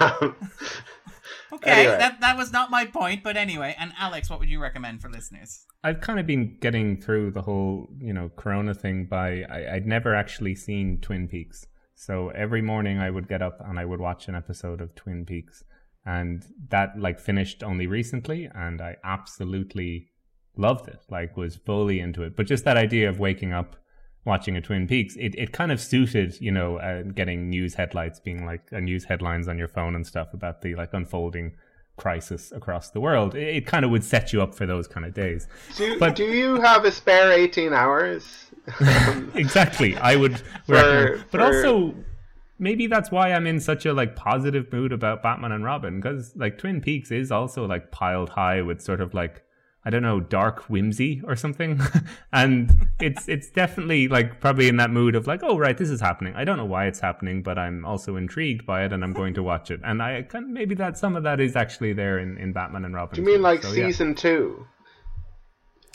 Um, 0.00 0.36
Okay, 1.52 1.70
Anyway. 1.70 1.98
that, 1.98 2.20
that 2.22 2.36
was 2.38 2.50
not 2.50 2.70
my 2.70 2.86
point, 2.86 3.22
but 3.22 3.36
anyway. 3.36 3.76
And 3.78 3.92
Alex, 3.98 4.30
what 4.30 4.40
would 4.40 4.48
you 4.48 4.58
recommend 4.60 5.02
for 5.02 5.10
listeners? 5.10 5.66
I've 5.84 6.00
kind 6.00 6.18
of 6.18 6.26
been 6.26 6.56
getting 6.60 6.98
through 6.98 7.32
the 7.32 7.42
whole, 7.42 7.90
you 8.00 8.14
know, 8.14 8.30
Corona 8.36 8.72
thing 8.74 9.04
by 9.04 9.42
I, 9.42 9.74
I'd 9.74 9.86
never 9.86 10.14
actually 10.14 10.54
seen 10.54 10.98
Twin 11.02 11.28
Peaks. 11.28 11.66
So 11.94 12.30
every 12.30 12.62
morning 12.62 12.98
I 12.98 13.10
would 13.10 13.28
get 13.28 13.42
up 13.42 13.58
and 13.60 13.78
I 13.78 13.84
would 13.84 14.00
watch 14.00 14.28
an 14.28 14.34
episode 14.34 14.80
of 14.80 14.94
Twin 14.94 15.26
Peaks. 15.26 15.62
And 16.04 16.44
that 16.70 16.98
like 16.98 17.20
finished 17.20 17.62
only 17.62 17.86
recently 17.86 18.48
and 18.54 18.80
I 18.80 18.96
absolutely 19.04 20.08
loved 20.56 20.88
it. 20.88 21.00
Like 21.10 21.36
was 21.36 21.56
fully 21.56 22.00
into 22.00 22.22
it. 22.22 22.36
But 22.36 22.46
just 22.46 22.64
that 22.64 22.76
idea 22.76 23.08
of 23.08 23.18
waking 23.18 23.52
up 23.52 23.76
watching 24.24 24.56
a 24.56 24.60
Twin 24.60 24.86
Peaks, 24.86 25.16
it, 25.16 25.34
it 25.36 25.52
kind 25.52 25.70
of 25.72 25.80
suited, 25.80 26.40
you 26.40 26.50
know, 26.52 26.78
uh, 26.78 27.02
getting 27.02 27.48
news 27.50 27.74
headlights 27.74 28.20
being 28.20 28.44
like 28.46 28.62
uh, 28.72 28.78
news 28.80 29.04
headlines 29.04 29.48
on 29.48 29.58
your 29.58 29.68
phone 29.68 29.94
and 29.94 30.06
stuff 30.06 30.32
about 30.34 30.62
the 30.62 30.74
like 30.74 30.92
unfolding 30.92 31.52
crisis 31.96 32.50
across 32.52 32.90
the 32.90 33.00
world. 33.00 33.34
It, 33.34 33.56
it 33.56 33.66
kind 33.66 33.84
of 33.84 33.90
would 33.90 34.02
set 34.04 34.32
you 34.32 34.42
up 34.42 34.54
for 34.54 34.66
those 34.66 34.86
kind 34.88 35.06
of 35.06 35.14
days. 35.14 35.46
do, 35.76 35.98
But- 35.98 36.16
do 36.16 36.24
you 36.24 36.60
have 36.60 36.84
a 36.84 36.90
spare 36.92 37.30
eighteen 37.32 37.72
hours? 37.72 38.46
exactly 39.34 39.96
i 39.96 40.14
would 40.14 40.38
For- 40.66 41.18
but 41.32 41.40
for- 41.40 41.40
also 41.40 41.94
maybe 42.62 42.86
that's 42.86 43.10
why 43.10 43.32
i'm 43.32 43.46
in 43.46 43.60
such 43.60 43.84
a 43.84 43.92
like 43.92 44.16
positive 44.16 44.72
mood 44.72 44.92
about 44.92 45.22
batman 45.22 45.52
and 45.52 45.64
robin 45.64 46.00
because 46.00 46.32
like 46.36 46.56
twin 46.56 46.80
peaks 46.80 47.10
is 47.10 47.30
also 47.30 47.66
like 47.66 47.90
piled 47.90 48.30
high 48.30 48.62
with 48.62 48.80
sort 48.80 49.00
of 49.00 49.12
like 49.12 49.42
i 49.84 49.90
don't 49.90 50.02
know 50.02 50.20
dark 50.20 50.62
whimsy 50.70 51.20
or 51.26 51.34
something 51.34 51.80
and 52.32 52.70
it's 53.00 53.28
it's 53.28 53.50
definitely 53.50 54.06
like 54.06 54.40
probably 54.40 54.68
in 54.68 54.76
that 54.76 54.90
mood 54.90 55.16
of 55.16 55.26
like 55.26 55.40
oh 55.42 55.58
right 55.58 55.76
this 55.76 55.90
is 55.90 56.00
happening 56.00 56.32
i 56.36 56.44
don't 56.44 56.56
know 56.56 56.64
why 56.64 56.86
it's 56.86 57.00
happening 57.00 57.42
but 57.42 57.58
i'm 57.58 57.84
also 57.84 58.14
intrigued 58.16 58.64
by 58.64 58.84
it 58.84 58.92
and 58.92 59.02
i'm 59.02 59.12
going 59.12 59.34
to 59.34 59.42
watch 59.42 59.70
it 59.70 59.80
and 59.84 60.00
i 60.00 60.22
can 60.22 60.52
maybe 60.52 60.74
that 60.74 60.96
some 60.96 61.16
of 61.16 61.24
that 61.24 61.40
is 61.40 61.56
actually 61.56 61.92
there 61.92 62.18
in, 62.20 62.38
in 62.38 62.52
batman 62.52 62.84
and 62.84 62.94
robin 62.94 63.16
Do 63.16 63.20
you 63.22 63.26
mean 63.26 63.42
like 63.42 63.62
So, 63.62 63.72
yeah. 63.72 63.86
season 63.86 64.14
two? 64.14 64.64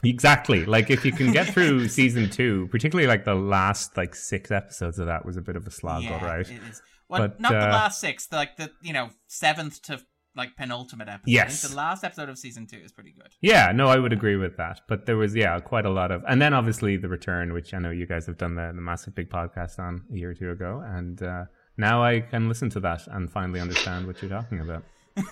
Exactly. 0.03 0.65
Like 0.65 0.90
if 0.90 1.03
you 1.06 1.11
can 1.11 1.32
get 1.32 1.48
through 1.48 1.88
season 1.99 2.30
two, 2.30 2.68
particularly 2.72 3.07
like 3.07 3.26
the 3.26 3.36
last 3.36 3.98
like 3.98 4.15
six 4.15 4.52
episodes 4.52 4.99
of 4.99 5.07
that 5.07 5.26
was 5.26 5.38
a 5.38 5.41
bit 5.41 5.56
of 5.56 5.65
a 5.65 5.72
slog, 5.72 6.03
yeah, 6.03 6.14
all 6.14 6.26
right. 6.26 6.48
it 6.48 6.61
is. 6.69 6.82
Well, 7.10 7.22
But, 7.22 7.40
not 7.40 7.52
the 7.52 7.68
uh, 7.68 7.72
last 7.72 7.99
six, 8.02 8.28
the, 8.28 8.36
like 8.36 8.57
the 8.57 8.72
you 8.82 8.94
know 8.94 9.10
seventh 9.28 9.82
to 9.84 9.99
like 10.36 10.56
penultimate 10.56 11.07
episode. 11.07 11.32
Yes. 11.32 11.68
the 11.68 11.76
last 11.76 12.03
episode 12.03 12.30
of 12.30 12.38
season 12.38 12.68
two 12.68 12.78
is 12.78 12.91
pretty 12.91 13.11
good. 13.11 13.30
Yeah, 13.41 13.72
no, 13.74 13.88
I 13.88 13.98
would 13.98 14.14
agree 14.14 14.36
with 14.36 14.56
that. 14.57 14.82
But 14.88 15.07
there 15.07 15.18
was 15.18 15.34
yeah, 15.36 15.60
quite 15.60 15.86
a 15.86 15.90
lot 15.90 16.11
of 16.11 16.24
and 16.28 16.41
then 16.41 16.53
obviously 16.53 16.98
the 16.98 17.10
return, 17.10 17.53
which 17.53 17.74
I 17.74 17.80
know 17.80 17.90
you 17.90 18.06
guys 18.06 18.28
have 18.28 18.38
done 18.38 18.56
the, 18.56 18.72
the 18.76 18.82
massive 18.82 19.15
big 19.15 19.30
podcast 19.30 19.80
on 19.80 20.03
a 20.14 20.15
year 20.15 20.32
or 20.32 20.36
two 20.36 20.52
ago, 20.52 20.84
and 20.86 21.22
uh 21.24 21.45
now 21.78 22.03
I 22.03 22.22
can 22.22 22.48
listen 22.48 22.69
to 22.72 22.80
that 22.82 23.07
and 23.07 23.32
finally 23.32 23.60
understand 23.60 24.07
what 24.07 24.22
you're 24.22 24.32
talking 24.32 24.60
about. 24.60 24.84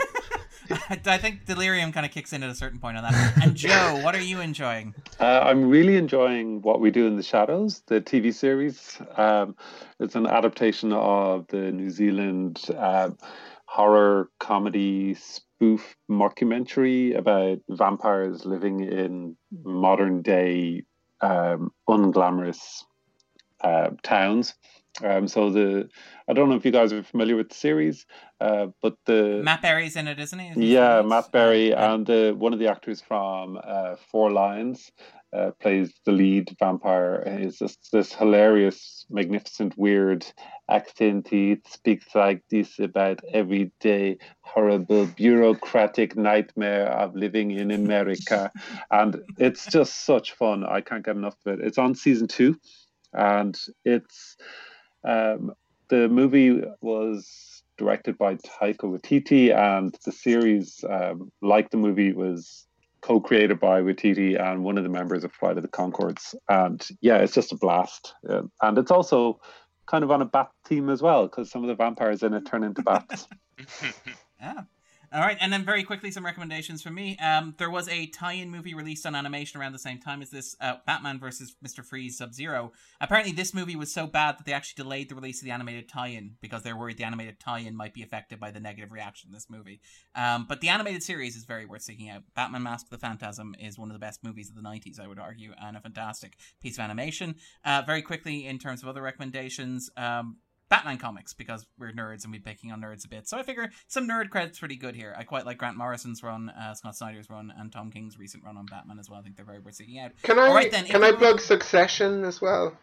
I 1.06 1.18
think 1.18 1.46
delirium 1.46 1.92
kind 1.92 2.06
of 2.06 2.12
kicks 2.12 2.34
in 2.34 2.44
at 2.44 2.50
a 2.50 2.56
certain 2.56 2.80
point 2.80 2.98
on 2.98 3.04
that. 3.04 3.38
And 3.42 3.56
Joe, 3.66 4.00
what 4.04 4.16
are 4.16 4.22
you 4.22 4.40
enjoying? 4.40 4.94
Uh, 5.20 5.42
I'm 5.44 5.70
really 5.70 5.98
enjoying 5.98 6.62
What 6.62 6.80
We 6.80 6.92
Do 6.92 7.08
in 7.08 7.16
the 7.16 7.24
Shadows, 7.24 7.84
the 7.88 8.02
TV 8.02 8.34
series. 8.34 9.00
Um, 9.16 9.56
it's 10.00 10.16
an 10.16 10.28
adaptation 10.28 10.94
of 10.94 11.48
the 11.48 11.72
New 11.72 11.90
Zealand 11.90 12.62
um, 12.78 13.18
horror 13.66 14.30
comedy 14.40 15.16
spoof 15.16 15.96
mockumentary 16.10 17.18
about 17.18 17.60
vampires 17.70 18.46
living 18.46 18.82
in 18.82 19.36
modern 19.64 20.22
day 20.22 20.84
um, 21.22 21.72
unglamorous 21.90 22.84
uh, 23.62 23.90
towns. 24.04 24.54
Um, 25.04 25.28
so 25.28 25.50
the 25.50 25.90
I 26.28 26.34
don't 26.34 26.50
know 26.50 26.56
if 26.56 26.66
you 26.66 26.72
guys 26.72 26.94
are 26.94 27.04
familiar 27.04 27.36
with 27.36 27.50
the 27.50 27.56
series, 27.56 28.06
uh, 28.40 28.68
but 28.82 28.96
the 29.06 29.42
Matt 29.44 29.62
Berry's 29.62 29.96
in 29.96 30.08
it, 30.08 30.20
isn't 30.20 30.40
he? 30.40 30.48
Is 30.48 30.58
yeah? 30.58 31.02
Matt 31.02 31.32
Berry 31.32 31.70
Yeah. 31.70 31.94
and 31.94 32.10
uh, 32.10 32.32
one 32.34 32.54
of 32.54 32.60
the 32.60 32.68
actors 32.70 33.02
from 33.02 33.60
uh, 33.62 33.96
Four 34.10 34.32
Lions 34.32 34.92
uh, 35.34 35.52
plays 35.60 35.94
the 36.06 36.14
lead 36.14 36.56
vampire. 36.60 37.38
He's 37.40 37.60
just 37.60 37.92
this 37.92 38.14
hilarious, 38.14 39.06
magnificent, 39.10 39.78
weird 39.78 40.26
accent. 40.70 41.28
He 41.28 41.58
speaks 41.68 42.16
like 42.16 42.42
this 42.50 42.80
about 42.80 43.20
everyday 43.34 44.18
horrible 44.42 45.08
bureaucratic 45.08 46.16
nightmare 46.16 46.88
of 46.88 47.16
living 47.16 47.52
in 47.52 47.70
America, 47.72 48.50
and 48.92 49.22
it's 49.38 49.66
just 49.66 50.06
such 50.06 50.32
fun. 50.32 50.64
I 50.66 50.80
can't 50.80 51.04
get 51.06 51.18
enough 51.18 51.36
of 51.46 51.60
it. 51.60 51.66
It's 51.68 51.78
on 51.78 51.96
season 51.96 52.28
two, 52.28 52.58
and 53.14 53.60
it's 53.84 54.38
um, 55.06 55.54
the 55.90 56.08
movie 56.10 56.62
was 56.82 57.64
directed 57.78 58.18
by 58.18 58.36
Taika 58.36 58.84
Waititi, 58.84 59.56
and 59.56 59.96
the 60.06 60.12
series, 60.12 60.84
um, 60.90 61.32
like 61.42 61.70
the 61.70 61.78
movie, 61.78 62.14
was 62.14 62.66
co-created 63.02 63.60
by 63.60 63.82
Waititi 63.82 64.40
and 64.42 64.64
one 64.64 64.78
of 64.78 64.84
the 64.84 64.90
members 64.90 65.24
of 65.24 65.32
Flight 65.32 65.58
of 65.58 65.62
the 65.62 65.70
Conchords. 65.70 66.34
And 66.50 66.86
yeah, 67.02 67.18
it's 67.18 67.34
just 67.34 67.52
a 67.52 67.58
blast. 67.58 68.16
Uh, 68.28 68.44
and 68.62 68.78
it's 68.78 68.90
also 68.90 69.40
kind 69.86 70.04
of 70.04 70.10
on 70.10 70.24
a 70.24 70.26
bat 70.26 70.50
theme 70.66 70.90
as 70.90 71.04
well 71.04 71.28
because 71.28 71.52
some 71.52 71.64
of 71.64 71.68
the 71.68 71.76
vampires 71.76 72.24
in 72.24 72.34
it 72.34 72.46
turn 72.46 72.64
into 72.64 72.82
bats. 72.82 73.28
Yeah. 74.42 74.64
All 75.16 75.22
right, 75.22 75.38
and 75.40 75.54
then 75.54 75.64
very 75.64 75.84
quickly, 75.84 76.12
some 76.12 76.26
recommendations 76.26 76.84
from 76.84 76.94
me. 76.94 77.18
Um, 77.20 77.56
there 77.58 77.70
was 77.70 77.88
a 77.88 78.08
tie-in 78.08 78.52
movie 78.52 78.74
released 78.74 79.06
on 79.06 79.16
animation 79.16 79.62
around 79.62 79.72
the 79.72 79.80
same 79.80 79.98
time 79.98 80.22
as 80.22 80.30
this, 80.30 80.58
uh, 80.60 80.74
Batman 80.86 81.20
versus 81.20 81.56
Mister 81.62 81.84
Freeze 81.84 82.18
Sub 82.18 82.34
Zero. 82.34 82.74
Apparently, 83.00 83.32
this 83.32 83.54
movie 83.54 83.78
was 83.78 83.94
so 83.94 84.08
bad 84.08 84.38
that 84.38 84.46
they 84.46 84.52
actually 84.52 84.84
delayed 84.84 85.08
the 85.08 85.16
release 85.16 85.40
of 85.42 85.46
the 85.46 85.52
animated 85.52 85.88
tie-in 85.88 86.36
because 86.42 86.64
they're 86.64 86.76
worried 86.76 86.98
the 86.98 87.06
animated 87.06 87.40
tie-in 87.40 87.78
might 87.78 87.94
be 87.94 88.04
affected 88.04 88.42
by 88.42 88.52
the 88.52 88.60
negative 88.60 88.92
reaction 88.92 89.30
to 89.30 89.34
this 89.34 89.50
movie. 89.50 89.80
Um, 90.16 90.48
but 90.50 90.60
the 90.60 90.68
animated 90.68 91.02
series 91.02 91.38
is 91.38 91.46
very 91.46 91.66
worth 91.66 91.84
seeking 91.84 92.10
out. 92.10 92.24
Batman: 92.36 92.64
Mask 92.64 92.88
of 92.88 92.90
the 92.90 92.98
Phantasm 92.98 93.56
is 93.58 93.80
one 93.80 93.90
of 93.90 93.94
the 93.94 94.00
best 94.00 94.22
movies 94.22 94.50
of 94.50 94.58
the 94.58 94.70
'90s, 94.70 95.00
I 95.00 95.08
would 95.08 95.20
argue, 95.20 95.54
and 95.58 95.78
a 95.78 95.80
fantastic 95.80 96.36
piece 96.62 96.78
of 96.78 96.84
animation. 96.84 97.36
Uh, 97.64 97.84
very 97.86 98.02
quickly, 98.02 98.46
in 98.46 98.60
terms 98.60 98.84
of 98.84 98.90
other 98.90 99.02
recommendations, 99.02 99.90
um, 99.96 100.40
Batman 100.70 100.98
comics 100.98 101.34
because 101.34 101.66
we're 101.78 101.92
nerds 101.92 102.24
and 102.24 102.34
we're 102.34 102.42
picking 102.42 102.72
on 102.72 102.82
nerds 102.82 103.06
a 103.06 103.08
bit. 103.08 103.28
So 103.28 103.38
I 103.38 103.44
figure 103.44 103.70
some 103.88 104.08
nerd 104.08 104.30
credits 104.30 104.58
pretty 104.60 104.76
good 104.78 104.96
here. 104.96 105.14
I 105.18 105.24
quite 105.24 105.46
like 105.46 105.58
Grant 105.60 105.78
Morrison's 105.78 106.24
run, 106.24 106.50
uh, 106.50 106.74
Scott 106.74 106.96
Snyder's 106.96 107.30
run, 107.30 107.54
and 107.58 107.72
Tom 107.72 107.92
King's 107.92 108.18
recent 108.18 108.44
run 108.44 108.58
on 108.58 108.66
Batman 108.66 108.98
as 109.00 109.10
well. 109.10 109.20
I 109.20 109.22
think 109.24 109.36
they're 109.36 109.46
very 109.46 109.60
worth 109.60 109.76
seeking 109.76 110.00
out. 110.00 110.12
Can 110.24 110.40
I 110.40 110.48
All 110.48 110.54
right, 110.56 110.72
then, 110.72 110.86
can 110.86 111.04
I 111.04 111.10
you- 111.10 111.18
plug 111.18 111.40
Succession 111.40 112.24
as 112.26 112.42
well? 112.42 112.76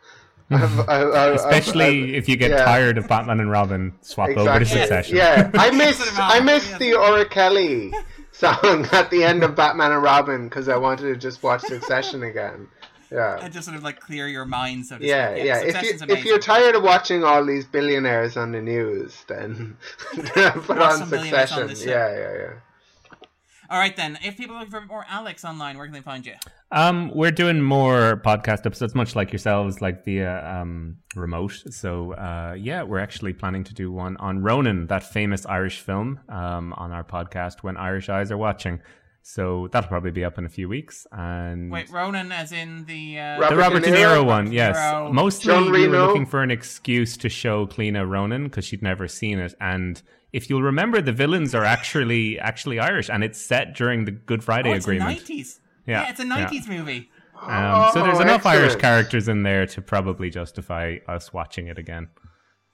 I've- 0.50 0.80
I- 0.86 1.02
I- 1.02 1.26
I've- 1.28 1.34
Especially 1.36 1.84
I've- 2.04 2.14
if 2.16 2.28
you 2.28 2.36
get 2.36 2.50
yeah. 2.50 2.64
tired 2.64 2.98
of 2.98 3.08
Batman 3.08 3.40
and 3.40 3.50
Robin, 3.50 3.92
swap 4.02 4.30
over 4.30 4.58
to 4.58 4.64
Succession. 4.66 5.16
Yeah, 5.16 5.50
I 5.54 5.70
miss 5.70 6.00
I 6.18 6.34
album, 6.34 6.46
miss 6.46 6.70
the 6.78 6.94
R. 6.94 7.24
Kelly 7.24 7.92
song 8.32 8.86
at 8.92 9.10
the 9.10 9.24
end 9.24 9.42
of 9.42 9.56
Batman 9.56 9.92
and 9.92 10.02
Robin 10.02 10.44
because 10.48 10.68
I 10.68 10.76
wanted 10.76 11.04
to 11.12 11.16
just 11.16 11.42
watch 11.42 11.62
Succession 11.62 12.22
again. 12.22 12.68
Yeah. 13.12 13.38
And 13.42 13.52
just 13.52 13.66
sort 13.66 13.76
of 13.76 13.82
like 13.82 14.00
clear 14.00 14.26
your 14.28 14.46
mind, 14.46 14.86
so 14.86 14.98
to 14.98 15.04
Yeah, 15.04 15.32
speak. 15.32 15.44
yeah. 15.44 15.60
If 15.60 15.82
you, 15.82 16.14
if 16.16 16.24
you're 16.24 16.38
tired 16.38 16.74
of 16.74 16.82
watching 16.82 17.22
all 17.24 17.44
these 17.44 17.66
billionaires 17.66 18.36
on 18.36 18.52
the 18.52 18.60
news, 18.62 19.24
then 19.28 19.76
put 20.14 20.78
on 20.78 20.98
some 20.98 21.10
billionaires 21.10 21.52
on 21.52 21.68
Succession. 21.68 21.88
yeah, 21.90 22.12
yeah, 22.18 22.34
yeah. 22.38 22.52
All 23.70 23.78
right, 23.78 23.96
then. 23.96 24.18
If 24.22 24.36
people 24.36 24.54
are 24.56 24.58
looking 24.58 24.70
for 24.70 24.82
more 24.82 25.06
Alex 25.08 25.44
online, 25.46 25.78
where 25.78 25.86
can 25.86 25.94
they 25.94 26.00
find 26.02 26.26
you? 26.26 26.34
Um, 26.72 27.10
we're 27.14 27.30
doing 27.30 27.62
more 27.62 28.20
podcast 28.22 28.66
episodes, 28.66 28.94
much 28.94 29.16
like 29.16 29.32
yourselves, 29.32 29.80
like 29.80 30.04
via 30.04 30.46
um, 30.46 30.98
remote. 31.16 31.52
So, 31.70 32.12
uh, 32.12 32.54
yeah, 32.58 32.82
we're 32.82 32.98
actually 32.98 33.32
planning 33.32 33.64
to 33.64 33.72
do 33.74 33.90
one 33.90 34.18
on 34.18 34.42
Ronin, 34.42 34.88
that 34.88 35.04
famous 35.04 35.46
Irish 35.46 35.80
film, 35.80 36.20
um, 36.28 36.74
on 36.74 36.92
our 36.92 37.04
podcast 37.04 37.62
when 37.62 37.78
Irish 37.78 38.10
eyes 38.10 38.30
are 38.30 38.36
watching. 38.36 38.80
So 39.24 39.68
that'll 39.70 39.88
probably 39.88 40.10
be 40.10 40.24
up 40.24 40.36
in 40.38 40.44
a 40.44 40.48
few 40.48 40.68
weeks. 40.68 41.06
And 41.12 41.70
Wait, 41.70 41.88
Ronin, 41.90 42.32
as 42.32 42.50
in 42.52 42.84
the. 42.86 43.18
Uh, 43.20 43.38
Robert 43.40 43.54
the 43.54 43.56
Robert 43.60 43.82
De 43.84 43.90
De 43.90 43.96
Niro? 43.96 44.22
Niro 44.22 44.26
one, 44.26 44.52
yes. 44.52 44.76
Niro. 44.76 45.12
Mostly 45.12 45.52
John 45.52 45.70
we 45.70 45.86
were 45.88 45.98
looking 45.98 46.26
for 46.26 46.42
an 46.42 46.50
excuse 46.50 47.16
to 47.18 47.28
show 47.28 47.66
Cleena 47.66 48.08
Ronin 48.08 48.44
because 48.44 48.64
she'd 48.64 48.82
never 48.82 49.06
seen 49.06 49.38
it. 49.38 49.54
And 49.60 50.02
if 50.32 50.50
you'll 50.50 50.62
remember, 50.62 51.00
the 51.00 51.12
villains 51.12 51.54
are 51.54 51.64
actually 51.64 52.38
actually 52.40 52.78
Irish, 52.80 53.08
and 53.08 53.22
it's 53.22 53.40
set 53.40 53.74
during 53.76 54.04
the 54.06 54.10
Good 54.10 54.42
Friday 54.42 54.70
oh, 54.70 54.74
it's 54.74 54.86
Agreement. 54.86 55.18
a 55.18 55.22
90s. 55.22 55.58
Yeah, 55.86 56.02
Yeah, 56.02 56.10
it's 56.10 56.20
a 56.20 56.26
yeah. 56.26 56.48
90s 56.48 56.68
movie. 56.68 57.08
Um, 57.40 57.90
so 57.92 58.02
there's 58.04 58.18
Oh, 58.18 58.22
enough 58.22 58.46
Irish 58.46 58.76
characters 58.76 59.28
in 59.28 59.42
there 59.42 59.66
to 59.66 59.82
probably 59.82 60.30
justify 60.30 60.98
us 61.08 61.32
watching 61.32 61.66
it 61.68 61.76
again. 61.78 62.08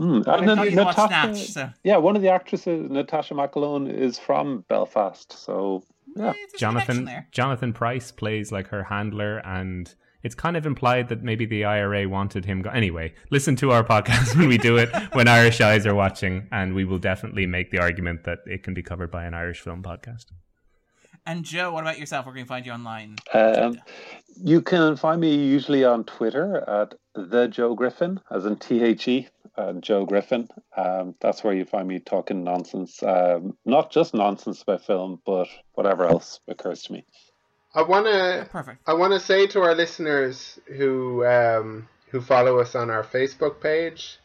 I 0.00 0.04
And 0.04 0.24
then 0.24 0.56
thought 0.56 0.68
Natasha, 0.70 1.06
Snatch, 1.08 1.46
so. 1.48 1.70
yeah, 1.82 1.96
one 1.96 2.16
of 2.16 2.22
the 2.22 2.28
actresses, 2.28 2.88
Natascha 2.90 3.32
McElhone, 3.34 3.92
is 3.92 4.18
from 4.18 4.64
Belfast. 4.68 5.32
So 5.32 5.82
yeah, 6.18 6.26
Yeah, 6.26 6.32
there's 6.32 6.54
a 6.54 6.58
connection 6.58 6.58
Jonathan 6.58 7.04
there. 7.04 7.28
Jonathan 7.32 7.72
Pryce 7.72 8.12
plays 8.12 8.52
like 8.52 8.68
her 8.68 8.84
handler, 8.84 9.38
and 9.38 9.94
it's 10.22 10.34
kind 10.34 10.56
of 10.56 10.66
implied 10.66 11.08
that 11.08 11.22
maybe 11.22 11.46
the 11.46 11.64
IRA 11.64 12.08
wanted 12.08 12.44
him. 12.44 12.62
Go- 12.62 12.70
anyway, 12.70 13.14
listen 13.30 13.56
to 13.56 13.70
our 13.70 13.84
podcast 13.84 14.36
when 14.38 14.48
we 14.48 14.58
do 14.58 14.76
it 14.76 14.90
when 15.12 15.28
Irish 15.28 15.60
eyes 15.60 15.86
are 15.86 15.94
watching, 15.94 16.48
and 16.50 16.74
we 16.74 16.84
will 16.84 16.98
definitely 16.98 17.46
make 17.46 17.70
the 17.70 17.78
argument 17.78 18.24
that 18.24 18.38
it 18.46 18.62
can 18.62 18.74
be 18.74 18.82
covered 18.82 19.10
by 19.10 19.24
an 19.24 19.34
Irish 19.34 19.60
film 19.60 19.82
podcast. 19.82 20.26
And 21.26 21.44
Joe, 21.44 21.72
what 21.72 21.82
about 21.84 21.98
yourself? 21.98 22.24
Where 22.24 22.34
can 22.34 22.42
we 22.42 22.46
find 22.46 22.64
you 22.64 22.72
online? 22.72 23.16
Um, 23.34 23.78
you 24.42 24.62
can 24.62 24.96
find 24.96 25.20
me 25.20 25.34
usually 25.34 25.84
on 25.84 26.04
Twitter 26.04 26.64
at 26.68 26.94
the 27.14 27.48
Joe 27.48 27.74
Griffin, 27.74 28.20
as 28.30 28.46
in 28.46 28.56
T 28.56 28.82
H 28.82 29.06
E, 29.08 29.28
uh, 29.58 29.72
Joe 29.74 30.06
Griffin. 30.06 30.48
Um, 30.76 31.14
that's 31.20 31.42
where 31.42 31.52
you 31.52 31.64
find 31.64 31.88
me 31.88 31.98
talking 31.98 32.44
nonsense, 32.44 33.02
um, 33.02 33.56
not 33.64 33.90
just 33.90 34.14
nonsense 34.14 34.62
about 34.62 34.86
film, 34.86 35.20
but 35.26 35.48
whatever 35.74 36.06
else 36.06 36.40
occurs 36.48 36.82
to 36.84 36.92
me. 36.92 37.04
I 37.74 37.82
wanna 37.82 38.48
Perfect. 38.50 38.80
I 38.86 38.94
wanna 38.94 39.20
say 39.20 39.46
to 39.48 39.60
our 39.60 39.74
listeners 39.74 40.58
who 40.66 41.26
um, 41.26 41.88
who 42.10 42.20
follow 42.20 42.60
us 42.60 42.74
on 42.74 42.88
our 42.90 43.04
Facebook 43.04 43.60
page 43.60 44.18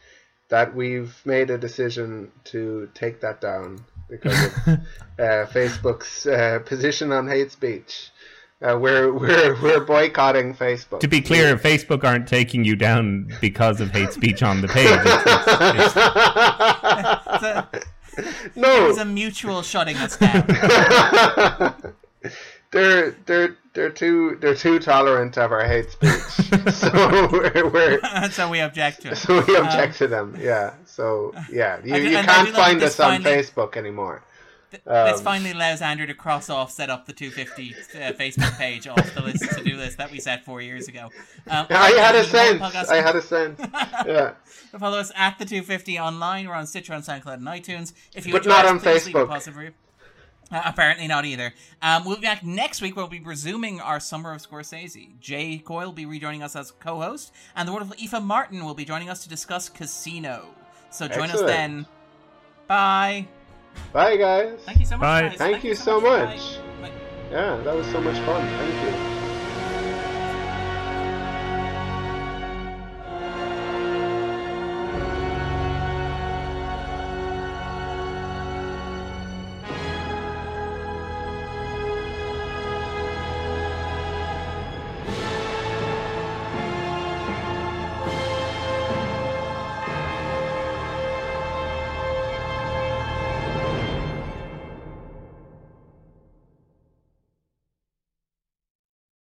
that 0.50 0.76
we've 0.76 1.20
made 1.26 1.50
a 1.50 1.58
decision 1.58 2.32
to 2.46 2.90
take 2.94 3.22
that 3.22 3.42
down 3.42 3.84
because 4.10 4.46
of 4.46 4.68
uh, 4.68 5.46
Facebook's 5.48 6.26
uh, 6.28 6.60
position 6.66 7.12
on 7.12 7.28
hate 7.28 7.52
speech. 7.52 8.12
Uh, 8.64 8.78
we're 8.80 9.12
we're 9.12 9.62
we're 9.62 9.82
boycotting 9.82 10.56
Facebook. 10.56 11.02
To 11.02 11.08
be 11.08 11.20
clear, 11.22 11.58
Facebook 11.58 12.06
aren't 12.06 12.28
taking 12.30 12.64
you 12.64 12.78
down 12.78 13.30
because 13.42 13.82
of 13.82 13.92
hate 13.92 14.14
speech 14.14 14.42
on 14.42 14.62
the 14.62 14.70
page. 14.70 14.88
It's- 14.88 15.94
it's- 15.94 16.54
It's 17.36 17.44
a, 17.44 17.68
no, 18.60 18.90
it's 18.90 19.00
a 19.00 19.06
mutual 19.06 19.62
shutting 19.64 19.98
us 19.98 20.18
down. 20.18 20.46
they're 22.72 23.12
they're 23.26 23.58
they're 23.74 23.90
too 23.90 24.38
they're 24.40 24.56
too 24.56 24.80
tolerant 24.80 25.38
of 25.38 25.52
our 25.52 25.66
hate 25.66 25.90
speech. 25.92 26.12
so 26.74 27.28
we're, 27.32 27.70
we're 27.70 28.30
so 28.32 28.50
we 28.50 28.60
object 28.62 29.02
to 29.02 29.12
it. 29.12 29.16
so 29.18 29.44
we 29.46 29.58
object 29.58 29.98
to 29.98 30.08
them. 30.08 30.38
Yeah. 30.40 30.74
So 30.86 31.34
yeah, 31.52 31.80
you, 31.84 31.96
I 31.96 31.98
you 31.98 32.12
can't 32.18 32.50
find 32.50 32.80
this 32.80 32.94
us 32.94 33.00
on 33.00 33.24
finally- 33.24 33.42
Facebook 33.42 33.76
anymore. 33.78 34.22
This 34.86 35.18
Um, 35.20 35.24
finally 35.24 35.52
allows 35.52 35.82
Andrew 35.82 36.06
to 36.06 36.14
cross 36.14 36.50
off, 36.50 36.72
set 36.72 36.90
up 36.90 37.06
the 37.06 37.14
250 37.14 37.74
uh, 37.76 38.12
Facebook 38.14 38.58
page 38.58 38.88
off 38.88 39.14
the 39.16 39.22
list 39.22 39.44
to 39.58 39.64
do 39.64 39.78
list 39.78 39.98
that 39.98 40.12
we 40.12 40.20
set 40.20 40.44
four 40.46 40.62
years 40.62 40.88
ago. 40.88 41.10
Um, 41.50 41.68
I 41.70 41.92
had 41.92 42.16
a 42.16 42.24
sense. 42.24 42.62
podcast- 42.62 42.90
I 42.90 43.02
had 43.02 43.16
a 43.16 43.22
sense. 43.22 43.60
Yeah. 44.06 44.34
Follow 44.80 44.98
us 45.00 45.12
at 45.16 45.38
the 45.40 45.46
250 45.46 46.00
online. 46.00 46.48
We're 46.48 46.56
on 46.56 46.66
Stitcher, 46.68 46.94
on 46.94 47.02
SoundCloud, 47.04 47.36
and 47.36 47.48
iTunes. 47.48 47.94
If 48.16 48.26
you 48.26 48.34
But 48.34 48.46
not 48.46 48.66
us, 48.66 48.72
on 48.72 48.80
please 48.80 49.06
leave 49.06 49.16
a 49.16 49.26
Facebook. 49.28 49.74
Uh, 50.52 50.62
apparently 50.66 51.08
not 51.08 51.26
either. 51.26 51.54
Um, 51.82 52.06
we'll 52.06 52.18
be 52.18 52.24
back 52.24 52.44
next 52.44 52.82
week. 52.82 52.96
We'll 52.96 53.08
be 53.08 53.20
resuming 53.20 53.80
our 53.82 54.00
Summer 54.00 54.34
of 54.34 54.42
Scorsese. 54.42 55.20
Jay 55.20 55.58
Coyle 55.58 55.86
will 55.88 55.94
be 55.94 56.06
rejoining 56.06 56.44
us 56.44 56.56
as 56.56 56.72
co-host, 56.72 57.32
and 57.56 57.68
the 57.68 57.72
wonderful 57.72 57.96
Aoife 58.00 58.22
Martin 58.22 58.64
will 58.66 58.74
be 58.76 58.86
joining 58.86 59.10
us 59.10 59.24
to 59.24 59.30
discuss 59.30 59.70
Casino. 59.70 60.46
So 60.92 61.08
join 61.08 61.32
us 61.32 61.42
then. 61.42 61.86
Bye. 62.68 63.28
Bye, 63.92 64.18
guys. 64.18 64.60
Thank 64.66 64.80
you 64.80 64.86
so 64.86 64.98
much. 64.98 65.02
Bye. 65.02 65.22
guys. 65.30 65.38
Thank 65.38 65.64
you 65.64 65.76
so 65.76 66.02
Bye. 66.02 66.26
much. 66.26 66.58
Bye. 66.82 66.92
Yeah, 67.32 67.58
that 67.58 67.76
was 67.76 67.88
so 67.88 68.02
much 68.02 68.18
fun. 68.20 68.48
Thank 68.58 68.84
you. 68.84 69.23